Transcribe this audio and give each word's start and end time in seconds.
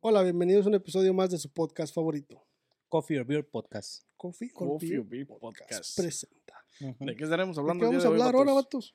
Hola, 0.00 0.22
bienvenidos 0.22 0.64
a 0.66 0.68
un 0.70 0.74
episodio 0.74 1.12
más 1.12 1.30
de 1.30 1.38
su 1.38 1.50
podcast 1.52 1.94
favorito. 1.94 2.42
Coffee 2.88 3.18
or 3.18 3.26
Beer 3.26 3.46
Podcast. 3.46 4.04
Coffee, 4.16 4.50
or 4.54 4.68
Coffee 4.68 4.88
Beer 4.88 5.00
or 5.00 5.06
Beer 5.08 5.26
Podcast. 5.26 5.96
presenta. 5.96 6.54
¿De 6.98 7.14
qué 7.16 7.24
estaremos 7.24 7.56
¿De 7.56 7.60
hablando? 7.60 7.82
qué 7.82 7.86
el 7.86 7.90
vamos 7.98 8.04
a 8.04 8.08
de 8.08 8.14
hoy, 8.14 8.20
hablar 8.20 8.34
ahora, 8.34 8.52
vatos? 8.54 8.94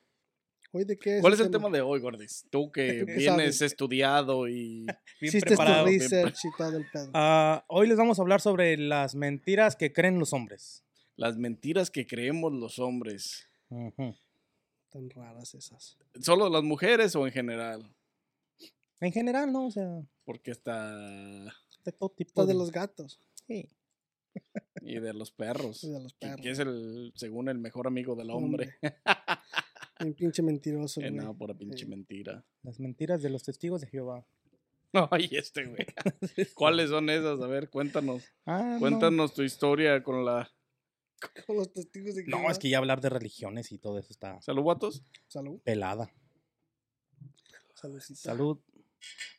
Hoy 0.72 0.84
de 0.84 0.98
qué 0.98 1.16
es 1.16 1.20
¿Cuál 1.20 1.32
es 1.34 1.40
el 1.40 1.50
tema 1.50 1.70
de 1.70 1.80
hoy, 1.80 2.00
Gordis? 2.00 2.46
Tú 2.50 2.72
que 2.72 3.04
¿Qué 3.06 3.14
vienes 3.14 3.62
estudiado 3.62 4.48
y... 4.48 4.84
Bien 5.20 5.28
Hiciste 5.28 5.50
tu 5.50 5.56
preparado. 5.56 5.86
bien 5.86 6.00
research 6.00 6.44
y 6.44 6.48
todo 6.58 6.76
el 6.76 6.90
pedo. 6.90 7.10
Ah, 7.14 7.64
hoy 7.68 7.86
les 7.88 7.96
vamos 7.96 8.18
a 8.18 8.22
hablar 8.22 8.40
sobre 8.40 8.76
las 8.76 9.14
mentiras 9.14 9.76
que 9.76 9.92
creen 9.92 10.18
los 10.18 10.32
hombres. 10.32 10.84
Las 11.14 11.36
mentiras 11.38 11.90
que 11.90 12.06
creemos 12.06 12.52
los 12.52 12.78
hombres. 12.80 13.46
Tan 13.68 15.10
raras 15.10 15.54
esas. 15.54 15.96
¿Solo 16.20 16.48
las 16.50 16.62
mujeres 16.64 17.14
o 17.16 17.26
en 17.26 17.32
general? 17.32 17.95
En 19.00 19.12
general, 19.12 19.52
¿no? 19.52 19.66
O 19.66 19.70
sea, 19.70 20.02
Porque 20.24 20.50
está... 20.50 20.96
de 21.84 21.92
todo 21.98 22.10
tipo. 22.10 22.28
Estas 22.30 22.46
de 22.48 22.54
los 22.54 22.70
gatos 22.72 23.20
Sí. 23.46 23.68
Y 24.82 24.98
de 25.00 25.12
los 25.14 25.30
perros. 25.30 25.82
y 25.84 25.90
de 25.90 26.00
los 26.02 26.12
que- 26.14 26.26
perros. 26.26 26.40
Que 26.42 26.50
es 26.50 26.58
el, 26.58 27.12
según 27.16 27.48
el 27.48 27.58
mejor 27.58 27.86
amigo 27.86 28.14
del 28.16 28.30
hombre. 28.30 28.74
Un 30.00 30.14
pinche 30.14 30.42
mentiroso, 30.42 31.00
Eh, 31.00 31.10
güey. 31.10 31.24
no, 31.24 31.36
pura 31.36 31.54
pinche 31.54 31.84
Sí. 31.84 31.86
mentira. 31.86 32.44
Las 32.62 32.78
mentiras 32.80 33.22
de 33.22 33.30
los 33.30 33.42
testigos 33.44 33.80
de 33.80 33.86
Jehová. 33.88 34.26
Ay, 35.10 35.28
este 35.32 35.64
güey. 35.66 35.86
¿Cuáles 36.54 36.90
son 36.90 37.08
esas? 37.10 37.40
A 37.40 37.46
ver, 37.46 37.70
cuéntanos. 37.70 38.24
Ah, 38.44 38.62
no. 38.74 38.78
Cuéntanos 38.80 39.32
tu 39.34 39.42
historia 39.42 40.02
con 40.02 40.24
la... 40.24 40.50
Con 41.46 41.56
los 41.56 41.72
testigos 41.72 42.14
de 42.14 42.24
No, 42.26 42.38
Jehová. 42.38 42.52
es 42.52 42.58
que 42.58 42.68
ya 42.68 42.76
hablar 42.78 43.00
de 43.00 43.08
religiones 43.08 43.72
y 43.72 43.78
todo 43.78 43.98
eso 43.98 44.08
está 44.12 44.40
¿Salud, 44.42 44.64
vatos? 44.64 45.02
Salud. 45.28 45.60
pelada. 45.62 46.12
Saludcita. 47.74 48.20
Salud. 48.20 48.58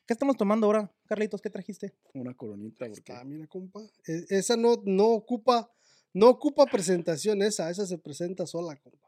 ¿Qué 0.06 0.14
estamos 0.14 0.38
tomando 0.38 0.68
ahora, 0.68 0.92
Carlitos? 1.06 1.42
¿Qué 1.42 1.50
trajiste? 1.50 1.94
Una 2.14 2.34
coronita, 2.34 2.86
porque... 2.86 3.00
Está, 3.00 3.24
mira, 3.26 3.46
compa. 3.48 3.82
E- 4.06 4.26
esa 4.30 4.56
no, 4.56 4.82
no 4.86 5.08
ocupa, 5.08 5.70
no 6.14 6.30
ocupa 6.30 6.66
presentación 6.66 7.42
esa, 7.42 7.70
esa 7.70 7.86
se 7.86 7.98
presenta 7.98 8.46
sola, 8.46 8.76
compa. 8.78 9.08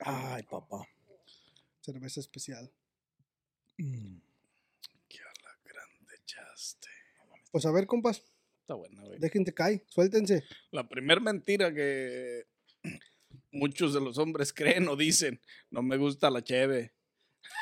Ay, 0.00 0.42
papá. 0.44 0.86
Cerveza 1.80 2.20
especial. 2.20 2.70
Mm. 3.78 4.18
¡Qué 5.08 5.18
alacrán 5.20 6.06
te 6.08 6.14
echaste! 6.16 6.88
Pues 7.50 7.66
a 7.66 7.70
ver, 7.72 7.86
compas, 7.86 8.22
Está 8.62 8.74
buena, 8.74 9.02
güey. 9.02 9.18
déjense 9.18 9.52
caer, 9.52 9.84
suéltense. 9.88 10.44
La 10.70 10.88
primer 10.88 11.20
mentira 11.20 11.72
que 11.72 12.46
muchos 13.54 13.94
de 13.94 14.00
los 14.00 14.18
hombres 14.18 14.52
creen 14.54 14.88
o 14.88 14.96
dicen, 14.96 15.40
no 15.70 15.82
me 15.82 15.96
gusta 15.96 16.30
la 16.30 16.42
cheve. 16.42 16.92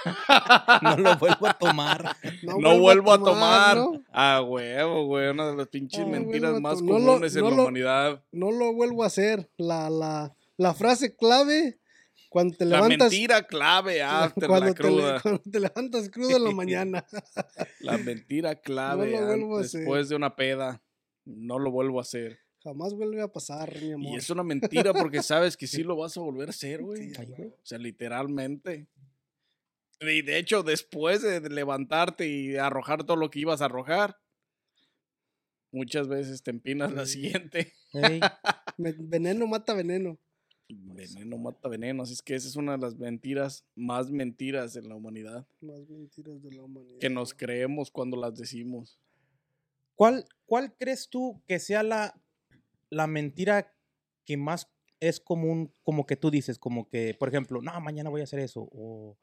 No 0.82 0.96
lo 0.96 1.16
vuelvo 1.16 1.46
a 1.46 1.54
tomar. 1.54 2.16
No, 2.42 2.78
vuelvo 2.78 3.12
a 3.12 3.18
tomar. 3.18 3.76
¿no? 3.76 4.02
Ah, 4.12 4.40
huevo, 4.42 5.06
güey. 5.06 5.28
Una 5.28 5.50
de 5.50 5.56
las 5.56 5.68
pinches 5.68 6.00
Ah, 6.00 6.06
mentiras 6.06 6.56
a 6.56 6.60
más 6.60 6.80
lo- 6.80 6.94
comunes 6.94 7.34
en 7.36 7.42
no 7.42 7.50
la 7.50 7.56
lo- 7.56 7.62
humanidad. 7.62 8.24
No 8.32 8.50
lo 8.50 8.72
vuelvo 8.72 9.02
a 9.04 9.06
hacer. 9.06 9.50
La, 9.56 9.90
la, 9.90 10.34
la 10.56 10.74
frase 10.74 11.14
clave 11.16 11.78
cuando 12.28 12.56
te 12.56 12.64
La 12.64 12.76
levantas. 12.76 13.10
mentira 13.10 13.42
clave 13.46 14.02
after 14.02 14.48
cuando, 14.48 14.66
la 14.68 14.74
te, 14.74 14.82
le- 14.82 14.88
cruda. 14.88 15.20
cuando 15.20 15.42
te 15.50 15.60
levantas 15.60 16.08
crudo 16.10 16.36
en 16.36 16.44
la 16.44 16.50
mañana. 16.52 17.04
La 17.80 17.98
mentira 17.98 18.54
clave 18.56 19.10
lo 19.10 19.26
vuelvo 19.26 19.58
a 19.58 19.60
hacer. 19.62 19.80
después 19.80 20.08
de 20.08 20.16
una 20.16 20.34
peda. 20.36 20.82
No 21.24 21.58
lo 21.58 21.70
vuelvo 21.70 21.98
a 21.98 22.02
hacer. 22.02 22.38
Jamás 22.62 22.94
vuelve 22.94 23.20
a 23.20 23.28
pasar, 23.28 23.74
mi 23.80 23.92
amor. 23.92 24.12
Y 24.12 24.16
es 24.16 24.30
una 24.30 24.42
mentira 24.44 24.92
porque 24.92 25.22
sabes 25.22 25.56
que 25.56 25.66
sí 25.66 25.82
lo 25.82 25.96
vas 25.96 26.16
a 26.16 26.20
volver 26.20 26.48
a 26.48 26.50
hacer, 26.50 26.82
güey. 26.82 27.12
Sí. 27.12 27.22
O 27.42 27.66
sea, 27.66 27.78
literalmente. 27.78 28.86
Y 30.00 30.22
de 30.22 30.38
hecho, 30.38 30.62
después 30.62 31.22
de 31.22 31.40
levantarte 31.48 32.28
y 32.28 32.56
arrojar 32.56 33.04
todo 33.04 33.16
lo 33.16 33.30
que 33.30 33.40
ibas 33.40 33.62
a 33.62 33.66
arrojar, 33.66 34.16
muchas 35.72 36.08
veces 36.08 36.42
te 36.42 36.50
empinas 36.50 36.92
la 36.92 37.06
siguiente. 37.06 37.72
Veneno 38.78 39.46
mata 39.46 39.74
veneno. 39.74 40.18
Veneno 40.68 41.38
mata 41.38 41.68
veneno. 41.68 42.02
Así 42.02 42.14
es 42.14 42.22
que 42.22 42.34
esa 42.34 42.48
es 42.48 42.56
una 42.56 42.72
de 42.72 42.78
las 42.78 42.96
mentiras 42.96 43.64
más 43.74 44.10
mentiras 44.10 44.76
en 44.76 44.88
la 44.88 44.94
humanidad. 44.94 45.46
Más 45.60 45.88
mentiras 45.88 46.42
de 46.42 46.52
la 46.52 46.62
humanidad. 46.62 46.98
Que 46.98 47.10
nos 47.10 47.34
creemos 47.34 47.90
cuando 47.90 48.16
las 48.16 48.36
decimos. 48.36 48.98
¿Cuál, 49.94 50.24
¿Cuál 50.46 50.74
crees 50.74 51.08
tú 51.08 51.42
que 51.46 51.58
sea 51.58 51.82
la, 51.82 52.20
la 52.92 53.06
mentira 53.06 53.74
que 54.26 54.36
más 54.36 54.70
es 55.00 55.18
común, 55.18 55.74
como 55.82 56.04
que 56.06 56.16
tú 56.16 56.30
dices, 56.30 56.58
como 56.58 56.88
que, 56.88 57.14
por 57.14 57.30
ejemplo, 57.30 57.62
no, 57.62 57.80
mañana 57.80 58.10
voy 58.10 58.20
a 58.20 58.24
hacer 58.24 58.38
eso, 58.38 58.68
o, 58.70 59.18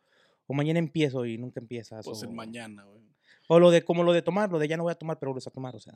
o 0.47 0.53
mañana 0.55 0.79
empiezo 0.79 1.23
y 1.25 1.37
nunca 1.37 1.59
empiezas. 1.59 2.03
Pues 2.03 2.23
el 2.23 2.29
o, 2.29 2.31
mañana, 2.31 2.83
güey. 2.83 3.03
o 3.47 3.59
lo 3.59 3.69
de, 3.69 3.83
como 3.83 4.03
lo 4.03 4.11
de 4.11 4.23
tomar, 4.23 4.51
lo 4.51 4.57
de 4.57 4.67
ya 4.67 4.75
no 4.75 4.83
voy 4.83 4.91
a 4.91 4.95
tomar, 4.95 5.19
pero 5.19 5.31
vuelves 5.31 5.45
a 5.45 5.51
tomar, 5.51 5.75
o 5.75 5.79
sea, 5.79 5.93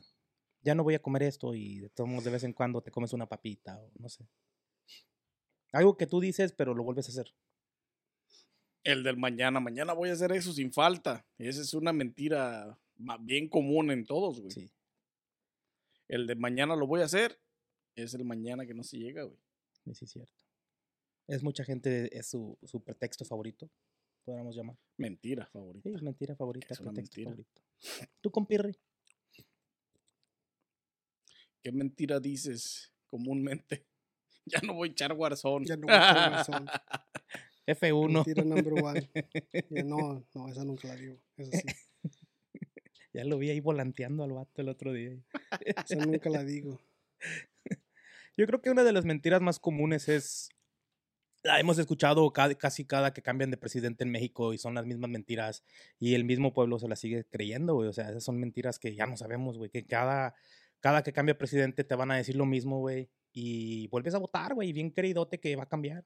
ya 0.62 0.76
no 0.76 0.84
voy 0.84 0.94
a 0.94 1.02
comer 1.02 1.24
esto 1.24 1.52
y 1.52 1.80
de 1.80 1.90
todos 1.90 2.22
de 2.22 2.30
vez 2.30 2.44
en 2.44 2.52
cuando 2.52 2.80
te 2.80 2.92
comes 2.92 3.12
una 3.12 3.26
papita, 3.26 3.76
o 3.76 3.90
no 3.98 4.08
sé. 4.08 4.28
Algo 5.72 5.96
que 5.96 6.06
tú 6.06 6.20
dices, 6.20 6.52
pero 6.52 6.74
lo 6.74 6.84
vuelves 6.84 7.08
a 7.08 7.10
hacer. 7.10 7.34
El 8.84 9.02
del 9.02 9.16
mañana. 9.16 9.58
Mañana 9.58 9.94
voy 9.94 10.10
a 10.10 10.12
hacer 10.12 10.30
eso 10.30 10.52
sin 10.52 10.72
falta. 10.72 11.26
Esa 11.38 11.60
es 11.60 11.74
una 11.74 11.92
mentira 11.92 12.78
bien 13.20 13.48
común 13.48 13.90
en 13.90 14.04
todos, 14.04 14.40
güey. 14.40 14.52
Sí. 14.52 14.72
El 16.06 16.28
de 16.28 16.36
mañana 16.36 16.76
lo 16.76 16.86
voy 16.86 17.00
a 17.00 17.06
hacer 17.06 17.40
es 17.96 18.14
el 18.14 18.24
mañana 18.24 18.66
que 18.66 18.74
no 18.74 18.82
se 18.82 18.98
llega, 18.98 19.24
güey. 19.24 19.38
Sí, 19.84 19.94
sí, 19.94 20.04
es 20.04 20.10
cierto. 20.12 20.32
Es 21.26 21.42
mucha 21.42 21.64
gente, 21.64 22.16
es 22.16 22.28
su, 22.28 22.58
su 22.62 22.82
pretexto 22.82 23.24
favorito, 23.24 23.70
podríamos 24.24 24.54
llamar. 24.56 24.76
Mentira 24.98 25.46
favorita. 25.46 25.88
Sí, 25.88 25.94
es 25.94 26.02
mentira 26.02 26.36
favorita, 26.36 26.66
Es 26.70 26.80
pretexto 26.80 27.20
mentira. 27.20 27.30
favorito. 27.30 27.62
¿Tú, 28.20 28.30
compirri? 28.30 28.76
¿Qué 31.62 31.72
mentira 31.72 32.20
dices 32.20 32.92
comúnmente? 33.06 33.86
Ya 34.46 34.60
no 34.60 34.74
voy 34.74 34.90
a 34.90 34.92
echar 34.92 35.14
Warzone. 35.14 35.64
Ya 35.64 35.74
no 35.74 35.86
voy 35.86 35.94
a 35.94 35.96
echar 35.96 36.32
Warzone. 36.32 36.70
F1. 37.66 38.12
Mentira 38.12 38.44
number 38.44 38.74
one. 38.84 39.10
Ya 39.70 39.82
no, 39.84 40.22
no, 40.34 40.48
esa 40.50 40.64
nunca 40.66 40.88
la 40.88 40.96
digo. 40.96 41.18
Esa 41.38 41.60
sí. 41.60 41.66
Ya 43.14 43.24
lo 43.24 43.38
vi 43.38 43.48
ahí 43.48 43.60
volanteando 43.60 44.22
al 44.22 44.32
vato 44.32 44.60
el 44.60 44.68
otro 44.68 44.92
día. 44.92 45.16
Esa 45.60 45.96
nunca 46.04 46.28
la 46.28 46.44
digo. 46.44 46.78
Yo 48.36 48.46
creo 48.46 48.60
que 48.60 48.70
una 48.70 48.84
de 48.84 48.92
las 48.92 49.04
mentiras 49.04 49.40
más 49.40 49.58
comunes 49.58 50.08
es. 50.08 50.48
La 51.42 51.60
hemos 51.60 51.76
escuchado 51.78 52.32
ca- 52.32 52.54
casi 52.54 52.86
cada 52.86 53.12
que 53.12 53.20
cambian 53.20 53.50
de 53.50 53.58
presidente 53.58 54.02
en 54.02 54.10
México 54.10 54.54
y 54.54 54.58
son 54.58 54.74
las 54.74 54.86
mismas 54.86 55.10
mentiras 55.10 55.62
y 55.98 56.14
el 56.14 56.24
mismo 56.24 56.54
pueblo 56.54 56.78
se 56.78 56.88
las 56.88 56.98
sigue 57.00 57.26
creyendo, 57.26 57.74
güey. 57.74 57.88
O 57.88 57.92
sea, 57.92 58.08
esas 58.08 58.24
son 58.24 58.40
mentiras 58.40 58.78
que 58.78 58.94
ya 58.94 59.04
no 59.06 59.18
sabemos, 59.18 59.58
güey. 59.58 59.68
Que 59.68 59.84
cada, 59.84 60.34
cada 60.80 61.02
que 61.02 61.12
cambia 61.12 61.36
presidente 61.36 61.84
te 61.84 61.94
van 61.94 62.10
a 62.10 62.16
decir 62.16 62.34
lo 62.36 62.46
mismo, 62.46 62.78
güey. 62.80 63.10
Y 63.30 63.88
vuelves 63.88 64.14
a 64.14 64.18
votar, 64.18 64.54
güey. 64.54 64.72
Bien 64.72 64.90
queridote 64.90 65.38
que 65.38 65.54
va 65.54 65.64
a 65.64 65.68
cambiar. 65.68 66.04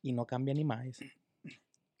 Y 0.00 0.12
no 0.12 0.26
cambia 0.26 0.54
ni 0.54 0.64
más. 0.64 0.98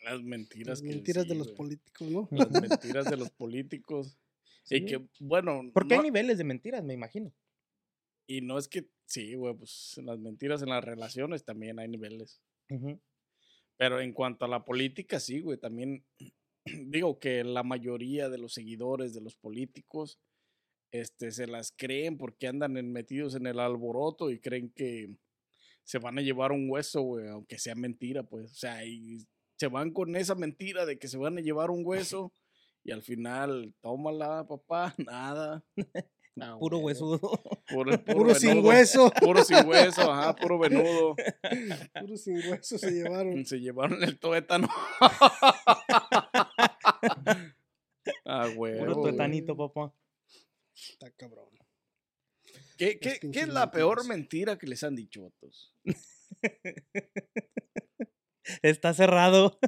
Las 0.02 0.22
mentiras 0.22 0.68
Las 0.68 0.80
que 0.80 0.88
mentiras 0.88 1.28
de 1.28 1.34
los 1.34 1.48
políticos, 1.52 2.08
¿no? 2.08 2.28
Las 2.30 2.50
mentiras 2.62 3.10
de 3.10 3.16
los 3.18 3.30
políticos. 3.30 4.16
Sí, 4.62 4.76
y 4.76 4.84
que, 4.86 5.06
bueno. 5.18 5.60
Porque 5.74 5.96
hay 5.96 6.00
niveles 6.00 6.38
de 6.38 6.44
mentiras, 6.44 6.82
me 6.82 6.94
imagino. 6.94 7.30
Y 8.30 8.42
no 8.42 8.58
es 8.58 8.68
que, 8.68 8.88
sí, 9.06 9.34
güey, 9.34 9.54
pues 9.54 9.94
en 9.98 10.06
las 10.06 10.20
mentiras 10.20 10.62
en 10.62 10.68
las 10.68 10.84
relaciones 10.84 11.44
también 11.44 11.80
hay 11.80 11.88
niveles. 11.88 12.40
Pero 13.76 14.00
en 14.00 14.12
cuanto 14.12 14.44
a 14.44 14.48
la 14.48 14.64
política, 14.64 15.18
sí, 15.18 15.40
güey, 15.40 15.58
también 15.58 16.04
digo 16.64 17.18
que 17.18 17.42
la 17.42 17.64
mayoría 17.64 18.28
de 18.28 18.38
los 18.38 18.52
seguidores 18.52 19.14
de 19.14 19.20
los 19.20 19.34
políticos 19.34 20.20
este, 20.92 21.32
se 21.32 21.48
las 21.48 21.72
creen 21.76 22.18
porque 22.18 22.46
andan 22.46 22.76
en- 22.76 22.92
metidos 22.92 23.34
en 23.34 23.46
el 23.48 23.58
alboroto 23.58 24.30
y 24.30 24.38
creen 24.38 24.70
que 24.70 25.16
se 25.82 25.98
van 25.98 26.16
a 26.18 26.22
llevar 26.22 26.52
un 26.52 26.70
hueso, 26.70 27.02
güey, 27.02 27.26
aunque 27.26 27.58
sea 27.58 27.74
mentira, 27.74 28.22
pues. 28.22 28.52
O 28.52 28.54
sea, 28.54 28.84
y 28.84 29.26
se 29.58 29.66
van 29.66 29.90
con 29.92 30.14
esa 30.14 30.36
mentira 30.36 30.86
de 30.86 31.00
que 31.00 31.08
se 31.08 31.18
van 31.18 31.36
a 31.36 31.40
llevar 31.40 31.70
un 31.70 31.82
hueso 31.84 32.32
y 32.84 32.92
al 32.92 33.02
final, 33.02 33.74
tómala, 33.80 34.46
papá, 34.46 34.94
nada. 35.04 35.64
Ah, 36.38 36.56
Puro 36.60 36.78
huesudo. 36.78 37.18
Puro, 37.68 38.04
Puro 38.04 38.34
sin 38.34 38.64
hueso. 38.64 39.10
Puro 39.20 39.42
sin 39.44 39.66
hueso, 39.66 40.12
ajá, 40.12 40.34
puro 40.36 40.58
venudo. 40.58 41.16
Puro 42.00 42.16
sin 42.16 42.36
hueso 42.36 42.78
se 42.78 42.90
llevaron. 42.90 43.44
Se 43.46 43.58
llevaron 43.58 44.02
el 44.02 44.18
tuétano. 44.18 44.68
ah, 48.26 48.46
Puro 48.46 48.54
güey. 48.54 48.86
tuetanito, 49.02 49.56
papá. 49.56 49.92
Está 50.74 51.10
cabrón. 51.12 51.48
¿Qué, 52.76 52.98
qué, 52.98 53.20
qué 53.20 53.40
es 53.40 53.48
la 53.48 53.70
peor 53.70 54.06
mentira 54.06 54.56
que 54.56 54.66
les 54.66 54.82
han 54.82 54.96
dicho, 54.96 55.24
vatos? 55.24 55.74
Está 58.62 58.94
cerrado. 58.94 59.58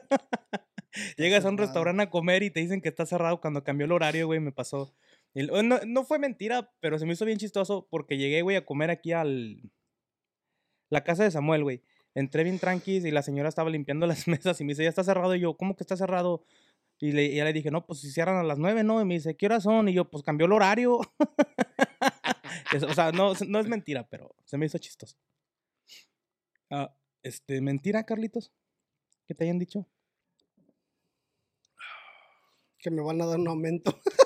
Llegas 1.17 1.45
a 1.45 1.51
un 1.51 1.59
restaurante 1.59 2.03
a 2.05 2.11
comer 2.11 2.43
y 2.43 2.51
te 2.51 2.61
dicen 2.61 2.81
que 2.81 2.89
está 2.89 3.05
cerrado 3.05 3.41
cuando 3.41 3.63
cambió 3.65 3.85
el 3.85 3.93
horario, 3.93 4.27
güey, 4.27 4.41
me 4.41 4.53
pasó. 4.53 4.95
No, 5.35 5.63
no 5.87 6.05
fue 6.05 6.19
mentira, 6.19 6.71
pero 6.81 6.99
se 6.99 7.07
me 7.07 7.15
hizo 7.15 7.25
bien 7.25 7.39
chistoso 7.39 7.87
porque 7.91 8.19
llegué, 8.19 8.43
güey, 8.43 8.57
a 8.57 8.67
comer 8.67 8.91
aquí 8.91 9.13
al... 9.13 9.71
La 10.91 11.05
casa 11.05 11.25
de 11.25 11.31
Samuel, 11.31 11.63
güey. 11.63 11.83
Entré 12.15 12.45
bien 12.45 12.59
tranquis 12.59 13.05
y 13.05 13.11
la 13.11 13.23
señora 13.23 13.49
estaba 13.49 13.71
limpiando 13.71 14.07
las 14.07 14.29
mesas 14.29 14.61
y 14.61 14.65
me 14.65 14.73
dice, 14.73 14.83
ya 14.83 14.91
está 14.91 15.05
cerrado. 15.05 15.35
Y 15.35 15.41
yo, 15.41 15.57
¿cómo 15.57 15.77
que 15.77 15.83
está 15.83 15.97
cerrado? 15.97 16.45
Y, 16.99 17.13
le, 17.13 17.35
ya 17.35 17.45
le 17.45 17.53
dije, 17.53 17.71
no, 17.71 17.87
pues 17.87 18.01
si 18.01 18.11
cierran 18.13 18.37
a 18.37 18.43
las 18.43 18.59
nueve, 18.59 18.85
¿no? 18.85 19.01
Y 19.01 19.05
me 19.05 19.15
dice, 19.15 19.37
¿qué 19.37 19.47
horas 19.47 19.65
son? 19.65 19.89
Y 19.89 19.95
yo, 19.95 20.09
pues 20.11 20.23
cambió 20.23 20.47
el 20.47 20.53
horario. 20.53 21.01
O 22.89 22.95
sea, 22.95 23.13
no, 23.13 23.35
no 23.49 23.59
es 23.61 23.69
mentira, 23.69 24.09
pero 24.09 24.35
se 24.45 24.57
me 24.57 24.65
hizo 24.65 24.79
chistoso. 24.79 25.17
Ah, 26.71 26.95
este, 27.23 27.61
¿mentira, 27.61 28.05
Carlitos? 28.05 28.51
¿Qué 29.27 29.35
te 29.35 29.45
hayan 29.45 29.59
dicho? 29.59 29.87
Que 32.79 32.91
me 32.91 33.03
van 33.03 33.21
a 33.21 33.27
dar 33.27 33.39
un 33.39 33.49
aumento. 33.49 34.01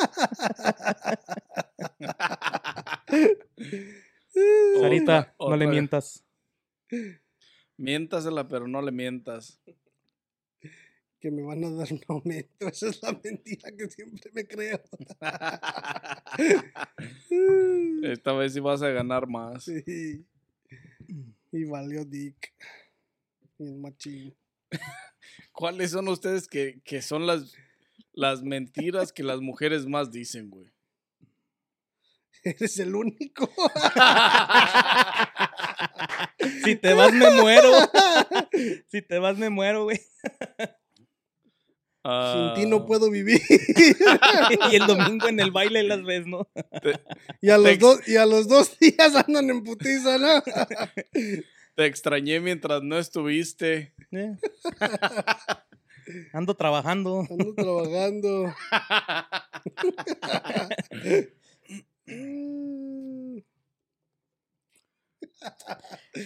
Sarita, 4.80 5.34
no 5.38 5.56
le 5.56 5.66
mientas. 5.66 6.24
Miéntasela, 7.76 8.48
pero 8.48 8.66
no 8.68 8.80
le 8.82 8.92
mientas. 8.92 9.60
Que 11.20 11.30
me 11.30 11.42
van 11.42 11.64
a 11.64 11.70
dar 11.70 11.92
un 11.92 12.00
aumento. 12.08 12.68
Esa 12.68 12.88
es 12.88 13.02
la 13.02 13.18
mentira 13.22 13.70
que 13.76 13.90
siempre 13.90 14.30
me 14.32 14.46
creo. 14.46 14.80
Esta 18.02 18.32
vez 18.32 18.54
sí 18.54 18.60
vas 18.60 18.80
a 18.82 18.88
ganar 18.88 19.26
más. 19.26 19.64
Sí. 19.64 20.24
Y 21.52 21.64
valió 21.64 22.04
Dick. 22.04 22.54
Y 23.58 23.64
el 23.64 23.76
machín. 23.76 24.34
¿Cuáles 25.52 25.90
son 25.90 26.08
ustedes 26.08 26.48
que, 26.48 26.80
que 26.84 27.02
son 27.02 27.26
las, 27.26 27.54
las 28.20 28.42
mentiras 28.42 29.12
que 29.12 29.22
las 29.22 29.40
mujeres 29.40 29.86
más 29.86 30.10
dicen, 30.10 30.50
güey? 30.50 30.70
Eres 32.44 32.78
el 32.78 32.94
único. 32.94 33.50
Si 36.64 36.74
te 36.76 36.94
vas, 36.94 37.12
me 37.12 37.30
muero. 37.30 37.70
Si 38.88 39.02
te 39.02 39.18
vas, 39.18 39.36
me 39.36 39.50
muero, 39.50 39.84
güey. 39.84 39.98
Sin 39.98 40.06
ti 42.54 42.62
Ah, 42.62 42.64
no 42.66 42.86
puedo 42.86 43.10
vivir. 43.10 43.42
Y 44.70 44.76
el 44.76 44.86
domingo 44.86 45.28
en 45.28 45.38
el 45.38 45.50
baile 45.50 45.82
las 45.82 46.02
ves, 46.02 46.26
¿no? 46.26 46.48
Y 47.42 47.50
a 47.50 47.58
los, 47.58 47.78
dos, 47.78 48.08
y 48.08 48.16
a 48.16 48.24
los 48.24 48.48
dos 48.48 48.78
días 48.78 49.14
andan 49.14 49.50
en 49.50 49.62
putiza, 49.62 50.16
¿no? 50.16 50.42
Te 51.76 51.86
extrañé 51.86 52.40
mientras 52.40 52.82
no 52.82 52.98
estuviste. 52.98 53.94
Eh. 54.12 54.36
Ando 56.32 56.54
trabajando. 56.54 57.26
Ando 57.30 57.54
trabajando. 57.54 58.54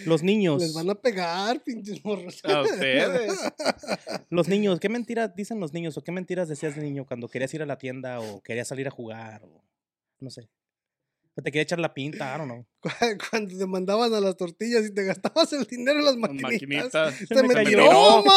Los 0.05 0.23
niños. 0.23 0.61
Les 0.61 0.73
van 0.73 0.89
a 0.89 0.95
pegar, 0.95 1.63
pinches 1.63 2.03
morros. 2.03 2.43
A 2.45 2.61
ustedes. 2.61 3.33
Los 4.29 4.47
niños. 4.47 4.79
¿Qué 4.79 4.89
mentiras 4.89 5.35
dicen 5.35 5.59
los 5.59 5.73
niños? 5.73 5.97
¿O 5.97 6.03
qué 6.03 6.11
mentiras 6.11 6.47
decías 6.49 6.75
de 6.75 6.81
niño 6.81 7.05
cuando 7.05 7.27
querías 7.27 7.53
ir 7.53 7.61
a 7.61 7.65
la 7.65 7.77
tienda 7.77 8.19
o 8.19 8.41
querías 8.41 8.67
salir 8.67 8.87
a 8.87 8.91
jugar? 8.91 9.43
O 9.43 9.63
no 10.19 10.29
sé. 10.29 10.49
O 11.37 11.41
te 11.41 11.51
quería 11.51 11.63
echar 11.63 11.79
la 11.79 11.93
pinta, 11.93 12.33
I 12.33 12.37
don't 12.37 12.49
know. 12.49 12.65
Cu- 12.79 12.89
Cuando 13.29 13.57
te 13.57 13.65
mandaban 13.65 14.13
a 14.13 14.19
las 14.21 14.37
tortillas 14.37 14.85
y 14.85 14.93
te 14.93 15.03
gastabas 15.03 15.51
el 15.53 15.65
dinero 15.65 15.99
en 15.99 16.05
las 16.05 16.15
Las 16.15 16.21
maquinitas. 16.31 16.93
maquinitas. 16.93 17.27
Te 17.27 17.43
me 17.43 17.53
me 17.55 17.65
tiró. 17.65 18.23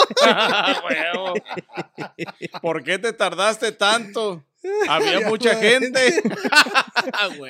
¿Por 2.62 2.82
qué 2.82 2.98
te 2.98 3.12
tardaste 3.12 3.72
tanto? 3.72 4.44
Había 4.88 5.28
mucha 5.28 5.54
gente. 5.56 6.22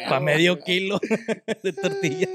Para 0.08 0.20
medio 0.20 0.58
kilo 0.60 1.00
de 1.62 1.72
tortilla. 1.72 2.28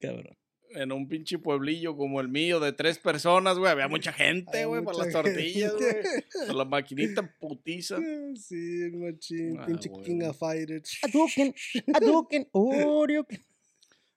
Cabrón. 0.00 0.36
En 0.76 0.92
un 0.92 1.08
pinche 1.08 1.38
pueblillo 1.38 1.96
como 1.96 2.20
el 2.20 2.28
mío 2.28 2.60
de 2.60 2.72
tres 2.72 2.98
personas, 2.98 3.58
güey. 3.58 3.72
Había 3.72 3.88
mucha 3.88 4.12
gente, 4.12 4.66
güey, 4.66 4.84
para 4.84 4.98
las 4.98 5.12
tortillas, 5.12 5.72
güey. 5.74 5.94
Para 6.32 6.52
La 6.52 6.64
maquinita 6.64 7.22
putiza. 7.38 7.96
Sí, 8.36 8.82
el 8.82 8.96
machín. 8.96 9.58
Ah, 9.58 9.66
pinche. 9.66 9.90
King 10.04 10.20
of 10.22 10.38
Fighters. 10.38 10.98
Hadouken, 11.02 11.54
Hadouken, 11.94 12.48
Oriuken. 12.52 13.42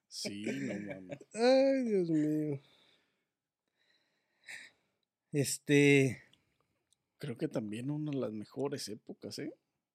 Sí, 0.06 0.42
no 0.44 0.74
mames. 0.80 1.18
Ay, 1.32 1.82
Dios 1.84 2.10
mío. 2.10 2.60
Este. 5.32 6.22
Creo 7.18 7.36
que 7.36 7.48
también 7.48 7.90
una 7.90 8.10
de 8.10 8.18
las 8.18 8.32
mejores 8.32 8.88
épocas, 8.88 9.38
¿eh? 9.38 9.52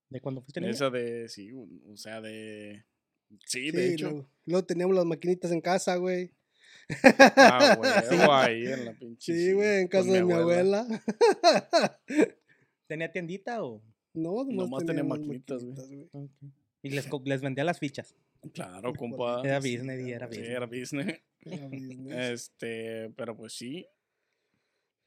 ¿De 0.10 0.22
cuando 0.22 0.42
fuiste 0.42 0.62
niño? 0.62 0.72
Esa 0.72 0.90
de, 0.90 1.28
sí, 1.28 1.52
o 1.54 1.98
sea, 1.98 2.22
de... 2.22 2.86
Sí, 3.46 3.70
Sí, 3.70 3.72
de 3.72 3.94
hecho. 3.94 4.10
luego, 4.12 4.30
luego 4.46 4.66
teníamos 4.66 4.96
las 4.96 5.06
maquinitas 5.06 5.52
en 5.52 5.60
casa, 5.62 5.96
güey. 5.96 6.32
Ah, 7.38 7.78
huevo, 7.80 8.34
ahí 8.34 8.66
en 8.66 8.86
la 8.86 8.94
pinche. 8.94 9.34
Sí, 9.34 9.54
güey, 9.54 9.82
en 9.82 9.88
casa 9.88 10.12
de 10.12 10.24
mi 10.24 10.34
abuela. 10.34 10.86
¿Tenía 12.88 13.12
tiendita 13.12 13.64
o.? 13.64 13.82
no, 14.14 14.32
nomás, 14.44 14.56
Nomás 14.56 14.86
tenía 14.86 15.04
maquinitas, 15.04 15.64
güey. 15.64 16.08
güey. 16.12 16.30
Y 16.84 16.90
les, 16.92 17.10
les 17.26 17.42
vendía 17.42 17.64
las 17.64 17.80
fichas. 17.80 18.16
Claro, 18.54 18.94
compa. 18.98 19.42
Era 19.44 19.58
business 19.60 20.08
y 20.08 20.12
era 20.12 20.28
Sí, 20.32 20.38
business. 20.40 20.56
era 20.56 20.66
business. 20.68 21.22
Era 21.42 21.68
business. 21.68 22.16
Este, 22.32 23.10
pero 23.18 23.36
pues 23.36 23.54
sí. 23.54 23.86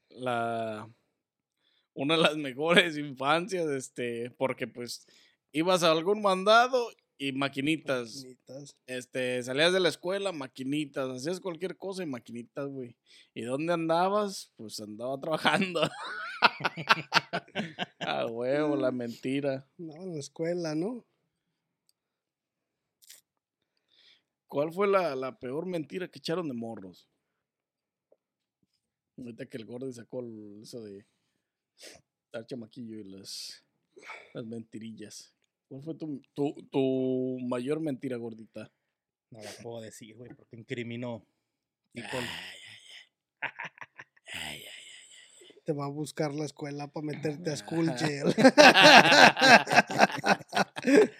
La. 0.09 0.89
Una 1.93 2.15
de 2.15 2.21
las 2.21 2.37
mejores 2.37 2.97
infancias, 2.97 3.67
este, 3.69 4.29
porque 4.31 4.67
pues 4.67 5.05
ibas 5.51 5.83
a 5.83 5.91
algún 5.91 6.21
mandado 6.21 6.87
y 7.19 7.33
maquinitas. 7.33 8.15
Maquinitas. 8.15 8.77
Este, 8.87 9.43
salías 9.43 9.73
de 9.73 9.79
la 9.79 9.89
escuela, 9.89 10.31
maquinitas, 10.31 11.09
hacías 11.09 11.39
cualquier 11.39 11.77
cosa 11.77 12.01
y 12.01 12.07
maquinitas, 12.07 12.67
güey. 12.69 12.95
¿Y 13.35 13.41
dónde 13.43 13.73
andabas? 13.73 14.51
Pues 14.55 14.79
andaba 14.79 15.19
trabajando. 15.19 15.81
A 17.99 18.25
huevo, 18.25 18.75
la 18.75 18.91
mentira. 18.91 19.69
No, 19.77 19.93
en 19.95 20.13
la 20.13 20.19
escuela, 20.19 20.73
¿no? 20.75 21.05
¿Cuál 24.47 24.71
fue 24.73 24.87
la, 24.87 25.15
la 25.15 25.37
peor 25.37 25.65
mentira 25.65 26.07
que 26.07 26.19
echaron 26.19 26.47
de 26.47 26.53
morros? 26.53 27.07
Ahorita 29.17 29.45
que 29.45 29.57
el 29.57 29.65
gordo 29.65 29.91
sacó 29.91 30.21
el- 30.21 30.61
eso 30.63 30.81
de 30.81 31.05
dar 32.31 32.45
chamaquillo 32.45 32.97
y 32.99 33.03
las, 33.03 33.63
las 34.33 34.45
mentirillas. 34.45 35.33
¿Cuál 35.69 35.83
fue 35.83 35.95
tu, 35.95 36.21
tu, 36.33 36.53
tu 36.71 37.37
mayor 37.47 37.79
mentira, 37.79 38.17
gordita? 38.17 38.71
No 39.29 39.39
la 39.41 39.51
puedo 39.61 39.81
decir, 39.81 40.15
güey, 40.15 40.31
porque 40.35 40.55
incriminó. 40.57 41.23
people. 41.93 42.19
Te 45.65 45.73
va 45.73 45.85
a 45.85 45.89
buscar 45.89 46.33
la 46.33 46.45
escuela 46.45 46.87
para 46.91 47.05
meterte 47.05 47.51
a 47.51 47.55
school 47.55 47.91
jail. 47.95 48.33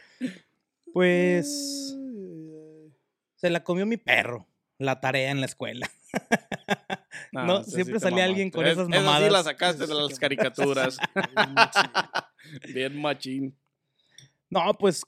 Pues. 0.91 1.93
Ay, 1.95 2.49
ay, 2.55 2.93
Se 3.35 3.49
la 3.51 3.63
comió 3.63 3.85
mi 3.85 3.97
perro. 3.97 4.47
La 4.79 4.99
tarea 4.99 5.29
en 5.31 5.39
la 5.39 5.45
escuela. 5.45 5.89
No, 7.31 7.63
sí 7.63 7.71
siempre 7.71 7.93
te 7.95 7.99
salía 7.99 8.23
alguien 8.25 8.49
con 8.49 8.65
Es- 8.65 8.73
esas 8.73 8.87
Esa 8.89 8.97
sí 8.97 9.03
mamadas. 9.05 9.31
la 9.31 9.43
sacaste 9.43 9.81
de 9.85 9.87
sí 9.87 9.93
las 9.93 10.17
caricaturas. 10.19 10.97
ay, 11.13 11.53
machín. 11.53 11.91
Bien 12.73 12.99
machín. 12.99 13.57
No, 14.49 14.73
pues 14.79 15.03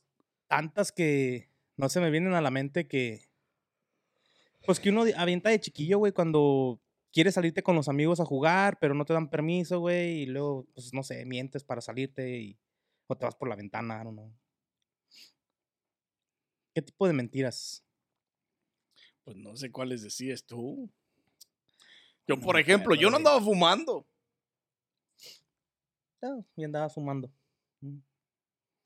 tantas 0.47 0.91
que 0.91 1.49
no 1.77 1.89
se 1.89 1.99
me 1.99 2.11
vienen 2.11 2.33
a 2.33 2.41
la 2.41 2.51
mente 2.51 2.87
que. 2.87 3.29
Pues 4.65 4.79
que 4.79 4.89
uno 4.89 5.05
avienta 5.17 5.49
de 5.49 5.59
chiquillo, 5.59 5.97
güey, 5.97 6.11
cuando 6.11 6.79
quieres 7.11 7.33
salirte 7.33 7.63
con 7.63 7.75
los 7.75 7.87
amigos 7.87 8.19
a 8.19 8.25
jugar, 8.25 8.77
pero 8.79 8.93
no 8.93 9.05
te 9.05 9.13
dan 9.13 9.29
permiso, 9.29 9.79
güey, 9.79 10.21
y 10.21 10.25
luego, 10.27 10.67
pues 10.73 10.93
no 10.93 11.01
sé, 11.03 11.25
mientes 11.25 11.63
para 11.63 11.81
salirte 11.81 12.37
y, 12.37 12.59
o 13.07 13.17
te 13.17 13.25
vas 13.25 13.35
por 13.35 13.49
la 13.49 13.55
ventana, 13.55 14.03
know. 14.03 14.31
¿Qué 16.73 16.81
tipo 16.81 17.07
de 17.07 17.13
mentiras? 17.13 17.83
Pues 19.23 19.35
no 19.35 19.55
sé 19.55 19.71
cuáles 19.71 20.03
decías 20.03 20.45
tú. 20.45 20.89
Yo, 22.27 22.39
por 22.39 22.57
ejemplo, 22.59 22.95
yo 22.95 23.09
no 23.09 23.17
andaba 23.17 23.41
fumando. 23.41 24.07
Ah, 26.21 26.39
y 26.55 26.63
andaba 26.63 26.87
fumando. 26.89 27.31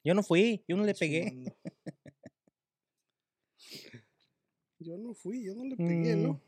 Mm. 0.05 0.07
Yo 0.07 0.13
no 0.13 0.23
fui, 0.23 0.63
yo 0.67 0.77
no 0.77 0.83
le 0.83 0.93
pegué. 0.93 1.55
Yo 4.79 4.97
no 4.97 5.13
fui, 5.15 5.43
yo 5.43 5.55
no 5.55 5.63
le 5.65 5.75
pegué, 5.75 6.15
Mm, 6.15 6.23
¿no? 6.23 6.41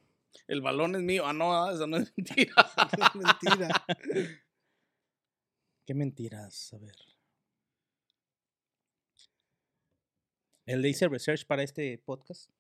El 0.47 0.61
balón 0.61 0.95
es 0.95 1.01
mío. 1.01 1.25
Ah, 1.25 1.33
no, 1.33 1.71
eso 1.71 1.87
no 1.87 1.97
es 1.97 2.13
mentira. 2.15 2.53
Mentira. 3.15 3.85
¿Qué 5.85 5.93
mentiras? 5.95 6.71
A 6.73 6.77
ver. 6.77 6.95
¿El 10.65 10.81
le 10.81 10.89
hice 10.89 11.07
research 11.07 11.45
para 11.47 11.63
este 11.63 11.97
podcast? 11.97 12.51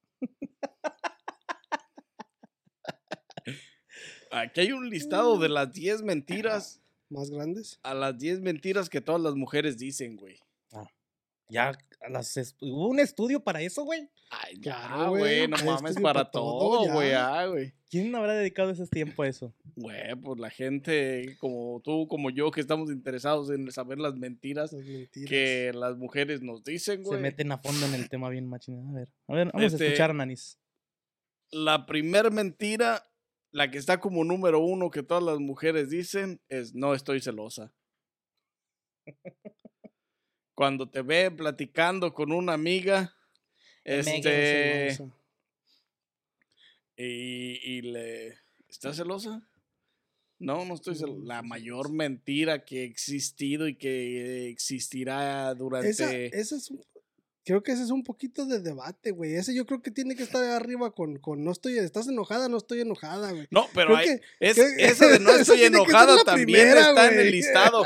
Aquí 4.31 4.61
hay 4.61 4.71
un 4.71 4.89
listado 4.89 5.37
de 5.37 5.49
las 5.49 5.71
10 5.73 6.01
mentiras 6.03 6.81
Más 7.09 7.29
grandes. 7.29 7.79
a 7.83 7.93
las 7.93 8.17
10 8.17 8.41
mentiras 8.41 8.89
que 8.89 9.01
todas 9.01 9.21
las 9.21 9.35
mujeres 9.35 9.77
dicen, 9.77 10.15
güey. 10.15 10.39
Ya, 11.49 11.71
las 12.09 12.55
¿hubo 12.61 12.89
un 12.89 12.99
estudio 12.99 13.41
para 13.43 13.61
eso, 13.61 13.83
güey? 13.83 14.09
Ay, 14.29 14.57
ya, 14.59 15.07
güey, 15.07 15.47
no 15.47 15.55
mames 15.63 15.97
para 16.01 16.25
pa' 16.25 16.31
todo, 16.31 16.91
güey, 16.91 17.13
ah. 17.13 17.45
¿Quién 17.89 18.13
habrá 18.15 18.33
dedicado 18.33 18.69
ese 18.71 18.85
tiempo 18.87 19.23
a 19.23 19.27
eso? 19.29 19.53
Güey, 19.77 20.13
pues 20.15 20.39
la 20.39 20.49
gente 20.49 21.37
como 21.39 21.79
tú, 21.81 22.07
como 22.09 22.29
yo, 22.29 22.51
que 22.51 22.59
estamos 22.59 22.91
interesados 22.91 23.49
en 23.49 23.71
saber 23.71 23.97
las 23.99 24.15
mentiras 24.15 24.73
Las 24.73 24.83
mentiras. 24.83 25.29
que 25.29 25.71
las 25.73 25.95
mujeres 25.97 26.41
nos 26.41 26.63
dicen, 26.65 26.97
Se 26.97 27.03
güey. 27.09 27.21
meten 27.21 27.51
a 27.53 27.59
fondo 27.59 27.85
en 27.85 27.93
el 27.93 28.09
tema 28.09 28.29
bien 28.29 28.47
machina. 28.49 28.81
A 28.89 28.93
ver, 28.93 29.09
a 29.29 29.33
ver, 29.33 29.51
vamos 29.53 29.71
Este- 29.71 29.85
a 29.85 29.87
escuchar 29.87 30.09
a 30.11 30.13
Nanis. 30.13 30.59
La 31.49 31.85
primer 31.85 32.29
mentira, 32.31 33.05
la 33.53 33.71
que 33.71 33.77
está 33.77 34.01
como 34.01 34.25
número 34.25 34.59
uno 34.59 34.89
que 34.91 35.01
todas 35.03 35.23
las 35.23 35.39
mujeres 35.39 35.89
dicen, 35.89 36.41
es 36.49 36.75
no 36.75 36.93
estoy 36.93 37.21
celosa. 37.21 37.71
Cuando 40.57 40.89
te 40.89 41.03
ve 41.03 41.29
platicando 41.29 42.15
con 42.15 42.31
una 42.31 42.53
amiga, 42.53 43.13
este, 43.83 44.97
y, 46.97 47.59
y 47.77 47.81
le, 47.83 48.39
¿estás 48.67 48.95
celosa? 48.97 49.47
No, 50.39 50.65
no 50.65 50.73
estoy 50.73 50.95
celosa. 50.95 51.21
La 51.23 51.43
mayor 51.43 51.91
mentira 51.91 52.65
que 52.65 52.81
ha 52.81 52.85
existido 52.85 53.67
y 53.67 53.75
que 53.75 54.49
existirá 54.49 55.53
durante... 55.53 55.89
Esa, 55.89 56.11
esa 56.11 56.55
es 56.55 56.71
un- 56.71 56.83
creo 57.45 57.63
que 57.63 57.71
ese 57.71 57.83
es 57.83 57.91
un 57.91 58.03
poquito 58.03 58.45
de 58.45 58.59
debate, 58.59 59.11
güey. 59.11 59.35
Ese 59.35 59.55
yo 59.55 59.65
creo 59.65 59.81
que 59.81 59.89
tiene 59.89 60.15
que 60.17 60.23
estar 60.23 60.43
arriba 60.43 60.91
con, 60.91 61.17
con 61.19 61.43
no 61.45 61.51
estoy, 61.51 61.77
estás 61.77 62.07
enojada, 62.09 62.49
no 62.49 62.57
estoy 62.57 62.81
enojada, 62.81 63.31
güey. 63.31 63.47
No, 63.51 63.67
pero 63.73 63.95
hay- 63.95 64.05
que- 64.07 64.21
es, 64.39 64.55
creo 64.55 64.75
que- 64.75 64.85
esa 64.85 65.07
de 65.07 65.19
no 65.19 65.29
estoy 65.35 65.63
enojada 65.63 66.23
también 66.25 66.45
primera, 66.47 66.89
está 66.89 67.11
en 67.13 67.19
el 67.19 67.31
listado. 67.31 67.83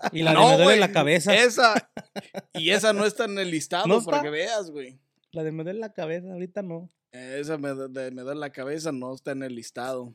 Y 0.12 0.22
la 0.22 0.30
de 0.30 0.36
no, 0.36 0.48
me 0.50 0.64
duele 0.64 0.80
la 0.80 0.92
cabeza. 0.92 1.34
Esa, 1.34 1.90
y 2.54 2.70
esa 2.70 2.92
no 2.92 3.04
está 3.04 3.26
en 3.26 3.38
el 3.38 3.50
listado 3.50 3.86
¿No 3.86 4.02
para 4.02 4.22
que 4.22 4.30
veas, 4.30 4.70
güey. 4.70 4.98
La 5.32 5.44
de 5.44 5.52
me 5.52 5.62
duele 5.62 5.80
la 5.80 5.92
cabeza, 5.92 6.32
ahorita 6.32 6.62
no. 6.62 6.90
Esa 7.12 7.58
me, 7.58 7.74
de- 7.74 8.10
me 8.10 8.24
da 8.24 8.34
la 8.34 8.50
cabeza, 8.50 8.92
no 8.92 9.14
está 9.14 9.32
en 9.32 9.42
el 9.42 9.54
listado. 9.54 10.14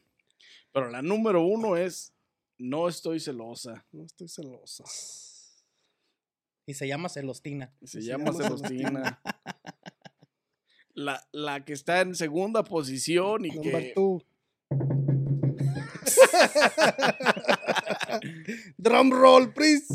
Pero 0.71 0.89
la 0.89 1.01
número 1.01 1.45
uno 1.45 1.77
es, 1.77 2.13
no 2.57 2.87
estoy 2.87 3.19
celosa. 3.19 3.85
No 3.91 4.05
estoy 4.05 4.27
celosa. 4.27 4.83
Y 6.65 6.73
se 6.73 6.87
llama 6.87 7.09
Celostina. 7.09 7.71
Se, 7.81 8.01
Se 8.01 8.07
llama 8.07 8.31
llama 8.31 8.43
Celostina. 8.43 9.21
La, 10.95 11.27
la 11.31 11.63
que 11.63 11.73
está 11.73 12.01
en 12.01 12.15
segunda 12.15 12.63
posición 12.63 13.45
y 13.45 13.51
Number 13.51 13.83
que... 13.83 13.93
two. 13.93 14.23
Drum 18.77 19.11
roll, 19.11 19.53
please. 19.53 19.85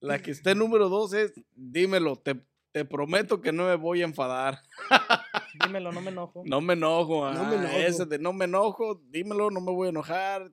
La 0.00 0.20
que 0.20 0.30
está 0.30 0.52
en 0.52 0.58
número 0.58 0.88
dos 0.88 1.12
es, 1.14 1.32
dímelo, 1.54 2.16
te, 2.16 2.40
te 2.72 2.84
prometo 2.84 3.40
que 3.40 3.52
no 3.52 3.66
me 3.66 3.76
voy 3.76 4.02
a 4.02 4.04
enfadar. 4.04 4.60
Dímelo, 5.64 5.90
no 5.90 6.00
me 6.00 6.10
enojo. 6.10 6.42
No 6.44 6.60
me 6.60 6.74
enojo. 6.74 7.32
No 7.32 7.44
me 7.44 7.56
ah, 7.56 7.60
enojo. 7.60 7.76
Esa 7.76 8.04
de 8.04 8.18
no 8.18 8.32
me 8.32 8.44
enojo, 8.44 9.00
dímelo, 9.08 9.50
no 9.50 9.60
me 9.60 9.72
voy 9.72 9.86
a 9.86 9.90
enojar. 9.90 10.52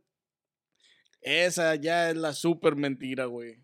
Esa 1.22 1.76
ya 1.76 2.10
es 2.10 2.16
la 2.16 2.34
súper 2.34 2.76
mentira, 2.76 3.26
güey. 3.26 3.62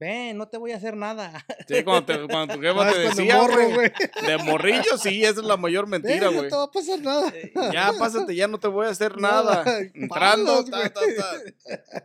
Ven, 0.00 0.36
no 0.36 0.46
te 0.48 0.56
voy 0.58 0.70
a 0.72 0.76
hacer 0.76 0.96
nada. 0.96 1.44
Sí, 1.68 1.82
cuando, 1.84 2.04
te- 2.06 2.26
cuando 2.28 2.54
tu 2.54 2.60
jefa 2.60 2.92
te 2.92 2.98
decía, 3.00 3.36
morro, 3.36 3.68
güey, 3.74 3.90
de 4.26 4.38
morrillo, 4.38 4.96
sí, 4.96 5.22
esa 5.24 5.40
es 5.40 5.46
la 5.46 5.56
mayor 5.56 5.84
Eh, 5.86 5.88
mentira, 5.88 6.26
no 6.30 6.38
güey. 6.38 6.48
te 6.48 6.56
va 6.56 6.62
a 6.64 6.70
pasar 6.70 7.00
nada. 7.00 7.32
Ya, 7.72 7.92
pásate, 7.98 8.34
ya 8.34 8.46
no 8.48 8.58
te 8.58 8.68
voy 8.68 8.86
a 8.86 8.90
hacer 8.90 9.16
Nada, 9.20 9.64
nada. 9.64 9.78
Entrando, 9.94 10.64
palos, 10.64 10.70
ta, 10.70 10.88
ta, 10.90 11.00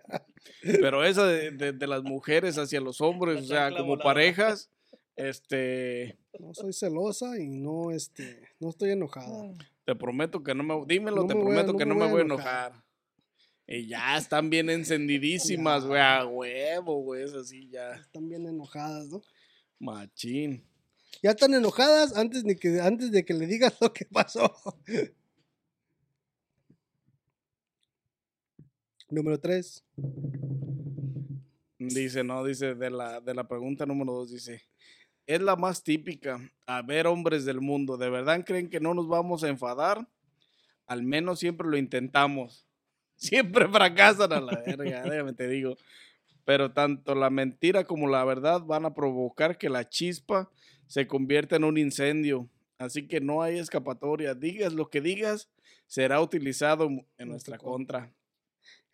ta. 0.09 0.25
Pero 0.63 1.03
esa 1.05 1.25
de, 1.25 1.51
de- 1.51 1.71
de 1.73 1.87
las 1.87 2.03
mujeres 2.03 2.57
hacia 2.57 2.81
los 2.81 2.99
hombres, 3.01 3.41
o 3.41 3.45
sea, 3.45 3.69
como 3.75 3.97
parejas, 3.99 4.69
este, 5.15 6.17
No 6.39 6.53
soy 6.53 6.73
celosa 6.73 7.37
y 7.39 7.47
no, 7.49 7.91
este, 7.91 8.39
no 8.59 8.69
estoy 8.69 8.91
enojada. 8.91 9.51
te 9.85 9.95
prometo 9.95 10.43
que 10.43 10.55
no 10.55 10.63
me, 10.63 10.83
dímelo, 10.87 11.21
No 11.21 11.27
te 11.27 11.35
me 11.35 11.41
voy 11.43 11.51
a- 11.51 11.55
prometo 11.55 11.73
no 11.73 11.77
que 11.77 11.85
me 11.85 11.93
no 11.93 11.99
me 12.05 12.11
voy 12.11 12.21
a 12.21 12.23
enojar. 12.25 12.82
Y 13.65 13.87
ya 13.87 14.17
están 14.17 14.49
bien 14.49 14.69
encendidísimas, 14.69 15.85
güey, 15.85 16.01
a 16.01 16.25
huevo, 16.25 17.01
güey, 17.01 17.23
es 17.23 17.33
así 17.33 17.69
ya, 17.69 17.93
Están 17.93 18.27
bien 18.27 18.45
enojadas, 18.45 19.07
¿no? 19.07 19.21
machín. 19.79 20.65
Ya 21.21 21.31
están 21.31 21.53
enojadas 21.53 22.17
antes, 22.17 22.43
de 22.43 22.57
que, 22.57 22.81
antes 22.81 23.11
de 23.11 23.23
que 23.23 23.33
le 23.33 23.45
digas 23.45 23.75
lo 23.81 23.93
que 23.93 24.05
pasó. 24.05 24.53
Número 29.09 29.39
3. 29.39 29.83
Dice, 31.79 32.23
no, 32.23 32.43
dice, 32.43 32.75
de 32.75 32.89
la, 32.89 33.19
de 33.19 33.33
la 33.33 33.47
pregunta 33.47 33.85
número 33.85 34.13
dos, 34.13 34.31
dice, 34.31 34.61
es 35.27 35.41
la 35.41 35.55
más 35.55 35.83
típica. 35.83 36.39
A 36.65 36.81
ver, 36.81 37.07
hombres 37.07 37.45
del 37.45 37.59
mundo, 37.59 37.97
¿de 37.97 38.09
verdad 38.09 38.43
creen 38.45 38.69
que 38.69 38.79
no 38.79 38.93
nos 38.93 39.07
vamos 39.07 39.43
a 39.43 39.49
enfadar? 39.49 40.07
Al 40.87 41.03
menos 41.03 41.39
siempre 41.39 41.67
lo 41.67 41.77
intentamos. 41.77 42.67
Siempre 43.15 43.67
fracasan 43.67 44.33
a 44.33 44.41
la 44.41 44.61
verga, 44.65 45.03
déjame 45.03 45.33
te 45.33 45.47
digo. 45.47 45.77
Pero 46.45 46.71
tanto 46.73 47.15
la 47.15 47.29
mentira 47.29 47.85
como 47.85 48.07
la 48.07 48.23
verdad 48.25 48.61
van 48.61 48.85
a 48.85 48.93
provocar 48.93 49.57
que 49.57 49.69
la 49.69 49.87
chispa 49.87 50.51
se 50.87 51.07
convierta 51.07 51.55
en 51.55 51.63
un 51.63 51.77
incendio. 51.77 52.49
Así 52.77 53.07
que 53.07 53.21
no 53.21 53.41
hay 53.41 53.59
escapatoria. 53.59 54.33
Digas 54.35 54.73
lo 54.73 54.89
que 54.89 54.99
digas, 54.99 55.49
será 55.87 56.19
utilizado 56.19 56.89
en 57.17 57.29
nuestra 57.29 57.57
contra. 57.57 58.11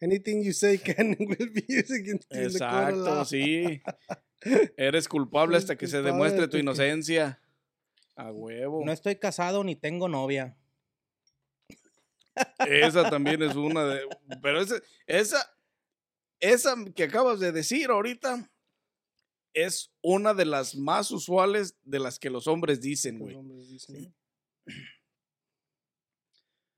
Anything 0.01 0.43
you 0.43 0.53
say 0.53 0.77
can 0.77 1.09
will 1.19 1.51
be 1.51 1.65
used 1.67 1.91
against 1.91 2.31
you 2.31 2.39
Exacto, 2.39 3.25
sí. 3.25 3.81
Eres 4.77 5.07
culpable 5.07 5.57
hasta 5.57 5.75
que 5.75 5.87
se 5.87 6.01
demuestre 6.01 6.47
tu 6.47 6.51
que- 6.57 6.59
inocencia. 6.59 7.41
A 8.15 8.31
huevo. 8.31 8.83
No 8.85 8.91
estoy 8.91 9.15
casado 9.15 9.63
ni 9.63 9.75
tengo 9.75 10.07
novia. 10.07 10.55
Esa 12.67 13.09
también 13.09 13.41
es 13.43 13.55
una 13.55 13.85
de. 13.85 14.07
Pero 14.41 14.61
esa, 14.61 14.75
esa, 15.07 15.57
esa 16.39 16.75
que 16.95 17.03
acabas 17.03 17.39
de 17.39 17.51
decir 17.51 17.89
ahorita 17.89 18.49
es 19.53 19.91
una 20.01 20.33
de 20.33 20.45
las 20.45 20.75
más 20.75 21.11
usuales 21.11 21.75
de 21.83 21.99
las 21.99 22.19
que 22.19 22.29
los 22.29 22.47
hombres 22.47 22.81
dicen, 22.81 23.19
güey. 23.19 23.37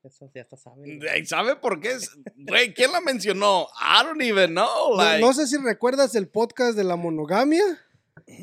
Eso 0.02 0.28
ya 0.34 0.40
está 0.40 0.56
sabe. 0.56 0.98
Ay, 1.12 1.24
¿Sabe 1.26 1.54
por 1.54 1.80
qué? 1.80 1.92
es? 1.92 2.10
Güey, 2.34 2.74
¿quién 2.74 2.90
la 2.90 3.00
mencionó? 3.00 3.68
I 3.80 4.04
don't 4.04 4.20
even 4.20 4.50
know. 4.50 4.90
No, 4.90 4.96
Like, 4.96 5.20
no 5.20 5.32
sé 5.32 5.46
si 5.46 5.56
recuerdas 5.58 6.16
el 6.16 6.28
podcast 6.28 6.76
de 6.76 6.82
la 6.82 6.96
monogamia. 6.96 7.62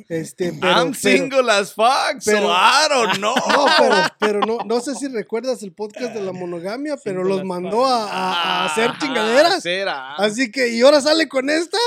Este, 0.09 0.51
pero, 0.59 0.73
I'm 0.73 0.91
pero- 0.91 1.17
single 1.17 1.51
as 1.51 1.73
fuck, 1.73 2.19
so 2.21 2.31
pero- 2.31 2.47
I 2.49 2.87
don't 2.89 3.17
know. 3.17 3.35
No, 3.49 3.65
pero, 3.77 3.95
pero 4.19 4.39
no, 4.41 4.57
no 4.65 4.79
sé 4.81 4.95
si 4.95 5.07
recuerdas 5.07 5.61
el 5.63 5.71
podcast 5.73 6.13
de 6.13 6.21
la 6.21 6.31
monogamia, 6.31 6.95
pero 7.03 7.21
Single 7.21 7.35
los 7.37 7.45
mandó 7.45 7.85
a, 7.85 8.03
a- 8.05 8.33
a 8.33 8.65
hacer 8.65 8.89
Ah, 8.93 8.97
chingaderas. 8.99 9.61
será. 9.63 10.15
Así 10.15 10.51
que, 10.51 10.69
y 10.69 10.81
ahora 10.81 11.01
sale 11.01 11.27
con 11.29 11.49
esta. 11.49 11.77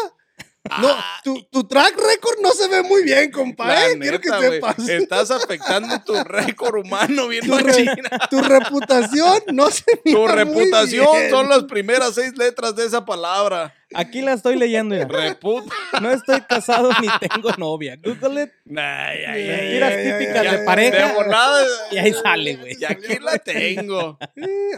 No, 0.81 0.97
tu, 1.25 1.42
tu 1.50 1.64
track 1.64 1.97
record 1.97 2.38
no 2.40 2.52
se 2.52 2.69
ve 2.69 2.83
muy 2.83 3.02
bien, 3.02 3.33
compa, 3.33 3.66
La 3.66 3.87
¿eh? 3.90 3.99
Quiero 3.99 4.21
que 4.21 4.28
sepas. 4.31 4.78
Estás 4.88 5.31
afectando 5.33 6.00
tu 6.04 6.14
récord 6.23 6.76
humano 6.85 7.26
bien 7.26 7.45
Tu, 7.45 7.59
re- 7.59 7.95
tu 8.31 8.40
reputación 8.40 9.42
no 9.52 9.71
se 9.73 9.83
mira 10.04 10.16
Tu 10.16 10.23
muy 10.25 10.33
reputación 10.33 11.07
bien. 11.16 11.31
son 11.31 11.49
las 11.49 11.64
primeras 11.64 12.14
seis 12.14 12.37
letras 12.38 12.76
de 12.76 12.87
esa 12.87 13.04
palabra. 13.04 13.75
Aquí 13.95 14.23
la 14.23 14.35
estoy 14.35 14.57
leyendo. 14.57 14.95
mira. 14.95 15.07
Reputa. 15.09 15.75
No 16.00 16.11
estoy 16.12 16.40
casado 16.42 16.90
ni 17.00 17.09
tengo 17.28 17.50
novia. 17.59 17.97
Google 18.02 18.45
it. 18.45 18.50
Ay, 18.78 19.25
ay, 19.25 19.26
ay, 19.26 19.47
Mentiras 19.49 19.92
ay, 19.92 20.12
típicas 20.12 20.52
de 20.52 20.59
pareja. 20.64 21.09
De 21.09 21.12
volada. 21.14 21.66
Y 21.90 21.99
ahí 21.99 22.14
sale, 22.23 22.57
güey. 22.57 22.76
Y 22.81 22.85
aquí 22.85 23.19
la 23.21 23.37
tengo. 23.38 24.16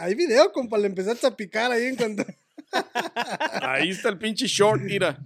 Hay 0.00 0.14
video, 0.14 0.50
compa, 0.50 0.79
le 0.79 0.87
empezaste 0.87 1.26
a 1.26 1.37
picar 1.37 1.71
ahí 1.71 1.85
en 1.87 1.97
cuanto... 1.97 2.25
Ahí 3.62 3.90
está 3.90 4.09
el 4.09 4.19
pinche 4.19 4.47
short, 4.47 4.81
mira. 4.83 5.19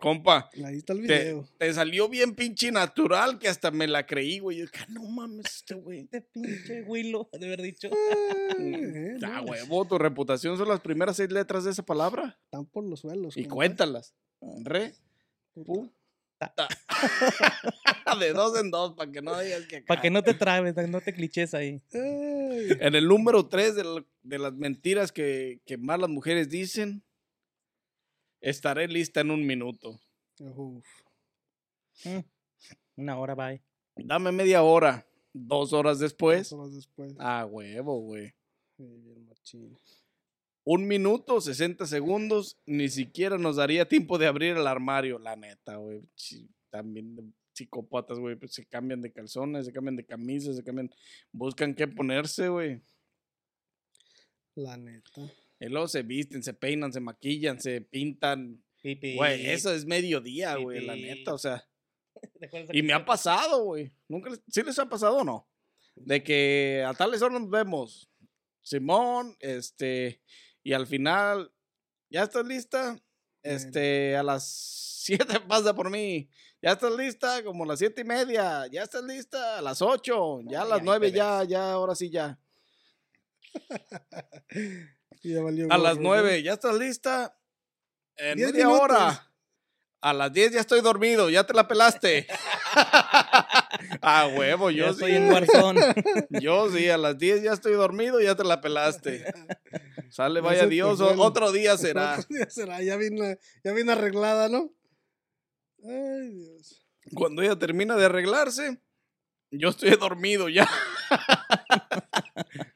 Compa, 0.00 0.48
Ahí 0.64 0.76
está 0.76 0.92
el 0.92 1.06
te, 1.08 1.18
video. 1.24 1.48
te 1.58 1.74
salió 1.74 2.08
bien 2.08 2.36
pinche 2.36 2.70
natural 2.70 3.38
que 3.40 3.48
hasta 3.48 3.72
me 3.72 3.88
la 3.88 4.06
creí, 4.06 4.38
güey. 4.38 4.58
Yo 4.58 4.66
dije, 4.66 4.78
"Ah, 4.84 4.86
no 4.90 5.02
mames, 5.02 5.46
este 5.56 5.74
güey. 5.74 6.00
Este 6.00 6.20
pinche 6.20 6.82
Willow, 6.82 7.28
de 7.32 7.46
haber 7.46 7.62
dicho. 7.62 7.88
Eh, 8.60 9.16
Ya, 9.18 9.40
no, 9.40 9.42
huevo, 9.42 9.84
tu 9.86 9.98
reputación 9.98 10.56
son 10.56 10.68
las 10.68 10.80
primeras 10.80 11.16
seis 11.16 11.32
letras 11.32 11.64
de 11.64 11.72
esa 11.72 11.82
palabra. 11.84 12.38
Están 12.44 12.66
por 12.66 12.84
los 12.84 13.00
suelos. 13.00 13.36
Y 13.36 13.42
compa. 13.42 13.54
cuéntalas. 13.56 14.14
Re. 14.62 14.94
Pu. 15.54 15.92
Ta. 16.38 16.68
De 18.18 18.32
dos 18.32 18.58
en 18.58 18.70
dos, 18.70 18.94
para 18.94 19.10
que 19.10 19.20
no 19.20 19.38
digas 19.38 19.66
que. 19.66 19.82
Para 19.82 20.00
que 20.00 20.10
no 20.10 20.22
te 20.22 20.34
trabes, 20.34 20.74
no 20.88 21.00
te 21.00 21.12
cliches 21.12 21.52
ahí. 21.54 21.82
En 21.92 22.94
el 22.94 23.06
número 23.06 23.46
tres 23.48 23.74
de, 23.76 24.38
las 24.38 24.54
mentiras 24.54 25.12
que, 25.12 25.60
que 25.66 25.76
más 25.76 25.98
las 26.00 26.08
mujeres 26.08 26.48
dicen, 26.48 27.02
estaré 28.40 28.88
lista 28.88 29.20
en 29.20 29.30
un 29.30 29.46
minuto. 29.46 30.00
uf. 30.38 30.86
Mm, 32.04 32.20
Una 32.96 33.18
hora, 33.18 33.34
bye. 33.34 33.62
Dame 33.96 34.32
media 34.32 34.62
hora. 34.62 35.06
Dos 35.32 35.72
horas 35.72 35.98
después. 35.98 36.50
Dos 36.50 36.58
horas 36.58 36.74
después. 36.74 37.14
Ah, 37.18 37.46
huevo, 37.46 38.00
güey. 38.00 38.34
Un 40.70 40.86
minuto, 40.86 41.40
60 41.40 41.86
segundos, 41.86 42.58
ni 42.66 42.90
siquiera 42.90 43.38
nos 43.38 43.56
daría 43.56 43.88
tiempo 43.88 44.18
de 44.18 44.26
abrir 44.26 44.54
el 44.54 44.66
armario, 44.66 45.18
la 45.18 45.34
neta, 45.34 45.76
güey. 45.76 46.02
También 46.68 47.34
psicópatas, 47.54 48.18
güey, 48.18 48.36
pues 48.36 48.52
se 48.52 48.66
cambian 48.66 49.00
de 49.00 49.10
calzones, 49.10 49.64
se 49.64 49.72
cambian 49.72 49.96
de 49.96 50.04
camisas, 50.04 50.56
se 50.56 50.62
cambian, 50.62 50.90
buscan 51.32 51.74
qué 51.74 51.88
ponerse, 51.88 52.50
güey. 52.50 52.82
La 54.56 54.76
neta. 54.76 55.32
Y 55.58 55.70
luego 55.70 55.88
se 55.88 56.02
visten, 56.02 56.42
se 56.42 56.52
peinan, 56.52 56.92
se 56.92 57.00
maquillan, 57.00 57.58
se 57.58 57.80
pintan. 57.80 58.62
Güey, 58.82 59.46
eso 59.46 59.72
es 59.72 59.86
mediodía, 59.86 60.56
güey, 60.56 60.84
la 60.84 60.96
neta, 60.96 61.32
o 61.32 61.38
sea. 61.38 61.66
¿Recuerdas 62.42 62.76
Y 62.76 62.82
me 62.82 62.92
ha 62.92 63.06
pasado, 63.06 63.64
güey. 63.64 63.90
¿Nunca 64.06 64.28
les, 64.28 64.42
¿Sí 64.46 64.62
les 64.62 64.78
ha 64.78 64.86
pasado 64.86 65.16
o 65.16 65.24
no? 65.24 65.48
De 65.96 66.22
que 66.22 66.84
a 66.86 66.92
tales 66.92 67.22
horas 67.22 67.40
nos 67.40 67.48
vemos. 67.48 68.10
Simón, 68.60 69.34
este, 69.40 70.20
y 70.68 70.74
al 70.74 70.86
final, 70.86 71.50
¿ya 72.10 72.24
estás 72.24 72.44
lista? 72.44 73.00
Este, 73.42 74.14
a 74.18 74.22
las 74.22 74.44
7 75.02 75.40
pasa 75.48 75.74
por 75.74 75.88
mí. 75.88 76.28
¿Ya 76.60 76.72
estás 76.72 76.92
lista? 76.92 77.42
Como 77.42 77.64
a 77.64 77.68
las 77.68 77.78
siete 77.78 78.02
y 78.02 78.04
media. 78.04 78.66
¿Ya 78.66 78.82
estás 78.82 79.02
lista? 79.02 79.56
A 79.56 79.62
las 79.62 79.80
8. 79.80 80.40
Ya 80.44 80.60
a 80.60 80.64
las 80.66 80.80
ahí 80.80 80.84
9, 80.84 81.10
te 81.10 81.16
ya, 81.16 81.42
ya, 81.44 81.72
ahora 81.72 81.94
sí 81.94 82.10
ya. 82.10 82.38
Ya 85.22 85.42
valió 85.42 85.66
A 85.72 85.78
las 85.78 85.96
gorro, 85.96 86.02
¿no? 86.02 86.22
9, 86.22 86.42
¿ya 86.42 86.52
estás 86.52 86.74
lista? 86.74 87.36
En 88.16 88.36
Diez 88.36 88.52
media 88.52 88.66
minutos. 88.66 88.84
hora. 88.84 89.32
A 90.02 90.12
las 90.12 90.32
10 90.32 90.52
ya 90.52 90.60
estoy 90.60 90.82
dormido, 90.82 91.30
ya 91.30 91.44
te 91.44 91.54
la 91.54 91.66
pelaste. 91.66 92.26
ah, 94.02 94.28
huevo, 94.36 94.70
yo 94.70 94.90
estoy 94.90 95.12
sí. 95.12 95.16
en 95.16 95.32
Warzone. 95.32 95.80
Yo 96.28 96.70
sí, 96.70 96.90
a 96.90 96.98
las 96.98 97.16
10 97.18 97.42
ya 97.42 97.52
estoy 97.52 97.72
dormido, 97.72 98.20
ya 98.20 98.36
te 98.36 98.44
la 98.44 98.60
pelaste. 98.60 99.24
Sale, 100.10 100.40
Ya 100.40 100.46
vaya 100.46 100.60
se 100.60 100.66
te 100.68 100.74
Dios, 100.74 100.98
fue 100.98 101.08
o- 101.08 101.12
el- 101.12 101.20
otro 101.20 101.52
día 101.52 101.76
será. 101.78 102.18
Otro 102.18 102.36
día 102.36 102.48
será. 102.50 102.82
Ya 102.82 102.96
viene, 102.96 103.38
ya 103.64 103.72
viene 103.72 103.92
arreglada, 103.92 104.48
¿no? 104.48 104.72
Ay, 105.84 106.30
Dios. 106.34 106.84
Cuando 107.14 107.42
ella 107.42 107.58
termina 107.58 107.96
de 107.96 108.04
arreglarse, 108.06 108.80
yo 109.50 109.68
estoy 109.70 109.90
dormido 109.96 110.48
ya. 110.48 110.68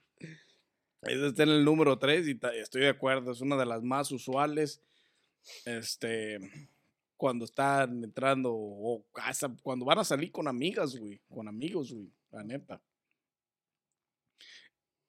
Ese 1.03 1.27
está 1.27 1.43
en 1.43 1.49
el 1.49 1.65
número 1.65 1.99
3 1.99 2.29
y 2.29 2.39
estoy 2.61 2.83
de 2.83 2.89
acuerdo, 2.91 3.33
es 3.33 3.41
una 3.41 3.57
de 3.57 3.67
las 3.67 3.83
más 3.83 4.13
usuales. 4.13 4.81
Este, 5.65 6.39
cuando 7.17 7.45
están 7.45 8.05
entrando 8.05 8.53
o 8.55 9.05
casa, 9.13 9.53
cuando 9.63 9.85
van 9.85 9.99
a 9.99 10.05
salir 10.05 10.31
con 10.31 10.47
amigas, 10.47 10.95
güey, 10.97 11.21
con 11.29 11.49
amigos, 11.49 11.93
güey, 11.93 12.09
la 12.31 12.45
neta. 12.45 12.81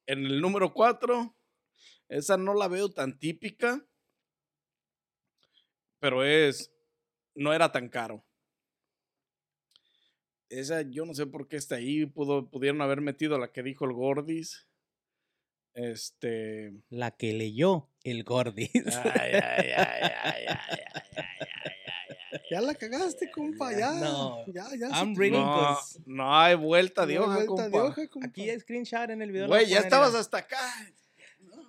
En 0.08 0.26
el 0.26 0.42
número 0.42 0.74
4, 0.74 1.36
esa 2.14 2.38
no 2.38 2.54
la 2.54 2.68
veo 2.68 2.92
tan 2.92 3.18
típica, 3.18 3.84
pero 6.00 6.24
es, 6.24 6.72
no 7.34 7.52
era 7.54 7.72
tan 7.72 7.90
caro. 7.90 8.24
Esa 10.48 10.84
yo 10.84 11.08
no 11.08 11.16
sé 11.16 11.26
por 11.26 11.48
qué 11.48 11.58
está 11.58 11.78
ahí, 11.78 12.06
pudo, 12.06 12.52
pudieron 12.52 12.84
haber 12.84 13.02
metido 13.02 13.40
la 13.40 13.52
que 13.52 13.64
dijo 13.64 13.86
el 13.86 13.94
Gordis. 13.94 14.68
Este. 15.74 16.74
La 16.92 17.10
que 17.10 17.34
leyó 17.34 17.90
el 18.04 18.24
Gordis. 18.24 18.70
Ya 22.52 22.62
la 22.62 22.76
cagaste, 22.76 23.32
compa, 23.32 23.72
ya. 23.72 23.92
No. 23.94 24.46
Ya, 24.54 24.68
ya. 24.78 24.90
I'm 24.90 25.16
reading 25.16 25.42
no, 25.42 25.80
no 26.06 26.40
hay 26.40 26.54
vuelta 26.54 27.08
de 27.08 27.16
no 27.16 27.24
hoja, 27.24 27.36
vuelta 27.38 27.48
compa. 27.48 27.70
De 27.70 27.80
hoja, 27.80 28.08
compa. 28.08 28.28
Aquí 28.28 28.48
hay 28.52 28.60
screenshot 28.60 29.10
en 29.10 29.24
el 29.24 29.32
video. 29.32 29.48
Güey, 29.48 29.68
ya 29.68 29.80
estabas 29.80 30.14
hasta 30.14 30.38
acá. 30.38 30.60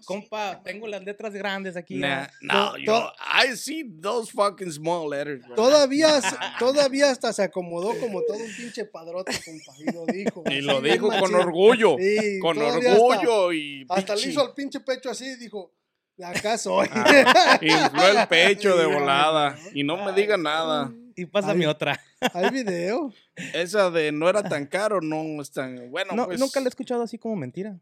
Compa, 0.05 0.63
tengo 0.63 0.87
las 0.87 1.03
letras 1.05 1.33
grandes 1.33 1.77
aquí. 1.77 1.97
Nah, 1.97 2.27
no, 2.43 2.77
yo, 2.79 3.13
I 3.21 3.57
see 3.57 3.85
those 4.01 4.31
fucking 4.31 4.71
small 4.71 5.09
letters. 5.11 5.45
bro. 5.47 5.55
Todavía, 5.57 6.21
todavía 6.59 7.11
hasta 7.11 7.33
se 7.33 7.43
acomodó 7.43 7.99
como 8.01 8.23
todo 8.23 8.37
un 8.39 8.55
pinche 8.57 8.85
padrote, 8.85 9.33
compa. 9.45 9.73
Y 9.79 9.93
lo 9.93 10.07
dijo. 10.07 10.45
Y 10.51 10.61
lo 10.61 10.81
dijo 10.81 11.09
con 11.09 11.35
orgullo. 11.35 11.97
Sí, 11.99 12.39
con 12.41 12.57
todavía 12.57 12.93
hasta- 12.93 13.03
orgullo 13.03 13.53
y. 13.53 13.87
Hasta 13.89 14.15
le 14.17 14.23
hizo 14.29 14.41
al 14.43 14.55
pinche 14.55 14.81
pecho 14.81 15.11
así 15.11 15.25
y 15.27 15.37
dijo, 15.37 15.73
de 16.17 16.25
acá 16.25 16.57
soy. 16.59 16.89
Ah, 16.93 17.59
infló 17.61 18.09
el 18.21 18.29
pecho 18.29 18.77
de 18.77 18.87
volada. 18.87 19.57
Y 19.75 19.83
no 19.83 19.97
me 20.05 20.13
diga 20.13 20.37
nada. 20.37 20.93
Y 21.17 21.27
pásame 21.27 21.65
Ay. 21.65 21.67
otra. 21.67 22.01
Hay 22.33 22.51
video. 22.51 23.13
Esa 23.53 23.91
de 23.91 24.11
no 24.13 24.29
era 24.29 24.43
tan 24.43 24.67
caro, 24.67 25.01
no 25.01 25.41
es 25.41 25.51
tan. 25.53 25.91
Bueno, 25.91 26.13
No, 26.15 26.27
pues. 26.27 26.41
nunca 26.41 26.59
la 26.61 26.67
he 26.67 26.69
escuchado 26.71 27.03
así 27.03 27.19
como 27.19 27.37
mentira. 27.37 27.79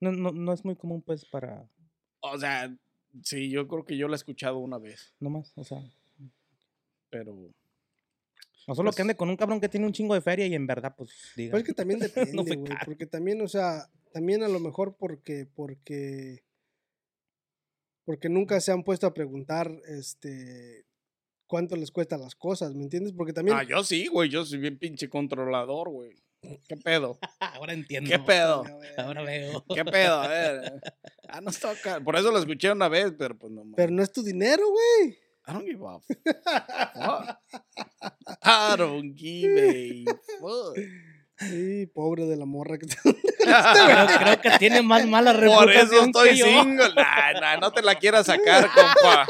No, 0.00 0.12
no, 0.12 0.32
no 0.32 0.52
es 0.52 0.64
muy 0.64 0.76
común, 0.76 1.02
pues, 1.02 1.24
para. 1.24 1.68
O 2.20 2.38
sea, 2.38 2.74
sí, 3.22 3.48
yo 3.50 3.66
creo 3.68 3.84
que 3.84 3.96
yo 3.96 4.08
la 4.08 4.14
he 4.14 4.16
escuchado 4.16 4.58
una 4.58 4.78
vez. 4.78 5.14
Nomás, 5.20 5.52
o 5.56 5.64
sea. 5.64 5.82
Pero. 7.10 7.34
No 8.68 8.74
solo 8.74 8.88
Pues- 8.88 8.96
que 8.96 9.02
ande 9.02 9.16
con 9.16 9.28
un 9.30 9.36
cabrón 9.36 9.60
que 9.60 9.68
tiene 9.68 9.86
un 9.86 9.92
chingo 9.92 10.14
de 10.14 10.20
feria 10.20 10.46
y 10.46 10.54
en 10.54 10.66
verdad, 10.66 10.94
pues, 10.96 11.10
diga. 11.36 11.52
Pero 11.52 11.58
es 11.60 11.64
que 11.66 11.72
también 11.74 12.00
depende, 12.32 12.32
No 12.34 12.42
güey. 12.44 12.64
porque 12.84 13.06
también, 13.06 13.40
o 13.40 13.48
sea, 13.48 13.88
también 14.12 14.42
a 14.42 14.48
lo 14.48 14.58
mejor 14.60 14.96
porque, 14.98 15.46
porque, 15.54 16.42
porque 18.04 18.28
nunca 18.28 18.60
se 18.60 18.72
han 18.72 18.82
puesto 18.82 19.06
a 19.06 19.14
preguntar, 19.14 19.70
este, 19.88 20.84
cuánto 21.46 21.76
les 21.76 21.90
cuestan 21.92 22.20
las 22.20 22.34
cosas, 22.34 22.74
¿me 22.74 22.82
entiendes? 22.82 23.12
Porque 23.12 23.32
también, 23.32 23.56
Ah, 23.56 23.62
yo 23.62 23.84
sí, 23.84 24.08
güey. 24.08 24.28
Yo 24.30 24.44
soy 24.44 24.58
bien 24.58 24.78
pinche 24.78 25.08
controlador, 25.08 25.88
güey. 25.90 26.16
¿Qué 26.68 26.76
pedo? 26.76 27.18
Ahora 27.40 27.72
entiendo. 27.72 28.10
¿Qué 28.10 28.18
pedo? 28.18 28.64
Ahora 28.98 29.22
veo. 29.22 29.64
¿Qué 29.74 29.84
pedo? 29.84 30.20
A 30.20 30.28
ver. 30.28 30.80
Ah, 31.28 31.40
no 31.40 31.50
está 31.50 31.72
acá. 31.72 31.98
Por 31.98 32.14
eso 32.14 32.30
lo 32.30 32.38
escuché 32.38 32.70
una 32.70 32.88
vez, 32.88 33.12
pero 33.18 33.36
pues 33.36 33.52
no 33.52 33.62
mames. 33.62 33.74
pero 33.76 33.90
no 33.90 34.00
es 34.00 34.12
tu 34.12 34.22
dinero, 34.22 34.62
güey. 34.70 35.18
I 35.48 35.52
don't 35.52 35.66
give 35.66 35.84
a 35.84 35.98
fuck. 35.98 36.04
I 38.44 38.76
don't 38.76 39.16
give 39.16 40.06
a 40.08 40.14
fuck. 40.40 40.76
Sí, 41.38 41.86
pobre 41.92 42.24
de 42.26 42.36
la 42.36 42.46
morra 42.46 42.78
que 42.78 42.86
te... 42.86 42.96
Creo, 43.46 44.06
creo 44.18 44.40
que 44.40 44.50
tiene 44.58 44.82
más 44.82 45.06
mala 45.06 45.32
Por 45.32 45.70
eso 45.70 45.82
reputación 45.82 46.06
estoy 46.06 46.28
que 46.30 46.36
yo. 46.36 46.46
single. 46.46 46.94
Nah, 46.96 47.32
nah, 47.40 47.56
no 47.58 47.70
te 47.72 47.80
la 47.82 47.94
quieras 47.94 48.26
sacar, 48.26 48.68
compa. 48.74 49.26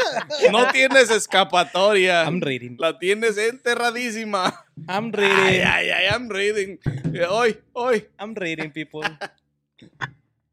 No 0.51 0.71
tienes 0.73 1.11
escapatoria. 1.11 2.23
I'm 2.25 2.41
reading. 2.41 2.77
La 2.79 2.99
tienes 2.99 3.37
enterradísima. 3.37 4.65
I'm 4.89 5.13
reading. 5.13 5.65
ay, 5.67 5.91
ay, 5.91 6.07
I'm 6.11 6.31
reading. 6.31 6.79
Eh, 7.13 7.27
Hoy, 7.29 7.59
hoy. 7.75 8.07
I'm 8.19 8.35
reading, 8.35 8.71
people. 8.73 9.03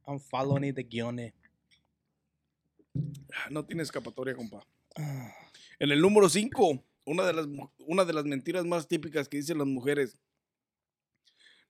I'm 0.05 0.19
following 0.19 0.73
the 0.73 0.83
guiones. 0.83 1.31
No 3.49 3.63
tiene 3.65 3.83
escapatoria, 3.83 4.35
compa. 4.35 4.59
En 5.79 5.91
el 5.91 6.01
número 6.01 6.27
5, 6.29 6.83
una, 7.05 7.23
de 7.25 7.33
las 7.33 7.47
mu- 7.47 7.69
una 7.87 8.03
de 8.05 8.13
las 8.13 8.25
mentiras 8.25 8.65
más 8.65 8.87
típicas 8.87 9.29
que 9.29 9.37
dicen 9.37 9.57
las 9.57 9.67
mujeres. 9.67 10.17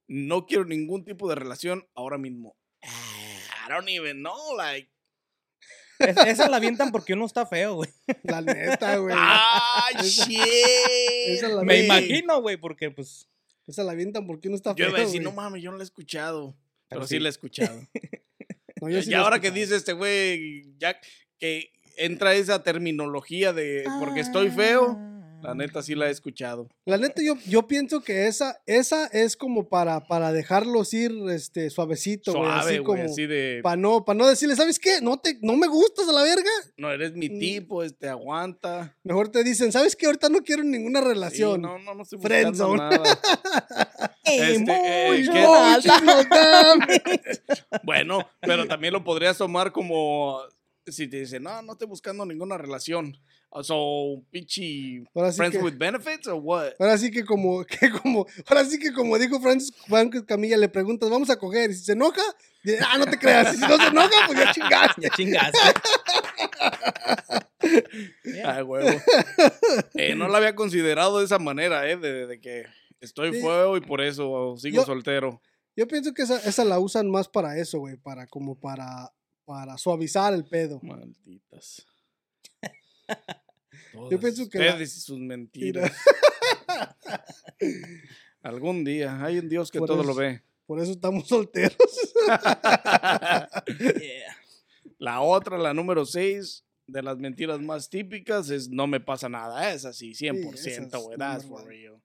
No 0.07 0.45
quiero 0.45 0.65
ningún 0.65 1.05
tipo 1.05 1.27
de 1.29 1.35
relación 1.35 1.87
ahora 1.95 2.17
mismo. 2.17 2.55
I 2.83 3.69
don't 3.69 3.87
even 3.89 4.19
know, 4.19 4.55
like. 4.57 4.89
Es- 5.99 6.17
esa 6.17 6.49
la 6.49 6.57
avientan 6.57 6.91
porque 6.91 7.13
uno 7.13 7.25
está 7.25 7.45
feo, 7.45 7.75
güey. 7.75 7.89
La 8.23 8.41
neta, 8.41 8.97
güey. 8.97 9.15
¡Ay, 9.17 9.95
Esa- 9.99 10.25
shit! 10.25 10.39
esa 11.27 11.47
la 11.49 11.63
Me 11.63 11.85
imagino, 11.85 12.41
güey, 12.41 12.57
porque 12.57 12.91
pues. 12.91 13.29
Esa 13.65 13.83
la 13.83 13.93
avientan 13.93 14.27
porque 14.27 14.49
uno 14.49 14.57
está 14.57 14.71
Yo 14.71 14.85
feo. 14.85 14.89
iba 14.89 14.97
a 14.97 15.01
decir, 15.01 15.21
no 15.21 15.31
mames, 15.31 15.61
yo 15.63 15.71
no 15.71 15.77
la 15.77 15.83
he 15.83 15.85
escuchado. 15.85 16.57
Pero, 16.89 16.99
Pero 17.01 17.07
sí. 17.07 17.15
sí. 17.15 17.19
la 17.19 17.29
he 17.29 17.31
escuchado. 17.31 17.79
No, 18.81 18.89
yo 18.89 19.01
sí 19.01 19.11
y 19.11 19.13
ahora 19.13 19.39
que 19.39 19.49
dice 19.49 19.77
este 19.77 19.93
güey, 19.93 20.75
ya 20.77 20.99
que 21.39 21.71
entra 21.95 22.33
esa 22.33 22.63
terminología 22.63 23.53
de 23.53 23.85
porque 23.99 24.19
estoy 24.19 24.49
feo, 24.49 24.97
la 25.43 25.53
neta 25.53 25.83
sí 25.83 25.93
la 25.95 26.07
he 26.07 26.11
escuchado. 26.11 26.67
La 26.85 26.97
neta, 26.97 27.21
yo, 27.21 27.35
yo 27.47 27.67
pienso 27.67 28.01
que 28.03 28.27
esa, 28.27 28.61
esa 28.65 29.05
es 29.07 29.35
como 29.37 29.67
para, 29.69 30.07
para 30.07 30.31
dejarlos 30.31 30.93
ir 30.93 31.11
este, 31.29 31.69
suavecito, 31.69 32.31
güey. 32.31 32.43
Suave, 32.45 32.59
Así 32.59 32.77
güey, 32.79 32.83
como. 32.83 33.03
así 33.11 33.27
de, 33.27 33.59
Para 33.61 33.75
no, 33.75 34.05
pa 34.05 34.13
no 34.13 34.27
decirle, 34.27 34.55
¿sabes 34.55 34.79
qué? 34.79 35.01
No, 35.01 35.17
te, 35.19 35.37
no 35.41 35.55
me 35.57 35.67
gustas 35.67 36.07
a 36.07 36.13
la 36.13 36.23
verga. 36.23 36.49
no 36.77 36.91
eres 36.91 37.13
mi 37.13 37.29
Mm. 37.29 37.39
tipo, 37.39 37.83
este, 37.83 38.07
aguanta. 38.09 38.97
Mejor 39.03 39.29
te 39.29 39.43
dicen, 39.43 39.71
¿sabes 39.71 39.95
qué? 39.95 40.05
Ahorita 40.07 40.29
no 40.29 40.39
quiero 40.39 40.63
ninguna 40.63 41.01
Sí, 41.01 41.07
relación. 41.07 41.61
no, 41.61 41.77
no, 41.79 41.93
no 41.93 42.03
estoy 42.03 42.19
buscando 42.19 42.75
nada. 42.77 43.03
Este, 44.25 44.71
eh, 44.71 45.29
¿qué-. 45.31 45.43
Bueno, 47.83 48.27
pero 48.41 48.67
también 48.67 48.93
lo 48.93 49.03
podrías 49.03 49.37
tomar 49.37 49.71
como 49.71 50.39
si 50.87 51.07
te 51.07 51.19
dicen, 51.19 51.43
no, 51.43 51.61
no 51.61 51.73
estoy 51.73 51.87
buscando 51.87 52.25
ninguna 52.25 52.57
relación. 52.57 53.17
O 53.55 53.63
so, 53.63 54.23
sí 54.47 55.03
friends 55.35 55.57
que- 55.57 55.63
with 55.63 55.77
benefits 55.77 56.27
o 56.27 56.37
what? 56.37 56.71
Ahora 56.79 56.97
sí 56.97 57.11
que 57.11 57.23
como, 57.23 57.63
que 57.79 57.91
como, 57.91 58.25
ahora 58.47 58.65
sí 58.65 58.79
que 58.79 58.91
como 58.91 59.17
dijo 59.19 59.39
Francis 59.39 59.71
Franco 59.87 60.25
Camilla, 60.25 60.57
le 60.57 60.69
preguntas, 60.69 61.07
vamos 61.09 61.29
a 61.29 61.37
coger, 61.37 61.69
y 61.69 61.75
si 61.75 61.83
se 61.85 61.91
enoja, 61.91 62.21
ah, 62.87 62.97
no 62.97 63.05
te 63.05 63.19
creas, 63.19 63.53
y 63.53 63.57
si 63.57 63.61
no 63.67 63.77
se 63.77 63.87
enoja, 63.87 64.25
pues 64.25 64.39
ya 64.39 64.51
chingaste. 64.51 65.01
Ya 65.03 65.09
chingaste. 65.11 65.59
Ay, 68.45 68.63
huevo. 68.63 68.89
Eh, 69.95 70.15
no 70.15 70.27
la 70.27 70.37
había 70.39 70.55
considerado 70.55 71.19
de 71.19 71.25
esa 71.25 71.39
manera, 71.39 71.89
¿eh? 71.89 71.97
De, 71.97 72.27
de 72.27 72.41
que 72.41 72.65
estoy 73.01 73.33
Sí. 73.33 73.41
feo 73.41 73.77
y 73.77 73.81
por 73.81 74.01
eso 74.01 74.55
sigo 74.57 74.77
Yo- 74.77 74.85
soltero. 74.85 75.41
Yo 75.75 75.87
pienso 75.87 76.13
que 76.13 76.21
esa, 76.23 76.37
esa 76.37 76.63
la 76.65 76.79
usan 76.79 77.09
más 77.09 77.27
para 77.27 77.57
eso, 77.57 77.79
güey, 77.79 77.97
para 77.97 78.27
como 78.27 78.59
para, 78.59 79.11
para 79.45 79.77
suavizar 79.77 80.33
el 80.33 80.45
pedo. 80.45 80.79
Malditas. 80.83 81.85
Yo 84.11 84.19
pienso 84.19 84.49
que 84.49 84.59
la- 84.59 84.71
Ustedes 84.71 84.97
y 84.97 85.01
sus 85.01 85.19
mentiras. 85.19 85.91
Algún 88.41 88.83
día. 88.83 89.23
Hay 89.23 89.37
un 89.39 89.49
Dios 89.49 89.71
que 89.71 89.79
Por 89.79 89.87
todo 89.87 90.03
lo 90.03 90.13
ve. 90.15 90.41
Por 90.65 90.79
eso 90.79 90.91
estamos 90.91 91.27
solteros. 91.27 91.77
La 94.99 95.19
otra, 95.21 95.57
la 95.57 95.73
número 95.73 96.05
6 96.05 96.63
de 96.87 97.03
las 97.03 97.17
mentiras 97.17 97.59
más 97.59 97.89
típicas 97.89 98.49
es 98.49 98.69
no 98.69 98.87
me 98.87 99.01
pasa 99.01 99.27
nada. 99.27 99.73
Esa 99.73 99.91
sí, 99.91 100.11
100%, 100.13 100.53
esa 100.53 100.69
es 100.81 100.91
güey. 101.03 101.17
That's 101.17 101.43
number 101.45 101.59
for 101.61 101.67
real. 101.69 102.01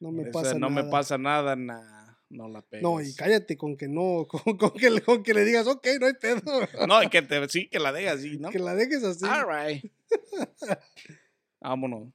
No 0.00 0.10
me 0.10 0.22
Esa 0.22 0.30
pasa 0.32 0.54
no 0.54 0.70
nada. 0.70 0.82
me 0.82 0.90
pasa 0.90 1.18
nada, 1.18 1.54
nah, 1.54 2.01
no 2.32 2.48
la 2.48 2.62
pegas. 2.62 2.82
No, 2.82 3.00
y 3.00 3.14
cállate 3.14 3.56
con 3.56 3.76
que 3.76 3.88
no, 3.88 4.26
con, 4.28 4.56
con 4.56 4.70
que, 4.72 4.90
le- 4.90 5.02
con 5.02 5.22
que 5.22 5.34
le 5.34 5.44
digas, 5.44 5.66
ok, 5.66 5.86
no 6.00 6.06
hay 6.06 6.14
pedo. 6.14 6.40
No, 6.88 7.02
y 7.02 7.08
que 7.08 7.22
te, 7.22 7.48
sí, 7.48 7.68
que 7.68 7.78
la 7.78 7.92
dejas 7.92 8.18
así, 8.18 8.38
¿no? 8.38 8.50
Que 8.50 8.58
la 8.58 8.74
dejes 8.74 9.04
así. 9.04 9.24
All 9.24 9.46
right. 9.46 9.92
Vámonos. 11.60 12.12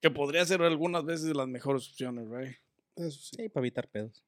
Que 0.00 0.10
podría 0.10 0.44
ser 0.46 0.62
algunas 0.62 1.04
veces 1.04 1.34
las 1.36 1.48
mejores 1.48 1.88
opciones, 1.88 2.28
right? 2.30 2.56
Eso 2.96 3.10
sí. 3.18 3.36
Sí, 3.36 3.48
para 3.48 3.62
evitar 3.66 3.88
pedos. 3.88 4.22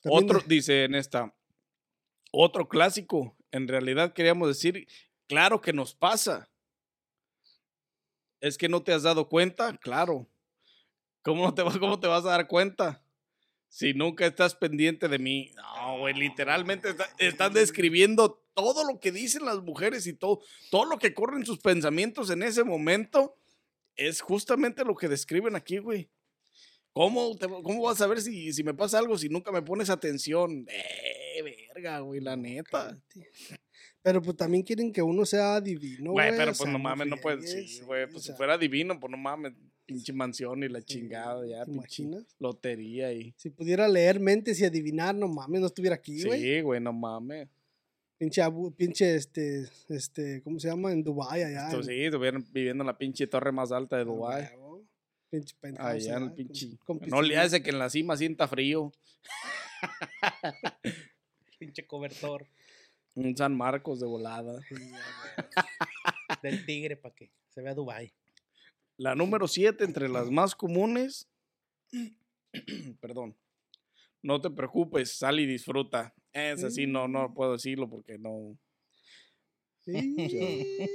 También 0.00 0.24
Otro, 0.24 0.40
de- 0.40 0.46
dice 0.54 0.84
en 0.84 0.94
esta, 0.94 1.34
otro 2.30 2.68
clásico. 2.68 3.36
En 3.52 3.68
realidad 3.68 4.12
queríamos 4.12 4.48
decir, 4.48 4.86
claro 5.28 5.60
que 5.60 5.72
nos 5.72 5.94
pasa. 5.94 6.50
Es 8.40 8.58
que 8.58 8.68
no 8.68 8.82
te 8.82 8.92
has 8.92 9.04
dado 9.04 9.28
cuenta, 9.28 9.76
claro. 9.78 10.28
¿Cómo, 11.22 11.44
no 11.44 11.54
te, 11.54 11.62
va- 11.62 11.78
cómo 11.78 12.00
te 12.00 12.08
vas 12.08 12.24
a 12.26 12.30
dar 12.30 12.48
cuenta? 12.48 13.01
Si 13.74 13.94
nunca 13.94 14.26
estás 14.26 14.54
pendiente 14.54 15.08
de 15.08 15.18
mí. 15.18 15.50
No, 15.56 15.98
güey, 16.00 16.12
literalmente 16.12 16.90
está- 16.90 17.08
están 17.18 17.54
describiendo 17.54 18.44
todo 18.52 18.84
lo 18.84 19.00
que 19.00 19.10
dicen 19.12 19.46
las 19.46 19.62
mujeres 19.62 20.06
y 20.06 20.12
todo, 20.12 20.42
todo 20.70 20.84
lo 20.84 20.98
que 20.98 21.14
corre 21.14 21.38
en 21.38 21.46
sus 21.46 21.58
pensamientos 21.58 22.28
en 22.28 22.42
ese 22.42 22.64
momento. 22.64 23.34
Es 23.96 24.20
justamente 24.20 24.84
lo 24.84 24.94
que 24.94 25.08
describen 25.08 25.56
aquí, 25.56 25.78
güey. 25.78 26.10
¿Cómo, 26.92 27.34
te- 27.38 27.48
¿Cómo 27.48 27.80
vas 27.84 28.02
a 28.02 28.06
ver 28.06 28.20
si, 28.20 28.52
si 28.52 28.62
me 28.62 28.74
pasa 28.74 28.98
algo 28.98 29.16
si 29.16 29.30
nunca 29.30 29.50
me 29.50 29.62
pones 29.62 29.88
atención? 29.88 30.66
Eh, 30.68 31.42
verga, 31.74 32.00
güey, 32.00 32.20
la 32.20 32.36
neta. 32.36 32.98
Pero 34.02 34.20
pues 34.20 34.36
también 34.36 34.62
quieren 34.64 34.92
que 34.92 35.00
uno 35.00 35.24
sea 35.24 35.62
divino, 35.62 36.12
Güey, 36.12 36.26
güey. 36.28 36.38
pero 36.38 36.52
pues 36.52 36.68
no 36.70 36.78
mames, 36.78 37.06
no 37.06 37.16
puedes. 37.16 37.50
Sí, 37.50 37.80
güey, 37.84 38.06
pues 38.10 38.24
si 38.24 38.32
fuera 38.34 38.58
divino, 38.58 39.00
pues 39.00 39.10
no 39.10 39.16
mames, 39.16 39.54
pinche 39.92 40.12
mansión 40.12 40.62
y 40.62 40.68
la 40.68 40.80
Sí, 40.80 40.86
chingada, 40.86 41.46
ya, 41.46 41.64
¿te 41.64 41.72
pinche 41.72 42.02
imaginas? 42.02 42.36
lotería 42.38 43.12
y. 43.12 43.34
Si 43.36 43.50
pudiera 43.50 43.86
leer 43.88 44.20
mentes 44.20 44.60
y 44.60 44.64
adivinar, 44.64 45.14
no 45.14 45.28
mames, 45.28 45.60
no 45.60 45.66
estuviera 45.66 45.96
aquí, 45.96 46.22
güey. 46.24 46.40
Sí, 46.40 46.60
güey, 46.60 46.80
no 46.80 46.92
mames. 46.92 47.48
Pinche, 48.18 48.42
pinche, 48.76 49.16
este, 49.16 49.68
este, 49.88 50.42
¿cómo 50.42 50.60
se 50.60 50.68
llama? 50.68 50.92
En 50.92 51.02
Dubái, 51.02 51.42
allá. 51.42 51.64
Esto 51.66 51.78
en- 51.78 51.84
sí, 51.84 52.04
estuvieran 52.04 52.44
viviendo 52.52 52.82
en 52.82 52.86
la 52.86 52.96
pinche 52.96 53.26
torre 53.26 53.50
más 53.52 53.72
alta 53.72 53.96
de 53.96 54.02
a 54.02 54.04
Dubái. 54.04 54.48
Pinche 55.30 55.56
penthouse 55.60 55.88
Allá 55.88 56.16
en 56.18 56.22
el 56.24 56.32
pinche. 56.32 56.76
con 56.84 57.00
No 57.08 57.20
le 57.22 57.36
hace 57.38 57.62
que 57.62 57.70
en 57.70 57.78
la 57.78 57.88
cima 57.90 58.16
sienta 58.16 58.46
frío. 58.46 58.92
Pinche 61.58 61.86
cobertor 61.86 62.46
Un 63.14 63.36
San 63.36 63.56
Marcos 63.56 64.00
de 64.00 64.06
volada. 64.06 64.60
Sí, 64.68 64.74
a 66.28 66.38
del 66.42 66.64
tigre 66.64 66.96
para 66.96 67.14
que 67.14 67.30
se 67.54 67.60
vea 67.62 67.74
Dubai. 67.74 68.12
La 68.96 69.14
número 69.14 69.48
7 69.48 69.84
entre 69.84 70.08
las 70.08 70.30
más 70.30 70.54
comunes. 70.54 71.28
Perdón. 73.00 73.36
No 74.22 74.40
te 74.40 74.50
preocupes, 74.50 75.16
sal 75.16 75.40
y 75.40 75.46
disfruta. 75.46 76.14
Es 76.32 76.62
así, 76.62 76.86
no, 76.86 77.08
no 77.08 77.34
puedo 77.34 77.52
decirlo 77.52 77.88
porque 77.90 78.18
no. 78.18 78.56
Sí. 79.80 80.14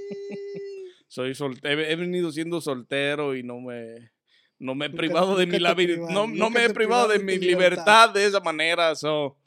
Soy 1.10 1.36
soltero. 1.36 1.82
He 1.82 1.96
venido 1.96 2.32
siendo 2.32 2.62
soltero 2.62 3.36
y 3.36 3.44
no 3.44 3.60
me. 3.60 4.12
No 4.60 4.74
me 4.76 4.86
he 4.86 4.90
Nunca- 4.90 4.98
privado 4.98 5.36
de 5.38 5.46
mi 5.46 5.60
no, 5.60 6.26
no 6.28 6.50
me 6.50 6.66
he 6.66 6.70
privado 6.74 7.08
de 7.10 7.20
mi 7.20 7.38
libertad. 7.38 7.50
libertad. 7.50 8.14
de 8.14 8.26
esa 8.26 8.40
manera. 8.40 8.96
So. 8.96 9.38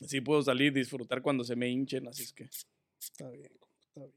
Sí 0.00 0.20
puedo 0.20 0.42
salir 0.42 0.72
y 0.72 0.80
disfrutar 0.80 1.22
cuando 1.22 1.44
se 1.44 1.54
me 1.56 1.68
hinchen, 1.68 2.08
así 2.08 2.24
es 2.24 2.32
que. 2.32 2.48
Está 3.00 3.28
bien, 3.30 3.52
compa, 3.58 3.80
está 3.80 4.00
bien. 4.00 4.14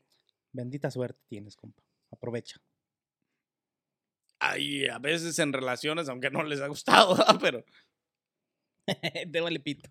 Bendita 0.51 0.89
suerte 0.91 1.21
tienes, 1.27 1.55
compa. 1.55 1.83
Aprovecha. 2.11 2.59
Ay, 4.39 4.87
a 4.87 4.99
veces 4.99 5.37
en 5.39 5.51
relaciones, 5.53 6.07
aunque 6.09 6.29
no 6.29 6.43
les 6.43 6.61
ha 6.61 6.67
gustado, 6.67 7.15
¿verdad? 7.15 7.37
pero. 7.41 7.65
Te 9.31 9.41
vale 9.41 9.59
pito. 9.59 9.89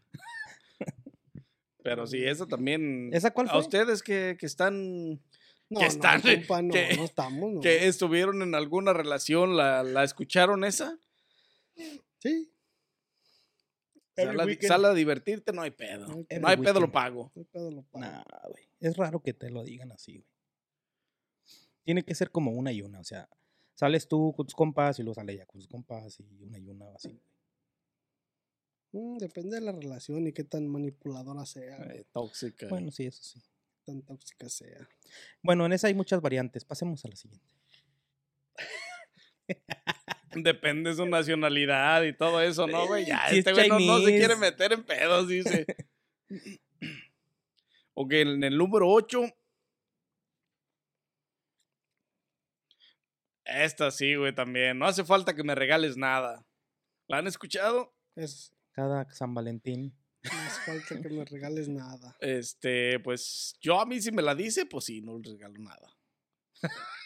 Pero 1.82 2.06
sí, 2.06 2.22
eso 2.24 2.46
también. 2.46 3.10
¿Esa 3.12 3.30
cuál 3.32 3.48
A 3.48 3.52
fue? 3.52 3.60
ustedes 3.60 4.02
que, 4.02 4.36
que 4.38 4.46
están. 4.46 5.12
No, 5.70 5.80
Que 5.80 5.84
no, 5.84 5.86
están- 5.86 6.22
compa, 6.22 6.62
no, 6.62 6.72
que- 6.72 6.96
no 6.96 7.04
estamos, 7.04 7.52
no. 7.54 7.60
que 7.60 7.86
estuvieron 7.86 8.40
en 8.42 8.54
alguna 8.54 8.92
relación, 8.94 9.56
¿la, 9.56 9.82
la 9.82 10.02
escucharon 10.02 10.64
esa? 10.64 10.98
Sí, 12.20 12.50
Sal 14.16 14.84
a, 14.84 14.88
a 14.88 14.94
divertirte, 14.94 15.52
no 15.52 15.62
hay 15.62 15.70
pedo. 15.70 16.08
No 16.08 16.48
hay 16.48 16.56
pedo. 16.56 16.80
Lo 16.80 16.90
pago. 16.90 17.30
no 17.36 17.40
hay 17.42 17.44
pedo, 17.44 17.70
lo 17.70 17.82
pago. 17.84 18.04
Nah, 18.04 18.24
güey. 18.48 18.64
Es 18.80 18.96
raro 18.96 19.22
que 19.22 19.32
te 19.32 19.48
lo 19.50 19.62
digan 19.62 19.92
así, 19.92 20.18
güey. 20.18 20.28
Tiene 21.88 22.04
que 22.04 22.14
ser 22.14 22.30
como 22.30 22.50
una 22.50 22.70
y 22.70 22.82
una. 22.82 23.00
O 23.00 23.04
sea, 23.04 23.30
sales 23.72 24.08
tú 24.08 24.34
con 24.36 24.44
tus 24.44 24.54
compas 24.54 24.98
y 24.98 25.02
luego 25.02 25.14
sale 25.14 25.32
ella 25.32 25.46
con 25.46 25.58
sus 25.58 25.70
compas 25.70 26.20
y 26.20 26.44
una 26.44 26.58
y 26.58 26.68
una 26.68 26.84
así. 26.94 27.18
Mm, 28.92 29.16
depende 29.16 29.56
de 29.56 29.62
la 29.62 29.72
relación 29.72 30.26
y 30.26 30.34
qué 30.34 30.44
tan 30.44 30.68
manipuladora 30.68 31.46
sea, 31.46 31.78
Eh, 31.94 32.04
tóxica. 32.12 32.68
Bueno, 32.68 32.90
sí, 32.90 33.06
eso 33.06 33.22
sí. 33.22 33.40
tan 33.86 34.02
tóxica 34.02 34.50
sea. 34.50 34.86
Bueno, 35.42 35.64
en 35.64 35.72
esa 35.72 35.86
hay 35.86 35.94
muchas 35.94 36.20
variantes. 36.20 36.62
Pasemos 36.62 37.02
a 37.06 37.08
la 37.08 37.16
siguiente. 37.16 37.56
Depende 40.34 40.90
de 40.90 40.96
su 40.96 41.06
nacionalidad 41.06 42.02
y 42.02 42.14
todo 42.14 42.42
eso, 42.42 42.66
¿no, 42.66 42.86
güey? 42.86 43.06
Ya, 43.06 43.28
este 43.30 43.50
güey 43.54 43.70
no, 43.70 43.80
no 43.80 44.00
se 44.00 44.14
quiere 44.14 44.36
meter 44.36 44.74
en 44.74 44.84
pedos, 44.84 45.26
dice. 45.26 45.64
ok, 47.94 48.12
en 48.12 48.44
el 48.44 48.58
número 48.58 48.90
8. 48.90 49.22
Esta 53.48 53.90
sí, 53.90 54.14
güey, 54.14 54.34
también. 54.34 54.78
No 54.78 54.86
hace 54.86 55.04
falta 55.04 55.34
que 55.34 55.42
me 55.42 55.54
regales 55.54 55.96
nada. 55.96 56.46
¿La 57.08 57.18
han 57.18 57.26
escuchado? 57.26 57.94
Es, 58.14 58.52
Cada 58.72 59.10
San 59.10 59.34
Valentín. 59.34 59.96
no 60.22 60.30
hace 60.46 60.60
falta 60.60 61.00
que 61.02 61.08
me 61.08 61.24
regales 61.24 61.68
nada. 61.68 62.16
Este, 62.20 63.00
pues 63.00 63.56
yo 63.60 63.80
a 63.80 63.86
mí 63.86 64.00
si 64.00 64.12
me 64.12 64.22
la 64.22 64.34
dice, 64.34 64.66
pues 64.66 64.84
sí, 64.84 65.00
no 65.00 65.18
le 65.18 65.32
regalo 65.32 65.58
nada. 65.58 65.96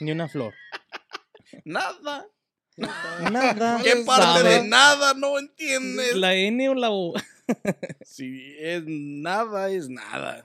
Ni 0.01 0.11
una 0.13 0.29
flor. 0.29 0.55
Nada. 1.65 2.27
Nada. 2.77 3.81
¿Qué 3.83 4.03
parte 4.07 4.41
sabe. 4.41 4.51
de 4.55 4.69
nada 4.69 5.13
no 5.13 5.39
entiendes? 5.39 6.17
¿La 6.17 6.35
N 6.35 6.69
o 6.71 6.75
la 6.75 6.91
O? 6.91 7.15
Si 8.07 8.57
es 8.59 8.85
nada, 8.87 9.69
es 9.71 9.89
nada. 9.91 10.45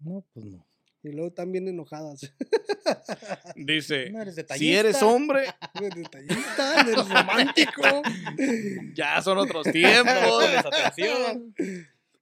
No, 0.00 0.26
pues 0.32 0.46
no. 0.46 0.66
Y 1.02 1.08
luego 1.12 1.28
están 1.28 1.50
bien 1.50 1.66
enojadas. 1.66 2.20
Dice, 3.56 4.10
No 4.10 4.20
eres 4.20 4.36
si 4.56 4.74
eres 4.74 5.02
hombre, 5.02 5.44
Eres 5.74 5.94
detallista, 5.94 6.80
eres 6.82 7.08
romántico. 7.08 8.02
ya 8.94 9.22
son 9.22 9.38
otros 9.38 9.66
tiempos. 9.72 10.44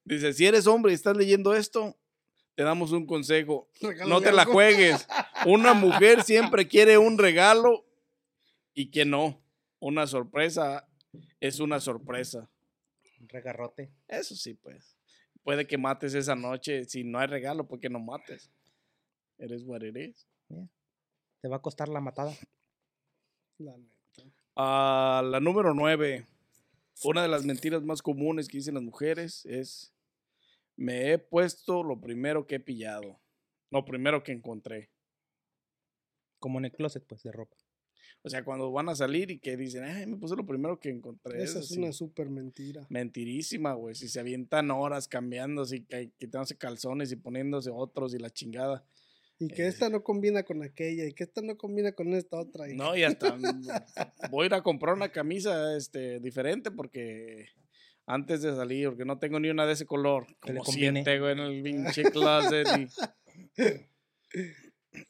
Dice, 0.05 0.33
si 0.33 0.47
eres 0.47 0.67
hombre 0.67 0.93
y 0.93 0.95
estás 0.95 1.17
leyendo 1.17 1.55
esto, 1.55 1.97
te 2.55 2.63
damos 2.63 2.93
un 2.93 3.07
consejo. 3.07 3.69
No 4.07 4.21
te 4.21 4.33
la 4.33 4.45
juegues. 4.45 5.07
Una 5.45 5.75
mujer 5.75 6.23
siempre 6.23 6.69
quiere 6.69 6.99
un 6.99 7.19
regalo 7.19 7.85
y 8.75 8.91
que 8.91 9.05
no. 9.05 9.43
Una 9.81 10.07
sorpresa 10.07 10.89
es 11.41 11.61
una 11.61 11.81
sorpresa. 11.81 12.49
Un 13.21 13.29
regarrote. 13.29 13.93
Eso 14.07 14.37
sí, 14.37 14.55
pues. 14.55 14.97
Puede 15.43 15.67
que 15.67 15.79
mates 15.79 16.15
esa 16.15 16.35
noche. 16.35 16.85
Si 16.85 17.05
no 17.05 17.19
hay 17.19 17.27
regalo, 17.27 17.67
¿por 17.67 17.81
qué 17.81 17.89
no 17.89 17.99
mates? 17.99 18.51
Eres 19.39 19.63
what 19.65 19.83
it 19.83 19.97
is. 19.97 20.27
Te 21.41 21.49
va 21.49 21.57
a 21.57 21.63
costar 21.63 21.89
la 21.89 22.01
matada. 22.01 22.35
La 23.59 23.77
neta. 23.77 24.25
Ah, 24.57 25.23
la 25.25 25.41
número 25.41 25.73
nueve. 25.75 26.27
Una 27.05 27.23
de 27.23 27.29
las 27.29 27.45
mentiras 27.45 27.83
más 27.85 28.03
comunes 28.03 28.49
que 28.49 28.59
dicen 28.59 28.75
las 28.75 28.83
mujeres 28.83 29.47
es: 29.47 29.95
Me 30.77 31.13
he 31.13 31.19
puesto 31.19 31.85
lo 31.85 32.01
primero 32.01 32.47
que 32.47 32.57
he 32.57 32.61
pillado. 32.61 33.21
Lo 33.71 33.85
primero 33.85 34.23
que 34.23 34.33
encontré. 34.33 34.91
Como 36.41 36.59
en 36.59 36.67
el 36.67 36.73
closet, 36.73 37.05
pues, 37.07 37.23
de 37.23 37.33
ropa. 37.33 37.57
O 38.23 38.29
sea, 38.29 38.45
cuando 38.45 38.73
van 38.73 38.89
a 38.89 38.97
salir 38.97 39.31
y 39.31 39.39
que 39.39 39.57
dicen, 39.57 39.85
ay, 39.85 40.07
me 40.07 40.17
puse 40.17 40.35
lo 40.35 40.45
primero 40.45 40.81
que 40.81 40.91
encontré. 40.91 41.43
Esa 41.43 41.61
es 41.61 41.71
una 41.71 41.93
súper 41.93 42.29
mentira. 42.29 42.85
Mentirísima, 42.89 43.75
güey. 43.75 43.95
Si 43.95 44.09
se 44.09 44.19
avientan 44.19 44.71
horas 44.71 45.07
cambiándose 45.07 45.77
y 45.77 45.87
quitándose 46.19 46.57
calzones 46.57 47.13
y 47.13 47.17
poniéndose 47.17 47.71
otros 47.71 48.15
y 48.15 48.19
la 48.19 48.31
chingada. 48.31 48.85
Y 49.41 49.49
que 49.49 49.63
Eh. 49.65 49.69
esta 49.69 49.89
no 49.89 50.03
combina 50.03 50.43
con 50.43 50.63
aquella, 50.63 51.07
y 51.07 51.13
que 51.13 51.25
esta 51.25 51.41
no 51.43 51.57
combina 51.57 51.93
con 51.93 52.13
esta 52.15 52.41
otra. 52.41 52.69
y- 52.71 52.77
No, 52.77 52.97
y 52.97 53.05
hasta 53.05 53.37
mm, 53.37 53.41
voy 54.33 54.45
a 54.45 54.47
ir 54.47 54.55
a 54.55 54.63
comprar 54.63 54.95
una 54.95 55.11
camisa 55.11 55.77
este, 55.77 56.19
diferente 56.21 56.71
porque 56.71 57.47
antes 58.07 58.43
de 58.43 58.55
salir, 58.57 58.89
porque 58.89 59.05
no 59.05 59.19
tengo 59.19 59.39
ni 59.39 59.49
una 59.51 59.67
de 59.67 59.75
ese 59.75 59.87
color. 59.87 60.27
Como 60.41 60.65
siete, 60.65 61.19
güey, 61.21 61.33
en 61.33 61.39
el 61.39 61.63
pinche 61.63 62.03
closet. 62.13 62.67
y- 62.79 62.89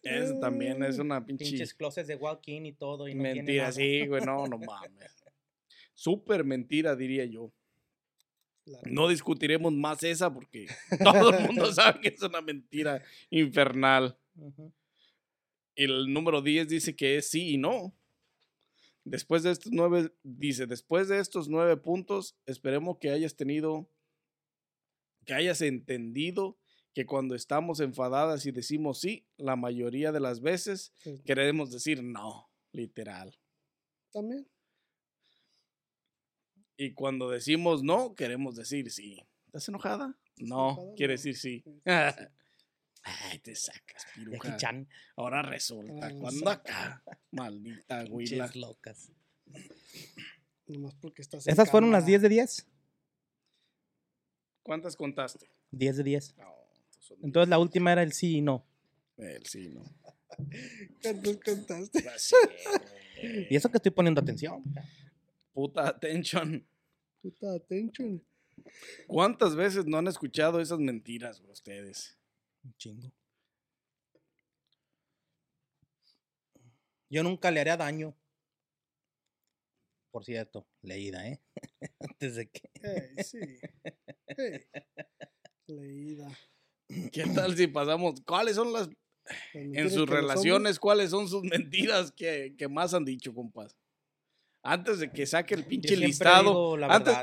Eso 0.03 0.39
también 0.41 0.83
es 0.83 0.99
una 0.99 1.25
pinche 1.25 1.45
Pinches 1.47 1.73
closets 1.75 2.09
de 2.09 2.17
walk-in 2.17 2.67
y 2.67 2.73
todo. 2.75 3.09
Y 3.09 3.15
no 3.15 3.23
mentira. 3.23 3.73
Sí, 3.73 4.07
güey, 4.07 4.23
no, 4.25 4.47
no 4.47 4.59
mames. 4.59 5.25
Súper 5.95 6.45
mentira, 6.45 6.95
diría 6.97 7.25
yo. 7.25 7.53
No 8.85 9.09
discutiremos 9.09 9.73
más 9.73 10.03
esa 10.03 10.33
porque 10.33 10.67
todo 11.05 11.31
el 11.31 11.47
mundo 11.47 11.73
sabe 11.73 12.01
que 12.01 12.09
es 12.09 12.23
una 12.23 12.41
mentira 12.41 13.03
infernal. 13.31 14.19
El 15.75 16.13
número 16.13 16.43
10 16.43 16.69
dice 16.69 16.97
que 16.97 17.17
es 17.19 17.31
sí 17.31 17.51
y 17.51 17.59
no. 17.59 17.95
Después 19.05 19.43
de 19.43 19.53
estos 19.53 19.73
nueve, 19.73 20.13
dice, 20.23 20.67
después 20.67 21.09
de 21.09 21.19
estos 21.19 21.49
nueve 21.49 21.77
puntos, 21.79 22.37
esperemos 22.45 22.99
que 22.99 23.11
hayas 23.11 23.37
tenido, 23.37 23.91
que 25.25 25.33
hayas 25.33 25.63
entendido 25.63 26.59
que 26.95 27.07
cuando 27.07 27.35
estamos 27.35 27.81
enfadadas 27.81 28.45
y 28.45 28.51
decimos 28.51 29.01
sí, 29.01 29.27
la 29.37 29.57
mayoría 29.57 30.13
de 30.13 30.21
las 30.21 30.41
veces 30.41 30.93
queremos 31.25 31.71
decir 31.71 32.03
no, 32.03 32.51
literal. 32.73 33.39
También. 34.13 34.47
Y 36.81 36.93
cuando 36.93 37.29
decimos 37.29 37.83
no, 37.83 38.15
queremos 38.15 38.55
decir 38.55 38.91
sí. 38.91 39.21
¿Estás 39.47 39.69
enojada? 39.69 40.17
No, 40.37 40.71
enojada? 40.71 40.95
quiere 40.95 41.15
No. 41.15 41.17
decir 41.17 41.37
sí. 41.37 41.65
Ay, 43.03 43.39
te 43.41 43.55
sacas, 43.55 44.07
piruja. 44.15 44.57
Chan. 44.57 44.89
Ahora 45.17 45.43
resulta, 45.43 46.11
cuando 46.19 46.51
saca. 46.51 46.95
acá, 46.95 47.03
maldita 47.33 48.05
güila. 48.05 48.49
Locas. 48.55 49.11
Nomás 50.67 50.95
porque 50.95 51.23
estás. 51.23 51.47
en 51.47 51.53
¿Esas 51.53 51.71
fueron 51.71 51.91
las 51.91 52.03
cámara. 52.03 52.11
10 52.11 52.23
de 52.23 52.29
10? 52.29 52.67
¿Cuántas 54.63 54.95
contaste? 54.97 55.51
10 55.73 55.97
de 55.97 56.05
10. 56.05 56.37
No, 56.37 56.55
estos 56.81 57.05
son 57.07 57.19
Entonces 57.23 57.49
la 57.49 57.59
última 57.59 57.91
era 57.91 58.03
el 58.03 58.13
sí 58.13 58.37
y 58.37 58.41
no. 58.43 58.65
El 59.17 59.45
sí, 59.47 59.71
no. 59.71 59.83
¿Cuántos 61.03 61.39
contaste? 61.39 62.05
Y 63.51 63.57
eso 63.57 63.69
que 63.71 63.79
estoy 63.79 63.91
poniendo 63.91 64.21
atención. 64.21 64.63
Puta 65.59 65.89
attention. 65.89 66.65
Puta 67.21 67.55
attention. 67.55 68.25
¿Cuántas 69.09 69.57
veces 69.57 69.87
no 69.87 69.99
han 69.99 70.07
escuchado 70.07 70.61
esas 70.61 70.79
mentiras 70.79 71.41
ustedes? 71.49 72.17
Un 72.63 72.77
chingo. 72.77 73.13
Yo 77.11 77.25
nunca 77.25 77.51
le 77.51 77.61
haría 77.61 77.77
daño. 77.77 78.17
Por 80.13 80.25
cierto, 80.25 80.69
leída, 80.81 81.27
¿eh? 81.27 81.41
Antes 81.99 82.37
de 82.37 82.51
que. 82.51 83.25
Sí. 83.25 83.41
Leída. 85.67 86.39
¿Qué 87.11 87.25
tal 87.35 87.57
si 87.57 87.67
pasamos? 87.67 88.21
¿Cuáles 88.25 88.55
son 88.55 88.73
las, 88.73 88.89
Las 88.89 88.97
en 89.55 89.91
sus 89.91 90.09
relaciones, 90.09 90.79
cuáles 90.79 91.11
son 91.11 91.29
sus 91.29 91.43
mentiras 91.43 92.13
que, 92.13 92.55
que 92.57 92.69
más 92.69 92.95
han 92.95 93.05
dicho, 93.05 93.35
compas? 93.35 93.77
Antes 94.63 94.99
de 94.99 95.11
que 95.11 95.27
saque 95.27 95.55
el 95.55 95.65
pinche 95.65 95.97
listado. 95.97 96.77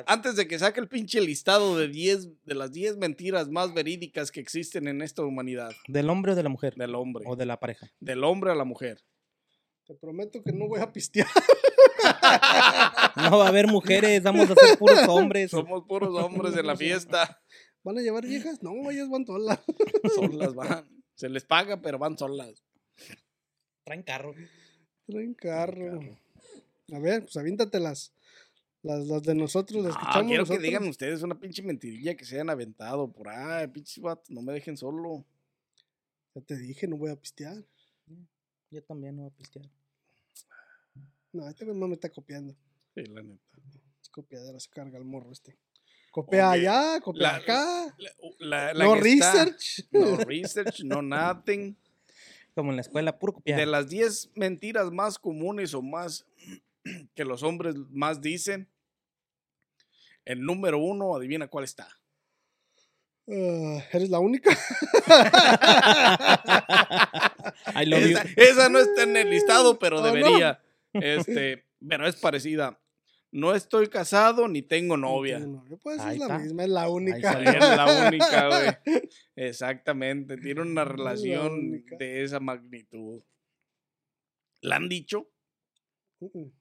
Antes, 0.08 0.36
de 0.36 0.48
que 0.48 0.58
saque 0.58 0.80
el 0.80 0.88
pinche 0.88 1.22
listado 1.22 1.78
de 1.78 1.88
10, 1.88 2.44
de 2.46 2.56
las 2.56 2.72
10 2.72 2.98
mentiras 2.98 3.50
más 3.50 3.74
verídicas 3.74 4.32
que 4.32 4.40
existen 4.40 4.88
en 4.88 5.02
esta 5.02 5.24
humanidad. 5.24 5.72
¿Del 5.88 6.10
hombre 6.10 6.32
o 6.32 6.36
de 6.36 6.44
la 6.44 6.50
mujer? 6.50 6.76
Del 6.76 6.96
hombre. 6.96 7.26
O 7.28 7.36
de 7.36 7.46
la 7.46 7.60
pareja. 7.60 7.92
Del 8.00 8.24
hombre 8.24 8.52
a 8.52 8.56
la 8.56 8.64
mujer. 8.64 9.04
Te 9.86 9.94
prometo 9.94 10.42
que 10.42 10.52
no 10.52 10.68
voy 10.68 10.80
a 10.80 10.92
pistear. 10.92 11.28
No 13.16 13.38
va 13.38 13.46
a 13.46 13.50
haber 13.50 13.68
mujeres, 13.68 14.24
vamos 14.24 14.50
a 14.50 14.56
ser 14.56 14.78
puros 14.78 15.08
hombres. 15.08 15.52
Somos 15.52 15.84
puros 15.88 16.10
hombres 16.16 16.56
en 16.58 16.66
la 16.66 16.76
fiesta. 16.78 17.42
¿Van 17.84 17.98
a 17.98 18.02
llevar 18.02 18.26
viejas? 18.26 18.64
No, 18.64 18.90
ellas 18.90 19.10
van 19.10 19.26
solas. 19.26 19.60
Solas 20.16 20.56
van. 20.56 21.04
Se 21.14 21.30
les 21.30 21.46
paga, 21.46 21.82
pero 21.82 22.00
van 22.00 22.18
solas. 22.18 22.64
Traen 23.84 24.02
carro. 24.02 24.34
Traen 25.06 25.36
carro. 25.36 26.18
A 26.94 27.00
ver, 27.00 27.22
pues 27.24 27.36
aviéntate 27.38 27.80
las, 27.80 28.14
las, 28.84 29.06
las 29.08 29.24
de 29.24 29.34
nosotros, 29.36 29.84
las 29.84 29.94
escuchamos 29.94 30.28
quiero 30.28 30.42
nosotros. 30.44 30.62
que 30.62 30.68
digan 30.68 30.88
ustedes 30.88 31.22
una 31.24 31.40
pinche 31.40 31.64
mentirilla 31.64 32.16
que 32.16 32.26
se 32.26 32.36
hayan 32.36 32.50
aventado 32.50 33.12
por 33.12 33.30
ahí, 33.30 33.68
pinches 33.68 34.00
vatos, 34.02 34.30
no 34.30 34.42
me 34.42 34.54
dejen 34.54 34.78
solo. 34.78 35.26
Ya 36.36 36.42
te 36.42 36.56
dije, 36.58 36.88
no 36.88 36.98
voy 36.98 37.10
a 37.12 37.16
pistear. 37.16 37.56
Yo 38.70 38.84
también 38.84 39.16
no 39.16 39.24
voy 39.24 39.32
a 39.32 39.36
pistear. 39.36 39.66
No, 41.32 41.48
este 41.48 41.66
no 41.66 41.88
me 41.88 41.94
está 41.96 42.10
copiando. 42.10 42.56
Sí, 42.94 43.06
la 43.06 43.24
neta. 43.24 43.42
Es 44.02 44.10
copiadera, 44.10 44.60
se 44.60 44.70
carga 44.70 44.98
el 44.98 45.06
morro 45.06 45.32
este. 45.32 45.58
Copia 46.12 46.52
Oye, 46.52 46.68
allá, 46.68 47.02
copia 47.02 47.22
la- 47.24 47.36
acá. 47.36 47.96
La- 47.98 48.12
la- 48.40 48.74
la 48.74 48.86
no 48.86 48.96
está- 48.96 49.04
research. 49.46 49.86
no 49.92 50.16
research, 50.26 50.80
no 50.84 51.02
nothing. 51.02 51.76
Como 52.54 52.70
en 52.70 52.78
la 52.78 52.82
escuela, 52.84 53.18
puro 53.20 53.34
copiar. 53.34 53.60
De 53.60 53.66
las 53.66 53.90
10 53.90 54.32
mentiras 54.36 54.90
más 54.92 55.20
comunes 55.20 55.74
o 55.74 55.82
más 55.82 56.26
que 57.16 57.26
los 57.26 57.44
hombres 57.44 57.76
más 57.92 58.22
dicen, 58.22 58.70
el 60.26 60.42
número 60.44 60.78
uno, 60.80 61.16
adivina 61.16 61.48
cuál 61.48 61.64
está. 61.64 61.88
Ah, 63.28 63.84
¿Eres 63.92 64.10
la 64.10 64.20
única? 64.20 64.52
I 67.76 67.86
love 67.86 68.02
you. 68.04 68.18
Esa, 68.18 68.24
esa 68.36 68.70
no 68.70 68.80
está 68.80 69.04
en 69.04 69.18
el 69.18 69.30
listado, 69.30 69.80
pero 69.80 69.98
Oh, 70.00 70.02
no. 70.02 70.08
debería. 70.14 70.62
Este, 70.94 71.66
pero 71.88 72.08
es 72.08 72.16
parecida. 72.16 72.80
No 73.32 73.54
estoy 73.54 73.88
casado 73.88 74.48
ni 74.48 74.62
tengo 74.62 74.96
novia. 74.96 75.40
No 75.40 75.48
novia. 75.58 75.78
Pues 75.84 76.00
Ahí 76.00 76.14
es 76.14 76.20
la 76.20 76.26
está. 76.26 76.40
misma, 76.40 76.64
es 76.64 76.70
la 76.70 76.90
única. 76.90 77.34
Es 77.44 77.60
la 77.60 78.08
única, 78.08 78.48
güey. 78.48 79.10
Exactamente. 79.36 80.38
Tiene 80.38 80.62
una 80.62 80.86
relación 80.86 81.84
de 82.00 82.24
esa 82.24 82.40
magnitud. 82.40 83.22
¿La 84.62 84.78
han 84.78 84.88
dicho? 84.88 85.30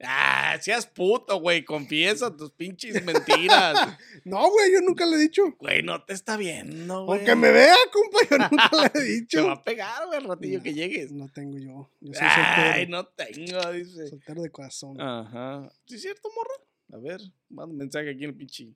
Ah, 0.03 0.57
seas 0.61 0.85
puto, 0.85 1.39
güey. 1.39 1.63
Confiesa 1.63 2.35
tus 2.35 2.51
pinches 2.51 3.03
mentiras. 3.03 3.97
No, 4.25 4.49
güey, 4.49 4.73
yo 4.73 4.81
nunca 4.81 5.05
le 5.05 5.17
he 5.17 5.19
dicho. 5.19 5.43
Güey, 5.59 5.83
no 5.83 6.03
te 6.03 6.13
está 6.13 6.35
viendo, 6.35 7.05
güey. 7.05 7.19
Aunque 7.19 7.35
me 7.35 7.51
vea, 7.51 7.75
compa, 7.91 8.17
yo 8.29 8.37
nunca 8.49 8.69
le 8.81 8.85
he 8.87 8.89
Te 8.89 9.03
dicho. 9.03 9.45
va 9.47 9.53
a 9.53 9.63
pegar, 9.63 10.05
güey, 10.07 10.19
el 10.19 10.25
ratillo 10.27 10.57
No, 10.57 10.63
que 10.63 10.73
llegues. 10.73 11.11
No 11.11 11.27
tengo 11.29 11.57
yo. 11.59 11.89
Yo 12.01 12.13
soy 12.13 12.27
Ay, 12.27 12.85
soltero. 12.85 12.89
no 12.91 13.05
tengo, 13.07 13.71
dice. 13.73 14.07
Soltero 14.07 14.41
de 14.41 14.49
corazón. 14.49 14.99
Ajá. 14.99 15.69
¿Sí 15.85 15.95
es 15.95 16.01
cierto, 16.01 16.29
morra? 16.35 16.65
A 16.93 16.97
ver, 17.01 17.21
manda 17.49 17.71
un 17.71 17.77
mensaje 17.77 18.09
aquí 18.09 18.23
en 18.23 18.29
el 18.31 18.35
pinche. 18.35 18.73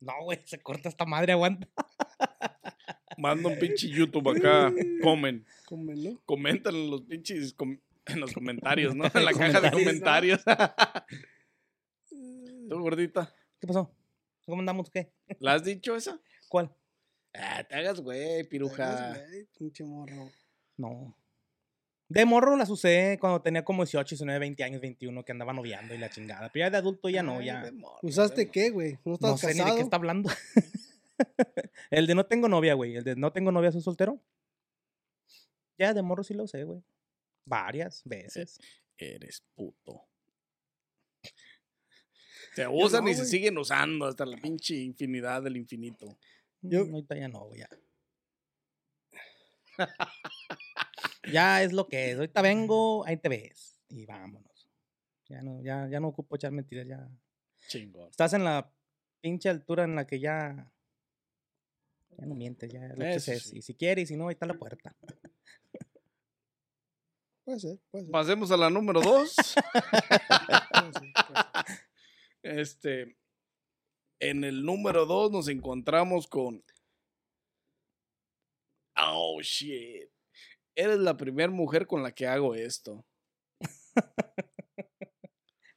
No, 0.00 0.12
güey, 0.24 0.40
se 0.44 0.58
corta 0.58 0.88
esta 0.88 1.04
madre, 1.06 1.32
aguanta. 1.32 1.68
Manda 3.18 3.48
un 3.48 3.58
pinche 3.58 3.88
YouTube 3.88 4.28
acá. 4.36 4.72
Comen. 5.02 5.46
Come, 5.66 5.94
¿no? 5.96 6.20
Comentan 6.26 6.74
en 6.74 6.90
los 6.90 7.02
pinches. 7.02 7.54
com- 7.54 7.78
en 8.06 8.20
los 8.20 8.32
comentarios, 8.32 8.94
¿no? 8.96 9.04
En 9.12 9.24
la 9.24 9.32
caja 9.32 9.60
de 9.60 9.70
Comentarios. 9.70 10.42
Tú, 12.68 12.78
gordita. 12.80 13.32
¿Qué 13.60 13.66
pasó? 13.66 13.90
¿Cómo 14.44 14.60
andamos? 14.60 14.90
¿Qué? 14.90 15.12
¿La 15.40 15.54
has 15.54 15.64
dicho 15.64 15.96
esa? 15.96 16.20
¿Cuál? 16.48 16.72
Ah, 17.34 17.64
te 17.64 17.74
hagas 17.74 18.00
güey, 18.00 18.44
piruja. 18.44 19.14
Güey, 19.28 19.46
Pinche 19.58 19.84
morro. 19.84 20.30
No. 20.76 21.16
De 22.08 22.24
morro 22.24 22.56
las 22.56 22.70
usé 22.70 23.18
cuando 23.20 23.42
tenía 23.42 23.64
como 23.64 23.82
18, 23.82 24.14
19, 24.14 24.38
20 24.38 24.62
años, 24.64 24.80
21, 24.80 25.24
que 25.24 25.32
andaba 25.32 25.52
noviando 25.52 25.92
y 25.92 25.98
la 25.98 26.08
chingada. 26.08 26.50
Pero 26.52 26.66
ya 26.66 26.70
de 26.70 26.76
adulto 26.76 27.08
ya 27.08 27.24
no, 27.24 27.38
Ay, 27.38 27.46
ya. 27.46 27.72
morro, 27.72 27.98
¿Usaste 28.02 28.48
qué, 28.50 28.70
güey? 28.70 28.92
¿No 28.92 29.00
No 29.04 29.14
estabas 29.14 29.40
sé 29.40 29.54
ni 29.54 29.68
de 29.68 29.76
qué 29.76 29.82
está 29.82 29.96
hablando. 29.96 30.30
el 31.90 32.06
de 32.06 32.14
no 32.14 32.26
tengo 32.26 32.48
novia, 32.48 32.74
güey. 32.74 32.96
El 32.96 33.04
de 33.04 33.16
no 33.16 33.32
tengo 33.32 33.50
novia, 33.50 33.72
soy 33.72 33.82
soltero. 33.82 34.20
Ya 35.76 35.92
de 35.92 36.02
morro 36.02 36.22
sí 36.22 36.34
lo 36.34 36.44
usé, 36.44 36.62
güey. 36.62 36.82
Varias 37.46 38.02
veces. 38.04 38.58
Eres 38.98 39.42
puto. 39.54 40.02
Se 42.54 42.66
usan 42.68 43.04
no, 43.04 43.10
y 43.10 43.14
se 43.14 43.24
siguen 43.24 43.56
usando 43.58 44.06
hasta 44.06 44.26
la 44.26 44.36
pinche 44.36 44.74
infinidad 44.74 45.42
del 45.42 45.56
infinito. 45.56 46.18
Yo- 46.60 46.84
Mm, 46.86 46.94
Ahorita 46.94 47.16
ya 47.16 47.28
no, 47.28 47.44
güey. 47.46 47.60
Ya. 47.60 47.68
ya 51.32 51.62
es 51.62 51.72
lo 51.72 51.86
que 51.88 52.10
es. 52.10 52.16
Ahorita 52.16 52.42
vengo, 52.42 53.04
ahí 53.06 53.16
te 53.16 53.28
ves. 53.28 53.78
Y 53.88 54.06
vámonos. 54.06 54.68
Ya 55.28 55.42
no, 55.42 55.60
ya, 55.62 55.88
ya 55.88 56.00
no 56.00 56.08
ocupo 56.08 56.36
echar 56.36 56.52
mentiras, 56.52 56.86
ya. 56.86 57.08
Chingón. 57.68 58.10
Estás 58.10 58.32
en 58.32 58.44
la 58.44 58.72
pinche 59.20 59.48
altura 59.48 59.84
en 59.84 59.94
la 59.96 60.06
que 60.06 60.20
ya. 60.20 60.72
Ya 62.18 62.24
no 62.26 62.34
mientes, 62.34 62.72
ya 62.72 62.88
lo 62.88 62.94
que 62.96 63.14
Eso 63.14 63.32
es. 63.32 63.42
sí. 63.42 63.58
Y 63.58 63.62
si 63.62 63.74
quieres, 63.74 64.04
y 64.04 64.14
si 64.14 64.16
no, 64.16 64.28
ahí 64.28 64.32
está 64.32 64.46
la 64.46 64.54
puerta. 64.54 64.94
Puede 67.46 67.60
ser, 67.60 67.78
puede 67.92 68.04
ser. 68.06 68.12
Pasemos 68.12 68.50
a 68.50 68.56
la 68.56 68.70
número 68.70 69.00
dos. 69.00 69.36
este. 72.42 73.16
En 74.18 74.42
el 74.42 74.64
número 74.64 75.06
dos 75.06 75.30
nos 75.30 75.46
encontramos 75.46 76.26
con. 76.26 76.64
Oh 78.96 79.40
shit. 79.42 80.10
Eres 80.74 80.98
la 80.98 81.16
primera 81.16 81.52
mujer 81.52 81.86
con 81.86 82.02
la 82.02 82.10
que 82.10 82.26
hago 82.26 82.56
esto. 82.56 83.06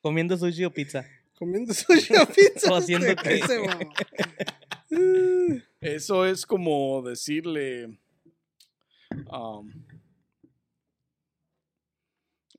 Comiendo 0.02 0.38
sushi 0.38 0.66
o 0.66 0.74
pizza. 0.74 1.06
Comiendo 1.38 1.72
sushi 1.72 2.16
o 2.16 2.26
pizza. 2.26 2.68
O 2.72 2.76
haciendo 2.78 3.06
güey 3.06 3.16
qué. 4.90 5.64
Eso 5.82 6.26
es 6.26 6.48
como 6.48 7.04
decirle. 7.04 8.00
um, 9.32 9.72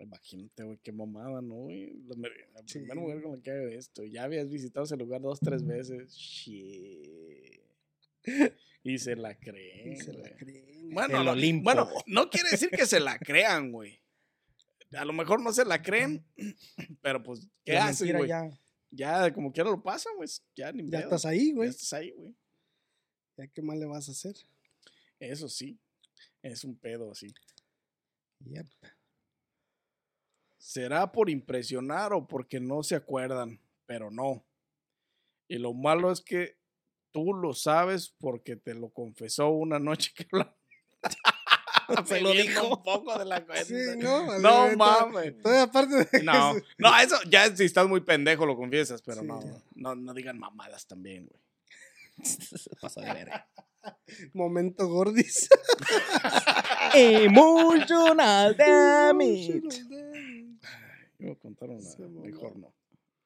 imagínate, 0.01 0.63
güey, 0.65 0.79
qué 0.83 0.93
mamada, 0.93 1.41
¿no? 1.43 1.55
güey? 1.55 1.93
La, 2.07 2.29
Sí. 2.67 2.79
primera 2.79 3.01
mujer 3.01 3.23
con 3.23 3.37
la 3.37 3.43
que 3.43 3.51
hago 3.51 3.67
esto. 3.69 4.05
Ya 4.05 4.25
habías 4.25 4.49
visitado 4.49 4.85
ese 4.85 4.97
lugar 4.97 5.21
dos, 5.21 5.41
tres 5.41 5.65
veces. 5.67 6.13
Shit. 6.15 7.09
Y 8.83 8.99
se 8.99 9.17
la 9.17 9.39
creen. 9.39 9.93
y 9.93 9.97
se 9.97 10.13
la 10.13 10.35
creen. 10.37 10.91
Bueno, 10.93 11.31
Olimpo. 11.31 11.65
bueno, 11.65 11.89
no 12.07 12.31
quiere 12.31 12.51
decir 12.51 12.71
que 12.71 12.87
se 12.87 12.99
la 13.01 13.19
crean, 13.19 13.73
güey. 13.73 14.01
A 14.93 15.05
lo 15.05 15.13
mejor 15.13 15.41
no 15.43 15.53
se 15.53 15.65
la 15.65 15.83
creen, 15.83 16.25
pero 17.03 17.23
pues, 17.23 17.47
¿qué 17.65 17.75
La 17.75 17.89
hacen, 17.89 18.17
güey? 18.17 18.29
ya. 18.29 18.51
Ya, 18.93 19.33
como 19.33 19.53
quiera 19.53 19.71
lo 19.71 19.83
pasan, 19.83 20.17
güey. 20.17 20.29
Ya 20.57 20.73
ni 20.73 20.91
Ya 20.91 21.01
estás 21.01 21.25
ahí, 21.25 21.49
Ya 21.51 21.55
güey. 21.55 21.69
estás 21.69 21.93
ahí, 21.93 22.11
güey. 22.11 22.35
¿Ya 23.37 23.47
qué 23.47 23.63
más 23.63 23.79
le 23.79 23.87
vas 23.87 24.09
a 24.09 24.13
hacer? 24.13 24.35
Eso 25.21 25.49
sí. 25.49 25.79
Es 26.43 26.65
un 26.65 26.77
pedo 26.77 27.13
así. 27.13 27.33
Yep. 28.41 28.67
Será 30.63 31.11
por 31.11 31.31
impresionar 31.31 32.13
o 32.13 32.27
porque 32.29 32.61
no 32.61 32.83
se 32.83 32.95
acuerdan, 32.95 33.59
pero 33.87 34.11
no. 34.11 34.45
Y 35.49 35.57
lo 35.57 35.73
malo 35.73 36.13
es 36.13 36.21
que 36.21 36.59
tú 37.13 37.33
lo 37.33 37.55
sabes 37.55 38.15
porque 38.21 38.57
te 38.57 38.75
lo 38.75 38.91
confesó 38.91 39.49
una 39.49 39.79
noche 39.79 40.13
que 40.15 40.27
hablamos. 40.31 40.55
Se 42.07 42.21
lo 42.21 42.31
dijo. 42.31 42.77
un 42.77 42.83
poco 42.85 43.19
de 43.19 43.25
la 43.25 43.45
cuenta. 43.45 43.65
Sí, 43.65 43.75
no, 43.97 44.27
vale, 44.27 44.43
No 44.43 44.77
mames. 44.77 45.43
Todavía 45.43 45.63
aparte 45.65 45.97
de 45.97 46.07
que 46.07 46.23
No, 46.23 46.55
se- 46.55 46.63
no, 46.79 46.99
eso 47.01 47.17
ya 47.29 47.57
si 47.57 47.65
estás 47.65 47.89
muy 47.89 48.03
pendejo 48.03 48.45
lo 48.47 48.55
confiesas, 48.57 49.03
pero 49.03 49.23
Sí. 49.23 49.27
no, 49.27 49.41
no, 49.75 49.97
no 49.97 50.15
digan 50.15 50.39
mamadas 50.39 50.87
también, 50.87 51.27
güey. 51.27 51.41
Pasó 52.81 53.01
de 53.01 53.13
verga. 53.13 53.49
momento 54.35 54.87
gordis. 54.89 55.49
Emotional 56.95 58.55
damage. 58.57 59.63
Yo 61.21 61.27
voy 61.27 61.37
a 61.37 61.39
contar 61.39 61.69
una, 61.69 61.89
mejor 62.23 62.57
no. 62.57 62.75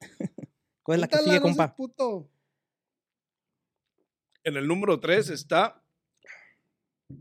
¿Cuál 0.83 0.97
es 0.97 1.01
la 1.03 1.09
que 1.09 1.19
sigue, 1.19 1.41
compa? 1.41 1.77
puto. 1.77 2.29
En 4.43 4.57
el 4.57 4.67
número 4.67 4.99
3 4.99 5.31
está. 5.31 5.81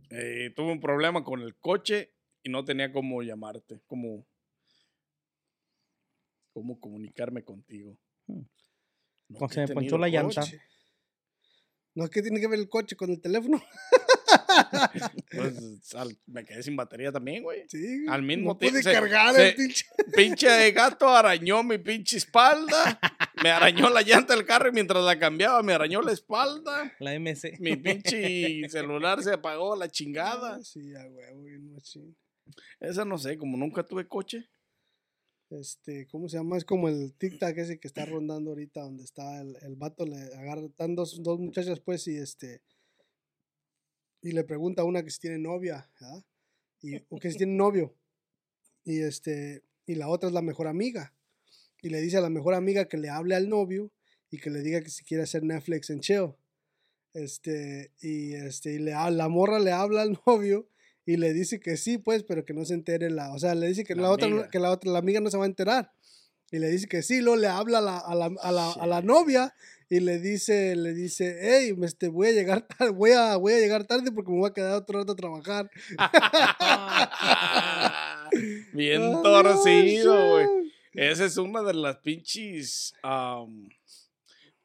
eh, 0.09 0.51
tuve 0.55 0.71
un 0.71 0.79
problema 0.79 1.23
con 1.23 1.41
el 1.41 1.55
coche 1.57 2.15
y 2.41 2.49
no 2.49 2.65
tenía 2.65 2.91
cómo 2.91 3.21
llamarte, 3.21 3.81
cómo, 3.85 4.25
cómo 6.53 6.79
comunicarme 6.79 7.43
contigo. 7.43 7.95
Hmm. 8.25 8.41
No, 9.29 9.47
se 9.49 9.67
me 9.67 9.73
ponchó 9.75 9.99
la 9.99 10.09
llanta. 10.09 10.41
coche. 10.41 10.59
No, 11.93 12.09
¿qué 12.09 12.23
tiene 12.23 12.39
que 12.41 12.47
ver 12.47 12.59
el 12.59 12.67
coche 12.67 12.95
con 12.95 13.11
el 13.11 13.21
teléfono? 13.21 13.61
Pues, 15.31 15.95
al- 15.95 16.17
me 16.27 16.45
quedé 16.45 16.61
sin 16.63 16.75
batería 16.75 17.11
también, 17.11 17.43
güey. 17.43 17.63
Sí. 17.69 18.05
Al 18.07 18.21
mismo 18.21 18.49
no 18.49 18.57
pude 18.57 18.69
tiempo, 18.71 18.89
se- 18.89 18.93
cargar 18.93 19.35
se- 19.35 19.49
el 19.49 19.55
pinche. 19.55 19.85
Pinche 20.15 20.71
gato 20.71 21.07
arañó 21.09 21.63
mi 21.63 21.77
pinche 21.77 22.17
espalda. 22.17 22.99
Me 23.41 23.49
arañó 23.49 23.89
la 23.89 24.01
llanta 24.01 24.35
del 24.35 24.45
carro 24.45 24.69
y 24.69 24.71
mientras 24.71 25.03
la 25.03 25.17
cambiaba 25.17 25.61
me 25.63 25.73
arañó 25.73 26.01
la 26.01 26.11
espalda. 26.11 26.91
La 26.99 27.13
MC. 27.19 27.57
Mi 27.59 27.75
pinche 27.75 28.67
celular 28.69 29.23
se 29.23 29.33
apagó 29.33 29.75
la 29.75 29.89
chingada. 29.89 30.61
Sí, 30.63 30.93
a 30.95 31.05
huevo, 31.07 31.41
bien 31.43 31.71
machín. 31.71 32.15
Esa 32.79 33.05
no 33.05 33.17
sé, 33.17 33.37
como 33.37 33.57
nunca 33.57 33.83
tuve 33.83 34.07
coche. 34.07 34.49
Este, 35.49 36.07
¿cómo 36.07 36.27
se 36.29 36.37
llama? 36.37 36.57
Es 36.57 36.65
como 36.65 36.89
el 36.89 37.15
tic-tac 37.17 37.55
ese 37.57 37.79
que 37.79 37.87
está 37.87 38.05
rondando 38.05 38.51
ahorita, 38.51 38.81
donde 38.81 39.03
está 39.03 39.39
el, 39.39 39.55
el 39.61 39.75
vato, 39.75 40.03
le 40.05 40.15
agarra, 40.17 40.61
están 40.61 40.95
dos, 40.95 41.21
dos 41.21 41.39
muchachas 41.39 41.79
pues 41.79 42.07
y 42.07 42.17
este, 42.17 42.61
y 44.23 44.31
le 44.31 44.43
pregunta 44.43 44.81
a 44.81 44.85
una 44.85 45.03
que 45.03 45.11
si 45.11 45.19
tiene 45.19 45.37
novia, 45.37 45.87
¿verdad? 45.99 46.23
Y, 46.81 46.95
o 47.09 47.19
que 47.19 47.29
si 47.29 47.37
tiene 47.37 47.53
novio, 47.53 47.95
y 48.83 49.01
este, 49.01 49.63
y 49.85 49.95
la 49.95 50.07
otra 50.07 50.29
es 50.29 50.33
la 50.33 50.41
mejor 50.41 50.67
amiga, 50.67 51.13
y 51.81 51.89
le 51.89 52.01
dice 52.01 52.17
a 52.17 52.21
la 52.21 52.29
mejor 52.29 52.53
amiga 52.53 52.85
que 52.85 52.97
le 52.97 53.09
hable 53.09 53.35
al 53.35 53.49
novio 53.49 53.91
y 54.31 54.39
que 54.39 54.49
le 54.49 54.61
diga 54.61 54.81
que 54.81 54.89
si 54.89 55.03
quiere 55.03 55.23
hacer 55.23 55.43
Netflix 55.43 55.89
en 55.89 55.99
chill. 55.99 56.33
Este, 57.13 57.91
y 57.99 58.33
este, 58.33 58.73
y 58.73 58.79
le, 58.79 58.91
la 58.93 59.27
morra 59.29 59.59
le 59.59 59.71
habla 59.71 60.01
al 60.01 60.17
novio 60.25 60.67
y 61.05 61.17
le 61.17 61.33
dice 61.33 61.59
que 61.59 61.75
sí, 61.75 61.97
pues, 61.97 62.23
pero 62.23 62.45
que 62.45 62.53
no 62.53 62.63
se 62.63 62.73
entere 62.73 63.09
la, 63.11 63.33
o 63.33 63.37
sea, 63.39 63.53
le 63.53 63.67
dice 63.67 63.83
que 63.83 63.95
La 63.95 64.03
la, 64.03 64.11
otra, 64.11 64.49
que 64.49 64.59
la 64.59 64.71
otra, 64.71 64.91
la 64.91 64.99
amiga 64.99 65.19
no 65.19 65.29
se 65.29 65.37
va 65.37 65.43
a 65.43 65.47
enterar. 65.47 65.91
Y 66.49 66.59
le 66.59 66.69
dice 66.69 66.87
que 66.87 67.01
sí, 67.03 67.19
luego 67.19 67.35
le 67.35 67.47
habla 67.47 67.79
a 67.79 67.81
la, 67.81 67.97
a 67.97 68.15
la, 68.15 68.25
a 68.41 68.51
la, 68.51 68.71
a 68.71 68.87
la 68.87 68.99
Shit. 68.99 69.05
novia 69.05 69.53
y 69.93 69.99
le 69.99 70.17
dice, 70.17 70.75
le 70.75 70.91
dice, 70.91 71.37
hey, 71.39 71.75
este, 71.83 72.07
voy 72.07 72.29
a 72.29 72.31
llegar 72.31 72.67
tarde, 72.67 72.91
voy 72.91 73.11
a, 73.11 73.37
voy 73.37 73.53
a 73.53 73.59
llegar 73.59 73.85
tarde 73.85 74.11
porque 74.11 74.31
me 74.31 74.39
voy 74.39 74.49
a 74.49 74.53
quedar 74.53 74.73
otro 74.73 74.99
rato 74.99 75.11
a 75.11 75.15
trabajar. 75.15 75.69
Bien 78.73 79.03
Ah, 79.03 79.21
torcido, 79.21 80.31
güey. 80.31 80.47
Esa 80.93 81.25
es 81.25 81.37
una 81.37 81.61
de 81.61 81.75
las 81.75 81.97
pinches. 81.97 82.95
am, 83.03 83.69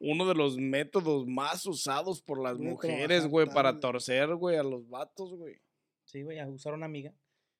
uno 0.00 0.26
de 0.26 0.34
los 0.34 0.56
métodos 0.56 1.26
más 1.26 1.66
usados 1.66 2.22
por 2.22 2.42
las 2.42 2.56
Voy 2.56 2.68
mujeres, 2.68 3.26
güey, 3.26 3.46
para 3.48 3.80
torcer, 3.80 4.34
güey, 4.34 4.56
a 4.56 4.62
los 4.62 4.88
vatos, 4.88 5.34
güey. 5.34 5.56
Sí, 6.04 6.22
güey, 6.22 6.38
a 6.38 6.48
usar 6.48 6.72
una 6.72 6.86
amiga. 6.86 7.12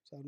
Sea, 0.04 0.18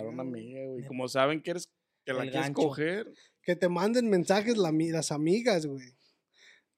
una 0.00 0.22
amiga, 0.22 0.64
güey. 0.66 0.86
Como 0.86 1.08
saben 1.08 1.42
que 1.42 1.50
eres. 1.50 1.68
Que 2.06 2.14
la 2.14 2.22
quieres 2.22 2.40
gancho. 2.40 2.62
coger. 2.62 3.12
Que 3.42 3.54
te 3.54 3.68
manden 3.68 4.08
mensajes 4.08 4.56
la 4.56 4.72
las 4.72 5.12
amigas, 5.12 5.66
güey. 5.66 5.94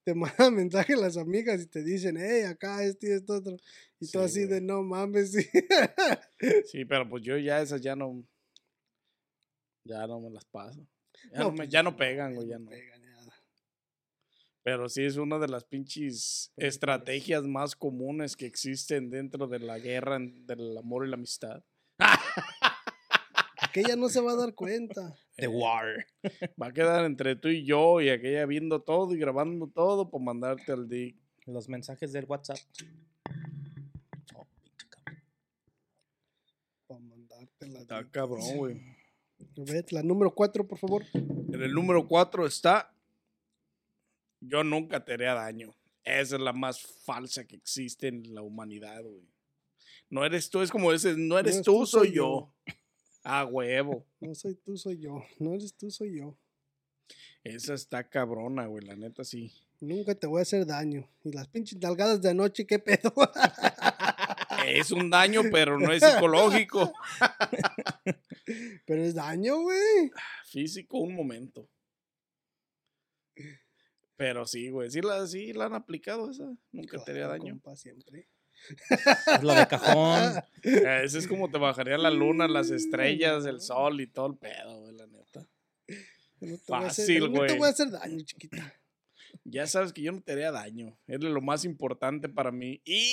Te 0.08 0.14
mandan 0.14 0.54
mensajes 0.54 0.98
las 0.98 1.18
amigas 1.18 1.60
y 1.60 1.66
te 1.66 1.82
dicen, 1.84 2.16
hey, 2.16 2.44
acá 2.44 2.82
esto 2.82 3.06
y 3.06 3.10
esto 3.10 3.34
otro. 3.34 3.56
Y 4.00 4.06
tú 4.06 4.18
Sí, 4.20 4.24
así 4.24 4.46
de, 4.46 4.58
no 4.62 4.82
mames, 4.82 5.32
sí. 5.32 5.46
Sí, 6.64 6.86
pero 6.86 7.06
pues 7.06 7.22
yo 7.22 7.36
ya 7.36 7.60
esas 7.60 7.82
ya 7.82 7.94
no. 7.94 8.24
Ya 9.84 10.06
no 10.06 10.18
me 10.18 10.30
las 10.30 10.46
paso. 10.46 10.80
Ya 11.30 11.40
no, 11.40 11.44
No, 11.44 11.50
me- 11.50 11.56
pues 11.58 11.68
ya 11.68 11.82
no 11.82 11.94
pegan, 11.94 12.34
güey, 12.34 12.48
ya 12.48 12.58
no 12.58 12.70
pegan, 12.70 13.02
ya. 13.02 13.32
Pero 14.62 14.88
sí 14.88 15.04
es 15.04 15.18
una 15.18 15.38
de 15.38 15.48
las 15.48 15.64
pinches 15.64 16.52
estrategias 16.56 17.42
más 17.42 17.76
comunes 17.76 18.34
que 18.34 18.46
existen 18.46 19.10
dentro 19.10 19.46
de 19.46 19.58
la 19.58 19.78
guerra 19.78 20.18
del 20.18 20.78
amor 20.78 21.06
y 21.06 21.10
la 21.10 21.16
amistad. 21.16 21.62
Aquella 23.68 23.96
no 23.96 24.08
se 24.08 24.20
va 24.20 24.32
a 24.32 24.36
dar 24.36 24.54
cuenta. 24.54 25.14
The 25.36 25.48
War. 25.48 26.06
Va 26.60 26.68
a 26.68 26.72
quedar 26.72 27.04
entre 27.04 27.36
tú 27.36 27.48
y 27.48 27.64
yo 27.64 28.00
y 28.00 28.08
aquella 28.08 28.46
viendo 28.46 28.80
todo 28.82 29.14
y 29.14 29.18
grabando 29.18 29.68
todo 29.68 30.10
por 30.10 30.20
mandarte 30.20 30.72
al 30.72 30.88
dick. 30.88 31.16
Los 31.46 31.68
mensajes 31.68 32.12
del 32.12 32.24
WhatsApp. 32.24 32.58
Oh. 34.34 34.46
Para 36.86 37.00
mandarte 37.00 37.68
la 37.68 37.80
Está 37.80 38.02
dick. 38.02 38.10
cabrón, 38.10 38.56
güey. 38.56 38.80
La 39.90 40.02
número 40.02 40.34
cuatro, 40.34 40.66
por 40.66 40.78
favor. 40.78 41.04
En 41.14 41.62
el 41.62 41.72
número 41.72 42.06
4 42.06 42.46
está. 42.46 42.92
Yo 44.40 44.64
nunca 44.64 45.04
te 45.04 45.14
haré 45.14 45.26
daño. 45.26 45.74
Esa 46.04 46.36
es 46.36 46.42
la 46.42 46.52
más 46.52 46.80
falsa 46.80 47.46
que 47.46 47.56
existe 47.56 48.08
en 48.08 48.34
la 48.34 48.42
humanidad, 48.42 49.02
güey. 49.02 49.28
No 50.10 50.24
eres 50.24 50.48
tú, 50.48 50.60
es 50.62 50.70
como 50.70 50.92
ese, 50.92 51.16
no 51.16 51.38
eres 51.38 51.62
tú, 51.62 51.86
soy 51.86 52.12
yo. 52.12 52.52
Ah, 53.30 53.44
huevo. 53.44 54.06
No 54.20 54.34
soy 54.34 54.54
tú, 54.54 54.78
soy 54.78 55.00
yo. 55.00 55.22
No 55.38 55.52
eres 55.52 55.74
tú, 55.74 55.90
soy 55.90 56.16
yo. 56.16 56.34
Esa 57.44 57.74
está 57.74 58.08
cabrona, 58.08 58.66
güey, 58.66 58.86
la 58.86 58.96
neta 58.96 59.22
sí. 59.22 59.52
Nunca 59.80 60.14
te 60.14 60.26
voy 60.26 60.38
a 60.38 60.42
hacer 60.42 60.64
daño. 60.64 61.06
Y 61.22 61.32
las 61.32 61.46
pinches 61.46 61.78
nalgadas 61.78 62.22
de 62.22 62.30
anoche, 62.30 62.66
¿qué 62.66 62.78
pedo? 62.78 63.12
Es 64.66 64.90
un 64.92 65.08
daño, 65.08 65.42
pero 65.52 65.78
no 65.78 65.92
es 65.92 66.02
psicológico. 66.02 66.92
Pero 68.86 69.02
es 69.02 69.14
daño, 69.14 69.60
güey. 69.60 70.10
Físico, 70.44 70.98
un 70.98 71.14
momento. 71.14 71.70
Pero 74.16 74.46
sí, 74.46 74.68
güey, 74.68 74.90
sí 74.90 75.00
la, 75.00 75.26
sí 75.26 75.52
la 75.52 75.66
han 75.66 75.74
aplicado 75.74 76.30
esa. 76.30 76.54
Nunca 76.72 77.02
te 77.02 77.12
haría 77.12 77.28
daño. 77.28 77.54
compa, 77.54 77.76
siempre. 77.76 78.28
Es 79.34 79.42
lo 79.42 79.54
de 79.54 79.66
cajón. 79.66 80.42
Ese 80.62 81.18
es 81.18 81.26
como 81.26 81.50
te 81.50 81.58
bajaría 81.58 81.98
la 81.98 82.10
luna, 82.10 82.48
las 82.48 82.70
estrellas, 82.70 83.46
el 83.46 83.60
sol 83.60 84.00
y 84.00 84.06
todo 84.06 84.26
el 84.26 84.36
pedo, 84.36 84.80
güey, 84.80 84.94
la 84.96 85.06
neta. 85.06 85.46
No 86.40 86.56
te 86.56 86.62
voy 86.68 86.84
a 86.84 86.86
hacer- 86.86 87.06
Fácil, 87.06 87.20
No 87.20 87.26
te 87.32 87.38
güey. 87.38 87.58
voy 87.58 87.66
a 87.68 87.70
hacer 87.70 87.90
daño, 87.90 88.20
chiquita. 88.24 88.74
Ya 89.44 89.66
sabes 89.66 89.92
que 89.94 90.02
yo 90.02 90.12
no 90.12 90.20
te 90.20 90.32
haría 90.32 90.50
daño. 90.52 90.96
Es 91.06 91.20
lo 91.22 91.40
más 91.40 91.64
importante 91.64 92.28
para 92.28 92.50
mí. 92.50 92.80
Y 92.84 93.10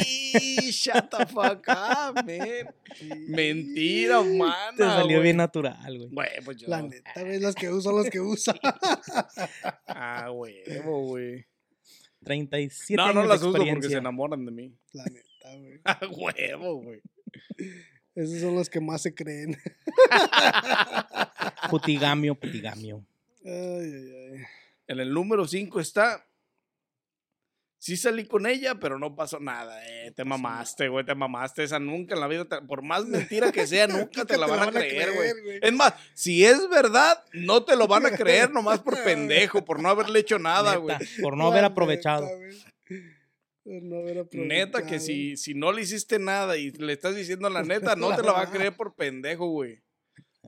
shut 0.72 1.10
the 1.10 1.26
fuck 1.28 1.66
up, 1.68 2.16
man. 2.26 2.74
Mentira, 3.28 4.20
humana. 4.22 4.72
Te 4.76 4.84
salió 4.84 5.18
güey. 5.18 5.24
bien 5.24 5.38
natural, 5.38 5.98
güey. 5.98 6.10
Güey, 6.12 6.30
pues 6.44 6.58
yo. 6.58 6.68
La 6.68 6.82
neta, 6.82 7.22
güey, 7.22 7.40
los 7.40 7.56
que 7.56 7.70
usan, 7.70 7.96
los 7.96 8.10
que 8.10 8.20
usan. 8.20 8.58
Ah, 9.88 10.30
huevo, 10.32 11.08
güey. 11.08 11.46
37 12.24 12.96
No, 12.98 13.04
años 13.04 13.16
no 13.16 13.24
las 13.26 13.42
uso 13.44 13.58
porque 13.58 13.84
se 13.90 13.98
enamoran 13.98 14.46
de 14.46 14.52
mí. 14.52 14.74
La 14.94 15.04
neta, 15.06 15.30
güey. 15.58 15.82
Ah, 15.86 16.00
huevo, 16.10 16.82
güey. 16.82 17.02
Esos 18.16 18.40
son 18.42 18.56
los 18.56 18.70
que 18.70 18.80
más 18.80 19.02
se 19.02 19.14
creen. 19.14 19.58
Putigamio, 21.70 22.36
putigamio. 22.36 23.06
Ay, 23.44 23.52
ay, 23.54 24.14
ay. 24.34 24.44
En 24.88 25.00
el 25.00 25.12
número 25.14 25.48
5 25.48 25.80
está. 25.80 26.26
Sí 27.78 27.98
salí 27.98 28.26
con 28.26 28.48
ella, 28.48 28.76
pero 28.80 28.98
no 28.98 29.16
pasó 29.16 29.40
nada. 29.40 29.80
Eh, 29.88 30.12
te 30.16 30.24
mamaste, 30.24 30.88
güey, 30.88 31.06
te 31.06 31.14
mamaste. 31.14 31.64
Esa 31.64 31.78
nunca 31.78 32.16
en 32.16 32.22
la 32.22 32.28
vida, 32.28 32.46
te- 32.46 32.62
por 32.62 32.82
más 32.82 33.06
mentira 33.06 33.52
que 33.52 33.68
sea, 33.68 33.86
nunca 33.88 34.26
te 34.26 34.38
la 34.38 34.48
van 34.48 34.70
a 34.70 34.72
creer, 34.72 35.14
güey. 35.14 35.60
Es 35.62 35.72
más, 35.74 35.94
si 36.16 36.44
es 36.46 36.68
verdad, 36.70 37.24
no 37.34 37.64
te 37.64 37.76
lo 37.76 37.88
van 37.88 38.08
a 38.08 38.12
creer 38.12 38.50
nomás 38.50 38.80
por 38.80 39.04
pendejo, 39.04 39.64
por 39.66 39.80
no 39.82 39.90
haberle 39.90 40.20
hecho 40.20 40.40
nada, 40.40 40.78
güey. 40.78 40.98
Por 41.22 41.38
no 41.38 41.48
haber 41.48 41.64
aprovechado. 41.66 42.28
No 43.66 43.98
haber 43.98 44.28
Neta, 44.34 44.86
que 44.86 45.00
si, 45.00 45.38
si 45.38 45.56
no 45.56 45.72
le 45.72 45.82
hiciste 45.82 46.20
nada 46.20 46.56
y 46.56 46.72
le 46.72 46.94
estás 46.94 47.16
diciendo 47.16 47.50
la 47.50 47.64
neta, 47.64 47.96
no 47.96 48.16
te 48.16 48.22
la 48.22 48.32
va 48.32 48.42
a 48.44 48.52
creer 48.52 48.76
por 48.78 48.96
pendejo, 48.96 49.48
güey. 49.48 49.82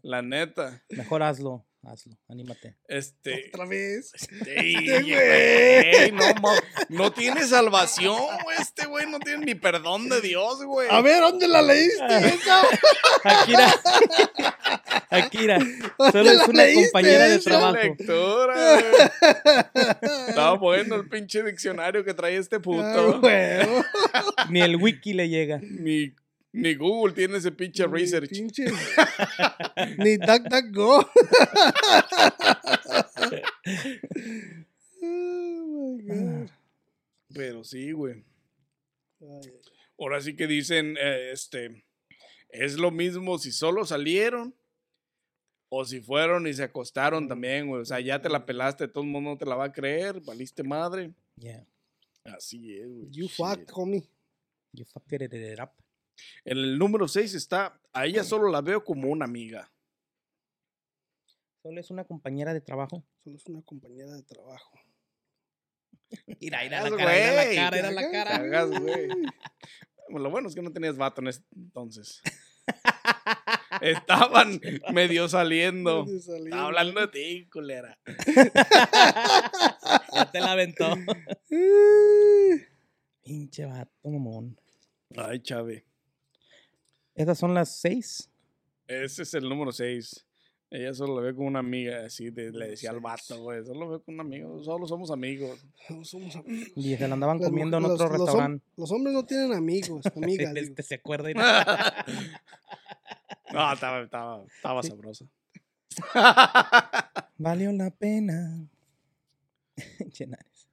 La 0.03 0.21
neta. 0.21 0.83
Mejor 0.89 1.23
hazlo, 1.23 1.66
hazlo, 1.91 2.17
anímate. 2.27 2.75
Este. 2.87 3.49
Otra 3.53 3.65
vez. 3.65 4.11
Este 4.13 5.01
güey, 5.01 6.11
no, 6.11 6.33
ma- 6.41 6.59
no 6.89 7.11
tiene 7.13 7.45
salvación, 7.47 8.19
güey. 8.43 8.57
Este 8.59 8.85
güey 8.85 9.09
no 9.09 9.19
tiene 9.19 9.45
ni 9.45 9.55
perdón 9.55 10.09
de 10.09 10.21
Dios, 10.21 10.63
güey. 10.65 10.87
A 10.91 11.01
ver, 11.01 11.21
¿dónde 11.21 11.47
la 11.47 11.61
leíste 11.61 12.05
esa? 12.05 12.61
Akira. 13.23 13.73
Akira. 15.09 15.59
Solo 15.59 16.11
¿Dónde 16.11 16.33
es 16.33 16.47
una 16.47 16.63
leíste 16.63 16.83
compañera 16.91 17.25
de 17.25 17.39
trabajo. 17.39 17.77
Lectura, 17.77 18.81
güey. 18.81 20.13
Estaba 20.27 20.53
bueno 20.57 20.95
el 20.95 21.07
pinche 21.09 21.43
diccionario 21.43 22.03
que 22.03 22.13
trae 22.13 22.35
este 22.37 22.59
puto. 22.59 23.21
Ni 24.49 24.61
el 24.61 24.75
wiki 24.75 25.13
le 25.13 25.29
llega. 25.29 25.59
Ni, 25.61 26.13
ni 26.57 26.75
Google 26.75 27.13
tiene 27.13 27.37
ese 27.37 27.51
pinche 27.51 27.85
Ni 27.87 27.93
research. 27.93 28.29
pinche- 28.31 28.71
Ni 29.97 30.17
DuckDuckGo. 30.17 30.99
oh 35.01 35.97
my 35.97 36.01
God. 36.03 36.49
Pero 37.33 37.63
sí, 37.63 37.91
güey. 37.91 38.23
Ahora 39.99 40.21
sí 40.21 40.35
que 40.35 40.47
dicen, 40.47 40.95
eh, 40.99 41.31
este, 41.31 41.83
es 42.49 42.77
lo 42.77 42.91
mismo 42.91 43.37
si 43.37 43.51
solo 43.51 43.85
salieron 43.85 44.55
o 45.69 45.83
si 45.85 45.99
fueron 46.01 46.47
y 46.47 46.53
se 46.53 46.63
acostaron 46.63 47.27
también, 47.27 47.67
güey. 47.67 47.81
O 47.81 47.85
sea, 47.85 47.99
ya 47.99 48.21
te 48.21 48.29
la 48.29 48.45
pelaste, 48.45 48.87
todo 48.87 49.03
el 49.03 49.09
mundo 49.09 49.31
no 49.31 49.37
te 49.37 49.45
la 49.45 49.55
va 49.55 49.65
a 49.65 49.71
creer, 49.71 50.21
valiste 50.21 50.63
madre. 50.63 51.13
Yeah. 51.35 51.65
Así 52.23 52.77
es, 52.77 52.87
güey. 52.87 53.09
You 53.11 53.27
fucked, 53.27 53.69
homie. 53.73 54.07
You 54.73 54.85
fucked 54.85 55.21
it, 55.21 55.33
it 55.33 55.59
up. 55.59 55.71
En 56.45 56.57
el 56.57 56.77
número 56.77 57.07
6 57.07 57.33
está, 57.33 57.79
a 57.93 58.05
ella 58.05 58.23
solo 58.23 58.49
la 58.49 58.61
veo 58.61 58.83
como 58.83 59.09
una 59.09 59.25
amiga. 59.25 59.71
Solo 61.61 61.79
es 61.79 61.89
una 61.91 62.05
compañera 62.05 62.53
de 62.53 62.61
trabajo. 62.61 63.03
Solo 63.23 63.35
es 63.35 63.45
una 63.47 63.61
compañera 63.61 64.13
de 64.13 64.23
trabajo. 64.23 64.79
Mira, 66.39 66.63
mira 66.63 66.77
Cagas, 66.83 66.91
la 66.91 66.97
cara, 66.97 67.11
mira 67.11 67.33
la 67.33 67.55
cara, 67.55 67.75
mira 67.75 67.91
la 67.91 68.11
cara. 68.11 68.31
Cagas, 68.37 68.69
güey. 68.81 69.07
Bueno, 70.09 70.19
Lo 70.23 70.29
bueno 70.29 70.47
es 70.47 70.55
que 70.55 70.61
no 70.61 70.71
tenías 70.71 70.95
vato 70.95 71.21
en 71.21 71.27
ese 71.27 71.43
entonces. 71.55 72.21
Estaban 73.81 74.59
medio 74.93 75.27
saliendo. 75.27 76.05
Medio 76.05 76.21
saliendo. 76.21 76.47
Estaba 76.47 76.67
hablando 76.67 77.01
de 77.01 77.07
ti, 77.07 77.49
culera. 77.49 77.99
Ya 80.13 80.31
te 80.31 80.39
la 80.39 80.53
aventó. 80.53 80.95
Pinche 83.23 83.65
vato, 83.65 83.91
mamón. 84.03 84.59
Ay, 85.15 85.39
chave. 85.41 85.85
Esas 87.17 87.37
son 87.37 87.53
las 87.53 87.69
seis. 87.69 88.29
Ese 88.87 89.23
es 89.23 89.33
el 89.33 89.49
número 89.49 89.71
6. 89.73 90.23
Ella 90.69 90.93
solo 90.93 91.15
la 91.15 91.21
ve 91.27 91.33
como 91.35 91.47
una 91.47 91.59
amiga, 91.59 92.05
así 92.05 92.29
de- 92.29 92.51
le 92.51 92.69
decía 92.69 92.91
al 92.91 92.99
vato, 92.99 93.41
güey. 93.41 93.65
Solo 93.65 93.79
lo 93.81 93.89
veo 93.89 94.03
como 94.03 94.15
un 94.15 94.21
amigo, 94.21 94.63
solo 94.63 94.85
somos 94.87 95.11
amigos. 95.11 95.65
No 95.89 96.03
somos 96.05 96.35
amigos. 96.35 96.69
Y 96.75 96.95
se 96.95 97.07
la 97.07 97.13
andaban 97.15 97.39
Las 97.39 97.49
comiendo 97.49 97.77
en 97.77 97.85
otro 97.85 98.07
los- 98.07 98.11
hom- 98.11 98.17
restaurante. 98.17 98.65
Los 98.77 98.91
hombres 98.91 99.13
no 99.13 99.25
tienen 99.25 99.53
amigos, 99.53 100.05
amigas. 100.15 100.53
digo. 100.53 100.67
Este 100.67 100.83
se 100.83 100.95
acuerda. 100.95 101.31
y- 101.31 101.33
No, 103.53 103.73
estaba, 103.73 104.01
estaba, 104.01 104.43
estaba 104.45 104.83
sabrosa. 104.83 105.25
Valió 107.37 107.71
la 107.71 107.89
pena. 107.91 108.67
Llenares. 110.17 110.67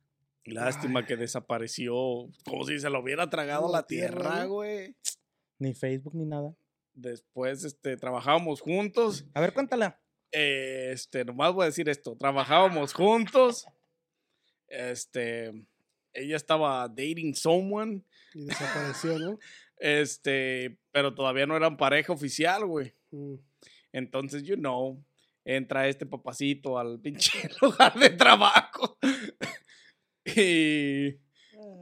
Lástima 0.45 1.07
que 1.07 1.17
desapareció, 1.17 1.95
como 2.45 2.65
si 2.67 2.79
se 2.81 2.91
lo 2.91 3.01
hubiera 3.01 3.31
tragado 3.31 3.69
La 3.71 3.79
la 3.79 3.87
tierra, 3.87 4.45
güey. 4.45 4.95
Ni 5.65 5.73
Facebook 5.73 6.15
ni 6.15 6.27
nada. 6.27 6.55
Después, 6.93 7.65
este, 7.65 7.97
trabajábamos 7.97 8.61
juntos. 8.61 9.25
A 9.33 9.41
ver, 9.41 9.55
cuéntala. 9.55 9.99
Eh, 10.31 10.91
Este, 10.93 11.25
nomás 11.25 11.55
voy 11.55 11.62
a 11.62 11.67
decir 11.67 11.89
esto. 11.89 12.15
Trabajábamos 12.17 12.93
juntos. 12.93 13.67
Este, 14.69 15.53
ella 16.12 16.37
estaba 16.37 16.87
dating 16.89 17.35
someone. 17.35 18.03
Y 18.35 18.45
desapareció, 18.45 19.19
¿no? 19.19 19.39
Este, 19.77 20.79
pero 20.93 21.15
todavía 21.15 21.47
no 21.47 21.57
eran 21.57 21.77
pareja 21.77 22.12
oficial, 22.12 22.65
güey. 22.65 22.95
Mm. 23.11 23.35
Entonces, 23.93 24.43
you 24.45 24.57
know, 24.57 25.03
entra 25.45 25.89
este 25.89 26.07
papacito 26.07 26.79
al 26.79 27.01
pinche 27.01 27.49
lugar 27.62 27.99
de 27.99 28.11
trabajo. 28.11 28.99
y 30.25 31.19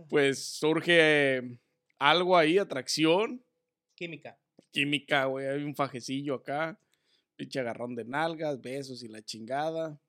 pues 0.08 0.44
surge 0.44 1.58
algo 1.98 2.36
ahí, 2.36 2.58
atracción, 2.58 3.44
Química. 4.02 4.36
química, 4.72 5.24
güey. 5.26 5.46
Hay 5.46 5.62
un 5.62 5.76
fajecillo 5.76 6.34
acá, 6.34 6.76
pinche 7.36 7.60
agarrón 7.60 7.94
de 7.94 8.04
nalgas, 8.04 8.60
besos 8.60 9.02
y 9.04 9.08
la 9.08 9.22
chingada. 9.22 10.00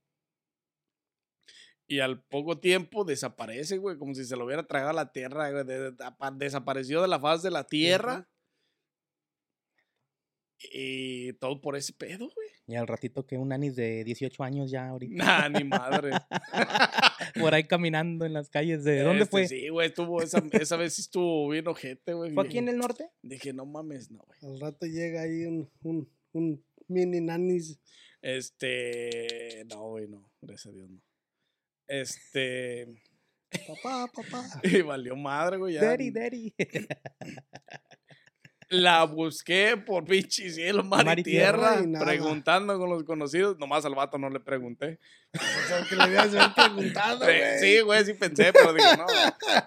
Y 1.86 2.00
al 2.00 2.24
poco 2.24 2.60
tiempo 2.60 3.04
desaparece, 3.04 3.78
güey, 3.78 3.98
como 3.98 4.16
si 4.16 4.26
se 4.26 4.36
lo 4.36 4.46
hubiera 4.46 4.66
tragado 4.66 4.92
a 4.92 4.94
la 4.94 5.12
tierra, 5.12 5.52
güey. 5.52 5.64
de- 5.66 5.92
de- 5.92 6.04
apa- 6.04 6.32
desapareció 6.32 7.02
de 7.04 7.08
la 7.08 7.20
faz 7.20 7.44
de 7.44 7.52
la 7.52 7.66
tierra. 7.66 8.28
Y 10.72 11.34
todo 11.34 11.60
por 11.62 11.76
ese 11.76 11.94
pedo, 11.94 12.30
güey. 12.34 12.43
Y 12.66 12.76
al 12.76 12.88
ratito 12.88 13.26
que 13.26 13.38
un 13.38 13.52
anis 13.52 13.76
de 13.76 14.04
18 14.06 14.44
años 14.44 14.72
ya 14.72 14.88
ahorita. 14.88 15.16
Nah, 15.16 15.50
ni 15.50 15.64
madre. 15.66 16.12
Por 17.40 17.54
ahí 17.54 17.66
caminando 17.66 18.26
en 18.26 18.34
las 18.34 18.50
calles 18.50 18.84
de... 18.84 19.02
¿Dónde 19.02 19.24
Este, 19.24 19.32
fue? 19.32 19.48
Sí, 19.48 19.68
güey, 19.70 19.88
estuvo 19.88 20.22
esa, 20.22 20.42
esa 20.52 20.78
vez 20.78 20.94
sí 20.94 21.02
estuvo 21.02 21.50
bien 21.50 21.68
ojete, 21.68 22.14
güey. 22.14 22.34
¿Fue 22.34 22.46
aquí 22.46 22.60
en 22.60 22.70
el 22.70 22.78
norte? 22.78 23.10
Dije, 23.22 23.52
no 23.52 23.66
mames, 23.66 24.12
no, 24.12 24.24
güey. 24.26 24.40
Al 24.54 24.60
rato 24.62 24.86
llega 24.86 25.24
ahí 25.24 25.46
un, 25.46 25.70
un, 25.84 26.10
un 26.32 26.66
mini 26.88 27.20
nanis. 27.20 27.80
Este, 28.22 29.66
no, 29.70 29.90
güey, 29.90 30.08
no, 30.08 30.32
gracias 30.42 30.74
a 30.74 30.76
Dios, 30.76 30.90
no. 30.90 31.02
Este, 31.88 32.88
Papá, 33.68 34.10
papá. 34.14 34.44
y 34.64 34.82
valió 34.82 35.16
madre, 35.16 35.58
güey, 35.58 35.76
ya. 35.76 35.84
Daddy, 35.84 36.12
daddy. 36.12 36.54
La 38.74 39.04
busqué 39.04 39.78
por 39.78 40.04
pinche 40.06 40.50
cielo, 40.50 40.84
mar, 40.84 41.06
Mar 41.06 41.20
y 41.20 41.24
tierra 41.24 41.74
tierra, 41.74 41.84
y 41.84 41.88
nada. 41.88 42.06
preguntando 42.06 42.80
con 42.80 42.90
los 42.90 43.04
conocidos. 43.04 43.60
Nomás 43.60 43.86
al 43.86 43.94
vato 43.94 44.18
no 44.18 44.30
le 44.32 44.40
pregunté. 44.40 45.00
O 45.36 45.68
sea, 45.68 45.86
que 45.88 45.96
le 45.96 46.02
haber 46.04 46.54
preguntado, 46.56 47.20
güey. 47.20 47.60
Sí, 47.60 47.82
güey, 47.82 48.04
sí 48.04 48.14
pensé, 48.16 48.52
pero 48.52 48.74
dije, 48.74 48.98
no, 48.98 49.06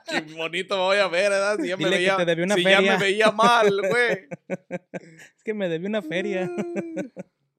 qué 0.08 0.20
bonito 0.34 0.76
voy 0.76 0.98
a 0.98 1.06
ver, 1.06 1.30
¿verdad? 1.30 1.56
Si 1.60 1.68
ya 1.68 1.76
me 1.76 1.84
que 1.84 1.90
veía, 1.90 2.16
te 2.16 2.42
una 2.42 2.54
si 2.56 2.62
ya 2.64 2.76
feria. 2.78 2.92
me 2.92 2.98
veía 2.98 3.30
mal, 3.30 3.80
güey. 3.88 4.26
Es 5.36 5.44
que 5.44 5.54
me 5.54 5.68
debí 5.68 5.86
una 5.86 6.02
feria. 6.02 6.50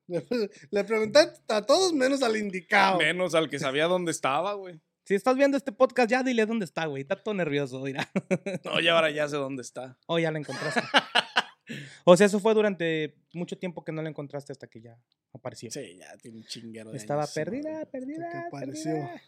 Le, 0.08 0.26
le 0.70 0.84
pregunté 0.84 1.20
a 1.48 1.62
todos 1.66 1.94
menos 1.94 2.22
al 2.24 2.36
indicado. 2.36 2.98
Menos 2.98 3.36
al 3.36 3.50
que 3.50 3.58
sabía 3.58 3.86
dónde 3.88 4.12
estaba, 4.12 4.54
güey. 4.54 4.82
Si 5.06 5.16
estás 5.16 5.38
viendo 5.38 5.56
este 5.56 5.72
podcast, 5.72 6.12
ya 6.12 6.22
dile 6.22 6.46
dónde 6.46 6.66
está, 6.66 6.86
güey. 6.86 7.04
Está 7.04 7.16
todo 7.16 7.34
nervioso, 7.34 7.80
mira. 7.80 8.10
No, 8.66 8.82
ya 8.82 8.94
ahora 8.94 9.10
ya 9.10 9.30
sé 9.30 9.38
dónde 9.38 9.62
está. 9.62 9.98
Oh, 10.06 10.20
ya 10.20 10.32
la 10.32 10.40
encontraste. 10.40 10.82
O 12.06 12.16
sea, 12.18 12.28
eso 12.28 12.40
fue 12.40 12.54
durante 12.54 13.16
mucho 13.34 13.58
tiempo 13.58 13.84
que 13.84 13.92
no 13.92 14.02
la 14.02 14.10
encontraste 14.10 14.52
hasta 14.52 14.68
que 14.68 14.82
ya 14.82 14.98
apareció. 15.34 15.70
Sí, 15.72 15.98
ya 15.98 16.16
tiene 16.18 16.38
un 16.38 16.46
chinguero 16.46 16.92
de 16.92 16.98
Estaba 16.98 17.22
años, 17.24 17.34
perdida, 17.34 17.72
madre. 17.72 17.86
perdida, 17.88 18.48
apareció. 18.48 18.92
perdida. 18.94 19.22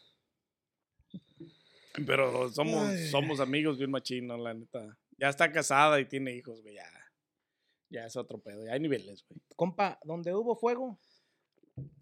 Pero 2.06 2.50
somos, 2.50 2.88
Ay. 2.88 3.08
somos 3.10 3.40
amigos 3.40 3.78
bien 3.78 3.92
machino, 3.92 4.38
la 4.38 4.54
neta. 4.54 4.98
Ya 5.18 5.30
está 5.30 5.52
casada 5.52 6.00
y 6.00 6.06
tiene 6.06 6.34
hijos, 6.36 6.62
güey, 6.62 6.76
ya. 6.76 6.86
Ya 7.90 8.06
es 8.06 8.16
otro 8.16 8.40
pedo, 8.40 8.64
ya 8.66 8.74
hay 8.74 8.80
niveles, 8.80 9.26
güey. 9.28 9.42
Compa, 9.56 10.00
donde 10.04 10.34
hubo 10.34 10.56
fuego, 10.56 11.00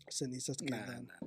Cenizas 0.09 0.57
Nah, 0.61 0.85
quedan. 0.85 1.07
nah. 1.07 1.26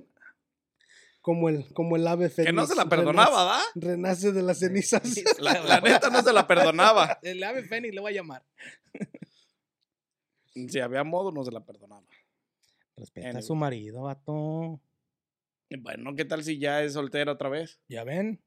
Como 1.21 1.49
el, 1.49 1.71
como 1.73 1.95
el 1.95 2.07
ave 2.07 2.29
fénix. 2.29 2.49
Que 2.49 2.55
no 2.55 2.65
se 2.65 2.75
la 2.75 2.89
perdonaba, 2.89 3.43
¿da? 3.43 3.61
Renace, 3.75 3.91
renace 4.27 4.31
de 4.31 4.41
las 4.41 4.59
cenizas. 4.59 5.01
La, 5.39 5.61
la 5.61 5.79
neta 5.79 6.09
no 6.09 6.21
se 6.21 6.33
la 6.33 6.47
perdonaba. 6.47 7.19
el 7.23 7.43
ave 7.43 7.63
Fénix 7.63 7.93
le 7.93 8.01
voy 8.01 8.11
a 8.13 8.15
llamar. 8.15 8.43
Si 10.53 10.79
había 10.81 11.05
modo, 11.05 11.31
no 11.31 11.45
se 11.45 11.51
la 11.51 11.63
perdonaba. 11.65 12.05
Respeta 12.97 13.37
a 13.37 13.41
su 13.41 13.55
marido, 13.55 14.01
vato. 14.01 14.81
Bueno, 15.79 16.13
¿qué 16.13 16.25
tal 16.25 16.43
si 16.43 16.59
ya 16.59 16.83
es 16.83 16.93
soltera 16.93 17.31
otra 17.31 17.47
vez? 17.47 17.79
Ya 17.87 18.03
ven. 18.03 18.43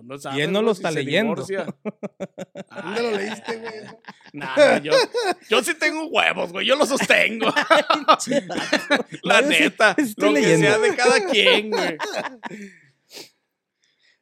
Tú 0.00 0.30
no 0.30 0.36
él 0.36 0.52
no 0.52 0.62
lo 0.62 0.74
si 0.74 0.78
está 0.80 0.92
se 0.92 1.02
leyendo. 1.02 1.34
¿Dónde 1.34 3.02
lo 3.02 3.10
leíste, 3.16 3.56
güey? 3.56 3.74
nah, 4.32 4.78
yo, 4.78 4.92
yo 5.48 5.62
sí 5.62 5.74
tengo 5.74 6.06
huevos, 6.06 6.52
güey. 6.52 6.66
Yo 6.66 6.76
los 6.76 6.88
sostengo. 6.88 7.46
La 9.22 9.40
No, 9.40 9.48
neta. 9.48 9.94
sí 9.98 10.14
lo 10.16 10.26
que 10.34 10.40
leyendo. 10.40 10.66
sea 10.66 10.78
de 10.78 10.96
cada 10.96 11.26
quien, 11.26 11.70
güey. 11.70 11.96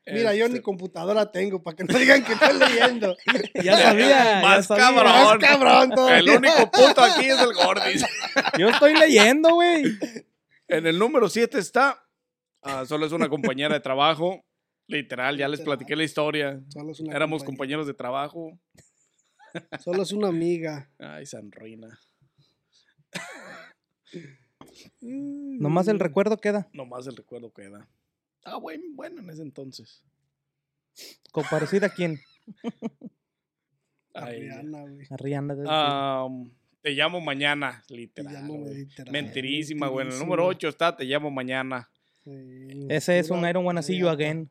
Mira, 0.09 0.35
yo 0.35 0.47
ni 0.47 0.55
Este, 0.55 0.63
computadora 0.63 1.33
tengo 1.33 1.61
para 1.63 1.77
que 1.77 1.83
no 1.85 1.99
digan 1.99 2.23
que 2.23 2.33
estoy 2.35 2.59
leyendo. 2.59 3.17
Ya 3.65 3.77
sabía. 3.77 4.09
ya 4.09 4.41
Más 4.41 4.67
sabía. 4.67 4.85
cabrón. 4.85 5.13
Más 5.13 5.39
cabrón 5.39 5.91
todavía. 5.91 6.19
El 6.19 6.31
único 6.31 6.71
punto 6.71 7.01
aquí 7.03 7.27
es 7.27 7.41
el 7.41 7.53
Gordis. 7.55 8.05
Yo 8.57 8.69
estoy 8.69 8.95
leyendo, 8.95 9.55
güey. 9.55 9.83
En 10.69 10.87
el 10.87 10.97
número 10.99 11.29
7 11.29 11.59
está. 11.59 12.05
ah, 12.63 12.85
solo 12.87 13.05
es 13.07 13.11
una 13.13 13.29
compañera 13.29 13.75
de 13.75 13.81
trabajo. 13.81 14.45
Literal, 14.89 15.37
ya 15.37 15.49
les 15.49 15.59
Literal. 15.61 15.79
platiqué 15.79 15.97
la 15.97 16.05
historia. 16.05 16.61
Solo 16.69 16.93
es 16.93 17.01
una 17.01 17.15
Éramos 17.17 17.43
compañera. 17.43 17.47
compañeros 17.57 17.87
de 17.87 17.95
trabajo. 17.95 18.59
Solo 19.81 20.03
es 20.03 20.13
una 20.13 20.29
amiga. 20.29 20.91
Ay, 20.99 21.27
San 21.27 21.51
Reina. 21.51 21.99
Nomás 25.01 25.89
el 25.89 25.99
recuerdo 26.01 26.37
queda. 26.39 26.69
Nomás 26.73 27.07
el 27.07 27.17
recuerdo 27.17 27.53
queda. 27.53 27.89
Ah, 28.45 28.57
bueno, 28.57 28.85
bueno 28.95 29.21
en 29.21 29.31
ese 29.31 29.43
entonces. 29.43 30.03
Comparecida 31.33 31.87
a 31.89 31.91
quién? 31.91 32.19
Ay, 34.15 34.41
Rihanna, 34.43 34.81
güey. 34.83 35.07
A 35.11 35.17
Rihanna. 35.17 35.55
de- 35.55 35.65
Ah, 35.69 36.29
te 36.81 36.91
llamo 36.93 37.21
mañana, 37.21 37.83
Te 37.89 37.95
literal. 37.97 38.33
llamo 38.33 38.55
güey. 38.59 38.75
Mediterráneo. 38.75 39.13
Mentirísima, 39.13 39.89
güey. 39.89 40.07
En 40.07 40.13
el 40.13 40.19
número 40.19 40.47
8 40.47 40.69
está, 40.69 40.97
te 40.97 41.05
llamo 41.05 41.31
mañana. 41.31 41.91
Sí, 42.25 42.31
Ese 42.89 43.19
es 43.19 43.31
un 43.31 43.39
pura 43.39 43.51
I 43.51 43.53
don't 43.53 43.67
wanna 43.67 43.83
see 43.83 43.99
you 43.99 44.09
again. 44.09 44.51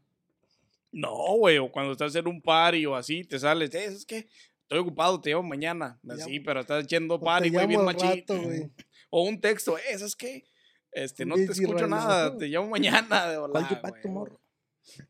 No, 0.98 1.14
güey, 1.38 1.58
o 1.58 1.70
cuando 1.70 1.92
estás 1.92 2.16
en 2.16 2.26
un 2.28 2.42
party 2.42 2.86
o 2.86 2.96
así, 2.96 3.26
te 3.26 3.38
sales, 3.38 3.74
"Eh, 3.76 3.86
es 3.86 4.06
que 4.06 4.28
estoy 4.62 4.80
ocupado, 4.80 5.20
te 5.20 5.32
llamo 5.32 5.44
mañana. 5.44 6.00
Así, 6.10 6.40
pero 6.40 6.62
estás 6.62 6.86
echando 6.86 7.16
O 7.16 7.20
te 7.20 7.26
party, 7.26 7.50
güey, 7.50 7.68
bien 7.68 7.82
güey. 8.42 8.72
O 9.10 9.24
un 9.24 9.40
texto, 9.40 9.78
eh, 9.78 9.98
¿sabes 9.98 10.16
qué? 10.16 10.46
Este, 10.92 11.26
no 11.26 11.36
te 11.36 11.44
escucho 11.44 11.88
nada, 11.88 12.38
te 12.38 12.48
llamo 12.48 12.70
mañana. 12.70 13.28
De 13.28 13.38
Call 13.52 15.06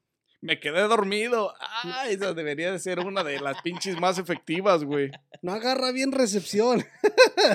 Me 0.46 0.60
quedé 0.60 0.82
dormido. 0.82 1.54
Ah, 1.60 2.06
esa 2.10 2.34
debería 2.34 2.72
de 2.72 2.78
ser 2.80 3.00
una 3.00 3.24
de 3.24 3.40
las 3.40 3.62
pinches 3.64 4.00
más 4.00 4.20
efectivas, 4.20 4.84
güey. 4.84 5.10
No 5.42 5.54
agarra 5.54 5.92
bien 5.92 6.12
recepción. 6.12 6.86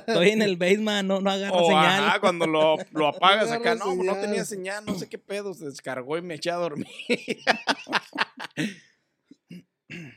Estoy 0.07 0.31
en 0.31 0.43
el 0.43 0.57
basement, 0.57 1.07
no, 1.07 1.21
no 1.21 1.31
agarra 1.31 1.57
O 1.57 1.67
señal. 1.69 2.05
ajá, 2.05 2.21
cuando 2.21 2.47
lo, 2.47 2.77
lo 2.93 3.07
apagas 3.09 3.49
No 3.49 3.55
acá, 3.55 3.75
no, 3.77 3.95
no 3.95 4.17
tenía 4.17 4.45
señal. 4.45 4.85
no 4.85 4.97
sé 4.99 5.09
qué 5.09 5.19
pedo, 5.19 5.55
se 5.55 5.67
descargó 5.67 6.19
y 6.19 6.23
me 6.23 6.35
eché 6.35 6.51
a 6.51 6.57
dormir. 6.57 6.87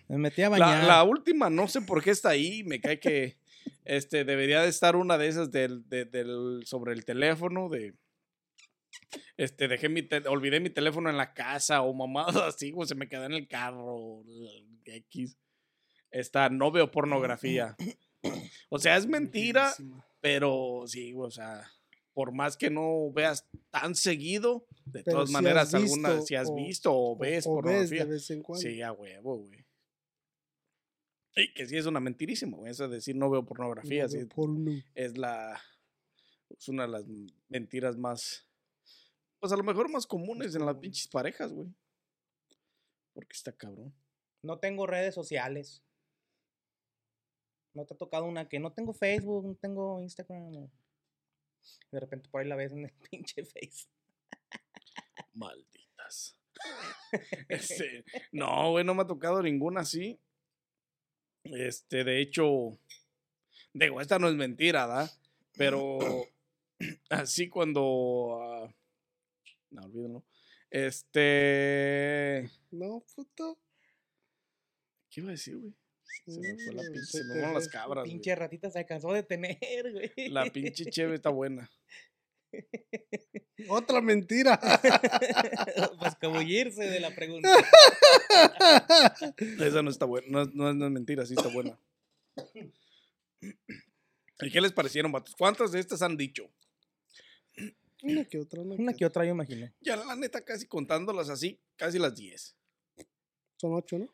Me 0.08 0.18
metí 0.18 0.42
a 0.44 0.50
La, 0.50 0.58
bañar. 0.58 0.84
la 0.84 1.04
última, 1.04 1.50
no 1.50 1.68
sé 1.68 1.82
por 1.82 2.04
qué 2.04 2.12
está 2.12 2.30
ahí, 2.30 2.64
me 2.64 2.80
cae 2.80 3.00
que 3.00 3.38
este, 3.86 4.24
debería 4.24 4.62
de 4.62 4.70
estar 4.70 4.96
una 4.96 5.18
de 5.18 5.28
esas 5.28 5.52
del, 5.52 5.88
de- 5.90 6.06
del, 6.06 6.62
sobre 6.66 6.94
el 6.94 7.06
teléfono, 7.06 7.70
de... 7.70 7.94
Este, 9.38 9.68
dejé 9.68 9.90
mi, 9.90 10.08
olvidé 10.30 10.60
mi 10.60 10.70
teléfono 10.70 11.10
en 11.10 11.18
la 11.18 11.34
casa 11.34 11.82
o 11.82 11.94
mamadas 11.94 12.36
así, 12.56 12.72
o 12.76 12.86
se 12.86 12.96
me 12.96 13.08
quedó 13.10 13.26
en 13.26 13.34
el 13.34 13.48
carro, 13.48 14.24
X. 14.86 15.38
Está, 16.12 16.50
no 16.50 16.72
veo 16.72 16.92
pornografía. 16.92 17.76
O 18.70 18.80
sea, 18.80 18.96
es 18.98 19.08
mentira, 19.08 19.74
pero 20.22 20.84
sí, 20.86 21.14
o 21.16 21.30
sea, 21.32 21.70
por 22.14 22.32
más 22.32 22.56
que 22.56 22.70
no 22.70 23.12
veas 23.12 23.48
tan 23.72 23.96
seguido, 23.96 24.66
de 24.86 25.04
Pero 25.04 25.16
todas 25.18 25.30
sí 25.30 25.34
maneras, 25.34 25.74
alguna, 25.74 26.10
visto 26.12 26.26
si 26.28 26.36
has 26.36 26.50
o- 26.50 26.56
visto 26.56 26.92
o 26.94 27.18
ves 27.18 27.46
o 27.48 27.56
ves 27.62 27.64
pornografía. 27.90 28.06
de 28.06 28.12
vez 28.12 28.30
en 28.30 28.44
cuando. 28.44 28.62
Sí, 28.62 28.82
a 28.82 28.92
huevo, 28.92 29.38
güey. 29.38 29.66
Y 31.36 31.52
que 31.54 31.66
sí 31.66 31.78
es 31.78 31.88
una 31.88 32.00
mentirísima, 32.00 32.58
güey. 32.58 32.72
Eso 32.72 32.88
de 32.88 32.96
decir 32.98 33.16
no 33.16 33.30
veo 33.30 33.44
pornografía, 33.44 34.04
No 34.04 34.10
sí, 34.10 34.18
veo 34.18 34.28
porno. 34.30 34.72
es 34.94 35.18
la. 35.18 35.60
Es 36.56 36.68
una 36.70 36.84
de 36.84 36.90
las 36.90 37.06
mentiras 37.50 37.98
más. 37.98 38.48
Pues 39.44 39.52
a 39.52 39.58
lo 39.58 39.64
mejor 39.66 39.92
más 39.92 40.08
comunes 40.08 40.56
en 40.56 40.66
las 40.66 40.78
pinches 40.78 41.06
parejas, 41.10 41.52
güey. 41.52 41.68
Porque 43.14 43.34
está 43.34 43.52
cabrón. 43.52 43.94
No 44.42 44.58
tengo 44.58 44.88
redes 44.88 45.14
sociales. 45.14 45.84
No 47.74 47.86
te 47.86 47.94
ha 47.94 47.98
tocado 47.98 48.24
una 48.24 48.48
que 48.48 48.60
no 48.60 48.72
tengo 48.72 48.94
Facebook, 48.94 49.46
no 49.46 49.56
tengo 49.56 50.00
Instagram. 50.00 50.70
De 51.92 52.00
repente 52.00 52.30
por 52.30 52.40
ahí 52.40 52.48
la 52.48 52.56
ves 52.56 52.72
en 52.72 52.86
el 52.86 52.92
pinche 53.12 53.44
Face. 53.44 53.90
Malditas. 55.34 56.40
Este, 57.50 58.06
no, 58.32 58.72
güey, 58.72 58.86
no 58.86 58.96
me 58.96 59.02
ha 59.02 59.08
tocado 59.08 59.44
ninguna 59.44 59.82
así. 59.82 60.22
Este, 61.44 62.06
de 62.06 62.22
hecho, 62.22 62.80
digo, 63.74 64.00
esta 64.00 64.20
no 64.20 64.30
es 64.30 64.36
mentira, 64.36 64.88
¿da? 64.88 65.12
Pero 65.58 66.00
así 67.10 67.50
cuando. 67.50 68.40
ah, 68.42 68.74
no, 69.74 69.82
olvídenlo. 69.84 70.24
Este. 70.70 72.50
No, 72.72 73.04
puto. 73.16 73.60
¿Qué 75.10 75.22
iba 75.22 75.30
a 75.30 75.32
decir, 75.34 75.58
güey? 75.58 75.74
Se 76.26 76.40
me 76.40 76.56
fue 76.64 76.74
la 76.74 76.84
Mm, 76.84 76.94
pinche. 76.94 77.06
se 77.18 77.24
me 77.26 77.34
fueron 77.34 77.54
las 77.54 77.68
cabras. 77.68 78.04
güey. 78.06 78.12
pinche 78.14 78.36
ratita 78.36 78.70
se 78.72 78.80
alcanzó 78.80 79.12
a 79.12 79.16
detener, 79.16 79.58
güey. 79.94 80.30
La 80.30 80.46
pinche 80.52 80.86
cheve 80.86 81.16
está 81.16 81.30
buena. 81.30 81.70
Otra 83.70 84.02
mentira. 84.02 84.60
Para 86.00 86.10
escabullirse 86.10 86.84
de 86.84 87.00
la 87.00 87.14
pregunta. 87.16 87.50
Esa 89.60 89.82
no 89.82 89.90
está 89.90 90.06
buena. 90.06 90.28
No, 90.30 90.46
no 90.54 90.74
no 90.74 90.86
es 90.86 90.92
mentira, 90.92 91.26
sí 91.26 91.34
está 91.36 91.50
buena. 91.50 91.80
¿Y 94.42 94.52
qué 94.52 94.62
les 94.62 94.72
parecieron, 94.74 95.12
vatos? 95.12 95.36
¿Cuántas 95.38 95.72
de 95.72 95.80
estas 95.80 96.02
han 96.02 96.18
dicho? 96.18 96.50
Una 98.04 98.26
que 98.30 98.38
otra, 98.38 98.62
una, 98.62 98.76
Una 98.76 98.94
que 98.94 99.06
otra, 99.06 99.26
yo 99.26 99.32
imagino. 99.32 99.72
Ya 99.82 99.96
la 99.96 100.16
neta, 100.16 100.44
casi 100.44 100.68
contándolas 100.68 101.30
así, 101.30 101.60
casi 101.76 101.98
las 101.98 102.16
10. 102.16 102.56
Son 103.58 103.74
ocho, 103.74 103.98
¿no? 103.98 104.14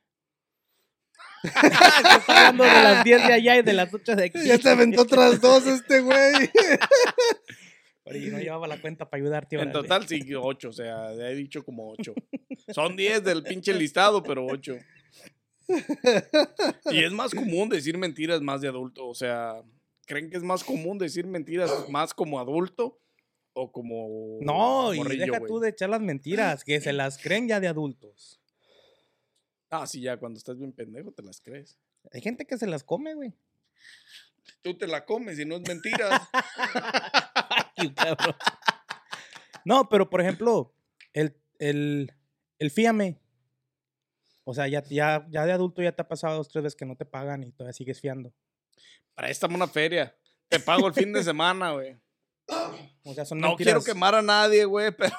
Está 1.43 2.49
hablando 2.49 2.63
de 2.63 2.69
las 2.69 3.03
10 3.03 3.27
de 3.27 3.33
allá 3.33 3.57
y 3.57 3.61
de 3.61 3.73
las 3.73 3.93
8 3.93 4.15
de 4.15 4.25
aquí. 4.25 4.45
Ya 4.45 4.57
te 4.57 4.69
aventó 4.69 5.01
otras 5.01 5.41
dos 5.41 5.65
este 5.67 6.01
güey. 6.01 6.49
Oye, 8.05 8.31
no 8.31 8.39
llevaba 8.39 8.67
la 8.67 8.79
cuenta 8.79 9.09
para 9.09 9.21
ayudarte. 9.21 9.55
En 9.55 9.61
órale. 9.61 9.73
total, 9.73 10.07
sí, 10.07 10.21
8. 10.33 10.69
O 10.69 10.73
sea, 10.73 11.13
he 11.13 11.35
dicho 11.35 11.63
como 11.63 11.91
8. 11.91 12.13
Son 12.73 12.95
10 12.95 13.23
del 13.23 13.43
pinche 13.43 13.73
listado, 13.73 14.23
pero 14.23 14.45
8. 14.45 14.77
Y 16.91 17.03
es 17.03 17.11
más 17.11 17.33
común 17.33 17.69
decir 17.69 17.97
mentiras 17.97 18.41
más 18.41 18.61
de 18.61 18.67
adulto. 18.67 19.07
O 19.07 19.13
sea, 19.13 19.61
¿creen 20.05 20.29
que 20.29 20.37
es 20.37 20.43
más 20.43 20.63
común 20.63 20.97
decir 20.97 21.27
mentiras 21.27 21.71
más 21.89 22.13
como 22.13 22.39
adulto 22.39 22.99
o 23.53 23.71
como. 23.71 24.37
No, 24.41 24.93
y 24.93 25.17
deja 25.17 25.39
tú 25.45 25.59
de 25.59 25.69
echar 25.69 25.89
las 25.89 26.01
mentiras, 26.01 26.63
que 26.63 26.79
se 26.81 26.93
las 26.93 27.17
creen 27.17 27.47
ya 27.47 27.59
de 27.59 27.67
adultos. 27.67 28.39
Ah, 29.69 29.85
sí, 29.85 30.01
ya 30.01 30.17
cuando 30.17 30.37
estás 30.37 30.57
bien 30.57 30.73
pendejo 30.73 31.11
te 31.11 31.21
las 31.21 31.41
crees. 31.41 31.77
Hay 32.11 32.21
gente 32.21 32.45
que 32.45 32.57
se 32.57 32.67
las 32.67 32.83
come, 32.83 33.13
güey. 33.13 33.33
Tú 34.61 34.77
te 34.77 34.87
la 34.87 35.05
comes 35.05 35.39
y 35.39 35.45
no 35.45 35.57
es 35.57 35.61
mentira. 35.67 36.27
Ay, 37.77 37.93
cabrón. 37.93 38.35
No, 39.63 39.87
pero 39.87 40.09
por 40.09 40.21
ejemplo, 40.21 40.73
el, 41.13 41.35
el, 41.59 42.11
el 42.57 42.71
fíame. 42.71 43.19
O 44.43 44.53
sea, 44.53 44.67
ya, 44.67 44.83
ya, 44.85 45.27
ya 45.29 45.45
de 45.45 45.51
adulto 45.51 45.83
ya 45.83 45.91
te 45.91 46.01
ha 46.01 46.07
pasado 46.07 46.37
dos, 46.37 46.49
tres 46.49 46.63
veces 46.63 46.75
que 46.75 46.85
no 46.85 46.95
te 46.95 47.05
pagan 47.05 47.43
y 47.43 47.51
todavía 47.51 47.73
sigues 47.73 48.01
fiando. 48.01 48.33
Préstame 49.13 49.55
una 49.55 49.67
feria. 49.67 50.15
Te 50.47 50.59
pago 50.59 50.87
el 50.87 50.93
fin 50.93 51.13
de 51.13 51.23
semana, 51.23 51.73
güey. 51.73 51.95
O 53.03 53.13
sea, 53.13 53.25
son 53.25 53.39
No 53.39 53.49
mentiras. 53.49 53.73
quiero 53.73 53.83
quemar 53.83 54.15
a 54.15 54.21
nadie, 54.21 54.65
güey, 54.65 54.91
pero. 54.97 55.15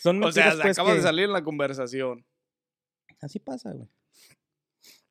Son 0.00 0.22
O 0.22 0.30
sea, 0.32 0.52
se 0.52 0.62
pues, 0.62 0.78
acaba 0.78 0.90
de 0.92 0.96
que- 0.98 1.02
salir 1.02 1.24
en 1.24 1.32
la 1.32 1.42
conversación. 1.44 2.24
Así 3.20 3.38
pasa, 3.38 3.72
güey. 3.72 3.88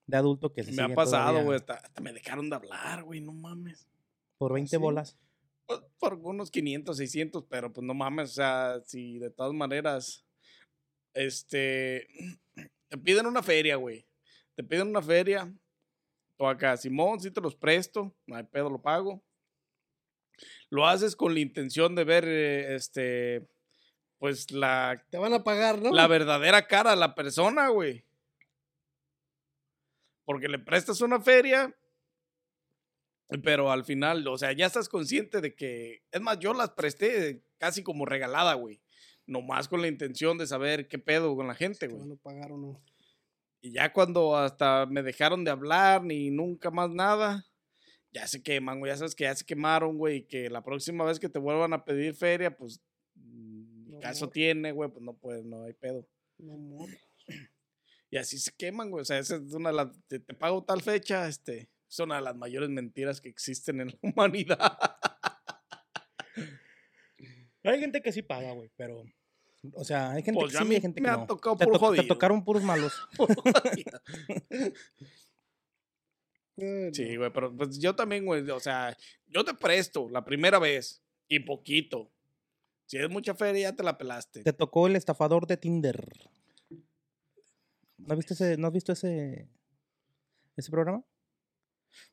De 0.06 0.16
adulto 0.18 0.54
que 0.54 0.64
se 0.64 0.72
Me 0.72 0.84
ha 0.84 0.96
pasado, 0.96 1.44
güey. 1.44 1.58
Hasta, 1.58 1.74
hasta 1.76 2.02
me 2.02 2.14
dejaron 2.14 2.50
de 2.50 2.56
hablar, 2.56 3.04
güey. 3.04 3.20
No 3.20 3.34
mames. 3.34 3.86
Por 4.38 4.54
20 4.54 4.70
¿Sí? 4.70 4.78
bolas. 4.78 5.18
Pues, 5.66 5.82
por 6.00 6.14
unos 6.14 6.50
500, 6.50 6.96
600, 6.96 7.44
pero 7.50 7.74
pues 7.74 7.86
no 7.86 7.94
mames. 7.94 8.30
O 8.32 8.34
sea, 8.34 8.82
si 8.86 9.20
de 9.20 9.30
todas 9.30 9.54
maneras. 9.54 10.24
Este. 11.14 12.08
Te 12.88 12.98
piden 12.98 13.26
una 13.26 13.44
feria, 13.44 13.76
güey. 13.76 14.08
Te 14.56 14.64
piden 14.64 14.88
una 14.88 15.02
feria. 15.02 15.54
O 16.38 16.48
acá, 16.48 16.78
Simón, 16.78 17.20
si 17.20 17.32
te 17.32 17.42
los 17.42 17.56
presto. 17.56 18.16
No 18.26 18.36
hay 18.38 18.44
pedo, 18.44 18.70
lo 18.70 18.82
pago. 18.82 19.22
Lo 20.70 20.88
haces 20.88 21.16
con 21.16 21.34
la 21.34 21.40
intención 21.40 21.96
de 21.96 22.04
ver, 22.04 22.26
eh, 22.28 22.76
este. 22.76 23.48
Pues 24.20 24.52
la 24.52 25.04
Te 25.12 25.18
van 25.20 25.34
a 25.34 25.44
pagar, 25.44 25.80
¿no? 25.82 25.92
la 25.94 26.08
verdadera 26.08 26.66
cara 26.68 26.94
a 26.94 26.96
la 26.96 27.14
persona, 27.14 27.68
güey. 27.70 28.04
Porque 30.26 30.48
le 30.48 30.60
prestas 30.60 31.02
una 31.02 31.22
feria, 31.22 31.74
pero 33.44 33.72
al 33.72 33.86
final, 33.86 34.28
o 34.28 34.38
sea, 34.38 34.52
ya 34.54 34.66
estás 34.66 34.90
consciente 34.90 35.40
de 35.42 35.56
que, 35.56 36.02
es 36.12 36.22
más, 36.22 36.40
yo 36.40 36.54
las 36.54 36.72
presté 36.72 37.44
casi 37.58 37.84
como 37.84 38.06
regalada, 38.06 38.54
güey. 38.56 38.82
Nomás 39.26 39.68
con 39.68 39.82
la 39.82 39.88
intención 39.88 40.38
de 40.38 40.48
saber 40.48 40.88
qué 40.88 40.98
pedo 41.00 41.36
con 41.36 41.48
la 41.48 41.56
gente, 41.56 41.88
Te 41.88 41.94
van 41.94 42.06
güey. 42.08 42.18
a 42.18 42.22
pagar 42.22 42.52
o 42.52 42.58
no. 42.58 42.82
Y 43.62 43.72
ya 43.72 43.92
cuando 43.92 44.36
hasta 44.38 44.86
me 44.86 45.04
dejaron 45.04 45.44
de 45.44 45.52
hablar 45.52 46.04
ni 46.04 46.30
nunca 46.30 46.72
más 46.72 46.90
nada, 46.90 47.46
ya 48.12 48.28
se 48.28 48.42
queman, 48.42 48.80
güey. 48.80 48.92
Ya 48.92 48.98
sabes 48.98 49.16
que 49.16 49.26
ya 49.26 49.36
se 49.36 49.46
quemaron, 49.46 49.98
güey. 49.98 50.18
Y 50.18 50.22
que 50.24 50.50
la 50.50 50.64
próxima 50.64 51.06
vez 51.06 51.20
que 51.20 51.30
te 51.30 51.40
vuelvan 51.40 51.74
a 51.74 51.86
pedir 51.86 52.14
feria, 52.16 52.56
pues, 52.56 52.82
mm, 53.16 53.92
No 53.92 54.00
caso 54.00 54.30
tiene, 54.30 54.72
güey, 54.72 54.90
pues 54.90 55.04
no 55.04 55.14
puedes, 55.18 55.46
no 55.46 55.64
hay 55.64 55.74
pedo. 55.74 56.08
No, 56.38 56.54
amor. 56.54 56.90
Y 58.10 58.18
así 58.18 58.38
se 58.38 58.52
queman, 58.56 58.90
güey. 58.90 59.02
O 59.02 59.06
sea, 59.06 59.20
esa 59.20 59.36
es 59.36 59.54
una 59.54 59.70
de 59.70 59.76
las. 59.76 59.88
Te, 60.08 60.20
te 60.20 60.34
pago 60.34 60.64
tal 60.64 60.82
fecha, 60.82 61.28
este. 61.28 61.70
Es 61.90 62.00
una 62.00 62.16
de 62.16 62.22
las 62.22 62.36
mayores 62.36 62.70
mentiras 62.70 63.22
que 63.22 63.30
existen 63.30 63.82
en 63.82 63.88
la 63.88 63.98
humanidad. 64.14 64.78
Hay 67.64 67.80
gente 67.80 68.02
que 68.02 68.12
sí 68.12 68.22
paga, 68.22 68.52
güey, 68.54 68.72
pero. 68.78 69.04
O 69.74 69.84
sea, 69.84 70.12
hay 70.12 70.24
gente 70.24 70.40
Pues 70.40 70.54
que 70.58 70.64
sí 70.64 70.74
hay 70.76 70.82
gente 70.82 71.02
me 71.02 71.08
que 71.10 71.14
ha 71.14 71.18
no. 71.18 71.26
tocado 71.28 71.58
te, 71.58 71.66
puro 71.66 71.80
to- 71.80 71.80
te 71.80 71.86
jodido. 71.98 72.08
tocaron 72.08 72.46
puros 72.46 72.64
malos. 72.64 72.94
Sí, 76.94 77.16
güey, 77.18 77.32
pero 77.32 77.56
pues 77.56 77.78
yo 77.80 77.96
también, 77.96 78.26
güey. 78.26 78.50
O 78.50 78.60
sea, 78.60 78.98
yo 79.28 79.46
te 79.46 79.54
presto 79.54 80.10
la 80.10 80.26
primera 80.26 80.58
vez 80.60 81.04
y 81.28 81.40
poquito. 81.40 82.12
Si 82.88 82.98
es 82.98 83.10
mucha 83.10 83.36
feria, 83.36 83.70
ya 83.70 83.76
te 83.76 83.84
la 83.84 83.98
pelaste. 83.98 84.44
Te 84.44 84.54
tocó 84.54 84.88
el 84.88 84.96
estafador 84.96 85.46
de 85.46 85.58
Tinder. 85.58 86.08
¿No, 87.98 88.16
viste 88.16 88.34
ese, 88.34 88.58
¿No 88.58 88.68
has 88.68 88.74
visto 88.74 88.92
ese, 88.94 89.50
ese 90.56 90.72
programa? 90.72 91.04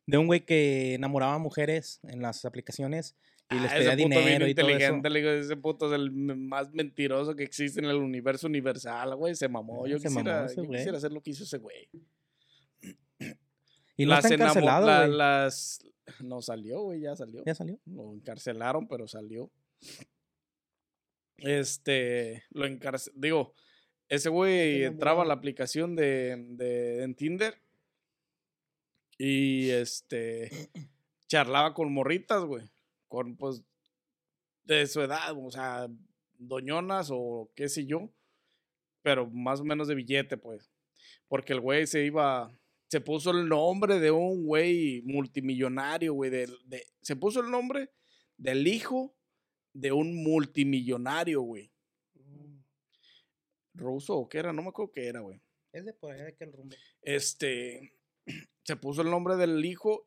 De 0.07 0.19
un 0.19 0.27
güey 0.27 0.45
que 0.45 0.95
enamoraba 0.95 1.35
a 1.35 1.39
mujeres 1.39 2.01
en 2.05 2.23
las 2.23 2.45
aplicaciones 2.45 3.17
y 3.51 3.57
les 3.61 3.71
Ah, 3.71 3.75
pedía 3.77 3.93
ese 3.93 4.03
puto 4.03 4.09
bien 4.09 4.25
dinero 4.25 4.49
y 4.49 4.55
todo 4.55 4.67
eso. 4.67 4.73
inteligente, 4.75 5.11
le 5.11 5.19
digo, 5.21 5.31
ese 5.33 5.57
puto 5.57 5.87
es 5.87 5.93
el 5.93 6.11
más 6.11 6.73
mentiroso 6.73 7.37
que 7.37 7.45
existe 7.45 7.81
en 7.81 7.87
el 7.87 7.97
universo 7.97 8.47
universal, 8.47 9.15
güey. 9.17 9.35
Se 9.35 9.49
mamó. 9.49 9.85
Ah, 9.85 9.89
Yo, 9.89 9.99
se 9.99 10.09
mamó 10.09 10.21
quisiera, 10.23 10.47
ese 10.47 10.57
yo 10.57 10.65
güey. 10.65 10.79
quisiera 10.79 10.99
hacer 10.99 11.13
lo 11.13 11.23
que 11.23 11.31
hizo 11.31 11.45
ese 11.45 11.59
güey. 11.59 11.89
Y 13.97 14.07
no 14.07 14.17
está 14.17 14.35
encarcelado, 14.35 14.87
la- 14.87 15.07
las... 15.07 15.85
No 16.21 16.43
salió, 16.43 16.83
güey, 16.83 17.01
ya 17.01 17.17
salió. 17.17 17.43
¿Ya 17.47 17.55
salió? 17.55 17.79
Lo 17.87 18.13
encarcelaron, 18.13 18.87
pero 18.89 19.09
salió. 19.09 19.51
Este, 21.39 22.45
lo 22.51 22.67
encarcelaron. 22.67 23.21
Digo, 23.21 23.55
ese 24.09 24.29
güey 24.29 24.85
entraba 24.85 25.23
a 25.23 25.27
la 25.27 25.35
aplicación 25.35 25.97
de, 25.97 26.45
de 26.51 27.03
en 27.05 27.15
Tinder 27.15 27.55
y 29.19 29.71
este 29.71 30.51
charlaba 31.27 31.75
con 31.75 31.93
morritas, 31.93 32.45
güey. 32.45 32.71
Con 33.09 33.37
pues 33.37 33.63
de 34.65 34.87
su 34.87 35.01
edad, 35.03 35.35
o 35.37 35.51
sea, 35.51 35.89
doñonas 36.39 37.09
o 37.13 37.51
qué 37.55 37.69
sé 37.69 37.87
yo, 37.87 38.11
pero 39.03 39.29
más 39.31 39.61
o 39.61 39.65
menos 39.65 39.89
de 39.89 39.95
billete, 39.95 40.37
pues. 40.37 40.71
Porque 41.29 41.53
el 41.53 41.61
güey 41.61 41.87
se 41.87 42.05
iba, 42.05 42.51
se 42.95 43.01
puso 43.01 43.33
el 43.33 43.49
nombre 43.49 43.99
de 43.99 44.13
un 44.13 44.45
güey 44.47 45.03
multimillonario, 45.03 46.15
güey. 46.15 46.31
de- 46.31 46.87
se 47.01 47.17
puso 47.17 47.41
el 47.41 47.51
nombre 47.51 47.91
del 48.37 48.65
hijo 48.69 49.17
de 49.73 49.91
un 49.91 50.23
multimillonario, 50.23 51.41
güey. 51.41 51.73
Mm. 52.15 52.61
Ruso 53.75 54.17
o 54.17 54.29
qué 54.29 54.39
era, 54.39 54.53
no 54.53 54.63
me 54.63 54.69
acuerdo 54.69 54.93
qué 54.93 55.09
era, 55.09 55.19
güey. 55.23 55.43
Es 55.73 55.85
de 55.85 55.93
por 55.93 56.13
allá 56.13 56.23
de 56.23 56.29
aquel 56.29 56.53
rumbo. 56.53 56.77
Este, 57.03 57.99
se 58.63 58.77
puso 58.77 59.03
el 59.03 59.11
nombre 59.11 59.35
del 59.35 59.65
hijo 59.65 60.07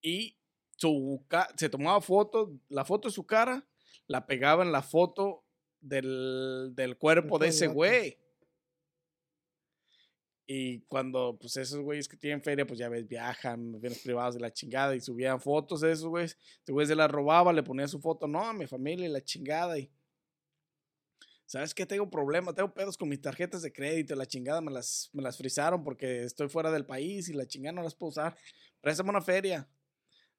y 0.00 0.38
su 0.78 1.22
se 1.58 1.68
tomaba 1.68 2.00
fotos, 2.00 2.48
la 2.70 2.86
foto 2.86 3.08
de 3.08 3.12
su 3.12 3.26
cara, 3.26 3.68
la 4.06 4.26
pegaba 4.26 4.64
en 4.64 4.72
la 4.72 4.80
foto 4.80 5.44
del, 5.80 6.72
del 6.74 6.96
cuerpo 6.96 7.38
de 7.38 7.48
ese 7.48 7.66
güey. 7.66 8.21
Y 10.46 10.80
cuando, 10.82 11.38
pues, 11.40 11.56
esos 11.56 11.80
güeyes 11.80 12.08
que 12.08 12.16
tienen 12.16 12.42
feria, 12.42 12.66
pues 12.66 12.78
ya 12.78 12.88
ves, 12.88 13.06
viajan, 13.06 13.74
aviones 13.76 14.00
privados 14.00 14.34
de 14.34 14.40
la 14.40 14.52
chingada 14.52 14.94
y 14.94 15.00
subían 15.00 15.40
fotos 15.40 15.80
de 15.80 15.92
esos 15.92 16.06
güeyes. 16.06 16.36
Este 16.58 16.72
güey 16.72 16.86
se 16.86 16.94
las 16.94 17.10
robaba, 17.10 17.52
le 17.52 17.62
ponía 17.62 17.86
su 17.86 18.00
foto, 18.00 18.26
no, 18.26 18.44
a 18.44 18.52
mi 18.52 18.66
familia 18.66 19.06
y 19.06 19.12
la 19.12 19.22
chingada. 19.22 19.78
Y, 19.78 19.90
¿sabes 21.46 21.72
qué? 21.72 21.86
Tengo 21.86 22.10
problemas, 22.10 22.54
tengo 22.54 22.74
pedos 22.74 22.96
con 22.96 23.08
mis 23.08 23.20
tarjetas 23.20 23.62
de 23.62 23.72
crédito, 23.72 24.16
la 24.16 24.26
chingada 24.26 24.60
me 24.60 24.72
las, 24.72 25.10
me 25.12 25.22
las 25.22 25.36
frizaron 25.36 25.84
porque 25.84 26.24
estoy 26.24 26.48
fuera 26.48 26.70
del 26.72 26.86
país 26.86 27.28
y 27.28 27.34
la 27.34 27.46
chingada 27.46 27.74
no 27.74 27.82
las 27.82 27.94
puedo 27.94 28.10
usar. 28.10 28.36
Préstame 28.80 29.10
una 29.10 29.20
feria. 29.20 29.68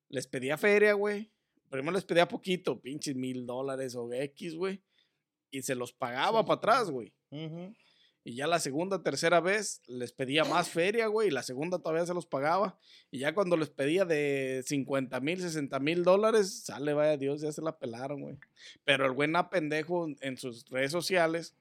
Les 0.10 0.28
pedía 0.28 0.58
feria, 0.58 0.93
güey. 0.93 1.32
Primero 1.70 1.93
les 1.93 2.06
pedía 2.06 2.28
poquito, 2.28 2.80
pinches 2.80 3.16
mil 3.16 3.47
dólares 3.47 3.95
o 3.95 4.12
X, 4.12 4.56
güey. 4.56 4.84
Y 5.49 5.62
se 5.62 5.76
los 5.76 5.93
pagaba 5.93 6.45
para 6.45 6.58
atrás, 6.58 6.91
güey. 6.91 7.14
Y 8.26 8.36
ya 8.36 8.48
la 8.48 8.60
segunda, 8.60 9.04
tercera 9.04 9.42
vez 9.42 9.82
les 9.88 10.14
pedía 10.14 10.46
más 10.46 10.70
feria, 10.70 11.08
güey. 11.08 11.28
Y 11.28 11.32
la 11.32 11.44
segunda 11.44 11.80
todavía 11.80 12.06
se 12.06 12.14
los 12.14 12.26
pagaba. 12.26 12.78
Y 13.12 13.20
ya 13.20 13.34
cuando 13.34 13.58
les 13.58 13.70
pedía 13.70 14.06
de 14.06 14.64
50 14.66 15.20
mil, 15.20 15.42
60 15.42 15.78
mil 15.80 16.04
dólares, 16.04 16.64
sale, 16.64 16.94
vaya 16.94 17.18
Dios, 17.18 17.42
ya 17.42 17.52
se 17.52 17.62
la 17.62 17.78
pelaron, 17.78 18.22
güey. 18.22 18.38
Pero 18.86 19.06
el 19.06 19.32
na 19.32 19.50
pendejo 19.50 20.08
en 20.22 20.38
sus 20.38 20.66
redes 20.70 20.92
sociales, 20.92 21.56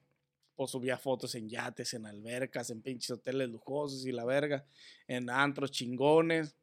pues 0.55 0.71
subía 0.71 0.97
fotos 0.97 1.35
en 1.35 1.49
yates, 1.49 1.93
en 1.95 2.05
albercas, 2.05 2.69
en 2.69 2.81
pinches 2.81 3.11
hoteles 3.11 3.49
lujosos 3.49 4.05
y 4.05 4.11
la 4.11 4.23
verga, 4.23 4.65
en 5.07 5.29
antros 5.29 5.71
chingones. 5.71 6.55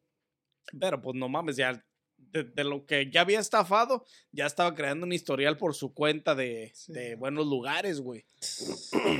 Pero 0.79 1.01
pues 1.01 1.15
no 1.15 1.29
mames, 1.29 1.57
ya 1.57 1.83
de, 2.31 2.43
de 2.43 2.63
lo 2.63 2.85
que 2.85 3.09
ya 3.11 3.21
había 3.21 3.39
estafado, 3.39 4.05
ya 4.31 4.45
estaba 4.45 4.73
creando 4.75 5.05
un 5.05 5.13
historial 5.13 5.57
por 5.57 5.73
su 5.75 5.93
cuenta 5.93 6.33
de, 6.35 6.71
Sí. 6.73 6.93
de 6.93 7.15
buenos 7.15 7.45
lugares, 7.47 7.99
güey. 8.01 8.25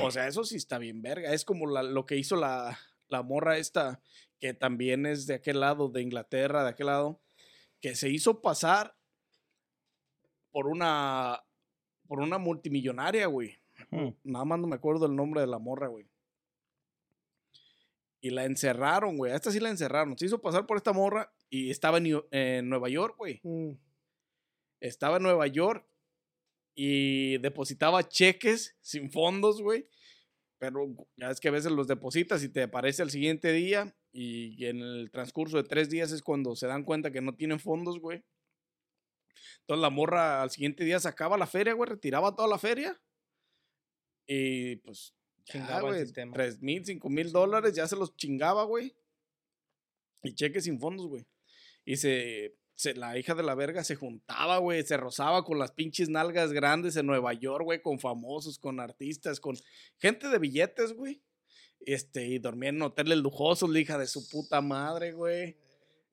O 0.02 0.10
sea, 0.10 0.26
eso 0.28 0.44
sí 0.44 0.56
está 0.56 0.78
bien 0.78 1.02
verga. 1.02 1.32
Es 1.32 1.44
como 1.44 1.66
la- 1.66 1.82
lo 1.82 2.06
que 2.06 2.16
hizo 2.16 2.36
la, 2.36 2.78
la 3.08 3.22
morra 3.22 3.58
esta, 3.58 4.00
que 4.40 4.54
también 4.54 5.06
es 5.06 5.26
de 5.26 5.34
aquel 5.34 5.60
lado, 5.60 5.88
de 5.88 6.02
Inglaterra, 6.02 6.62
de 6.64 6.70
aquel 6.70 6.86
lado, 6.86 7.20
que 7.80 7.94
se 7.94 8.08
hizo 8.10 8.40
pasar 8.40 8.96
por 10.50 10.66
una, 10.66 11.42
por 12.06 12.20
una 12.20 12.38
multimillonaria, 12.38 13.26
güey. 13.26 13.58
Nada 14.22 14.44
más 14.44 14.58
no 14.58 14.66
me 14.66 14.76
acuerdo 14.76 15.06
el 15.06 15.16
nombre 15.16 15.40
de 15.40 15.46
la 15.46 15.58
morra, 15.58 15.88
güey. 15.88 16.06
Y 18.24 18.30
la 18.30 18.44
encerraron, 18.44 19.16
güey. 19.16 19.32
A 19.32 19.36
esta 19.36 19.50
sí 19.50 19.58
la 19.58 19.68
encerraron. 19.68 20.16
Se 20.16 20.26
hizo 20.26 20.40
pasar 20.40 20.64
por 20.64 20.76
esta 20.76 20.92
morra 20.92 21.34
y 21.50 21.70
estaba 21.70 21.98
en, 21.98 22.68
Nueva 22.68 22.88
York, 22.88 23.16
güey 23.18 23.40
Mm. 23.42 23.72
estaba 24.80 25.16
en 25.18 25.24
Nueva 25.24 25.46
York 25.48 25.86
y 26.74 27.38
depositaba 27.38 28.08
cheques 28.08 28.76
sin 28.80 29.10
fondos, 29.10 29.60
güey. 29.60 29.88
Pero 30.58 30.94
ya 31.16 31.30
es 31.30 31.40
que 31.40 31.48
a 31.48 31.52
veces 31.52 31.72
los 31.72 31.88
depositas 31.88 32.42
y 32.44 32.48
te 32.48 32.62
aparece 32.62 33.02
el 33.02 33.10
siguiente 33.10 33.52
día 33.52 33.94
y 34.12 34.64
en 34.66 34.78
el 34.78 35.10
transcurso 35.10 35.56
de 35.56 35.64
tres 35.64 35.90
días 35.90 36.12
es 36.12 36.22
cuando 36.22 36.54
se 36.54 36.68
dan 36.68 36.84
cuenta 36.84 37.10
que 37.10 37.20
no 37.20 37.34
tienen 37.34 37.58
fondos, 37.58 37.98
güey. 37.98 38.22
Entonces 39.60 39.82
la 39.82 39.90
morra 39.90 40.42
al 40.42 40.50
siguiente 40.50 40.84
día 40.84 41.00
sacaba 41.00 41.36
la 41.36 41.46
feria, 41.46 41.72
güey, 41.72 41.90
retiraba 41.90 42.34
toda 42.36 42.48
la 42.48 42.58
feria 42.58 43.00
y 44.26 44.76
pues 44.76 45.14
ya, 45.46 45.52
Chingaba 45.52 45.96
el 45.96 46.04
sistema. 46.04 46.32
tres 46.34 46.60
mil, 46.62 46.84
cinco 46.84 47.08
mil 47.10 47.32
dólares, 47.32 47.74
ya 47.74 47.86
se 47.86 47.96
los 47.96 48.16
chingaba, 48.16 48.64
güey. 48.64 48.94
Y 50.22 50.34
cheques 50.34 50.64
sin 50.64 50.78
fondos, 50.78 51.06
güey. 51.08 51.26
Y 51.84 51.96
se, 51.96 52.56
se- 52.74 52.94
la 52.94 53.18
hija 53.18 53.34
de 53.34 53.42
la 53.42 53.54
verga 53.54 53.82
se 53.82 53.96
juntaba, 53.96 54.58
güey, 54.58 54.82
se 54.84 54.96
rozaba 54.96 55.44
con 55.44 55.58
las 55.58 55.72
pinches 55.72 56.08
nalgas 56.08 56.52
grandes 56.52 56.94
en 56.96 57.06
Nueva 57.06 57.32
York, 57.32 57.64
güey, 57.64 57.82
con 57.82 57.98
famosos, 57.98 58.58
con 58.58 58.78
artistas, 58.78 59.40
con 59.40 59.56
gente 59.98 60.28
de 60.28 60.38
billetes, 60.38 60.92
güey. 60.92 61.20
Este, 61.84 62.24
y 62.26 62.38
dormía 62.38 62.68
en 62.70 62.80
hoteles 62.82 63.18
lujosos, 63.18 63.68
la 63.68 63.80
hija 63.80 63.98
de 63.98 64.06
su 64.06 64.28
puta 64.28 64.60
madre, 64.60 65.12
güey. 65.12 65.56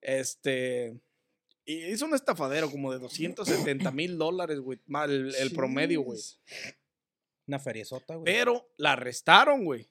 Este, 0.02 1.00
y 1.66 1.86
hizo 1.92 2.06
un 2.06 2.16
estafadero 2.16 2.72
como 2.72 2.92
de 2.92 2.98
270 2.98 3.92
mil 3.92 4.18
dólares, 4.18 4.60
güey, 4.60 4.80
el, 5.06 5.36
el 5.36 5.52
promedio, 5.52 6.02
güey. 6.02 6.20
Una 7.50 7.58
feriezota, 7.58 8.14
güey. 8.14 8.26
Pero 8.26 8.70
la 8.78 8.91
arrestaron, 8.91 9.66
güey. 9.66 9.89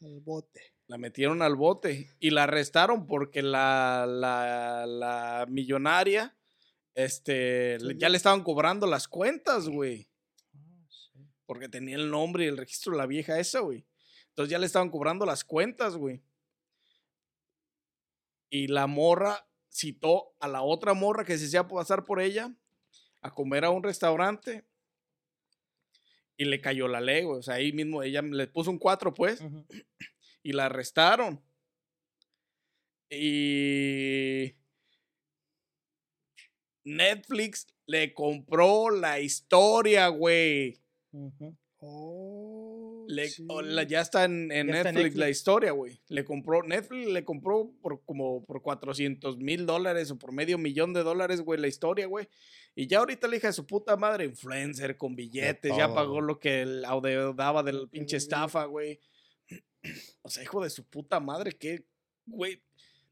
Al 0.00 0.18
bote. 0.18 0.74
La 0.88 0.98
metieron 0.98 1.42
al 1.42 1.54
bote 1.54 2.10
y 2.18 2.30
la 2.30 2.42
arrestaron 2.42 3.06
porque 3.06 3.40
la, 3.40 4.04
la, 4.08 4.84
la 4.84 5.46
millonaria, 5.48 6.36
este, 6.96 7.78
ya 7.96 8.08
le 8.08 8.16
estaban 8.16 8.42
cobrando 8.42 8.88
las 8.88 9.06
cuentas, 9.06 9.68
güey. 9.68 10.10
Ah, 10.52 10.86
sí. 10.88 11.24
Porque 11.46 11.68
tenía 11.68 11.94
el 11.94 12.10
nombre 12.10 12.46
y 12.46 12.48
el 12.48 12.56
registro 12.56 12.90
de 12.90 12.98
la 12.98 13.06
vieja 13.06 13.38
esa, 13.38 13.60
güey. 13.60 13.86
Entonces 14.30 14.50
ya 14.50 14.58
le 14.58 14.66
estaban 14.66 14.90
cobrando 14.90 15.24
las 15.24 15.44
cuentas, 15.44 15.96
güey. 15.96 16.20
Y 18.48 18.66
la 18.66 18.88
morra 18.88 19.48
citó 19.68 20.34
a 20.40 20.48
la 20.48 20.62
otra 20.62 20.94
morra 20.94 21.24
que 21.24 21.38
se 21.38 21.46
hacía 21.46 21.68
pasar 21.68 22.04
por 22.04 22.20
ella 22.20 22.52
a 23.20 23.32
comer 23.32 23.64
a 23.64 23.70
un 23.70 23.84
restaurante. 23.84 24.66
Y 26.40 26.46
le 26.46 26.58
cayó 26.62 26.88
la 26.88 27.02
ley, 27.02 27.24
güey. 27.24 27.38
O 27.38 27.42
sea, 27.42 27.56
ahí 27.56 27.70
mismo 27.70 28.02
ella 28.02 28.22
le 28.22 28.46
puso 28.46 28.70
un 28.70 28.78
cuatro, 28.78 29.12
pues 29.12 29.42
Ujú. 29.42 29.66
y 30.42 30.52
la 30.52 30.66
arrestaron. 30.66 31.38
Y 33.10 34.54
Netflix 36.84 37.66
le 37.86 38.14
compró 38.14 38.88
la 38.88 39.20
historia, 39.20 40.08
güey. 40.08 40.80
Oh, 41.78 43.04
Le- 43.08 43.28
sí. 43.28 43.44
o 43.48 43.60
la- 43.60 43.82
ya 43.82 44.00
está 44.00 44.24
en, 44.24 44.50
en 44.50 44.68
Ya 44.68 44.76
está 44.76 44.88
en 44.90 44.94
Netflix, 44.94 45.16
la 45.16 45.26
Netflix. 45.26 45.38
historia, 45.38 45.72
güey. 45.72 46.00
Le 46.08 46.24
compró, 46.24 46.62
Netflix 46.62 47.06
le 47.08 47.24
compró 47.24 47.70
por 47.82 48.02
como 48.04 48.44
por 48.46 48.62
400 48.62 49.36
mil 49.38 49.66
dólares 49.66 50.10
o 50.10 50.18
por 50.18 50.32
medio 50.32 50.56
millón 50.56 50.94
de 50.94 51.02
dólares, 51.02 51.42
güey, 51.42 51.60
la 51.60 51.68
historia, 51.68 52.06
güey. 52.06 52.28
Y 52.74 52.86
ya 52.86 52.98
ahorita 53.00 53.26
la 53.28 53.36
hija 53.36 53.48
de 53.48 53.52
su 53.52 53.66
puta 53.66 53.96
madre, 53.96 54.24
influencer 54.24 54.96
con 54.96 55.14
billetes, 55.16 55.76
ya 55.76 55.92
pagó 55.94 56.20
lo 56.20 56.38
que 56.38 56.62
el 56.62 56.82
daba 57.36 57.62
del 57.62 57.88
pinche 57.88 58.16
estafa, 58.16 58.64
güey. 58.64 59.00
O 60.22 60.28
sea, 60.28 60.42
hijo 60.42 60.62
de 60.62 60.68
su 60.70 60.84
puta 60.84 61.20
madre, 61.20 61.52
que, 61.52 61.84
güey. 62.26 62.62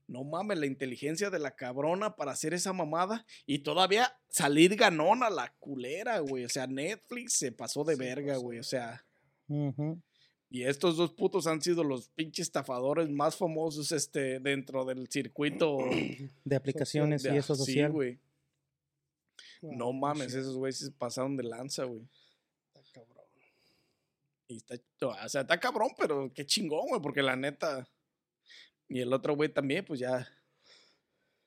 No 0.06 0.24
mames, 0.24 0.58
la 0.58 0.64
inteligencia 0.64 1.28
de 1.28 1.38
la 1.38 1.54
cabrona 1.54 2.16
para 2.16 2.32
hacer 2.32 2.54
esa 2.54 2.72
mamada 2.72 3.26
y 3.44 3.58
todavía 3.58 4.18
salir 4.30 4.74
ganona 4.74 5.28
la 5.28 5.54
culera, 5.58 6.18
güey. 6.20 6.46
O 6.46 6.48
sea, 6.48 6.66
Netflix 6.66 7.34
se 7.34 7.52
pasó 7.52 7.84
de 7.84 7.94
verga, 7.96 8.38
güey. 8.38 8.58
O 8.58 8.62
sea, 8.62 9.04
y 10.50 10.62
estos 10.62 10.96
dos 10.96 11.12
putos 11.12 11.46
han 11.46 11.60
sido 11.60 11.84
los 11.84 12.08
pinches 12.08 12.44
estafadores 12.46 13.10
más 13.10 13.36
famosos 13.36 13.92
este, 13.92 14.40
dentro 14.40 14.86
del 14.86 15.08
circuito 15.10 15.76
De 16.44 16.56
aplicaciones 16.56 17.22
de- 17.22 17.34
y 17.34 17.36
eso 17.36 17.54
sí, 17.54 17.64
social. 17.66 17.92
güey. 17.92 18.18
Wow, 19.62 19.72
No 19.76 19.92
mames, 19.92 20.32
sí, 20.32 20.38
esos 20.38 20.56
güeyes 20.56 20.78
se 20.78 20.90
pasaron 20.92 21.36
de 21.36 21.42
lanza, 21.44 21.84
güey. 21.84 22.08
está 22.74 22.82
cabrón. 22.92 23.24
Y 24.50 24.56
está, 24.56 24.76
o 25.06 25.28
sea, 25.28 25.42
está 25.42 25.60
cabrón, 25.60 25.90
pero 25.98 26.32
qué 26.34 26.46
chingón, 26.46 26.88
güey, 26.88 27.00
porque 27.02 27.22
la 27.22 27.36
neta. 27.36 27.86
Y 28.88 29.00
el 29.00 29.12
otro 29.12 29.36
güey 29.36 29.52
también, 29.52 29.84
pues 29.84 30.00
ya. 30.00 30.26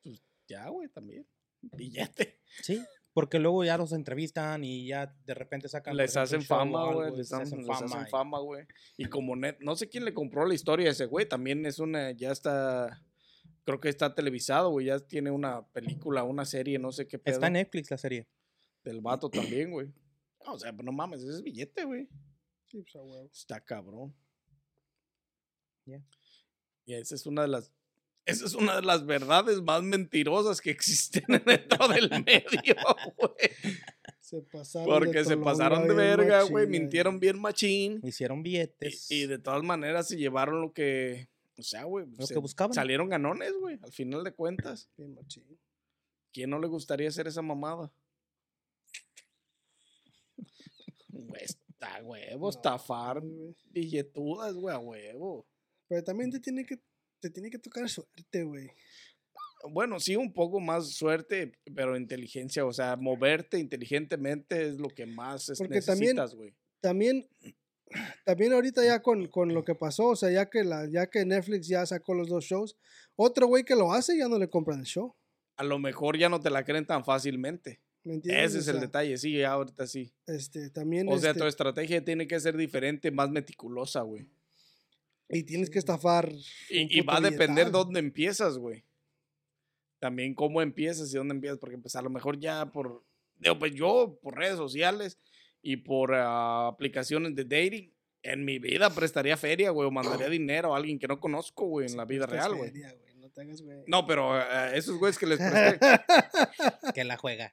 Pues 0.04 0.22
ya, 0.48 0.68
güey, 0.70 0.88
también. 0.90 1.28
Billete. 1.62 2.40
Sí, 2.62 2.84
porque 3.14 3.40
luego 3.40 3.64
ya 3.64 3.78
los 3.78 3.92
entrevistan 3.94 4.64
y 4.64 4.88
ya 4.88 5.08
de 5.26 5.34
repente 5.34 5.68
sacan. 5.68 5.96
Les 5.98 6.16
hacen 6.16 6.44
fama, 6.44 6.94
güey. 6.94 7.16
Les, 7.16 7.32
hacen, 7.34 7.60
les 7.66 7.70
hacen 7.70 8.08
fama, 8.08 8.38
y- 8.40 8.44
güey. 8.44 8.66
Y 8.98 9.06
como 9.06 9.36
net, 9.36 9.58
no 9.62 9.76
sé 9.76 9.90
quién 9.90 10.06
le 10.06 10.14
compró 10.14 10.46
la 10.46 10.54
historia 10.54 10.90
a 10.90 10.92
ese 10.92 11.06
güey. 11.08 11.28
También 11.28 11.66
es 11.66 11.80
una, 11.80 12.12
ya 12.12 12.32
está. 12.32 13.02
Creo 13.64 13.80
que 13.80 13.90
está 13.90 14.14
televisado, 14.14 14.70
güey. 14.72 14.88
Ya 14.88 15.00
tiene 15.00 15.32
una 15.32 15.68
película, 15.68 16.24
una 16.24 16.46
serie, 16.46 16.80
no 16.80 16.92
sé 16.92 17.08
qué 17.08 17.20
pedo. 17.20 17.36
Está 17.36 17.48
en 17.48 17.54
Netflix 17.54 17.92
la 17.92 17.98
serie. 17.98 18.28
Del 18.84 19.02
vato 19.02 19.30
también, 19.30 19.72
güey. 19.72 19.94
O 20.48 20.58
sea, 20.58 20.74
pues 20.74 20.86
no 20.86 20.92
mames, 20.92 21.22
ese 21.22 21.32
es 21.32 21.44
billete, 21.44 21.86
güey. 21.86 22.10
Sí, 22.66 22.82
pues 22.82 22.96
a 22.96 23.04
huevo. 23.04 23.30
Está 23.32 23.60
cabrón. 23.60 24.16
Ya. 25.86 26.04
Y 26.86 26.94
esa 26.94 27.16
es 27.16 27.26
una 27.26 27.44
de 27.44 27.50
las. 27.50 27.72
Esa 28.26 28.46
es 28.46 28.54
una 28.54 28.76
de 28.76 28.84
las 28.84 29.06
verdades 29.06 29.62
más 29.62 29.82
mentirosas 29.84 30.62
que 30.62 30.70
existen 30.70 31.26
dentro 31.46 31.88
del 31.88 32.10
medio, 32.24 32.76
güey. 33.18 33.52
Se 34.20 34.42
pasaron 34.44 34.88
Porque 34.88 35.24
se 35.24 35.32
tolonga 35.32 35.52
pasaron 35.52 35.88
de 35.88 35.94
verga, 35.94 36.44
güey. 36.44 36.68
Mintieron 36.68 37.20
bien 37.20 37.40
machín. 37.40 38.00
Hicieron 38.04 38.44
billetes. 38.44 39.12
Y, 39.12 39.24
y 39.24 39.28
de 39.28 39.40
todas 39.40 39.64
maneras 39.64 40.08
se 40.08 40.18
llevaron 40.18 40.62
lo 40.62 40.74
que. 40.74 41.31
O 41.62 41.70
sea, 41.70 41.84
güey. 41.86 42.06
Lo 42.18 42.26
se- 42.28 42.34
que 42.34 42.40
buscaban. 42.40 42.74
Salieron 42.74 43.10
ganones, 43.10 43.54
güey. 43.60 43.80
Al 43.82 43.92
final 43.92 44.24
de 44.24 44.34
cuentas. 44.34 44.90
Bien 44.98 45.14
machín. 45.14 45.60
¿Quién 46.34 46.50
no 46.50 46.60
le 46.60 46.68
gustaría 46.68 47.08
hacer 47.10 47.28
esa 47.28 47.42
mamada? 47.42 47.92
Güey, 51.10 51.44
está 51.44 52.02
huevo, 52.04 52.46
No, 52.46 52.50
estafar 52.50 53.22
billetudas, 53.66 54.54
güey, 54.56 54.76
a 54.76 54.80
huevo. 54.80 55.46
Pero 55.88 56.04
también 56.04 56.32
te 56.32 56.40
tiene 56.40 56.66
que, 56.66 56.80
te 57.20 57.30
tiene 57.30 57.50
que 57.50 57.60
tocar 57.60 57.88
suerte, 57.90 58.44
güey. 58.44 58.70
Bueno, 59.70 60.00
sí, 60.00 60.16
un 60.16 60.34
poco 60.34 60.60
más 60.60 60.90
suerte, 60.94 61.52
pero 61.76 61.96
inteligencia, 61.98 62.66
o 62.66 62.74
sea, 62.74 62.96
moverte 62.96 63.60
inteligentemente 63.60 64.68
es 64.68 64.80
lo 64.80 64.88
que 64.90 65.06
más 65.06 65.50
es- 65.50 65.60
Porque 65.60 65.76
necesitas, 65.76 66.34
güey. 66.34 66.56
También, 66.80 67.28
también 67.30 67.56
ahorita 68.26 68.84
ya 68.84 69.02
con, 69.02 69.28
con 69.28 69.54
lo 69.54 69.64
que 69.64 69.76
pasó, 69.76 70.10
o 70.10 70.16
sea, 70.16 70.32
ya 70.32 70.50
que, 70.50 70.64
la, 70.64 70.88
ya 70.90 71.08
que 71.08 71.26
Netflix 71.26 71.68
ya 71.68 71.86
sacó 71.86 72.14
los 72.14 72.28
dos 72.28 72.46
shows, 72.46 72.78
otro 73.16 73.48
güey 73.48 73.64
que 73.64 73.76
lo 73.76 73.94
hace 73.94 74.18
ya 74.18 74.28
no 74.28 74.38
le 74.38 74.50
compran 74.50 74.80
el 74.80 74.86
show. 74.86 75.16
A 75.58 75.64
lo 75.64 75.80
mejor 75.80 76.18
ya 76.18 76.30
no 76.30 76.40
te 76.40 76.50
la 76.50 76.64
creen 76.64 76.86
tan 76.86 77.04
fácilmente. 77.06 77.82
¿Me 78.04 78.16
entiendes? 78.16 78.52
Ese 78.52 78.60
es 78.60 78.68
O 78.68 78.72
el 78.76 78.80
detalle, 78.80 79.18
sí, 79.18 79.38
ya 79.38 79.52
ahorita 79.52 79.86
sí. 79.86 80.12
Este, 80.26 80.70
también, 80.72 81.08
O 81.08 81.18
sea, 81.20 81.32
este, 81.32 81.42
tu 81.42 81.48
estrategia 81.48 82.04
tiene 82.04 82.28
que 82.28 82.40
ser 82.40 82.58
diferente, 82.58 83.12
más 83.12 83.30
meticulosa, 83.30 84.02
güey. 84.02 84.28
y 85.30 85.44
tienes 85.44 85.70
que 85.70 85.78
estafar. 85.80 86.32
Y, 86.70 87.00
y 87.00 87.02
va 87.02 87.18
a 87.18 87.22
depender 87.22 87.70
dónde 87.70 88.00
empiezas, 88.00 88.58
güey. 88.58 88.84
También 90.00 90.34
cómo 90.34 90.64
empiezas 90.64 91.14
y 91.14 91.18
dónde 91.18 91.36
empiezas, 91.36 91.60
porque 91.60 91.78
pues 91.78 91.96
a 91.96 92.02
lo 92.02 92.10
mejor 92.10 92.40
ya 92.40 92.72
por, 92.72 93.06
digo, 93.38 93.60
pues 93.60 93.74
yo 93.76 94.18
por 94.24 94.36
redes 94.36 94.58
sociales 94.58 95.20
y 95.62 95.78
por 95.78 96.14
ah, 96.14 96.68
aplicaciones 96.68 97.36
de 97.36 97.44
dating, 97.44 97.94
en 98.24 98.46
mi 98.46 98.60
vida 98.60 98.94
prestaría 98.94 99.38
feria, 99.38 99.72
güey, 99.72 99.88
o 99.88 99.92
mandaría 99.92 100.30
dinero 100.30 100.74
a 100.74 100.78
alguien 100.78 101.00
que 101.00 101.08
no 101.08 101.20
conozco, 101.20 101.66
güey, 101.68 101.88
en 101.88 101.98
la 101.98 102.06
vida 102.06 102.26
real, 102.26 102.56
güey. 102.56 102.72
No 103.18 103.30
güey. 103.64 103.84
No, 103.88 104.06
pero 104.06 104.32
a 104.34 104.76
esos 104.76 104.98
güeyes 104.98 105.18
que 105.18 105.26
les 105.26 105.40
presté, 105.40 105.80
Que 106.94 107.04
la 107.04 107.18
juega. 107.18 107.52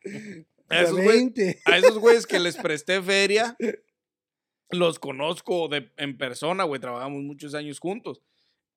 a 0.69 0.83
esos, 0.83 0.99
güey- 0.99 1.07
20. 1.07 1.63
a 1.65 1.79
esos 1.79 1.99
güeyes 1.99 2.27
que 2.27 2.39
les 2.39 2.57
presté 2.57 3.01
feria, 3.03 3.57
los 4.71 4.99
conozco 4.99 5.69
de, 5.69 5.91
en 5.97 6.19
persona, 6.19 6.65
güey, 6.65 6.81
trabajamos 6.81 7.23
muchos 7.23 7.55
años 7.55 7.79
juntos. 7.79 8.23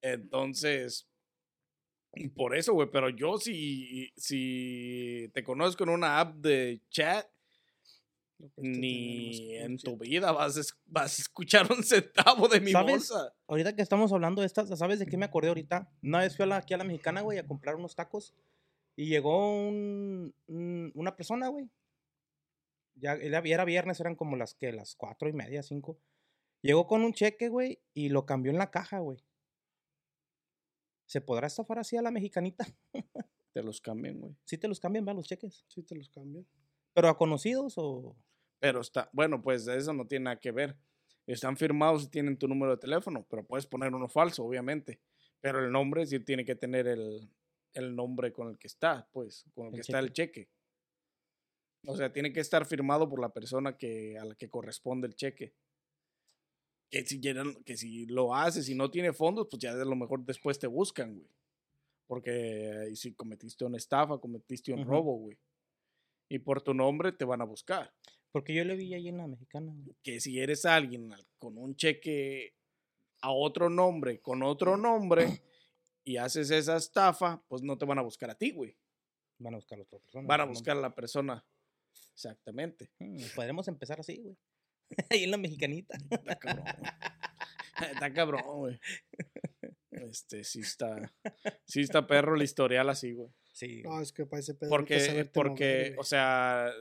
Entonces, 0.02 1.08
por 2.36 2.56
eso, 2.56 2.74
güey, 2.74 2.90
pero 2.92 3.10
yo 3.10 3.38
si, 3.38 4.12
si 4.16 5.30
te 5.34 5.44
conozco 5.44 5.84
en 5.84 5.90
una 5.90 6.20
app 6.20 6.36
de 6.36 6.82
chat, 6.90 7.28
No 8.42 8.50
prestes 8.50 8.78
ni 8.80 9.56
en 9.56 9.78
tu 9.78 9.98
vida 9.98 10.32
vas 10.32 10.58
a, 10.58 10.62
vas 10.86 11.18
a 11.20 11.22
escuchar 11.22 11.72
un 11.72 11.84
centavo 11.84 12.48
de 12.48 12.60
mi 12.62 12.72
¿Sabes? 12.72 12.92
bolsa. 13.10 13.34
Ahorita 13.48 13.76
que 13.76 13.82
estamos 13.82 14.12
hablando 14.12 14.42
de 14.42 14.48
estas, 14.48 14.68
¿sabes 14.78 15.00
de 15.00 15.06
qué 15.06 15.18
me 15.18 15.26
acordé 15.26 15.50
ahorita? 15.50 15.92
Una 16.04 16.20
vez 16.20 16.36
fui 16.36 16.44
a 16.44 16.48
la- 16.48 16.58
aquí 16.58 16.74
a 16.74 16.78
la 16.78 16.84
mexicana, 16.84 17.22
güey, 17.22 17.38
a 17.38 17.46
comprar 17.48 17.76
unos 17.76 17.96
tacos. 17.96 18.34
Y 18.96 19.08
llegó 19.08 19.56
un, 19.68 20.34
un- 20.48 20.92
una 20.96 21.16
persona, 21.16 21.48
güey. 21.50 21.70
Ya 22.96 23.14
era, 23.14 23.39
era 23.46 23.64
viernes, 23.66 24.00
eran 24.00 24.16
como 24.16 24.36
las 24.36 24.54
que 24.54 24.72
las 24.74 24.96
cuatro 24.96 25.30
y 25.30 25.34
media, 25.34 25.64
cinco. 25.64 26.00
Llegó 26.62 26.86
con 26.88 27.04
un 27.04 27.14
cheque, 27.14 27.48
güey, 27.50 27.80
y 27.94 28.10
lo 28.10 28.26
cambió 28.26 28.52
en 28.52 28.58
la 28.58 28.70
caja, 28.70 29.00
güey. 29.00 29.24
¿Se 31.06 31.22
podrá 31.22 31.48
estafar 31.48 31.80
así 31.80 31.98
a 31.98 32.02
la 32.02 32.12
mexicanita? 32.12 32.66
Te 33.54 33.64
los 33.64 33.82
cambian, 33.82 34.20
güey. 34.20 34.36
Sí 34.46 34.58
te 34.58 34.68
los 34.70 34.80
cambian, 34.80 35.06
¿va? 35.06 35.14
Los 35.14 35.28
cheques. 35.28 35.66
Sí 35.68 35.84
te 35.84 35.94
los 35.96 36.08
cambian. 36.10 36.48
¿Pero 36.94 37.10
a 37.10 37.18
conocidos 37.18 37.74
o...? 37.78 38.16
Pero 38.62 38.80
está, 38.80 39.09
bueno, 39.12 39.41
pues 39.41 39.68
eso 39.68 39.91
no 39.91 40.05
tiene 40.07 40.26
nada 40.26 40.39
que 40.39 40.51
ver. 40.51 40.78
Están 41.26 41.57
firmados 41.57 42.03
y 42.03 42.09
tienen 42.09 42.38
tu 42.38 42.47
número 42.47 42.74
de 42.74 42.78
teléfono, 42.78 43.26
pero 43.28 43.43
puedes 43.43 43.66
poner 43.66 43.91
uno 43.93 44.07
falso, 44.07 44.45
obviamente. 44.45 45.01
Pero 45.39 45.66
el 45.66 45.72
nombre 45.72 46.05
sí 46.05 46.20
tiene 46.20 46.45
que 46.45 46.55
tener 46.55 46.88
el, 46.88 47.28
el 47.74 47.95
nombre 47.95 48.32
con 48.32 48.49
el 48.49 48.59
que 48.59 48.68
está, 48.68 49.09
pues, 49.12 49.45
con 49.55 49.66
el 49.66 49.74
El 49.74 49.76
que 49.78 49.82
está 49.82 49.97
el 49.97 50.14
cheque. 50.14 50.47
O 51.88 51.97
sea, 51.97 52.14
tiene 52.14 52.32
que 52.32 52.39
estar 52.39 52.64
firmado 52.68 53.09
por 53.09 53.20
la 53.20 53.34
persona 53.34 53.76
que, 53.76 54.16
a 54.20 54.26
la 54.26 54.36
que 54.36 54.47
corresponde 54.47 55.07
el 55.07 55.16
cheque. 55.16 55.55
Que 56.91 57.03
si, 57.03 57.20
que 57.20 57.78
si 57.78 58.05
lo 58.05 58.36
haces 58.36 58.70
y 58.70 58.76
no 58.76 58.91
tiene 58.91 59.12
fondos, 59.12 59.47
pues 59.49 59.59
ya 59.59 59.72
a 59.72 59.76
lo 59.76 59.95
mejor 59.95 60.24
después 60.24 60.59
te 60.59 60.68
buscan, 60.68 61.16
güey. 61.16 61.32
Porque 62.05 62.89
eh, 62.89 62.95
si 62.95 63.16
cometiste 63.16 63.66
una 63.66 63.78
estafa, 63.78 64.20
cometiste 64.20 64.72
un 64.72 64.86
robo, 64.86 65.16
güey. 65.16 65.39
Y 66.30 66.38
por 66.39 66.62
tu 66.62 66.76
nombre 66.76 67.12
te 67.12 67.26
van 67.26 67.41
a 67.41 67.45
buscar. 67.45 67.91
Porque 68.32 68.54
yo 68.54 68.64
le 68.64 68.76
vi 68.76 68.94
ahí 68.94 69.08
en 69.10 69.18
la 69.18 69.28
mexicana. 69.28 69.74
güey. 69.76 69.96
Que 70.04 70.20
si 70.20 70.40
eres 70.40 70.66
alguien 70.66 71.12
al- 71.14 71.28
con 71.38 71.58
un 71.58 71.76
cheque 71.76 72.56
a 73.22 73.32
otro 73.32 73.70
nombre, 73.70 74.20
con 74.22 74.42
otro 74.44 74.78
nombre, 74.78 75.42
y 76.04 76.18
haces 76.18 76.50
esa 76.52 76.78
estafa, 76.78 77.44
pues 77.48 77.62
no 77.62 77.78
te 77.78 77.86
van 77.86 78.00
a 78.00 78.02
buscar 78.04 78.30
a 78.32 78.36
ti, 78.38 78.52
güey. 78.52 78.76
Van 79.38 79.54
a 79.54 79.58
buscar 79.58 79.80
a 79.80 79.84
otra 79.84 80.00
persona. 80.00 80.28
Van 80.28 80.42
a 80.42 80.46
buscar 80.46 80.78
a 80.78 80.82
la 80.82 80.94
persona. 80.96 81.46
Exactamente. 82.14 82.92
Mm, 83.00 83.18
Podremos 83.36 83.68
empezar 83.68 84.00
así, 84.00 84.18
güey. 84.18 84.38
ahí 85.10 85.24
en 85.24 85.32
la 85.32 85.38
mexicanita. 85.38 85.98
Está 86.12 86.36
cabrón. 86.38 86.66
güey. 86.66 87.90
Está 87.92 88.14
cabrón, 88.14 88.44
güey. 88.46 88.80
Este, 89.92 90.44
sí 90.44 90.62
está. 90.62 91.14
Sí 91.66 91.82
está 91.82 92.06
perro 92.08 92.36
el 92.36 92.42
historial 92.44 92.90
así, 92.90 93.12
güey. 93.14 93.30
Sí. 93.52 93.82
No, 93.84 94.00
es 94.02 94.12
que 94.14 94.26
para 94.26 94.40
ese 94.40 94.54
pedo. 94.54 94.70
Porque, 94.70 95.26
porque, 95.34 95.52
mover, 95.90 95.96
o 96.00 96.04
sea. 96.04 96.72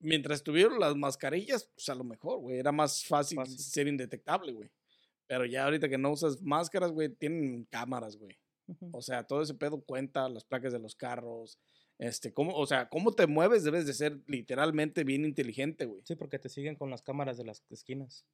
Mientras 0.00 0.42
tuvieron 0.42 0.80
las 0.80 0.96
mascarillas, 0.96 1.70
pues 1.74 1.88
a 1.90 1.94
lo 1.94 2.04
mejor, 2.04 2.40
güey. 2.40 2.58
Era 2.58 2.72
más 2.72 3.04
fácil, 3.04 3.36
Fácil. 3.36 3.58
ser 3.58 3.86
indetectable, 3.88 4.52
güey. 4.52 4.70
Pero 5.26 5.44
ya 5.46 5.64
ahorita 5.64 5.88
que 5.88 5.98
no 5.98 6.10
usas 6.12 6.42
máscaras, 6.42 6.90
güey, 6.92 7.08
tienen 7.10 7.64
cámaras, 7.66 8.16
güey. 8.16 8.36
O 8.92 9.02
sea, 9.02 9.24
todo 9.26 9.42
ese 9.42 9.54
pedo 9.54 9.82
cuenta, 9.84 10.28
las 10.28 10.44
placas 10.44 10.72
de 10.72 10.78
los 10.78 10.94
carros. 10.96 11.58
Este, 11.98 12.32
cómo, 12.32 12.54
o 12.56 12.66
sea, 12.66 12.88
cómo 12.88 13.12
te 13.14 13.26
mueves 13.26 13.64
debes 13.64 13.84
de 13.86 13.92
ser 13.94 14.20
literalmente 14.26 15.04
bien 15.04 15.24
inteligente, 15.24 15.86
güey. 15.86 16.02
Sí, 16.04 16.16
porque 16.16 16.38
te 16.38 16.48
siguen 16.48 16.76
con 16.76 16.90
las 16.90 17.02
cámaras 17.02 17.36
de 17.36 17.44
las 17.44 17.62
esquinas. 17.70 18.24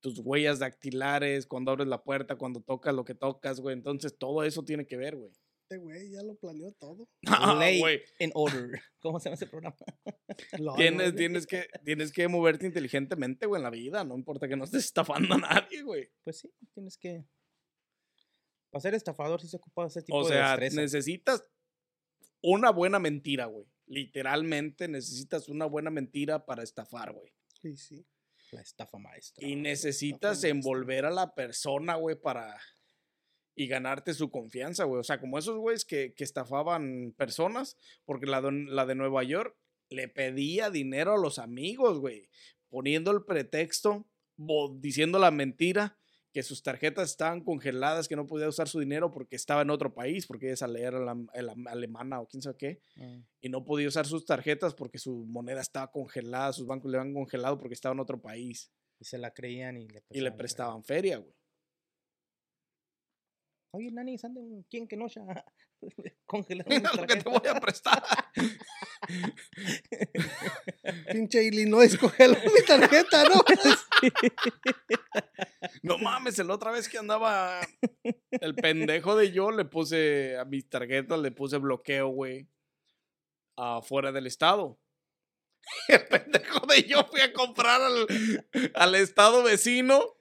tus 0.00 0.18
huellas 0.20 0.58
dactilares, 0.58 1.46
cuando 1.46 1.70
abres 1.70 1.86
la 1.88 2.02
puerta, 2.02 2.36
cuando 2.36 2.60
tocas 2.60 2.94
lo 2.94 3.04
que 3.04 3.14
tocas, 3.14 3.60
güey. 3.60 3.74
Entonces 3.74 4.16
todo 4.18 4.42
eso 4.42 4.64
tiene 4.64 4.86
que 4.86 4.96
ver, 4.96 5.16
güey. 5.16 5.32
Este 5.72 5.82
güey 5.82 6.10
ya 6.10 6.22
lo 6.22 6.34
planeó 6.34 6.70
todo. 6.72 7.08
Ah, 7.26 7.58
in 8.18 8.30
order. 8.34 8.82
¿Cómo 9.00 9.18
se 9.18 9.24
llama 9.28 9.36
ese 9.36 9.46
programa? 9.46 9.74
Tienes, 10.76 11.14
tienes, 11.14 11.46
que, 11.46 11.66
tienes 11.82 12.12
que 12.12 12.28
moverte 12.28 12.66
inteligentemente, 12.66 13.46
güey, 13.46 13.58
en 13.58 13.64
la 13.64 13.70
vida. 13.70 14.04
No 14.04 14.14
importa 14.14 14.48
que 14.48 14.56
no 14.56 14.64
estés 14.64 14.84
estafando 14.84 15.34
a 15.34 15.38
nadie, 15.38 15.82
güey. 15.82 16.10
Pues 16.24 16.40
sí, 16.40 16.52
tienes 16.74 16.98
que. 16.98 17.24
Para 18.70 18.82
ser 18.82 18.94
estafador 18.94 19.40
sí 19.40 19.48
se 19.48 19.56
ocupa 19.56 19.86
ese 19.86 20.02
tipo 20.02 20.18
O 20.18 20.28
de 20.28 20.34
sea, 20.34 20.50
destreza. 20.50 20.80
necesitas 20.82 21.42
una 22.42 22.70
buena 22.70 22.98
mentira, 22.98 23.46
güey. 23.46 23.66
Literalmente 23.86 24.88
necesitas 24.88 25.48
una 25.48 25.64
buena 25.64 25.90
mentira 25.90 26.44
para 26.44 26.62
estafar, 26.62 27.12
güey. 27.12 27.32
Sí, 27.60 27.76
sí. 27.76 28.06
La 28.50 28.60
estafa 28.60 28.98
maestra. 28.98 29.46
Y 29.46 29.56
necesitas 29.56 30.32
maestra. 30.32 30.50
envolver 30.50 31.06
a 31.06 31.10
la 31.10 31.34
persona, 31.34 31.94
güey, 31.96 32.16
para... 32.20 32.60
Y 33.54 33.66
ganarte 33.66 34.14
su 34.14 34.30
confianza, 34.30 34.84
güey. 34.84 35.00
O 35.00 35.04
sea, 35.04 35.20
como 35.20 35.38
esos 35.38 35.58
güeyes 35.58 35.84
que, 35.84 36.14
que 36.14 36.24
estafaban 36.24 37.14
personas, 37.16 37.76
porque 38.04 38.26
la 38.26 38.40
de, 38.40 38.52
la 38.52 38.86
de 38.86 38.94
Nueva 38.94 39.22
York 39.24 39.56
le 39.90 40.08
pedía 40.08 40.70
dinero 40.70 41.12
a 41.14 41.18
los 41.18 41.38
amigos, 41.38 41.98
güey. 41.98 42.28
Poniendo 42.70 43.10
el 43.10 43.24
pretexto, 43.24 44.06
diciendo 44.80 45.18
la 45.18 45.30
mentira, 45.30 45.98
que 46.32 46.42
sus 46.42 46.62
tarjetas 46.62 47.10
estaban 47.10 47.44
congeladas, 47.44 48.08
que 48.08 48.16
no 48.16 48.26
podía 48.26 48.48
usar 48.48 48.66
su 48.66 48.80
dinero 48.80 49.10
porque 49.10 49.36
estaba 49.36 49.60
en 49.60 49.68
otro 49.68 49.92
país, 49.92 50.26
porque 50.26 50.46
ella 50.46 50.54
es 50.54 50.62
leer 50.62 50.94
alemana 51.66 52.20
o 52.20 52.26
quién 52.26 52.42
sabe 52.42 52.56
qué 52.56 52.80
Mm. 52.96 53.24
y 53.42 53.48
no 53.50 53.64
podía 53.64 53.88
usar 53.88 54.06
sus 54.06 54.24
tarjetas 54.24 54.74
porque 54.74 54.98
su 54.98 55.26
moneda 55.26 55.60
estaba 55.60 55.90
congelada, 55.90 56.54
sus 56.54 56.66
bancos 56.66 56.90
le 56.90 56.98
habían 56.98 57.12
congelado 57.14 57.58
porque 57.58 57.74
estaba 57.74 57.92
en 57.92 58.00
otro 58.00 58.20
país 58.20 58.70
Y 58.98 59.04
se 59.04 59.18
la 59.18 59.32
creían 59.32 59.76
y 59.76 59.88
le 59.88 60.04
y 60.10 60.20
le 60.20 60.30
prestaban, 60.32 60.80
prestaban 60.80 60.84
feria, 60.84 61.18
güey. 61.18 61.34
Oye, 63.74 63.90
Nani, 63.90 64.18
¿sande 64.18 64.42
quién 64.68 64.86
que 64.86 64.96
no 64.96 65.08
ya? 65.08 65.22
Congelado. 66.26 66.68
Mira 66.68 66.92
lo 66.92 67.06
que 67.06 67.16
te 67.16 67.28
voy 67.28 67.48
a 67.48 67.60
prestar. 67.60 68.02
Pinche 71.12 71.44
Illinois, 71.44 71.96
cógelo 71.98 72.34
mi 72.34 72.64
tarjeta, 72.66 73.24
¿no? 73.24 73.42
No 75.82 75.98
mames, 75.98 76.38
la 76.38 76.54
otra 76.54 76.70
vez 76.70 76.88
que 76.88 76.98
andaba 76.98 77.60
el 78.30 78.54
pendejo 78.54 79.16
de 79.16 79.32
yo 79.32 79.50
le 79.50 79.64
puse 79.64 80.36
a 80.38 80.44
mis 80.44 80.68
tarjetas, 80.68 81.18
le 81.18 81.32
puse 81.32 81.58
bloqueo, 81.58 82.08
güey, 82.08 82.48
afuera 83.56 84.12
del 84.12 84.26
estado. 84.26 84.78
El 85.88 86.06
pendejo 86.06 86.66
de 86.66 86.82
yo 86.84 87.04
fui 87.04 87.20
a 87.20 87.32
comprar 87.32 87.80
al, 87.80 88.06
al 88.74 88.94
estado 88.94 89.42
vecino. 89.42 90.16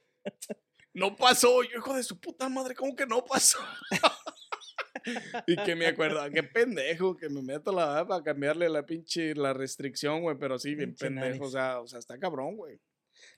No 0.93 1.15
pasó. 1.15 1.63
Yo, 1.63 1.77
hijo 1.77 1.93
de 1.95 2.03
su 2.03 2.19
puta 2.19 2.49
madre, 2.49 2.75
¿cómo 2.75 2.95
que 2.95 3.05
no 3.05 3.23
pasó? 3.23 3.59
y 5.47 5.55
que 5.63 5.75
me 5.75 5.87
acuerdo, 5.87 6.21
qué 6.31 6.43
pendejo, 6.43 7.15
que 7.15 7.29
me 7.29 7.41
meto 7.41 7.71
la 7.71 7.85
verdad 7.87 8.07
para 8.07 8.23
cambiarle 8.23 8.69
la 8.69 8.85
pinche 8.85 9.33
la 9.35 9.53
restricción, 9.53 10.21
güey, 10.21 10.37
pero 10.37 10.59
sí, 10.59 10.75
bien 10.75 10.95
pendejo, 10.95 11.45
o 11.45 11.49
sea, 11.49 11.79
o 11.79 11.87
sea, 11.87 11.99
está 11.99 12.19
cabrón, 12.19 12.55
güey. 12.57 12.79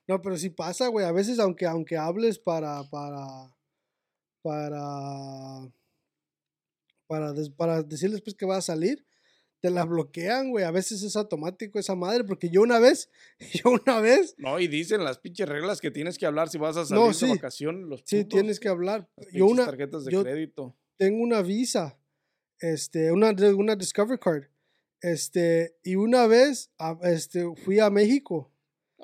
No, 0.08 0.22
pero 0.22 0.38
sí 0.38 0.49
pasa, 0.49 0.88
güey. 0.88 1.06
A 1.06 1.12
veces, 1.12 1.39
aunque, 1.39 1.66
aunque 1.66 1.97
hables 1.97 2.39
para, 2.39 2.84
para, 2.89 3.26
para, 4.41 5.72
para, 7.08 7.34
des- 7.34 7.49
para 7.49 7.84
decirles 7.84 8.22
pues 8.22 8.36
que 8.36 8.45
va 8.45 8.58
a 8.58 8.62
salir, 8.62 9.06
te 9.64 9.70
la 9.72 9.86
bloquean, 9.86 10.49
güey. 10.51 10.66
A 10.66 10.72
veces 10.72 11.03
es 11.03 11.16
automático 11.16 11.80
esa 11.80 11.95
madre, 11.95 12.26
porque 12.26 12.49
yo 12.49 12.61
una 12.61 12.80
vez, 12.80 13.09
yo 13.53 13.72
una 13.72 14.01
vez, 14.01 14.36
No, 14.38 14.59
y 14.59 14.68
dicen 14.68 15.05
las 15.05 15.20
pinches 15.20 15.47
reglas 15.47 15.80
que 15.80 15.89
tienes 15.89 16.18
que 16.18 16.26
hablar 16.26 16.49
si 16.49 16.57
vas 16.57 16.76
a 16.76 16.84
salir 16.86 17.01
No, 17.01 17.07
de 17.07 17.14
sí. 17.14 17.30
vacaciones. 17.30 17.88
Los 17.88 18.01
sí 18.05 18.18
puntos, 18.18 18.38
tienes 18.39 18.59
que 18.59 18.68
hablar. 18.68 19.07
las 19.16 19.32
Yo 19.32 19.45
una, 19.45 19.66
tarjetas 19.66 20.03
de 20.03 20.11
yo- 20.11 20.22
crédito. 20.22 20.76
tengo 20.97 21.24
una 21.24 21.41
visa, 21.41 21.97
este, 22.59 23.14
una, 23.14 23.34
una 23.55 23.78
Discover 23.78 24.20
Card, 24.20 24.43
este, 24.99 25.78
y 25.82 25.95
una 25.95 26.28
vez, 26.28 26.70
este, 27.03 27.45
fui 27.64 27.80
a 27.80 27.89
México. 27.89 28.51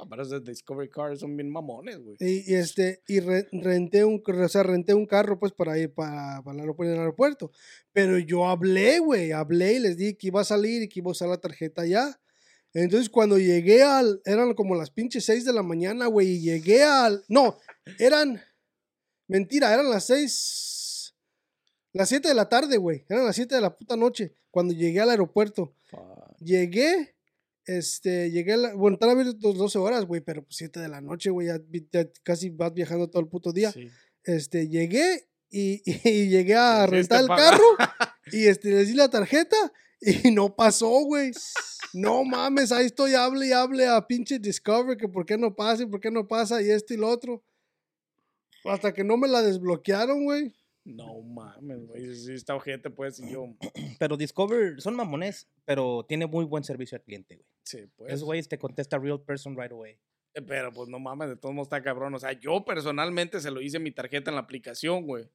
Pero 0.08 0.22
esas 0.22 0.44
Discovery 0.44 0.90
Cars 0.90 1.20
son 1.20 1.36
bien 1.36 1.50
mamones, 1.50 1.98
güey. 2.00 2.16
Y, 2.20 2.52
y, 2.52 2.56
este, 2.56 3.02
y 3.08 3.20
re- 3.20 3.48
renté 3.52 4.06
un, 4.06 4.22
o 4.26 4.48
sea, 4.48 4.64
renté 4.64 4.94
un 4.94 5.06
carro 5.08 5.40
pues 5.40 5.52
para 5.52 5.78
ir 5.80 5.94
para, 5.94 6.42
para 6.44 6.62
el 6.64 7.00
aeropuerto. 7.00 7.52
Pero 7.92 8.20
yo 8.20 8.48
hablé, 8.48 9.00
güey, 9.00 9.32
hablé 9.32 9.74
y 9.74 9.80
les 9.80 9.98
dije 9.98 10.18
que 10.18 10.28
iba 10.28 10.42
a 10.42 10.46
salir 10.46 10.84
y 10.84 10.90
que 10.90 11.00
iba 11.00 11.10
a 11.10 11.12
usar 11.12 11.30
la 11.30 11.38
tarjeta 11.42 11.86
ya. 11.86 12.20
Entonces 12.74 13.10
cuando 13.10 13.40
llegué 13.40 13.82
al, 13.82 14.22
eran 14.26 14.54
como 14.54 14.76
las 14.76 14.92
pinches 14.92 15.26
6 15.26 15.44
de 15.46 15.54
la 15.54 15.64
mañana, 15.64 16.06
güey, 16.06 16.28
y 16.36 16.42
llegué 16.42 16.84
al, 16.84 17.24
no, 17.28 17.58
eran, 17.98 18.40
mentira, 19.28 19.74
eran 19.74 19.90
las 19.90 20.06
6, 20.06 21.16
las 21.94 22.10
7 22.10 22.28
de 22.28 22.36
la 22.36 22.48
tarde, 22.48 22.78
güey, 22.78 23.06
eran 23.10 23.26
las 23.26 23.36
7 23.36 23.56
de 23.56 23.62
la 23.62 23.76
puta 23.76 23.96
noche 23.96 24.36
cuando 24.52 24.74
llegué 24.74 25.00
al 25.00 25.10
aeropuerto. 25.10 25.74
Llegué, 26.40 27.16
este, 27.78 28.32
llegué, 28.32 28.54
a 28.54 28.58
la- 28.58 28.74
bueno, 28.74 28.96
están 28.96 29.12
abiertos 29.12 29.58
12 29.58 29.78
horas, 29.78 30.06
güey, 30.06 30.22
pero 30.22 30.44
pues 30.44 30.58
7 30.58 30.80
de 30.80 30.88
la 30.88 31.02
noche, 31.02 31.30
güey, 31.30 31.48
ya, 31.48 31.60
casi 32.24 32.50
vas 32.50 32.74
viajando 32.74 33.10
todo 33.10 33.22
el 33.22 33.28
puto 33.28 33.52
día. 33.52 33.72
Sí. 33.72 33.90
Este, 34.24 34.68
llegué 34.68 35.28
y, 35.52 35.82
y 36.10 36.30
llegué 36.30 36.56
a 36.56 36.88
rentar 36.88 37.22
el 37.22 37.28
carro 37.28 37.64
y 38.32 38.46
este, 38.48 38.72
les 38.72 38.88
di 38.88 38.96
la 38.96 39.10
tarjeta 39.10 39.56
y 40.02 40.32
no 40.32 40.56
pasó, 40.56 40.90
güey. 41.06 41.32
No 41.94 42.24
mames, 42.24 42.72
ahí 42.72 42.86
estoy, 42.88 43.14
hable 43.14 43.48
y 43.48 43.52
hable 43.52 43.88
a 43.88 44.06
pinche 44.08 44.40
Discover 44.40 44.98
que 44.98 45.08
por 45.08 45.26
qué 45.26 45.38
no 45.38 45.56
pasa 45.56 45.84
y 45.84 45.86
por 45.86 46.00
qué 46.00 46.10
no 46.12 46.28
pasa 46.28 46.62
y 46.62 46.70
esto 46.70 46.94
y 46.94 46.98
lo 46.98 47.08
otro. 47.08 47.44
Hasta 48.66 48.94
que 48.94 49.04
no 49.04 49.16
me 49.18 49.28
la 49.28 49.42
desbloquearon, 49.42 50.24
güey. 50.24 50.54
No 50.86 51.22
mames, 51.22 51.86
güey. 51.86 52.16
Sí, 52.16 52.34
está 52.34 52.56
ojete, 52.56 52.90
pues. 52.90 53.20
Y 53.20 53.32
yo, 53.32 53.46
Pero 54.00 54.18
Discover 54.18 54.82
son 54.82 54.96
mamones, 54.96 55.48
pero 55.66 56.06
tiene 56.08 56.26
muy 56.26 56.46
buen 56.46 56.64
servicio 56.64 56.98
al 56.98 57.04
cliente, 57.04 57.36
güey. 57.36 57.48
sí, 57.64 57.86
pues. 57.96 58.14
Esos 58.14 58.26
güeyes 58.26 58.48
te 58.48 58.58
contesta 58.58 58.98
real 58.98 59.22
person 59.22 59.58
right 59.58 59.72
away. 59.72 60.00
Eh, 60.34 60.42
Pero 60.42 60.72
pues 60.72 60.90
no 60.90 61.00
mames, 61.00 61.30
de 61.30 61.36
todos 61.36 61.54
modos 61.54 61.68
está 61.68 61.82
cabrón. 61.82 62.14
O 62.16 62.20
sea, 62.20 62.34
yo 62.34 62.64
personalmente 62.64 63.40
se 63.40 63.52
lo 63.52 63.62
hice 63.62 63.80
mi 63.80 63.92
tarjeta 63.92 64.32
en 64.32 64.36
la 64.36 64.42
aplicación, 64.42 65.06
güey. 65.06 65.30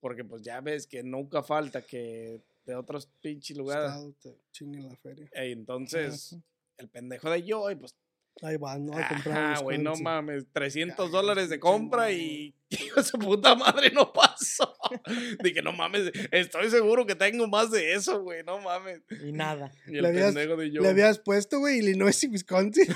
Porque 0.00 0.24
pues 0.24 0.42
ya 0.42 0.60
ves 0.60 0.86
que 0.86 1.02
nunca 1.02 1.42
falta 1.42 1.82
que 1.82 2.40
de 2.64 2.74
otros 2.74 3.06
pinches 3.20 3.56
lugares. 3.56 3.92
Te 4.20 4.36
la 4.64 4.96
feria. 4.96 5.28
Ey, 5.32 5.52
entonces, 5.52 6.36
el 6.78 6.88
pendejo 6.88 7.30
de 7.30 7.42
yo, 7.42 7.70
y 7.70 7.76
pues, 7.76 7.94
Ahí 8.42 8.56
van, 8.58 8.84
¿no? 8.84 8.92
A 8.98 9.08
comprar. 9.08 9.46
unos 9.48 9.62
güey, 9.62 9.78
no 9.78 9.94
mames, 9.96 10.44
300 10.52 11.06
Ay, 11.06 11.10
dólares 11.12 11.48
de 11.48 11.58
compra 11.58 12.12
y 12.12 12.54
hijo 12.68 13.00
de 13.00 13.06
su 13.06 13.18
puta 13.18 13.54
madre 13.54 13.90
no 13.90 14.12
pasó. 14.12 14.74
Dije, 15.42 15.62
no 15.62 15.72
mames, 15.72 16.12
estoy 16.30 16.68
seguro 16.70 17.06
que 17.06 17.14
tengo 17.14 17.46
más 17.48 17.70
de 17.70 17.94
eso, 17.94 18.22
güey, 18.22 18.44
no 18.44 18.60
mames. 18.60 19.00
Y 19.24 19.32
nada. 19.32 19.72
Y 19.86 19.96
el 19.96 20.02
Le 20.02 20.08
habías- 20.08 20.34
pendejo 20.34 20.56
de 20.60 20.70
yo. 20.70 20.82
Le 20.82 20.88
habías 20.88 21.18
puesto, 21.18 21.60
güey, 21.60 21.78
Illinois 21.78 22.22
y 22.24 22.28
Wisconsin. 22.28 22.86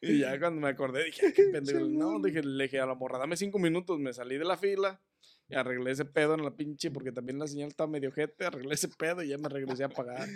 Y 0.00 0.20
ya 0.20 0.38
cuando 0.40 0.62
me 0.62 0.68
acordé, 0.68 1.04
dije, 1.04 1.26
"Ah, 1.26 1.32
qué 1.34 1.42
pendejo. 1.52 1.80
No, 1.80 2.20
dije, 2.22 2.42
le 2.42 2.64
dije 2.64 2.80
a 2.80 2.86
la 2.86 2.94
morra, 2.94 3.18
dame 3.18 3.36
cinco 3.36 3.58
minutos. 3.58 3.98
Me 3.98 4.14
salí 4.14 4.38
de 4.38 4.46
la 4.46 4.56
fila 4.56 4.98
y 5.46 5.54
arreglé 5.56 5.90
ese 5.90 6.06
pedo 6.06 6.34
en 6.34 6.42
la 6.44 6.56
pinche, 6.56 6.90
porque 6.90 7.12
también 7.12 7.38
la 7.38 7.46
señal 7.46 7.68
estaba 7.68 7.90
medio 7.90 8.10
jete. 8.10 8.46
Arreglé 8.46 8.74
ese 8.74 8.88
pedo 8.88 9.22
y 9.22 9.28
ya 9.28 9.36
me 9.36 9.50
regresé 9.50 9.84
a 9.84 9.90
pagar. 9.90 10.26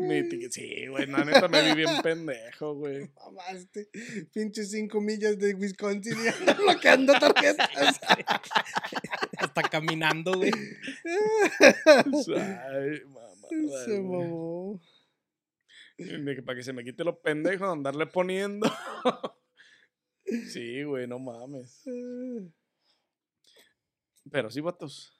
Mi 0.00 0.22
ticket- 0.28 0.50
Sí, 0.52 0.86
güey, 0.88 1.06
la 1.06 1.24
neta 1.24 1.48
me 1.48 1.62
vi 1.62 1.74
bien 1.74 2.02
pendejo, 2.02 2.74
güey. 2.74 3.10
Mamaste. 3.16 3.88
Pinches 4.32 4.70
cinco 4.70 5.00
millas 5.00 5.38
de 5.38 5.54
Wisconsin 5.54 6.16
y 6.16 6.52
bloqueando 6.62 7.12
tarjetas. 7.14 8.00
Hasta 9.38 9.62
caminando, 9.62 10.32
güey. 10.34 10.50
Ay, 11.64 13.00
mamá. 13.06 13.48
Se 13.84 14.00
mamó. 14.00 14.80
Para 16.44 16.56
que 16.56 16.62
se 16.62 16.72
me 16.72 16.84
quite 16.84 17.04
los 17.04 17.18
pendejos 17.18 17.66
de 17.68 17.72
andarle 17.72 18.06
poniendo. 18.06 18.70
Sí, 20.52 20.82
güey, 20.82 21.06
no 21.06 21.18
mames. 21.18 21.82
Pero 24.30 24.50
sí, 24.50 24.60
vatos. 24.60 25.15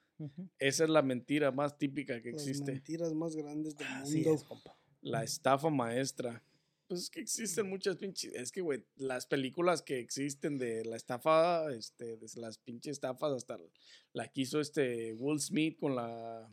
Esa 0.59 0.85
es 0.85 0.91
la 0.91 1.03
mentira 1.03 1.51
más 1.51 1.77
típica 1.79 2.21
que 2.23 2.33
Las 2.33 2.43
existe. 2.47 2.73
mentiras 2.73 3.13
más 3.15 3.37
grandes 3.37 3.77
del 3.77 3.87
Así 3.89 4.17
mundo. 4.17 4.35
es, 4.35 4.45
compa. 4.45 4.77
La 5.03 5.23
estafa 5.25 5.71
maestra. 5.71 6.43
Pues 6.89 7.01
es 7.03 7.11
que 7.11 7.21
existen 7.21 7.69
muchas 7.69 7.97
pinches. 7.97 8.33
Es 8.35 8.53
que, 8.53 8.61
güey, 8.61 8.85
las 8.97 9.27
películas 9.27 9.83
que 9.83 9.99
existen 9.99 10.57
de 10.57 10.85
la 10.85 10.97
estafa, 10.97 11.71
este, 11.73 12.17
de 12.17 12.27
las 12.37 12.59
pinches 12.59 12.93
estafas, 12.93 13.33
hasta 13.33 13.59
la 14.13 14.29
que 14.29 14.43
hizo 14.43 14.61
este 14.61 15.13
Will 15.15 15.41
Smith 15.41 15.79
con 15.79 15.97
la. 15.97 16.49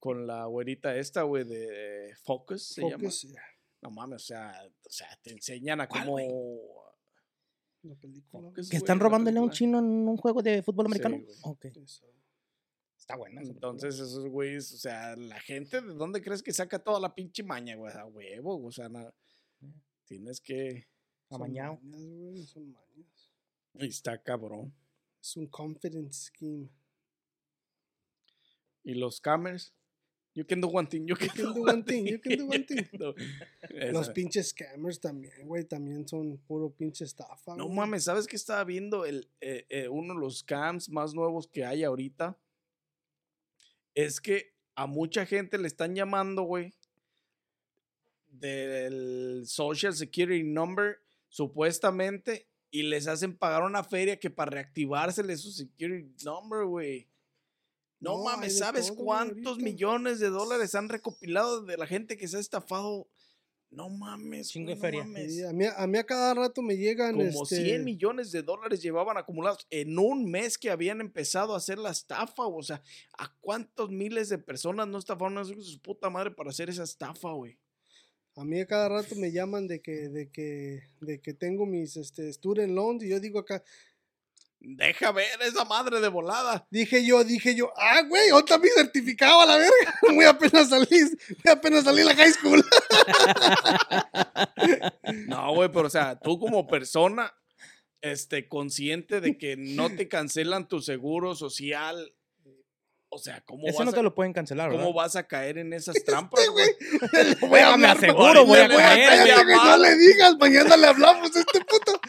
Con 0.00 0.26
la 0.26 0.46
güerita 0.46 0.96
esta, 0.96 1.22
güey, 1.22 1.44
de 1.44 2.12
Focus, 2.24 2.62
se 2.64 2.82
llama. 2.82 2.98
Focus, 2.98 3.22
yeah, 3.22 3.42
No 3.82 3.90
mames, 3.92 4.22
o 4.22 4.26
sea, 4.26 4.60
o 4.84 4.90
sea, 4.90 5.06
te 5.22 5.30
enseñan 5.30 5.80
a 5.80 5.88
¿Cuál, 5.88 6.06
cómo. 6.06 6.84
la 7.82 7.94
película. 7.94 8.42
Focus, 8.48 8.68
¿Que 8.68 8.76
están 8.78 8.98
robándole 8.98 9.38
a 9.38 9.42
un 9.42 9.50
chino 9.50 9.78
en 9.78 9.84
un 9.84 10.16
juego 10.16 10.42
de 10.42 10.60
fútbol 10.64 10.86
Sí, 10.86 11.00
americano? 11.00 11.24
ok. 11.44 11.66
Está 13.02 13.16
película. 13.18 13.42
Entonces, 13.50 13.96
esos 13.96 14.28
güeyes, 14.28 14.72
o 14.74 14.76
sea, 14.76 15.16
la 15.16 15.40
gente, 15.40 15.80
¿de 15.80 15.92
dónde 15.94 16.22
crees 16.22 16.40
que 16.40 16.52
saca 16.52 16.78
toda 16.78 17.00
la 17.00 17.12
pinche 17.12 17.42
maña, 17.42 17.74
güey? 17.74 17.92
A 17.92 18.04
huevo, 18.06 18.64
o 18.64 18.70
sea, 18.70 18.88
na- 18.88 19.12
tienes 20.06 20.40
que. 20.40 20.86
Son 21.28 21.42
Amañado. 21.42 21.80
mañas, 21.82 22.04
güey, 22.32 22.46
son 22.46 22.72
mañas. 22.72 23.32
Y 23.74 23.86
está 23.88 24.22
cabrón. 24.22 24.72
Es 25.20 25.36
un 25.36 25.48
confidence 25.48 26.26
scheme. 26.26 26.68
Y 28.84 28.94
los 28.94 29.16
scammers. 29.16 29.74
You 30.34 30.46
can 30.46 30.60
do 30.62 30.68
one 30.68 30.86
thing, 30.88 31.06
you 31.06 31.14
can, 31.14 31.28
can 31.28 31.52
do 31.52 31.62
one 31.62 31.82
thing, 31.84 32.06
you 32.06 32.18
can 32.18 32.38
do 32.38 32.46
one 32.48 32.64
thing. 32.64 32.86
do- 32.96 33.14
Los 33.92 34.08
pinches 34.10 34.48
scammers 34.50 34.98
también, 34.98 35.46
güey, 35.46 35.64
también 35.64 36.08
son 36.08 36.38
puro 36.46 36.70
pinche 36.70 37.04
estafa. 37.04 37.54
No 37.56 37.64
güey. 37.64 37.76
mames, 37.76 38.04
¿sabes 38.04 38.26
qué 38.28 38.36
estaba 38.36 38.64
viendo? 38.64 39.04
El, 39.04 39.28
eh, 39.42 39.66
eh, 39.68 39.88
uno 39.88 40.14
de 40.14 40.20
los 40.20 40.38
scams 40.38 40.88
más 40.88 41.12
nuevos 41.14 41.48
que 41.48 41.64
hay 41.66 41.82
ahorita. 41.84 42.38
Es 43.94 44.20
que 44.20 44.54
a 44.74 44.86
mucha 44.86 45.26
gente 45.26 45.58
le 45.58 45.68
están 45.68 45.94
llamando, 45.94 46.42
güey, 46.42 46.74
del 48.28 49.44
Social 49.46 49.94
Security 49.94 50.42
Number, 50.44 50.98
supuestamente, 51.28 52.48
y 52.70 52.84
les 52.84 53.06
hacen 53.06 53.36
pagar 53.36 53.62
una 53.62 53.84
feria 53.84 54.18
que 54.18 54.30
para 54.30 54.50
reactivársele 54.50 55.36
su 55.36 55.52
Security 55.52 56.24
Number, 56.24 56.64
güey. 56.64 57.08
No, 58.00 58.16
No, 58.16 58.24
mames, 58.24 58.58
¿sabes 58.58 58.90
cuántos 58.90 59.58
millones 59.58 60.18
de 60.18 60.28
dólares 60.28 60.74
han 60.74 60.88
recopilado 60.88 61.62
de 61.62 61.76
la 61.76 61.86
gente 61.86 62.16
que 62.16 62.26
se 62.26 62.38
ha 62.38 62.40
estafado? 62.40 63.08
No 63.72 63.88
mames, 63.88 64.50
Chingo 64.50 64.68
de 64.68 64.74
no 64.74 64.80
feria. 64.80 65.02
mames. 65.02 65.44
A, 65.44 65.52
mí, 65.52 65.64
a 65.64 65.86
mí 65.86 65.98
a 65.98 66.04
cada 66.04 66.34
rato 66.34 66.60
me 66.60 66.76
llegan. 66.76 67.16
Como 67.16 67.42
este, 67.42 67.64
100 67.64 67.84
millones 67.84 68.30
de 68.30 68.42
dólares 68.42 68.82
llevaban 68.82 69.16
acumulados 69.16 69.66
en 69.70 69.98
un 69.98 70.30
mes 70.30 70.58
que 70.58 70.70
habían 70.70 71.00
empezado 71.00 71.54
a 71.54 71.56
hacer 71.56 71.78
la 71.78 71.90
estafa. 71.90 72.46
O 72.46 72.62
sea, 72.62 72.82
¿a 73.16 73.34
cuántos 73.40 73.90
miles 73.90 74.28
de 74.28 74.36
personas 74.36 74.86
no 74.88 74.98
estafaron 74.98 75.38
a 75.38 75.44
su 75.44 75.80
puta 75.80 76.10
madre 76.10 76.30
para 76.30 76.50
hacer 76.50 76.68
esa 76.68 76.84
estafa, 76.84 77.32
güey? 77.32 77.58
A 78.36 78.44
mí 78.44 78.60
a 78.60 78.66
cada 78.66 78.90
rato 78.90 79.14
me 79.16 79.32
llaman 79.32 79.66
de 79.66 79.80
que, 79.80 80.08
de 80.10 80.30
que, 80.30 80.82
de 81.00 81.20
que 81.22 81.32
tengo 81.32 81.64
mis 81.64 81.96
este, 81.96 82.30
student 82.30 82.74
loans 82.74 83.02
y 83.02 83.08
yo 83.08 83.20
digo 83.20 83.38
acá, 83.38 83.62
Deja 84.64 85.10
ver 85.10 85.26
esa 85.40 85.64
madre 85.64 86.00
de 86.00 86.06
volada. 86.06 86.68
dije 86.70 87.04
yo, 87.04 87.24
dije 87.24 87.56
yo, 87.56 87.72
ah, 87.76 88.02
güey, 88.02 88.30
otra 88.30 88.58
mi 88.58 88.68
certificado 88.68 89.40
a 89.40 89.46
la 89.46 89.56
verga. 89.56 89.94
Muy 90.12 90.24
apenas 90.24 90.68
salí, 90.68 90.86
muy 90.92 91.52
apenas 91.52 91.82
salí 91.82 91.98
de 91.98 92.04
la 92.04 92.14
high 92.14 92.32
school. 92.32 92.64
No, 95.26 95.54
güey, 95.54 95.70
pero 95.70 95.88
o 95.88 95.90
sea, 95.90 96.18
tú 96.18 96.38
como 96.38 96.66
persona, 96.66 97.34
este, 98.00 98.48
consciente 98.48 99.20
de 99.20 99.36
que 99.36 99.56
no 99.56 99.94
te 99.94 100.08
cancelan 100.08 100.68
tu 100.68 100.80
seguro 100.80 101.34
social. 101.34 102.14
O 103.08 103.18
sea, 103.18 103.42
¿cómo, 103.44 103.66
Eso 103.66 103.78
vas, 103.78 103.86
no 103.86 103.92
te 103.92 104.00
a, 104.00 104.02
lo 104.02 104.14
pueden 104.14 104.32
cancelar, 104.32 104.70
¿verdad? 104.70 104.84
¿cómo 104.84 104.94
vas 104.94 105.16
a 105.16 105.26
caer 105.26 105.58
en 105.58 105.72
esas 105.72 105.96
trampas, 106.06 106.48
güey? 106.48 106.68
Le 107.12 107.34
voy 107.46 107.60
a 107.60 107.76
me 107.76 107.88
aseguro, 107.88 108.46
voy 108.46 108.58
a 108.58 108.68
voy 108.68 108.76
güey, 108.76 109.56
no 109.56 109.76
le 109.76 109.96
digas, 109.96 110.36
mañana 110.38 110.76
le 110.76 110.86
hablamos 110.86 111.34
a 111.34 111.40
este 111.40 111.64
puto. 111.64 112.00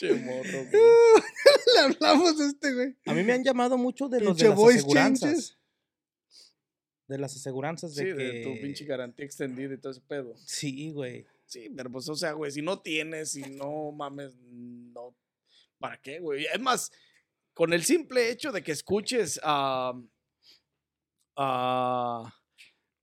Che, 0.00 0.14
morro, 0.14 0.64
güey. 0.64 0.72
Le 1.74 1.80
hablamos 1.80 2.40
a 2.40 2.46
este, 2.46 2.72
güey. 2.72 2.96
A 3.04 3.12
mí 3.12 3.22
me 3.22 3.34
han 3.34 3.44
llamado 3.44 3.76
mucho 3.76 4.08
de 4.08 4.20
los 4.20 4.28
Pinche 4.30 4.44
de 4.44 4.48
las 4.48 4.58
voice 4.58 4.78
aseguranzas. 4.78 5.30
changes. 5.30 5.58
De 7.06 7.18
las 7.18 7.36
aseguranzas 7.36 7.94
de 7.94 8.02
Sí, 8.04 8.16
que... 8.16 8.22
de 8.24 8.42
tu 8.42 8.62
pinche 8.62 8.86
garantía 8.86 9.26
extendida 9.26 9.74
y 9.74 9.76
todo 9.76 9.92
ese 9.92 10.00
pedo. 10.00 10.34
Sí, 10.38 10.90
güey. 10.92 11.26
Sí, 11.44 11.68
pero 11.76 11.90
pues, 11.90 12.08
o 12.08 12.14
sea, 12.14 12.32
güey, 12.32 12.50
si 12.50 12.62
no 12.62 12.80
tienes, 12.80 13.32
si 13.32 13.42
no 13.42 13.92
mames, 13.92 14.34
no. 14.40 15.14
¿Para 15.78 16.00
qué, 16.00 16.18
güey? 16.18 16.46
Es 16.46 16.60
más, 16.60 16.90
con 17.52 17.74
el 17.74 17.84
simple 17.84 18.30
hecho 18.30 18.52
de 18.52 18.62
que 18.62 18.72
escuches 18.72 19.38
a. 19.42 19.92
a 21.36 22.39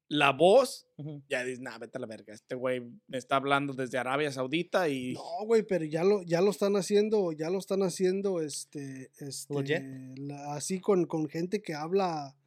la 0.10 0.32
voz, 0.32 0.88
Ujú. 0.98 1.22
ya 1.28 1.44
dices, 1.44 1.60
nah, 1.60 1.78
vete 1.78 1.98
a 1.98 2.02
la 2.02 2.08
verga. 2.08 2.34
Este 2.34 2.56
güey 2.56 2.82
me 3.08 3.18
está 3.18 3.36
hablando 3.36 3.74
desde 3.74 3.98
Arabia 3.98 4.32
Saudita 4.32 4.88
y. 4.88 5.14
No, 5.14 5.46
güey, 5.46 5.64
pero 5.64 5.84
ya 5.86 6.04
lo, 6.04 6.24
ya 6.24 6.40
lo 6.42 6.52
están 6.52 6.76
haciendo, 6.78 7.32
ya 7.34 7.50
lo 7.50 7.58
están 7.60 7.84
haciendo, 7.84 8.40
este, 8.42 9.12
este, 9.20 10.14
la- 10.18 10.54
así 10.56 10.80
con, 10.80 11.06
con 11.06 11.28
gente 11.28 11.62
que 11.62 11.74
habla, 11.74 12.38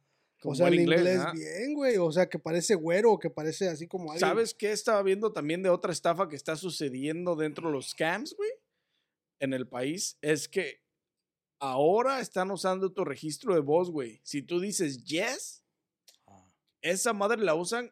Con 0.41 0.53
o 0.53 0.55
sea, 0.55 0.69
el 0.69 0.79
inglés, 0.79 1.21
bien, 1.33 1.75
güey, 1.75 1.97
o 1.97 2.11
sea, 2.11 2.27
que 2.29 2.39
parece 2.39 2.73
güero, 2.73 3.19
que 3.19 3.29
parece 3.29 3.67
así 3.69 3.87
como 3.87 4.11
alguien. 4.11 4.27
¿Sabes 4.27 4.55
qué 4.55 4.71
estaba 4.71 5.03
viendo 5.03 5.31
también 5.31 5.61
de 5.61 5.69
otra 5.69 5.91
estafa 5.91 6.27
que 6.27 6.35
está 6.35 6.55
sucediendo 6.55 7.35
dentro 7.35 7.67
de 7.67 7.73
los 7.73 7.89
scams, 7.91 8.35
güey? 8.35 8.49
En 9.39 9.53
el 9.53 9.67
país. 9.67 10.17
Es 10.21 10.47
que 10.47 10.81
ahora 11.59 12.19
están 12.21 12.49
usando 12.49 12.91
tu 12.91 13.05
registro 13.05 13.53
de 13.53 13.59
voz, 13.59 13.91
güey. 13.91 14.19
Si 14.23 14.41
tú 14.41 14.59
dices 14.59 15.03
yes, 15.05 15.60
esa 16.81 17.13
madre 17.13 17.41
la 17.41 17.55
usan 17.55 17.91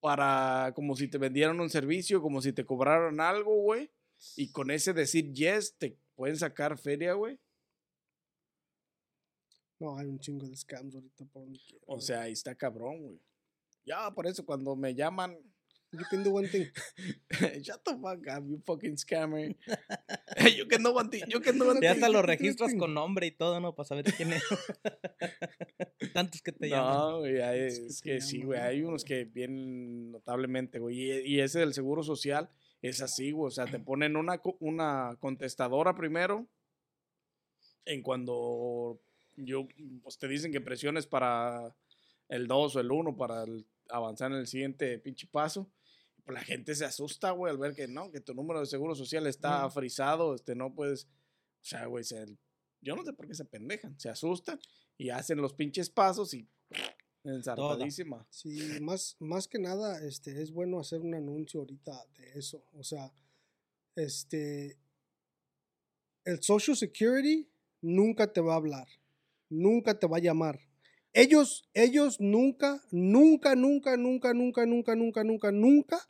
para 0.00 0.72
como 0.74 0.94
si 0.96 1.08
te 1.08 1.18
vendieran 1.18 1.60
un 1.60 1.70
servicio, 1.70 2.22
como 2.22 2.40
si 2.40 2.52
te 2.52 2.64
cobraran 2.64 3.20
algo, 3.20 3.54
güey. 3.62 3.90
Y 4.36 4.50
con 4.50 4.70
ese 4.70 4.92
decir 4.92 5.32
yes, 5.32 5.76
te 5.76 5.96
pueden 6.14 6.36
sacar 6.36 6.78
feria, 6.78 7.14
güey. 7.14 7.38
No, 9.78 9.96
hay 9.96 10.06
un 10.06 10.18
chingo 10.18 10.46
de 10.46 10.56
scams 10.56 10.94
ahorita 10.94 11.24
por 11.26 11.42
donde 11.42 11.60
quiera, 11.60 11.84
O 11.86 12.00
sea, 12.00 12.22
ahí 12.22 12.32
está 12.32 12.54
cabrón, 12.54 13.00
güey. 13.00 13.20
Ya, 13.84 14.10
por 14.10 14.26
eso 14.26 14.44
cuando 14.44 14.74
me 14.74 14.94
llaman, 14.94 15.38
You 15.90 16.04
can 16.10 16.22
do 16.22 16.30
one 16.32 16.46
thing. 16.48 16.66
shut 17.64 17.82
the 17.84 17.96
fuck 17.96 18.26
up, 18.28 18.44
you 18.46 18.60
fucking 18.66 18.96
scammer. 18.96 19.56
you 20.56 20.66
can 20.68 20.82
do 20.82 20.92
one 20.92 21.08
thing, 21.10 21.22
you 21.28 21.40
can 21.40 21.58
do 21.58 21.66
one 21.66 21.80
Ya 21.80 21.94
thing. 21.94 22.02
hasta 22.04 22.08
lo 22.10 22.20
registras 22.22 22.74
con 22.78 22.92
nombre 22.94 23.26
y 23.26 23.30
todo, 23.30 23.58
¿no? 23.60 23.74
Para 23.74 23.86
saber 23.88 24.04
quién 24.04 24.32
es. 24.34 24.42
Tantos 26.12 26.42
que 26.42 26.52
te 26.52 26.68
llaman. 26.68 26.94
No, 26.94 27.18
güey, 27.20 27.40
hay- 27.40 27.60
Es 27.60 27.78
que 27.78 27.86
es 27.86 28.00
te 28.00 28.10
que 28.10 28.20
sí, 28.20 28.42
güey, 28.42 28.58
llaman, 28.58 28.72
hay 28.72 28.82
unos 28.82 29.04
que 29.04 29.24
bien 29.24 30.10
notablemente, 30.12 30.78
güey, 30.78 31.00
y, 31.00 31.36
y 31.36 31.40
ese 31.40 31.60
del 31.60 31.74
seguro 31.74 32.02
social 32.02 32.50
es 32.82 33.00
así, 33.02 33.30
güey, 33.30 33.48
o 33.48 33.50
sea, 33.50 33.66
te 33.66 33.78
ponen 33.84 34.16
una, 34.16 34.40
una 34.60 35.16
contestadora 35.20 35.94
primero, 35.96 36.46
en 37.84 38.02
cuando 38.02 39.00
yo, 39.36 39.66
pues 40.02 40.18
te 40.18 40.28
dicen 40.28 40.52
que 40.52 40.60
presiones 40.60 41.06
para 41.06 41.74
el 42.28 42.46
2 42.46 42.76
o 42.76 42.80
el 42.80 42.90
1 42.90 43.16
para 43.16 43.44
el- 43.44 43.64
avanzar 43.88 44.30
en 44.32 44.38
el 44.38 44.46
siguiente 44.46 44.98
pinche 44.98 45.26
paso, 45.26 45.70
pues 46.28 46.40
la 46.40 46.44
gente 46.44 46.74
se 46.74 46.84
asusta, 46.84 47.30
güey, 47.30 47.50
al 47.50 47.56
ver 47.58 47.74
que 47.74 47.88
no, 47.88 48.10
que 48.10 48.20
tu 48.20 48.34
número 48.34 48.60
de 48.60 48.66
seguro 48.66 48.94
social 48.94 49.26
está 49.26 49.64
Ujú. 49.64 49.74
frisado, 49.80 50.34
este, 50.34 50.54
no 50.54 50.74
puedes, 50.74 51.04
o 51.06 51.64
sea, 51.64 51.86
güey, 51.86 52.04
se- 52.04 52.36
yo 52.82 52.94
no 52.94 53.02
sé 53.02 53.14
por 53.14 53.26
qué 53.26 53.34
se 53.34 53.46
pendejan, 53.46 53.98
se 53.98 54.10
asustan 54.10 54.60
y 54.98 55.08
hacen 55.08 55.40
los 55.40 55.54
pinches 55.54 55.88
pasos 55.88 56.34
y 56.34 56.46
ensartadísima. 57.24 58.26
Sí, 58.28 58.78
más, 58.82 59.16
más 59.20 59.48
que 59.48 59.58
nada, 59.58 60.04
este, 60.06 60.42
es 60.42 60.52
bueno 60.52 60.78
hacer 60.78 61.00
un 61.00 61.14
anuncio 61.14 61.60
ahorita 61.60 62.04
de 62.18 62.38
eso. 62.38 62.62
O 62.74 62.82
sea, 62.84 63.10
este, 63.96 64.78
el 66.26 66.42
Social 66.42 66.76
Security 66.76 67.48
nunca 67.80 68.30
te 68.30 68.42
va 68.42 68.52
a 68.52 68.56
hablar, 68.56 68.86
nunca 69.48 69.98
te 69.98 70.06
va 70.06 70.18
a 70.18 70.20
llamar. 70.20 70.60
Ellos, 71.12 71.68
ellos 71.74 72.20
nunca, 72.20 72.82
nunca, 72.90 73.54
nunca, 73.56 73.96
nunca, 73.96 74.34
nunca, 74.34 74.66
nunca, 74.66 74.94
nunca, 74.94 75.24
nunca, 75.24 75.52
nunca 75.52 76.08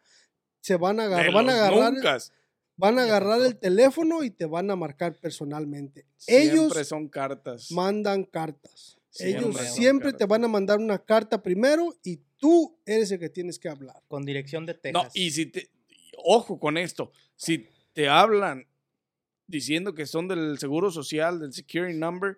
se 0.61 0.77
van 0.77 1.01
a 1.01 1.05
agarrar, 1.05 1.33
van 1.33 1.49
a 1.49 1.53
agarrar, 1.55 1.93
nuncas. 1.95 2.33
van 2.77 2.99
a 2.99 3.05
agarrar 3.05 3.41
el 3.43 3.57
teléfono 3.59 4.23
y 4.25 4.31
te 4.31 4.45
van 4.45 4.71
a 4.71 4.77
marcar 4.77 5.15
personalmente. 5.21 6.07
Siempre 6.17 6.53
Ellos 6.53 6.89
son 6.89 7.09
cartas. 7.09 7.71
mandan 7.71 8.25
cartas. 8.25 8.99
Ellos 9.21 9.57
Siempre. 9.75 10.13
te 10.13 10.27
van 10.27 10.45
a 10.45 10.49
mandar 10.49 10.79
una 10.79 10.99
carta 10.99 11.43
primero 11.43 11.97
y 12.05 12.21
tú 12.37 12.79
eres 12.87 13.11
el 13.11 13.19
que 13.19 13.29
tienes 13.31 13.59
que 13.59 13.69
hablar. 13.69 13.97
Con 14.07 14.25
dirección 14.25 14.65
de 14.67 14.75
No, 14.93 15.01
Texas. 15.03 15.13
y 15.15 15.31
si 15.31 15.47
te. 15.47 15.71
Ojo 16.25 16.59
con 16.61 16.77
esto. 16.77 17.11
Si 17.37 17.69
te 17.95 18.09
hablan 18.09 18.67
diciendo 19.47 19.95
que 19.95 20.07
son 20.07 20.29
del 20.29 20.59
seguro 20.59 20.91
social, 20.91 21.41
del 21.41 21.53
security 21.53 21.97
number, 21.97 22.37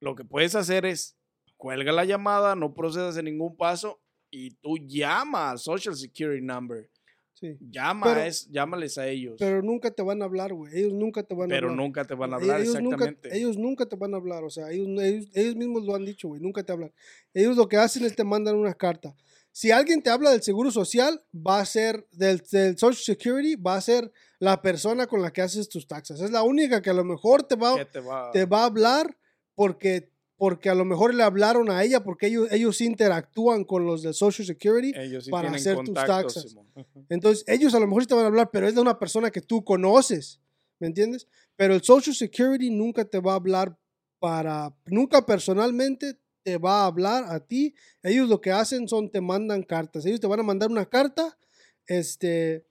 lo 0.00 0.14
que 0.14 0.24
puedes 0.24 0.54
hacer 0.54 0.84
es 0.84 1.16
cuelga 1.62 1.92
la 1.92 2.04
llamada, 2.04 2.56
no 2.56 2.74
procedas 2.74 3.16
en 3.18 3.26
ningún 3.26 3.56
paso 3.56 4.00
y 4.32 4.50
tú 4.56 4.78
llama 4.78 5.52
al 5.52 5.60
social 5.60 5.94
security 5.94 6.42
number. 6.44 6.90
Sí. 7.34 7.56
Llama 7.70 8.06
Pero- 8.06 8.20
a 8.20 8.26
es- 8.26 8.48
llámales 8.50 8.98
a 8.98 9.06
ellos. 9.06 9.36
Pero 9.38 9.62
nunca 9.62 9.90
te 9.92 10.02
van 10.02 10.22
a 10.22 10.24
hablar, 10.24 10.52
güey. 10.52 10.76
Ellos 10.76 10.92
nunca 10.92 11.22
te 11.22 11.34
van 11.36 11.46
a 11.46 11.54
pero 11.54 11.68
hablar. 11.70 11.84
nunca 11.84 12.04
te 12.04 12.14
van 12.14 12.32
a 12.32 12.36
E- 12.36 12.40
hablar 12.40 12.60
ellos 12.62 12.74
nunca, 12.82 12.96
exactamente. 13.04 13.36
ellos 13.38 13.56
nunca 13.58 13.86
te 13.88 13.96
van 13.96 14.14
a 14.14 14.16
hablar, 14.16 14.42
o 14.44 14.50
sea, 14.50 14.70
ellos, 14.72 14.88
ellos, 15.00 15.26
ellos 15.34 15.54
mismos 15.56 15.84
lo 15.84 15.94
han 15.94 16.04
dicho, 16.04 16.28
güey, 16.28 16.40
nunca 16.40 16.64
te 16.64 16.72
hablan. 16.72 16.92
Ellos 17.32 17.56
lo 17.56 17.68
que 17.68 17.76
hacen 17.76 18.04
es 18.04 18.16
te 18.16 18.24
mandan 18.24 18.56
una 18.56 18.74
carta. 18.74 19.14
Si 19.52 19.70
alguien 19.70 20.02
te 20.02 20.10
habla 20.10 20.30
del 20.30 20.42
seguro 20.42 20.70
social, 20.72 21.22
va 21.34 21.60
a 21.60 21.64
ser 21.66 22.06
del, 22.12 22.42
del 22.50 22.76
Social 22.78 23.16
Security, 23.16 23.54
va 23.56 23.76
a 23.76 23.80
ser 23.80 24.10
la 24.40 24.60
persona 24.62 25.06
con 25.06 25.20
la 25.22 25.32
que 25.32 25.42
haces 25.42 25.68
tus 25.68 25.86
taxas. 25.86 26.20
Es 26.20 26.30
la 26.32 26.42
única 26.42 26.80
que 26.82 26.90
a 26.90 26.94
lo 26.94 27.04
mejor 27.04 27.42
te 27.44 27.54
va, 27.54 27.76
¿Qué 27.76 27.84
te 27.84 28.00
va- 28.00 28.30
te 28.32 28.44
va 28.46 28.62
a 28.62 28.66
hablar 28.66 29.16
porque, 29.54 30.11
porque 30.42 30.68
a 30.68 30.74
lo 30.74 30.84
mejor 30.84 31.14
le 31.14 31.22
hablaron 31.22 31.70
a 31.70 31.84
ella, 31.84 32.02
porque 32.02 32.26
ellos, 32.26 32.48
ellos 32.50 32.80
interactúan 32.80 33.62
con 33.62 33.86
los 33.86 34.02
del 34.02 34.12
Social 34.12 34.44
Security. 34.44 34.92
ellos 34.98 35.26
sí 35.26 35.30
para 35.30 35.52
hacer 35.52 35.78
tus 35.84 35.94
taxas. 35.94 36.48
Simón. 36.50 36.66
Entonces, 37.08 37.44
ellos 37.46 37.72
a 37.76 37.78
lo 37.78 37.86
mejor 37.86 38.04
te 38.06 38.14
van 38.14 38.24
a 38.24 38.26
hablar, 38.26 38.50
pero 38.52 38.66
es 38.66 38.74
de 38.74 38.80
una 38.80 38.98
persona 38.98 39.30
que 39.30 39.40
tú 39.40 39.62
conoces, 39.62 40.40
¿me 40.80 40.88
entiendes? 40.88 41.28
Pero 41.54 41.74
el 41.74 41.82
Social 41.84 42.16
Security 42.16 42.70
nunca 42.70 43.04
te 43.04 43.20
va 43.20 43.34
a 43.34 43.36
hablar 43.36 43.78
para, 44.18 44.74
nunca 44.86 45.24
personalmente 45.24 46.18
te 46.42 46.58
va 46.58 46.82
a 46.82 46.86
hablar 46.86 47.22
a 47.28 47.38
ti. 47.38 47.76
Ellos 48.02 48.28
lo 48.28 48.40
que 48.40 48.50
hacen 48.50 48.88
son 48.88 49.12
te 49.12 49.20
mandan 49.20 49.62
cartas. 49.62 50.04
Ellos 50.06 50.18
te 50.18 50.26
van 50.26 50.40
a 50.40 50.42
mandar 50.42 50.72
una 50.72 50.86
carta, 50.86 51.38
este, 51.86 52.66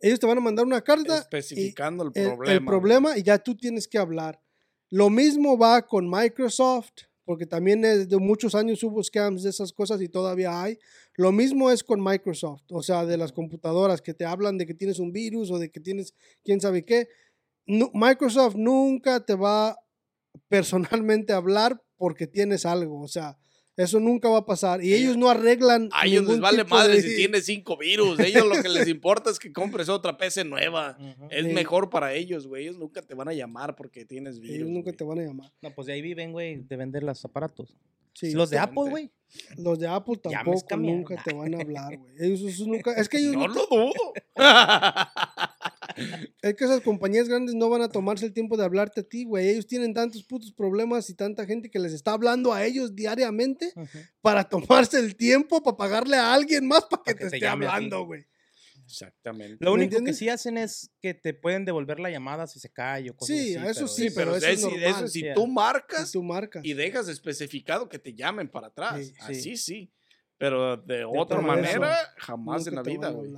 ellos 0.00 0.20
te 0.20 0.26
van 0.26 0.38
a 0.38 0.40
mandar 0.40 0.64
una 0.66 0.82
carta. 0.82 1.16
y- 1.16 1.18
Especificando 1.18 2.04
el 2.04 2.10
el, 2.14 2.22
el 2.22 2.36
problema. 2.36 2.66
problema 2.70 3.18
y 3.18 3.24
ya 3.24 3.38
tú 3.38 3.56
tienes 3.56 3.88
que 3.88 3.98
hablar. 3.98 4.40
Lo 4.92 5.08
mismo 5.08 5.56
va 5.56 5.86
con 5.86 6.06
Microsoft, 6.06 7.04
porque 7.24 7.46
también 7.46 7.82
es 7.82 8.10
de 8.10 8.18
muchos 8.18 8.54
años 8.54 8.82
hubo 8.82 9.02
scams 9.02 9.42
de 9.42 9.48
esas 9.48 9.72
cosas 9.72 10.02
y 10.02 10.08
todavía 10.10 10.62
hay. 10.62 10.78
Lo 11.14 11.32
mismo 11.32 11.70
es 11.70 11.82
con 11.82 12.04
Microsoft, 12.04 12.64
o 12.70 12.82
sea, 12.82 13.06
de 13.06 13.16
las 13.16 13.32
computadoras 13.32 14.02
que 14.02 14.12
te 14.12 14.26
hablan 14.26 14.58
de 14.58 14.66
que 14.66 14.74
tienes 14.74 14.98
un 14.98 15.10
virus 15.10 15.50
o 15.50 15.58
de 15.58 15.70
que 15.70 15.80
tienes 15.80 16.12
quién 16.44 16.60
sabe 16.60 16.84
qué. 16.84 17.08
Microsoft 17.64 18.56
nunca 18.56 19.24
te 19.24 19.34
va 19.34 19.78
personalmente 20.48 21.32
a 21.32 21.36
hablar 21.36 21.82
porque 21.96 22.26
tienes 22.26 22.66
algo, 22.66 23.00
o 23.00 23.08
sea, 23.08 23.38
eso 23.76 23.98
nunca 24.00 24.28
va 24.28 24.38
a 24.38 24.44
pasar 24.46 24.84
y 24.84 24.92
ellos 24.92 25.16
no 25.16 25.30
arreglan. 25.30 25.88
A 25.92 26.06
ellos 26.06 26.24
les 26.26 26.40
vale 26.40 26.64
madre 26.64 26.96
de- 26.96 27.02
si 27.02 27.16
tienes 27.16 27.46
cinco 27.46 27.76
virus. 27.76 28.18
Ellos 28.20 28.46
lo 28.46 28.62
que 28.62 28.68
les 28.68 28.86
importa 28.88 29.30
es 29.30 29.38
que 29.38 29.52
compres 29.52 29.88
otra 29.88 30.16
PC 30.18 30.44
nueva. 30.44 30.96
Es 31.30 31.46
Sí. 31.46 31.52
mejor 31.52 31.88
para 31.90 32.12
ellos, 32.14 32.46
güey. 32.46 32.64
Ellos 32.64 32.78
nunca 32.78 33.00
te 33.02 33.14
van 33.14 33.28
a 33.28 33.32
llamar 33.32 33.74
porque 33.76 34.04
tienes 34.04 34.38
virus. 34.40 34.56
Ellos 34.56 34.68
nunca 34.68 34.90
güey. 34.90 34.96
te 34.96 35.04
van 35.04 35.18
a 35.20 35.22
llamar. 35.22 35.52
No, 35.62 35.74
pues 35.74 35.86
de 35.86 35.94
ahí 35.94 36.02
viven, 36.02 36.32
güey, 36.32 36.56
de 36.62 36.76
vender 36.76 37.02
los 37.02 37.24
aparatos. 37.24 37.76
Sí. 38.14 38.32
los 38.32 38.50
de 38.50 38.58
Apple, 38.58 38.90
güey. 38.90 39.10
Los 39.56 39.78
de 39.78 39.88
Apple 39.88 40.18
tampoco 40.22 40.76
nunca 40.76 41.16
te 41.24 41.32
van 41.32 41.54
a 41.54 41.60
hablar, 41.62 41.96
güey. 41.96 42.12
Ellos, 42.20 42.42
esos 42.42 42.66
nunca, 42.66 42.92
es 42.92 43.08
que 43.08 43.16
ellos 43.16 43.32
No 43.32 43.48
no 43.48 43.54
lo 43.54 43.66
dudo. 43.66 43.92
Es 46.42 46.54
que 46.54 46.64
esas 46.64 46.80
compañías 46.80 47.28
grandes 47.28 47.54
no 47.54 47.68
van 47.68 47.82
a 47.82 47.88
tomarse 47.88 48.26
el 48.26 48.32
tiempo 48.32 48.56
de 48.56 48.64
hablarte 48.64 49.00
a 49.00 49.04
ti, 49.04 49.24
güey. 49.24 49.48
Ellos 49.48 49.66
tienen 49.66 49.94
tantos 49.94 50.24
putos 50.24 50.52
problemas 50.52 51.08
y 51.10 51.14
tanta 51.14 51.46
gente 51.46 51.70
que 51.70 51.78
les 51.78 51.92
está 51.92 52.12
hablando 52.12 52.52
a 52.52 52.64
ellos 52.64 52.94
diariamente 52.94 53.72
para 54.20 54.44
tomarse 54.48 54.98
el 54.98 55.16
tiempo 55.16 55.62
para 55.62 55.76
pagarle 55.76 56.16
a 56.16 56.32
alguien 56.34 56.66
más 56.66 56.84
para 56.84 57.02
que, 57.04 57.14
te 57.14 57.28
te 57.30 57.36
esté 57.36 57.46
hablando, 57.48 58.04
güey. 58.06 58.24
Exactamente. 58.84 59.64
Lo 59.64 59.70
¿Me 59.76 59.84
único 59.84 60.02
que 60.04 60.12
sí 60.12 60.28
hacen 60.28 60.58
es 60.58 60.90
que 61.00 61.14
te 61.14 61.32
pueden 61.34 61.64
devolver 61.64 61.98
la 62.00 62.10
llamada 62.10 62.46
si 62.46 62.58
se 62.60 62.68
cae 62.70 63.08
o 63.10 63.16
cosas 63.16 63.36
Sí, 63.36 63.54
así. 63.56 63.68
eso 63.68 63.80
pero 63.80 63.88
sí, 63.88 64.10
pero, 64.14 64.36
eso 64.36 64.46
es 64.46 64.52
es 64.54 64.60
si- 64.60 64.66
normal. 64.66 64.84
eso 64.90 65.08
si 65.08 65.24
tú 65.34 65.46
marcas 65.46 66.12
tú 66.12 66.22
marcas. 66.22 66.64
y 66.64 66.74
dejas 66.74 67.08
especificado 67.08 67.88
que 67.88 67.98
te 67.98 68.12
llamen 68.14 68.48
para 68.48 68.66
atrás. 68.66 68.98
Sí, 68.98 69.04
sí. 69.06 69.14
Así 69.20 69.56
sí. 69.56 69.92
Pero 70.36 70.76
de 70.76 71.04
otra 71.04 71.40
manera, 71.40 71.92
eso 71.94 72.10
jamás 72.18 72.66
en 72.66 72.74
la 72.74 72.82
vida, 72.82 73.10
güey. 73.10 73.32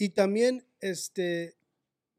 Y 0.00 0.08
también, 0.10 0.64
este, 0.80 1.56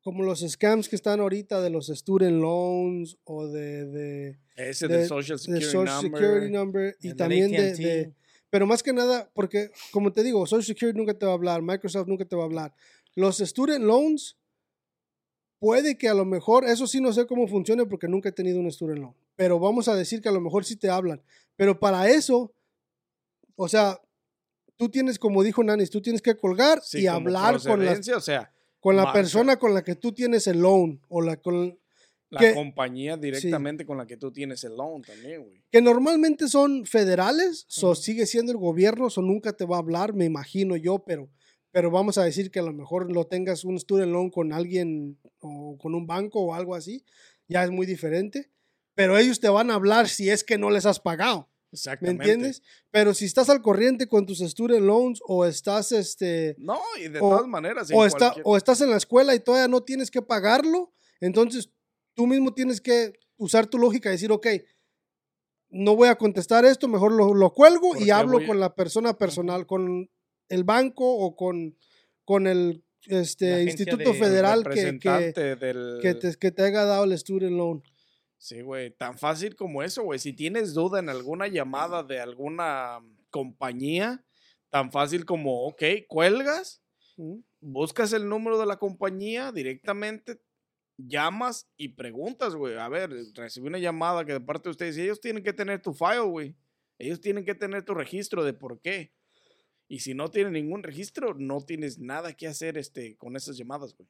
como 0.03 0.23
los 0.23 0.39
scams 0.41 0.87
que 0.87 0.95
están 0.95 1.19
ahorita 1.19 1.61
de 1.61 1.69
los 1.71 1.87
student 1.87 2.39
loans 2.39 3.17
o 3.23 3.47
de, 3.47 3.85
de, 3.85 4.39
Ese 4.55 4.87
de- 4.87 4.97
del 4.99 5.07
Social 5.07 5.37
de 5.37 5.43
Security 5.43 5.65
Social 5.65 5.85
Number. 6.03 6.21
Security 6.21 6.51
Number 6.51 6.97
y 7.01 7.13
también 7.15 7.51
de, 7.51 7.73
de- 7.75 8.13
Pero 8.49 8.65
más 8.67 8.83
que 8.83 8.93
nada, 8.93 9.29
porque 9.33 9.71
como 9.91 10.13
te 10.13 10.23
digo, 10.23 10.45
Social 10.45 10.63
Security 10.65 10.97
nunca 10.97 11.13
te 11.17 11.25
va 11.25 11.31
a 11.31 11.35
hablar, 11.35 11.61
Microsoft 11.61 12.07
nunca 12.07 12.23
te 12.25 12.35
va 12.35 12.43
a 12.43 12.45
hablar. 12.45 12.73
Los 13.15 13.37
student 13.39 13.83
loans, 13.83 14.37
puede 15.59 15.97
que 15.97 16.07
a 16.07 16.13
lo 16.13 16.25
mejor, 16.25 16.65
eso 16.65 16.85
sí 16.87 17.01
no 17.01 17.13
sé 17.13 17.25
cómo 17.25 17.47
funcione 17.47 17.85
porque 17.85 18.07
nunca 18.07 18.29
he 18.29 18.31
tenido 18.31 18.59
un 18.59 18.71
student 18.71 18.99
loan, 18.99 19.15
pero 19.35 19.59
vamos 19.59 19.87
a 19.87 19.95
decir 19.95 20.21
que 20.21 20.29
a 20.29 20.31
lo 20.31 20.41
mejor 20.41 20.65
sí 20.65 20.75
te 20.75 20.89
hablan. 20.89 21.21
Pero 21.55 21.79
para 21.79 22.09
eso, 22.09 22.53
o 23.55 23.67
sea, 23.67 23.99
tú 24.81 24.89
tienes, 24.89 25.19
como 25.19 25.43
dijo 25.43 25.63
Nanis, 25.63 25.91
tú 25.91 26.01
tienes 26.01 26.23
que 26.23 26.35
colgar 26.35 26.81
Sí, 26.83 27.01
y 27.01 27.07
hablar 27.07 27.61
con, 27.61 27.77
procedencia, 27.77 28.17
O 28.17 28.19
sea, 28.19 28.51
con 28.79 28.95
la 28.95 29.13
persona 29.13 29.57
con 29.57 29.75
la 29.75 29.83
que 29.83 29.93
tú 29.93 30.11
tienes 30.11 30.47
el 30.47 30.59
loan 30.59 30.99
o 31.07 31.21
la 31.21 31.37
con, 31.37 31.77
la 32.31 32.39
que- 32.39 32.55
compañía 32.55 33.15
directamente 33.15 33.85
con 33.85 33.99
la 33.99 34.07
que 34.07 34.17
tú 34.17 34.31
tienes 34.31 34.63
el 34.63 34.75
loan 34.75 35.03
también, 35.03 35.43
güey. 35.43 35.61
que 35.69 35.83
normalmente 35.83 36.47
son 36.47 36.87
federales, 36.87 37.65
so 37.67 37.93
sigue 37.93 38.25
siendo 38.25 38.51
el 38.51 38.57
gobierno, 38.57 39.11
so 39.11 39.21
nunca 39.21 39.53
te 39.53 39.65
va 39.65 39.75
a 39.75 39.79
hablar, 39.79 40.13
me 40.15 40.25
imagino 40.25 40.75
yo, 40.77 41.03
pero, 41.05 41.29
pero 41.69 41.91
vamos 41.91 42.17
a 42.17 42.23
decir 42.23 42.49
que 42.49 42.57
a 42.57 42.63
lo 42.63 42.73
mejor 42.73 43.11
lo 43.13 43.27
tengas 43.27 43.63
un 43.63 43.77
student 43.79 44.11
loan 44.11 44.31
con 44.31 44.51
alguien 44.51 45.19
o 45.41 45.77
con 45.77 45.93
un 45.93 46.07
banco 46.07 46.41
o 46.41 46.55
algo 46.55 46.73
así, 46.73 47.05
ya 47.47 47.63
es 47.63 47.69
muy 47.69 47.85
diferente, 47.85 48.49
pero 48.95 49.15
ellos 49.19 49.39
te 49.39 49.47
van 49.47 49.69
a 49.69 49.75
hablar 49.75 50.09
si 50.09 50.31
es 50.31 50.43
que 50.43 50.57
no 50.57 50.71
les 50.71 50.87
has 50.87 50.99
pagado, 50.99 51.50
¿me 51.71 51.77
Exactamente. 51.77 52.23
entiendes? 52.23 52.61
Pero 52.91 53.13
si 53.13 53.25
estás 53.25 53.49
al 53.49 53.61
corriente 53.61 54.07
con 54.07 54.25
tus 54.25 54.39
student 54.39 54.83
loans 54.85 55.19
o 55.25 55.45
estás 55.45 55.91
este 55.93 56.55
No, 56.59 56.79
y 56.99 57.07
de 57.07 57.19
O- 57.19 57.29
todas 57.29 57.47
maneras. 57.47 57.89
o, 57.93 58.05
está, 58.05 58.31
cualquier- 58.31 58.43
o 58.45 58.57
estás 58.57 58.81
en 58.81 58.89
la 58.89 58.97
escuela 58.97 59.33
y 59.35 59.39
todavía 59.39 59.67
no 59.67 59.81
tienes 59.81 60.11
que 60.11 60.21
pagarlo, 60.21 60.91
entonces 61.21 61.69
tú 62.13 62.27
mismo 62.27 62.53
tienes 62.53 62.81
que 62.81 63.13
usar 63.37 63.67
tu 63.67 63.77
lógica 63.77 64.09
y 64.09 64.13
decir, 64.13 64.31
ok, 64.31 64.47
no 65.69 65.95
voy 65.95 66.09
a 66.09 66.15
contestar 66.17 66.65
esto, 66.65 66.87
mejor 66.87 67.13
lo, 67.13 67.33
lo 67.33 67.53
cuelgo 67.53 67.95
y 67.97 68.09
hablo 68.09 68.39
voy 68.39 68.47
con 68.47 68.59
la 68.59 68.75
persona 68.75 69.17
personal, 69.17 69.65
con 69.65 70.09
el 70.49 70.63
banco 70.65 71.05
o 71.17 71.35
con, 71.37 71.77
con 72.25 72.45
el 72.47 72.83
este, 73.07 73.63
Instituto 73.63 74.11
de- 74.11 74.19
Federal 74.19 74.63
que, 74.65 74.99
que, 74.99 75.55
del... 75.55 75.99
que 76.01 76.13
te, 76.15 76.35
que 76.35 76.51
te 76.51 76.63
haya 76.63 76.83
dado 76.85 77.05
el 77.05 77.17
student 77.17 77.53
loan. 77.55 77.81
Sí, 78.41 78.61
güey, 78.61 78.89
tan 78.89 79.19
fácil 79.19 79.55
como 79.55 79.83
eso, 79.83 80.01
güey. 80.01 80.17
Si 80.17 80.33
tienes 80.33 80.73
duda 80.73 80.97
en 80.97 81.09
alguna 81.09 81.47
llamada 81.47 82.01
de 82.01 82.19
alguna 82.19 82.99
compañía, 83.29 84.25
tan 84.71 84.91
fácil 84.91 85.25
como, 85.25 85.67
ok, 85.67 85.83
cuelgas, 86.07 86.81
buscas 87.59 88.13
el 88.13 88.27
número 88.27 88.57
de 88.57 88.65
la 88.65 88.77
compañía 88.77 89.51
directamente, 89.51 90.41
llamas 90.97 91.69
y 91.77 91.89
preguntas, 91.89 92.55
güey. 92.55 92.79
A 92.79 92.89
ver, 92.89 93.11
recibí 93.35 93.67
una 93.67 93.77
llamada 93.77 94.25
que 94.25 94.33
de 94.33 94.41
parte 94.41 94.69
de 94.69 94.71
ustedes, 94.71 94.97
y 94.97 95.03
ellos 95.03 95.21
tienen 95.21 95.43
que 95.43 95.53
tener 95.53 95.79
tu 95.79 95.93
file, 95.93 96.21
güey. 96.21 96.55
Ellos 96.97 97.21
tienen 97.21 97.45
que 97.45 97.53
tener 97.53 97.85
tu 97.85 97.93
registro 97.93 98.43
de 98.43 98.53
por 98.53 98.81
qué. 98.81 99.13
Y 99.87 99.99
si 99.99 100.15
no 100.15 100.31
tienen 100.31 100.53
ningún 100.53 100.81
registro, 100.81 101.35
no 101.35 101.61
tienes 101.61 101.99
nada 101.99 102.33
que 102.33 102.47
hacer 102.47 102.79
este, 102.79 103.17
con 103.17 103.35
esas 103.35 103.55
llamadas, 103.55 103.95
güey. 103.95 104.09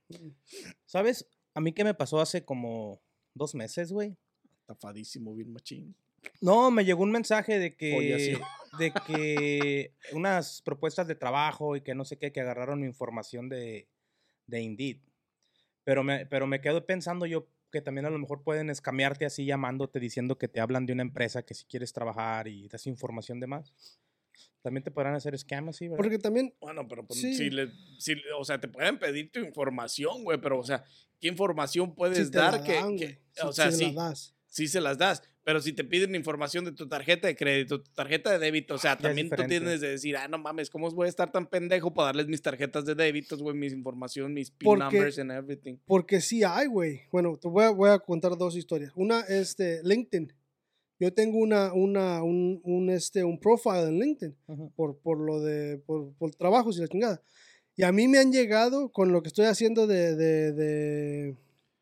¿Sabes? 0.86 1.28
A 1.54 1.60
mí 1.60 1.74
qué 1.74 1.84
me 1.84 1.94
pasó 1.94 2.22
hace 2.22 2.46
como 2.46 3.02
dos 3.34 3.56
meses, 3.56 3.92
güey. 3.92 4.18
Tafadísimo, 4.66 5.34
bien 5.34 5.52
machín. 5.52 5.96
No, 6.40 6.72
me 6.72 6.86
llegó 6.86 7.04
un 7.04 7.12
mensaje 7.12 7.60
de 7.60 7.76
que, 7.76 8.40
de 8.80 8.94
que 9.06 9.94
unas 10.14 10.62
propuestas 10.62 11.08
de 11.08 11.16
trabajo 11.16 11.76
y 11.76 11.82
que 11.82 11.96
no 11.96 12.06
sé 12.06 12.18
qué, 12.18 12.32
que 12.32 12.42
agarraron 12.42 12.82
mi 12.82 12.88
información 12.88 13.50
de, 13.50 13.88
de 14.48 14.62
Indeed. 14.62 14.98
Pero 15.84 16.04
me, 16.04 16.26
pero 16.26 16.48
me 16.48 16.62
quedo 16.62 16.86
pensando 16.86 17.26
yo 17.26 17.48
que 17.72 17.82
también 17.82 18.06
a 18.06 18.10
lo 18.10 18.20
mejor 18.20 18.44
pueden 18.44 18.70
escamearte 18.70 19.26
así 19.26 19.46
llamándote 19.46 20.00
diciendo 20.00 20.38
que 20.38 20.48
te 20.48 20.60
hablan 20.60 20.86
de 20.86 20.94
una 20.94 21.02
empresa 21.04 21.44
que 21.44 21.54
si 21.54 21.66
quieres 21.66 21.94
trabajar 21.94 22.48
y 22.48 22.68
das 22.68 22.86
información 22.86 23.40
de 23.40 23.48
más. 23.48 23.74
También 24.62 24.84
te 24.84 24.92
podrán 24.92 25.16
hacer 25.16 25.38
scam 25.38 25.70
así, 25.70 25.88
¿verdad? 25.88 25.98
Porque 26.04 26.20
también, 26.20 26.54
Bueno, 26.62 26.88
pero 26.88 27.06
pues, 27.06 27.20
Sí. 27.20 27.34
si 27.34 27.50
le, 27.50 27.70
si, 27.98 28.14
o 28.38 28.44
sea, 28.46 28.60
te 28.60 28.68
pueden 28.68 29.00
pedir 29.00 29.32
tu 29.32 29.40
información, 29.40 30.24
güey, 30.24 30.40
pero, 30.40 30.60
o 30.60 30.64
sea, 30.64 30.84
¿qué 31.20 31.28
información 31.28 31.96
puedes 31.96 32.26
si 32.28 32.32
te 32.32 32.38
la 32.38 32.52
dar? 32.52 32.64
que, 32.64 32.74
dan, 32.74 32.96
que- 32.98 33.20
o 33.44 33.52
sea, 33.54 33.72
si 33.72 33.86
sí, 33.86 33.94
das. 33.96 34.36
sí 34.46 34.68
se 34.68 34.80
las 34.82 34.98
das, 35.00 35.24
pero 35.44 35.60
si 35.62 35.74
te 35.74 35.84
piden 35.84 36.14
información 36.14 36.64
de 36.66 36.72
tu 36.74 36.88
tarjeta 36.88 37.28
de 37.28 37.36
crédito, 37.36 37.82
tu 37.82 37.92
tarjeta 37.94 38.30
de 38.32 38.38
débito, 38.38 38.76
o 38.76 38.78
sea, 38.78 38.96
también 38.98 39.30
tú 39.32 39.44
tienes 39.48 39.82
de 39.82 39.90
decir, 39.90 40.16
ah, 40.16 40.28
no 40.28 40.38
mames, 40.38 40.70
¿cómo 40.70 40.92
voy 40.92 41.08
a 41.08 41.10
estar 41.10 41.32
tan 41.32 41.48
pendejo 41.48 41.92
para 41.96 42.08
darles 42.08 42.28
mis 42.28 42.44
tarjetas 42.44 42.86
de 42.86 42.94
débitos, 42.94 43.42
güey, 43.42 43.56
mis 43.56 43.74
información, 43.74 44.32
mis 44.36 44.52
PIN 44.52 44.66
Porque- 44.66 44.84
numbers 44.98 45.18
and 45.18 45.32
everything? 45.32 45.78
Porque 45.88 46.22
sí 46.22 46.44
hay, 46.44 46.68
güey. 46.68 47.02
Bueno, 47.12 47.36
te 47.38 47.48
voy 47.48 47.64
a, 47.64 47.72
voy 47.72 47.90
a 47.90 47.98
contar 47.98 48.38
dos 48.38 48.56
historias. 48.56 48.92
Una 48.96 49.22
es 49.22 49.58
de 49.58 49.82
LinkedIn. 49.84 50.32
Yo 51.02 51.12
tengo 51.12 51.40
una, 51.40 51.74
una, 51.74 52.22
un, 52.22 52.62
un, 52.64 52.92
este, 52.92 53.24
un 53.24 53.40
profile 53.40 53.88
en 53.88 53.98
LinkedIn 53.98 54.38
por, 54.76 55.00
por 55.00 55.20
lo 55.20 55.42
de, 55.42 55.80
por, 55.80 56.14
por 56.14 56.30
trabajos 56.36 56.78
y 56.78 56.82
la 56.82 56.88
chingada. 56.88 57.24
Y 57.76 57.82
a 57.82 57.92
mí 57.92 58.08
me 58.08 58.20
han 58.20 58.32
llegado 58.32 58.92
con 58.92 59.12
lo 59.12 59.24
que 59.24 59.30
estoy 59.30 59.48
haciendo 59.48 59.88
de, 59.88 60.16
de, 60.16 60.52
de, 60.52 61.36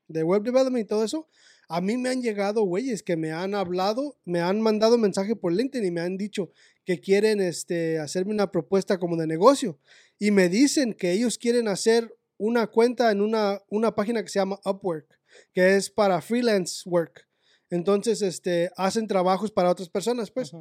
de 0.07 0.23
web 0.23 0.43
development 0.43 0.85
y 0.85 0.87
todo 0.87 1.03
eso. 1.03 1.27
A 1.67 1.81
mí 1.81 1.97
me 1.97 2.07
han 2.07 2.21
llegado 2.21 2.63
güeyes 2.63 3.03
que 3.03 3.17
me 3.17 3.33
han 3.33 3.55
hablado, 3.55 4.15
me 4.23 4.39
han 4.39 4.61
mandado 4.61 4.97
mensaje 4.97 5.35
por 5.35 5.51
LinkedIn 5.51 5.85
y 5.85 5.91
me 5.91 5.99
han 5.99 6.15
dicho 6.15 6.49
que 6.85 7.01
quieren 7.01 7.41
este, 7.41 7.99
hacerme 7.99 8.31
una 8.31 8.51
propuesta 8.51 8.99
como 8.99 9.17
de 9.17 9.27
negocio. 9.27 9.77
Y 10.17 10.31
me 10.31 10.47
dicen 10.47 10.93
que 10.93 11.11
ellos 11.11 11.37
quieren 11.37 11.67
hacer 11.67 12.15
una 12.37 12.67
cuenta 12.67 13.11
en 13.11 13.19
una, 13.19 13.61
una 13.67 13.93
página 13.95 14.23
que 14.23 14.29
se 14.29 14.39
llama 14.39 14.61
Upwork, 14.63 15.19
que 15.51 15.75
es 15.75 15.89
para 15.89 16.21
freelance 16.21 16.89
work. 16.89 17.28
Entonces, 17.69 18.21
este, 18.21 18.71
hacen 18.75 19.07
trabajos 19.07 19.51
para 19.51 19.69
otras 19.69 19.89
personas, 19.89 20.31
pues 20.31 20.51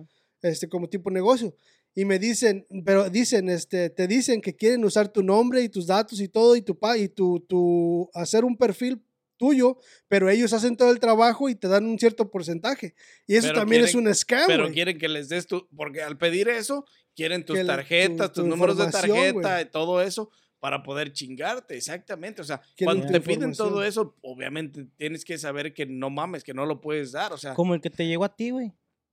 este, 0.43 0.69
como 0.69 0.89
tipo 0.89 1.11
negocio. 1.11 1.55
Y 1.95 2.05
me 2.05 2.19
dicen, 2.19 2.67
pero 2.85 3.09
dicen, 3.11 3.49
este, 3.49 3.91
te 3.91 4.07
dicen 4.07 4.41
que 4.41 4.55
quieren 4.55 4.85
usar 4.85 5.09
tu 5.09 5.23
nombre 5.23 5.63
y 5.63 5.69
tus 5.69 5.87
datos 5.87 6.21
y 6.21 6.29
todo 6.29 6.55
y 6.55 6.63
tu 6.63 6.79
pa 6.79 6.97
y 6.99 7.09
tu, 7.09 7.41
tu 7.41 8.09
hacer 8.15 8.45
un 8.45 8.57
perfil 8.57 9.03
tuyo, 9.37 9.79
pero 10.09 10.29
ellos 10.29 10.53
hacen 10.53 10.77
todo 10.77 10.91
el 10.91 10.99
trabajo 11.01 11.49
y 11.49 11.55
te 11.55 11.67
dan 11.69 11.87
un 11.87 11.99
cierto 11.99 12.31
porcentaje. 12.31 12.95
Y 13.27 13.37
eso 13.37 13.49
Pero 13.49 13.61
también 13.61 13.85
es 13.85 13.93
quieren- 13.93 14.09
un 14.09 14.15
scam, 14.15 14.47
Pero 14.47 14.65
güey. 14.65 14.75
quieren 14.75 14.99
que 14.99 15.09
les 15.09 15.29
des 15.29 15.47
tu, 15.47 15.67
porque 15.77 16.03
al 16.03 16.19
pedir 16.19 16.49
eso, 16.49 16.85
quieren 17.17 17.45
tus 17.45 17.57
Que 17.57 17.65
tarjetas, 17.65 18.33
tu 18.33 18.41
tus 18.43 18.49
números 18.51 18.77
de 18.79 18.91
tarjeta 18.91 19.33
güey. 19.55 19.63
y 19.63 19.67
todo 19.71 20.03
eso 20.03 20.31
para 20.61 20.83
poder 20.83 21.13
chingarte, 21.13 21.77
exactamente. 21.77 22.43
O 22.43 22.45
sea, 22.45 22.61
cuando 22.83 23.07
te 23.07 23.21
piden 23.21 23.53
todo 23.53 23.83
eso, 23.85 24.17
obviamente 24.23 24.87
tienes 24.97 25.25
que 25.25 25.39
saber 25.39 25.73
que 25.73 25.87
no 25.87 26.11
mames, 26.11 26.43
que 26.45 26.55
no 26.55 26.67
lo 26.67 26.81
puedes 26.81 27.13
dar. 27.13 27.33
O 27.33 27.39
sea, 27.39 27.55
Como 27.55 27.75
el 27.75 27.81
que 27.81 27.91
te 27.91 28.07
llegó 28.07 28.25
a 28.25 28.35
ti, 28.35 28.51
güey. 28.51 28.73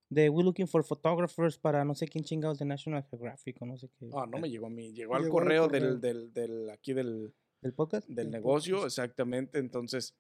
De 0.10 0.30
We 0.30 0.44
Looking 0.44 0.68
for 0.68 0.84
Photographers 0.84 1.58
para 1.58 1.84
no 1.84 1.96
sé 1.96 2.08
quién 2.08 2.24
chingados 2.24 2.60
de 2.60 2.66
National 2.66 3.04
Geographic 3.10 3.60
o 3.62 3.66
no 3.66 3.76
sé 3.76 3.90
qué. 3.98 4.08
ah, 4.14 4.26
no 4.30 4.38
me 4.38 4.50
llegó 4.50 4.68
a 4.68 4.70
mí, 4.70 4.94
llegó 4.94 5.16
al 5.16 5.24
Llegó 5.24 5.40
al 5.40 5.44
correo, 5.44 5.64
correo. 5.66 5.82
Del, 5.82 6.00
del, 6.00 6.32
del, 6.34 6.70
aquí 6.70 6.94
del, 6.94 7.34
¿Del 7.62 7.74
podcast? 7.74 8.08
del 8.08 8.30
negocio, 8.30 8.76
podcast. 8.76 9.00
exactamente. 9.00 9.58
Entonces, 9.58 10.16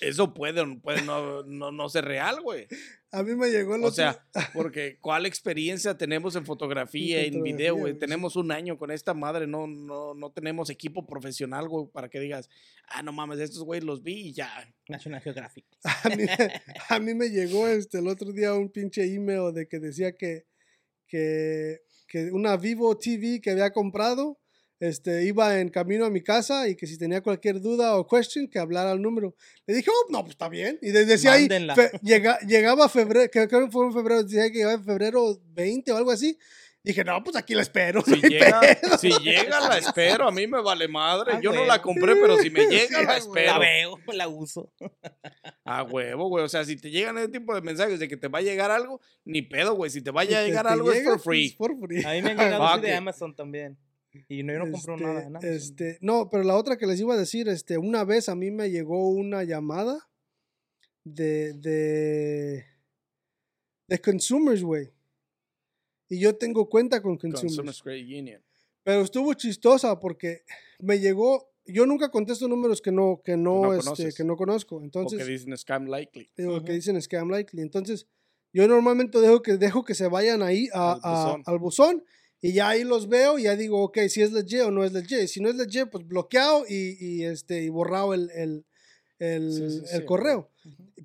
eso 0.00 0.34
puede, 0.34 0.64
puede 0.78 1.02
no, 1.02 1.42
no, 1.44 1.70
no 1.70 1.88
ser 1.88 2.04
real, 2.04 2.40
güey. 2.40 2.66
A 3.12 3.22
mí 3.22 3.34
me 3.36 3.50
llegó 3.50 3.74
el 3.76 3.84
O 3.84 3.90
sea, 3.90 4.24
porque 4.54 4.98
¿cuál 5.00 5.26
experiencia 5.26 5.96
tenemos 5.98 6.34
en 6.34 6.46
fotografía, 6.46 7.22
en 7.22 7.42
video, 7.42 7.76
güey? 7.76 7.98
Tenemos 7.98 8.36
un 8.36 8.50
año 8.50 8.78
con 8.78 8.90
esta 8.90 9.12
madre, 9.14 9.46
no, 9.46 9.66
no, 9.66 10.14
no 10.14 10.32
tenemos 10.32 10.70
equipo 10.70 11.06
profesional, 11.06 11.68
güey, 11.68 11.86
para 11.92 12.08
que 12.08 12.20
digas, 12.20 12.48
ah, 12.88 13.02
no 13.02 13.12
mames, 13.12 13.38
estos 13.38 13.62
güeyes 13.64 13.84
los 13.84 14.02
vi 14.02 14.28
y 14.28 14.32
ya. 14.32 14.50
National 14.88 15.20
Geographic. 15.20 15.66
a 16.04 16.08
mí, 16.08 16.24
me- 16.24 16.62
a 16.88 16.98
mí 16.98 17.14
me 17.14 17.28
llegó 17.28 17.68
este, 17.68 17.98
el 17.98 18.08
otro 18.08 18.32
día 18.32 18.54
un 18.54 18.70
pinche 18.70 19.04
email 19.04 19.52
de 19.54 19.68
que 19.68 19.78
decía 19.78 20.16
que, 20.16 20.46
que, 21.06 21.80
que 22.08 22.30
una 22.32 22.56
Vivo 22.56 22.96
TV 22.98 23.40
que 23.40 23.50
había 23.50 23.70
comprado 23.72 24.38
este, 24.88 25.24
iba 25.24 25.60
en 25.60 25.68
camino 25.68 26.04
a 26.04 26.10
mi 26.10 26.22
casa 26.22 26.68
y 26.68 26.74
que 26.74 26.86
si 26.88 26.98
tenía 26.98 27.20
cualquier 27.22 27.60
duda 27.60 27.96
o 27.96 28.06
question, 28.06 28.48
que 28.48 28.58
hablara 28.58 28.90
al 28.90 29.00
número. 29.00 29.34
Le 29.66 29.74
dije, 29.74 29.90
oh, 29.90 30.10
no, 30.10 30.20
pues 30.22 30.32
está 30.32 30.48
bien. 30.48 30.78
Y 30.82 30.88
desde 30.90 31.06
decía 31.06 31.32
ahí, 31.34 31.46
fe- 31.48 31.92
llega- 32.02 32.38
llegaba 32.40 32.88
febrero, 32.88 33.30
creo 33.30 33.48
que 33.48 33.70
fue 33.70 33.86
en 33.86 33.92
febrero, 33.92 34.24
decía 34.24 34.42
que 34.50 34.58
llegaba 34.58 34.74
en 34.74 34.84
febrero 34.84 35.40
20 35.52 35.92
o 35.92 35.96
algo 35.96 36.10
así. 36.10 36.36
Dije, 36.84 37.04
no, 37.04 37.22
pues 37.22 37.36
aquí 37.36 37.54
la 37.54 37.62
espero. 37.62 38.02
Si 38.04 38.10
no 38.20 38.28
llega, 38.28 38.60
pedo". 38.60 38.98
si 38.98 39.10
llega, 39.20 39.60
la 39.68 39.78
espero. 39.78 40.26
A 40.26 40.32
mí 40.32 40.48
me 40.48 40.60
vale 40.60 40.88
madre. 40.88 41.34
Ah, 41.36 41.40
Yo 41.40 41.52
no 41.52 41.64
la 41.64 41.80
compré, 41.80 42.16
pero 42.16 42.36
si 42.38 42.50
me 42.50 42.66
llega, 42.66 42.98
Sí, 42.98 43.06
la 43.06 43.16
espero. 43.18 43.52
La 43.52 43.58
veo, 43.60 43.98
la 44.12 44.26
uso. 44.26 44.72
A 45.64 45.84
huevo, 45.84 46.28
güey. 46.28 46.44
O 46.44 46.48
sea, 46.48 46.64
si 46.64 46.74
te 46.76 46.90
llegan 46.90 47.16
ese 47.18 47.28
tipo 47.28 47.54
de 47.54 47.60
mensajes 47.60 48.00
de 48.00 48.08
que 48.08 48.16
te 48.16 48.26
va 48.26 48.40
a 48.40 48.42
llegar 48.42 48.72
algo, 48.72 49.00
ni 49.24 49.42
pedo, 49.42 49.76
güey. 49.76 49.92
Si 49.92 50.02
te 50.02 50.10
vaya 50.10 50.40
a 50.40 50.44
llegar 50.44 50.66
te 50.66 50.72
algo, 50.72 50.90
es 50.90 50.98
llega, 50.98 51.10
for 51.12 51.20
free. 51.20 51.54
pues, 51.56 51.70
for 51.70 51.78
free. 51.86 52.04
A 52.04 52.14
mí 52.14 52.22
me 52.22 52.30
han 52.32 52.36
llegado 52.38 52.64
así 52.64 52.74
Fuck 52.78 52.82
de. 52.84 52.94
Amazon 52.94 53.36
también. 53.36 53.78
Y 54.28 54.42
no, 54.42 54.52
yo 54.52 54.58
no 54.60 54.72
compro 54.72 54.96
nada 54.96 55.22
en 55.22 55.36
Este, 55.36 55.54
este, 55.56 55.98
no, 56.00 56.28
pero 56.30 56.42
la 56.44 56.56
otra 56.56 56.76
que 56.76 56.86
les 56.86 57.00
iba 57.00 57.14
a 57.14 57.18
decir, 57.18 57.48
este, 57.48 57.78
una 57.78 58.04
vez 58.04 58.28
a 58.28 58.34
mí 58.34 58.50
me 58.50 58.70
llegó 58.70 59.08
una 59.08 59.42
llamada 59.44 60.08
de, 61.04 61.52
de, 61.54 62.64
de 63.88 64.00
consumers, 64.00 64.62
güey. 64.62 64.90
Y 66.08 66.20
yo 66.20 66.36
tengo 66.36 66.68
cuenta 66.68 67.00
con 67.00 67.16
consumers. 67.16 67.56
Consumers 67.56 67.82
Credit 67.82 68.18
Union. 68.20 68.42
Pero 68.84 69.00
estuvo 69.02 69.32
chistosa 69.34 69.98
porque 69.98 70.42
me 70.80 70.98
llegó, 70.98 71.48
yo 71.64 71.86
nunca 71.86 72.10
contesto 72.10 72.48
números 72.48 72.82
que 72.82 72.92
no, 72.92 73.22
que 73.24 73.36
no, 73.36 73.62
no 73.62 73.74
este, 73.74 74.12
que 74.12 74.24
no 74.24 74.36
conozco. 74.36 74.76
O 74.76 74.82
Entonces, 74.82 75.18
que 75.18 75.24
dicen 75.24 75.56
scam 75.56 75.86
likely. 75.86 76.28
digo, 76.36 76.58
que 76.62 76.72
Ujú. 76.72 76.72
dicen 76.72 77.00
scam 77.00 77.30
likely. 77.30 77.62
Entonces, 77.62 78.06
yo 78.52 78.68
normalmente 78.68 79.18
dejo 79.20 79.40
que, 79.40 79.56
dejo 79.56 79.84
que 79.84 79.94
se 79.94 80.08
vayan 80.08 80.42
ahí 80.42 80.68
a- 80.74 80.92
Al 80.92 81.00
a- 81.02 81.24
buzón. 81.24 81.42
al 81.46 81.58
buzón 81.58 82.04
y 82.42 82.52
ya 82.52 82.68
ahí 82.70 82.82
los 82.84 83.08
veo 83.08 83.38
y 83.38 83.44
ya 83.44 83.56
digo, 83.56 83.82
ok, 83.82 83.98
si 84.08 84.20
es 84.20 84.32
legit 84.32 84.62
o 84.62 84.70
no 84.70 84.84
es 84.84 84.92
legit. 84.92 85.28
Si 85.28 85.40
no 85.40 85.48
es 85.48 85.54
legit, 85.54 85.88
pues 85.90 86.06
bloqueado 86.06 86.64
y, 86.68 86.96
y, 87.00 87.24
este, 87.24 87.62
y 87.62 87.68
borrado 87.70 88.12
el, 88.12 88.30
el, 88.32 88.66
el, 89.20 89.52
Sí, 89.52 89.70
sí, 89.70 89.76
el 89.78 89.86
sí, 89.86 89.96
a 89.96 90.06
correo. 90.06 90.50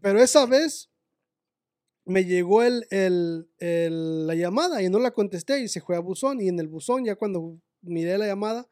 Pero 0.01 0.21
esa 0.21 0.45
vez 0.47 0.89
me 2.05 2.23
llegó 2.25 2.63
el, 2.63 2.87
el- 2.89 3.49
el- 3.59 4.25
la 4.27 4.35
llamada 4.35 4.81
y 4.81 4.89
no 4.89 4.99
la 4.99 5.11
contesté 5.11 5.59
y 5.61 5.67
se 5.67 5.81
fue 5.81 5.95
a 5.95 5.99
buzón 5.99 6.41
y 6.41 6.47
en 6.47 6.59
el 6.59 6.67
buzón 6.67 7.05
ya 7.05 7.15
cuando 7.15 7.59
miré 7.81 8.17
la 8.17 8.25
llamada 8.27 8.67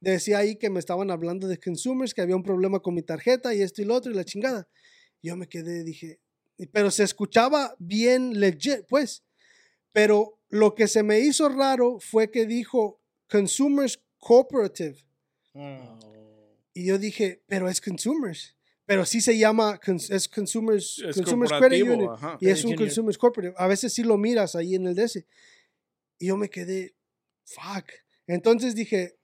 decía 0.00 0.38
ahí 0.38 0.56
que 0.56 0.70
me 0.70 0.78
estaban 0.80 1.10
hablando 1.10 1.46
de 1.46 1.58
consumers, 1.58 2.14
que 2.14 2.22
había 2.22 2.36
un 2.36 2.42
problema 2.42 2.80
con 2.80 2.94
mi 2.94 3.02
tarjeta 3.02 3.54
y 3.54 3.62
esto 3.62 3.82
y 3.82 3.84
lo 3.84 3.94
otro 3.94 4.10
y 4.10 4.14
la 4.14 4.24
chingada. 4.24 4.68
Yo 5.22 5.36
me 5.36 5.46
quedé, 5.46 5.84
dije, 5.84 6.20
pero 6.72 6.90
se 6.90 7.04
escuchaba 7.04 7.76
bien 7.78 8.40
legit, 8.40 8.86
pues. 8.88 9.24
Pero 9.92 10.39
lo 10.50 10.74
que 10.74 10.86
se 10.88 11.02
me 11.02 11.20
hizo 11.20 11.48
raro 11.48 11.98
fue 12.00 12.30
que 12.30 12.44
dijo 12.46 13.00
Consumers 13.28 14.00
Cooperative. 14.18 14.96
Mm. 15.54 15.98
Y 16.74 16.86
yo 16.86 16.98
dije, 16.98 17.42
pero 17.46 17.68
es 17.68 17.80
Consumers. 17.80 18.56
Pero 18.86 19.04
sí 19.06 19.20
se 19.20 19.38
llama, 19.38 19.80
cons- 19.80 20.12
es 20.12 20.28
Consumers, 20.28 20.98
Es 21.06 21.14
consumers 21.16 21.52
Credit 21.52 21.84
Union. 21.84 22.12
ajá. 22.12 22.36
Y 22.40 22.48
es 22.48 22.64
un. 22.64 22.74
Consumers 22.74 23.16
Corporate. 23.16 23.54
A 23.56 23.68
veces 23.68 23.92
sí 23.94 24.02
lo 24.02 24.16
miras 24.18 24.56
ahí 24.56 24.74
en 24.74 24.86
el 24.86 24.94
DS. 24.96 25.24
Y 26.18 26.26
yo 26.26 26.36
me 26.36 26.50
quedé, 26.50 26.94
fuck. 27.44 27.86
Entonces 28.26 28.74
dije, 28.74 29.16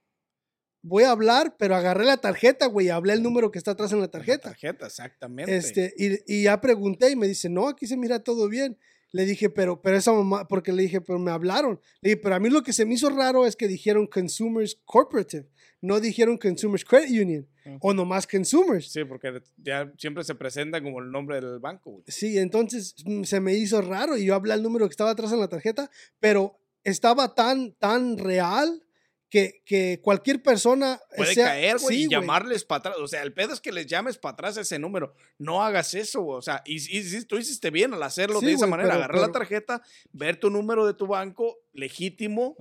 voy 0.83 1.03
a 1.03 1.11
hablar, 1.11 1.57
pero 1.59 1.75
agarré 1.75 2.05
la 2.05 2.17
tarjeta, 2.19 2.67
güey, 2.67 2.87
y 2.87 2.91
hablé 2.91 3.13
el 3.15 3.23
número 3.25 3.51
que 3.51 3.59
está 3.59 3.73
atrás 3.73 3.93
en 3.93 4.01
la 4.01 4.09
tarjeta. 4.09 4.51
Tarjeta, 4.51 4.87
exactamente. 4.87 5.57
Este, 5.57 5.93
y, 5.99 6.19
y 6.33 6.45
ya 6.45 6.61
pregunté 6.61 7.11
y 7.11 7.17
me 7.17 7.27
dice, 7.27 7.49
no, 7.49 7.67
aquí 7.69 7.87
se 7.89 7.97
mira 7.97 8.21
todo 8.23 8.49
bien. 8.49 8.79
Le 9.17 9.25
dije, 9.25 9.49
pero, 9.49 9.81
pero 9.81 9.97
esa 9.97 10.13
mamá, 10.13 10.47
porque 10.47 10.75
le 10.75 10.83
dije, 10.83 11.01
pero 11.01 11.19
me 11.19 11.31
hablaron. 11.31 11.81
Le 12.03 12.11
dije, 12.11 12.21
pero 12.23 12.35
a 12.35 12.39
mí 12.39 12.51
lo 12.51 12.63
que 12.63 12.75
se 12.75 12.85
me 12.85 12.93
hizo 12.93 13.09
raro 13.09 13.47
es 13.47 13.57
que 13.57 13.67
dijeron 13.67 14.07
Consumers 14.07 14.79
Cooperative, 14.85 15.49
no 15.81 16.01
dijeron 16.01 16.37
Consumers 16.37 16.85
Credit 16.85 17.23
Union, 17.23 17.49
o 17.81 17.95
nomás 17.95 18.27
Consumers. 18.27 18.93
Sí, 18.93 19.07
porque 19.07 19.41
ya 19.57 19.91
siempre 19.97 20.23
se 20.23 20.35
presenta 20.35 20.83
como 20.83 21.01
el 21.01 21.11
nombre 21.11 21.41
del 21.41 21.61
banco, 21.61 21.93
güey. 21.93 22.05
Sí, 22.09 22.37
entonces 22.37 22.95
mm, 23.07 23.23
se 23.23 23.41
me 23.41 23.55
hizo 23.55 23.81
raro 23.81 24.19
y 24.19 24.27
yo 24.27 24.35
hablé 24.35 24.53
el 24.53 24.63
número 24.63 24.87
que 24.87 24.93
estaba 24.93 25.13
atrás 25.13 25.33
en 25.33 25.41
la 25.41 25.49
tarjeta, 25.49 25.91
pero 26.21 26.61
estaba 26.85 27.35
tan, 27.35 27.73
tan 27.73 28.19
real 28.19 28.86
que, 29.29 29.63
que 29.65 30.01
cualquier 30.03 30.43
persona... 30.43 31.01
Puede 31.17 31.35
sea- 31.35 31.47
caer, 31.47 31.79
güey, 31.79 31.97
sí, 31.97 32.05
y 32.05 32.09
llamarles 32.09 32.65
para 32.65 32.79
atrás. 32.79 32.97
O 32.99 33.09
sea, 33.09 33.23
el 33.23 33.33
pedo 33.33 33.53
es 33.53 33.61
que 33.61 33.73
les 33.73 33.87
llames 33.87 34.19
para 34.19 34.35
atrás 34.35 34.57
ese 34.57 34.79
número. 34.79 35.15
No 35.39 35.63
hagas 35.63 35.95
eso, 35.95 36.23
güey. 36.23 36.39
O 36.39 36.43
sea, 36.43 36.63
y, 36.65 36.77
y, 36.97 37.25
tú 37.25 37.37
hiciste 37.37 37.71
bien 37.71 37.93
al 37.93 38.03
hacerlo 38.03 38.41
Sí, 38.41 38.47
de 38.47 38.53
esa 38.53 38.67
manera. 38.67 38.91
pero- 38.91 38.99
agarrar 39.05 39.21
la 39.21 39.33
tarjeta, 39.33 39.83
ver 40.13 40.39
tu 40.39 40.49
número 40.51 40.87
de 40.87 40.95
tu 40.95 41.07
banco 41.07 41.59
legítimo 41.73 42.57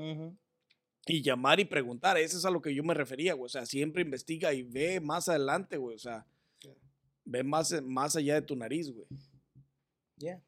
y 1.06 1.22
llamar 1.22 1.60
y 1.60 1.66
preguntar. 1.66 2.18
Eso 2.18 2.38
es 2.38 2.46
a 2.46 2.50
lo 2.50 2.62
que 2.62 2.74
yo 2.74 2.84
me 2.84 2.94
refería, 2.96 3.34
güey. 3.36 3.46
O 3.46 3.50
sea, 3.50 3.66
siempre 3.66 4.02
investiga 4.02 4.54
y 4.54 4.64
ve 4.64 5.00
más 5.00 5.30
adelante, 5.30 5.78
güey. 5.78 5.96
O 5.96 6.00
sea, 6.00 6.26
ve 7.26 7.44
más, 7.44 7.80
más 7.84 8.16
allá 8.16 8.36
de 8.36 8.42
tu 8.42 8.56
nariz, 8.56 8.92
güey. 8.92 9.08
Yeah. 10.18 10.42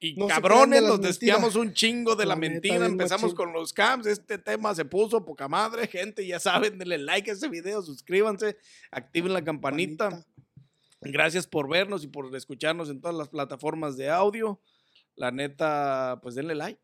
Y 0.00 0.14
No 0.14 0.28
cabrones, 0.28 0.82
nos 0.82 1.00
desviamos 1.00 1.56
un 1.56 1.72
chingo 1.72 2.14
de 2.14 2.24
la, 2.24 2.36
mentira. 2.36 2.86
Empezamos 2.86 3.34
con 3.34 3.52
los 3.52 3.72
cams. 3.72 4.06
Este 4.06 4.38
tema 4.38 4.74
se 4.74 4.84
puso 4.84 5.24
poca 5.24 5.48
madre, 5.48 5.88
gente. 5.88 6.24
Ya 6.24 6.38
saben, 6.38 6.78
denle 6.78 6.98
like 6.98 7.30
a 7.30 7.34
este 7.34 7.48
video, 7.48 7.82
suscríbanse, 7.82 8.56
activen 8.92 9.32
la 9.32 9.42
campanita. 9.42 10.10
Panita. 10.10 10.28
Gracias 11.00 11.46
por 11.46 11.68
vernos 11.68 12.04
y 12.04 12.08
por 12.08 12.34
escucharnos 12.34 12.90
en 12.90 13.00
todas 13.00 13.16
las 13.16 13.28
plataformas 13.28 13.96
de 13.96 14.08
audio. 14.08 14.60
La 15.16 15.32
neta, 15.32 16.20
pues 16.22 16.34
denle 16.34 16.54
like. 16.54 16.80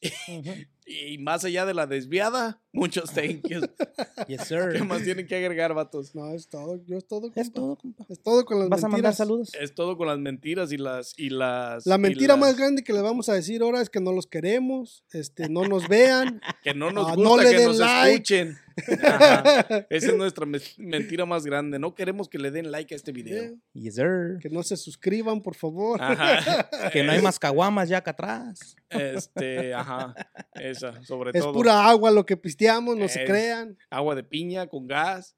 Y 0.84 1.18
más 1.18 1.44
allá 1.44 1.64
de 1.64 1.74
la 1.74 1.86
desviada, 1.86 2.61
muchos 2.72 3.10
thank 3.12 3.46
yous. 3.48 3.68
Yes, 4.28 4.46
sir. 4.46 4.70
¿Qué 4.72 4.82
más 4.84 5.02
tienen 5.02 5.26
que 5.26 5.34
agregar, 5.34 5.74
vatos? 5.74 6.14
No, 6.14 6.30
es 6.32 6.48
todo. 6.48 6.80
Yo 6.86 6.96
es 6.96 7.06
todo, 7.06 7.26
Es 7.34 7.50
compa. 7.50 7.52
todo, 7.54 7.76
compa. 7.76 8.04
Es 8.08 8.22
todo 8.22 8.44
con 8.44 8.58
las 8.60 8.68
¿Vas 8.68 8.80
a 8.84 8.88
mandar 8.88 8.98
mentiras. 9.10 9.16
saludos? 9.16 9.50
Es 9.60 9.74
todo 9.74 9.96
con 9.96 10.06
las 10.06 10.18
mentiras 10.18 10.70
y 10.72 10.76
las. 10.76 11.12
Y 11.18 11.30
las 11.30 11.86
La 11.86 11.96
y 11.96 11.98
mentira 11.98 12.36
más 12.36 12.50
las- 12.50 12.58
grande 12.58 12.84
que 12.84 12.92
les 12.92 13.02
vamos 13.02 13.28
a 13.28 13.34
decir 13.34 13.62
ahora 13.62 13.80
es 13.80 13.90
que 13.90 14.00
no 14.00 14.12
los 14.12 14.26
queremos, 14.26 15.04
este, 15.12 15.48
no 15.48 15.66
nos 15.66 15.88
vean. 15.88 16.40
Que 16.62 16.74
no 16.74 16.92
nos 16.92 17.08
Ah, 17.08 17.14
gusta 17.16 17.28
no 17.28 17.36
le 17.36 17.50
que 17.50 17.56
den 17.58 17.66
nos 17.66 17.78
like. 17.78 18.12
escuchen. 18.12 18.58
Ajá. 19.04 19.86
Esa 19.90 20.06
es 20.08 20.16
nuestra 20.16 20.46
me- 20.46 20.58
mentira 20.78 21.26
más 21.26 21.44
grande. 21.44 21.78
No 21.78 21.94
queremos 21.94 22.28
que 22.28 22.38
le 22.38 22.50
den 22.52 22.70
like 22.70 22.94
a 22.94 22.96
este 22.96 23.10
video. 23.12 23.54
Yes, 23.74 23.96
sir. 23.96 24.38
que 24.40 24.48
no 24.48 24.62
se 24.62 24.76
suscriban, 24.76 25.42
por 25.42 25.54
favor. 25.56 26.00
Ajá. 26.00 26.70
Que 26.90 27.02
no 27.02 27.12
hay 27.12 27.20
más 27.20 27.38
caguamas 27.38 27.88
ya 27.88 27.98
acá 27.98 28.12
atrás. 28.12 28.76
Este, 28.88 29.74
ajá. 29.74 30.14
Esa, 30.54 31.02
sobre 31.02 31.30
Es 31.34 31.42
todo. 31.44 31.52
pura 31.52 31.88
agua 31.88 32.10
lo 32.12 32.24
que 32.24 32.36
pisteamos, 32.62 32.96
no 32.96 33.08
se 33.08 33.24
crean. 33.24 33.76
Agua 33.90 34.14
de 34.14 34.22
piña 34.24 34.66
con 34.66 34.86
gas. 34.86 35.36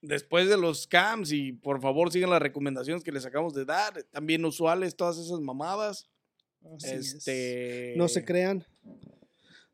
Después 0.00 0.48
de 0.48 0.56
los 0.56 0.82
scams 0.82 1.32
y 1.32 1.52
por 1.52 1.80
favor 1.80 2.12
sigan 2.12 2.30
las 2.30 2.40
recomendaciones 2.40 3.02
que 3.02 3.12
les 3.12 3.26
acabamos 3.26 3.54
de 3.54 3.64
dar. 3.64 4.02
También 4.04 4.44
usuales 4.44 4.96
todas 4.96 5.18
esas 5.18 5.40
mamadas. 5.40 6.08
Así 6.76 6.90
es. 6.90 7.14
este 7.14 7.94
No 7.96 8.08
se 8.08 8.24
crean. 8.24 8.64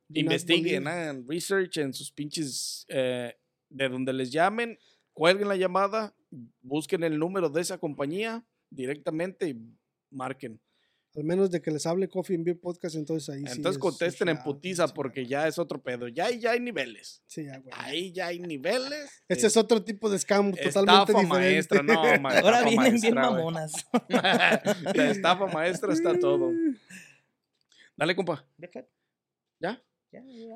Investiguen, 0.09 0.87
hagan 0.87 1.27
research 1.29 1.79
en 1.79 1.93
sus 1.93 2.13
pinches 2.13 2.87
eh, 2.89 3.35
de 3.71 3.89
donde 3.89 4.13
les 4.13 4.31
llamen, 4.31 4.79
cuelguen 5.13 5.49
la 5.49 5.57
llamada, 5.57 6.15
busquen 6.61 7.03
el 7.03 7.19
número 7.19 7.49
de 7.49 7.63
esa 7.63 7.79
compañía 7.79 8.45
directamente 8.71 9.49
y 9.49 9.57
marquen. 10.11 10.61
Al 11.17 11.23
menos 11.23 11.49
de 11.51 11.63
que 11.63 11.71
les 11.71 11.87
hable 11.87 12.09
Coffee 12.09 12.35
and 12.35 12.45
Beer 12.45 12.59
Podcast, 12.59 12.97
entonces 12.97 13.29
ahí 13.29 13.43
sí. 13.47 13.53
Entonces 13.59 13.77
es- 13.77 13.79
contesten 13.79 14.29
es 14.29 14.37
en 14.37 14.43
putiza 14.43 14.89
porque 14.89 15.27
ya 15.27 15.47
es 15.47 15.59
otro 15.61 15.81
pedo. 15.81 16.09
Ya, 16.09 16.27
hay- 16.27 16.41
ya 16.41 16.51
hay 16.53 16.61
niveles. 16.61 17.23
Sí, 17.27 17.45
ya, 17.45 17.59
güey. 17.59 17.73
Ahí 17.79 18.13
ya 18.13 18.27
hay 18.27 18.41
niveles. 18.41 19.23
Este 19.29 19.47
es 19.47 19.57
otro 19.57 19.83
tipo 19.85 20.11
de 20.11 20.19
scam 20.19 20.53
totalmente 20.53 20.69
estafa 21.13 21.21
diferente. 21.21 21.29
maestra. 21.29 21.83
No, 21.85 22.21
ma- 22.21 22.31
Ahora 22.39 22.59
estafa 22.59 22.69
vienen 22.69 23.01
bien 23.01 23.15
maestra, 23.15 23.31
mamonas. 23.31 23.73
La 24.95 25.11
estafa 25.11 25.47
maestra 25.47 25.93
está 25.93 26.19
todo. 26.19 26.51
Dale, 27.97 28.17
compa. 28.17 28.45
¿Ya? 29.61 29.81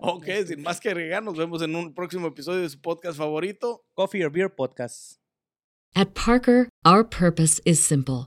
Ok, 0.03 0.25
sin 0.47 0.63
más 0.63 0.81
que 0.81 0.89
agregar, 0.91 1.23
nos 1.23 1.37
vemos 1.37 1.63
en 1.63 1.75
un 1.75 1.93
próximo 1.95 2.27
episodio 2.29 2.63
de 2.63 2.69
su 2.69 2.81
podcast 2.81 3.17
favorito. 3.19 3.85
Coffee 3.95 4.25
or 4.25 4.31
Beer 4.33 4.53
Podcast. 4.55 5.21
At 5.95 6.09
Parker, 6.15 6.69
our 6.85 7.09
purpose 7.09 7.61
is 7.65 7.81
simple. 7.81 8.27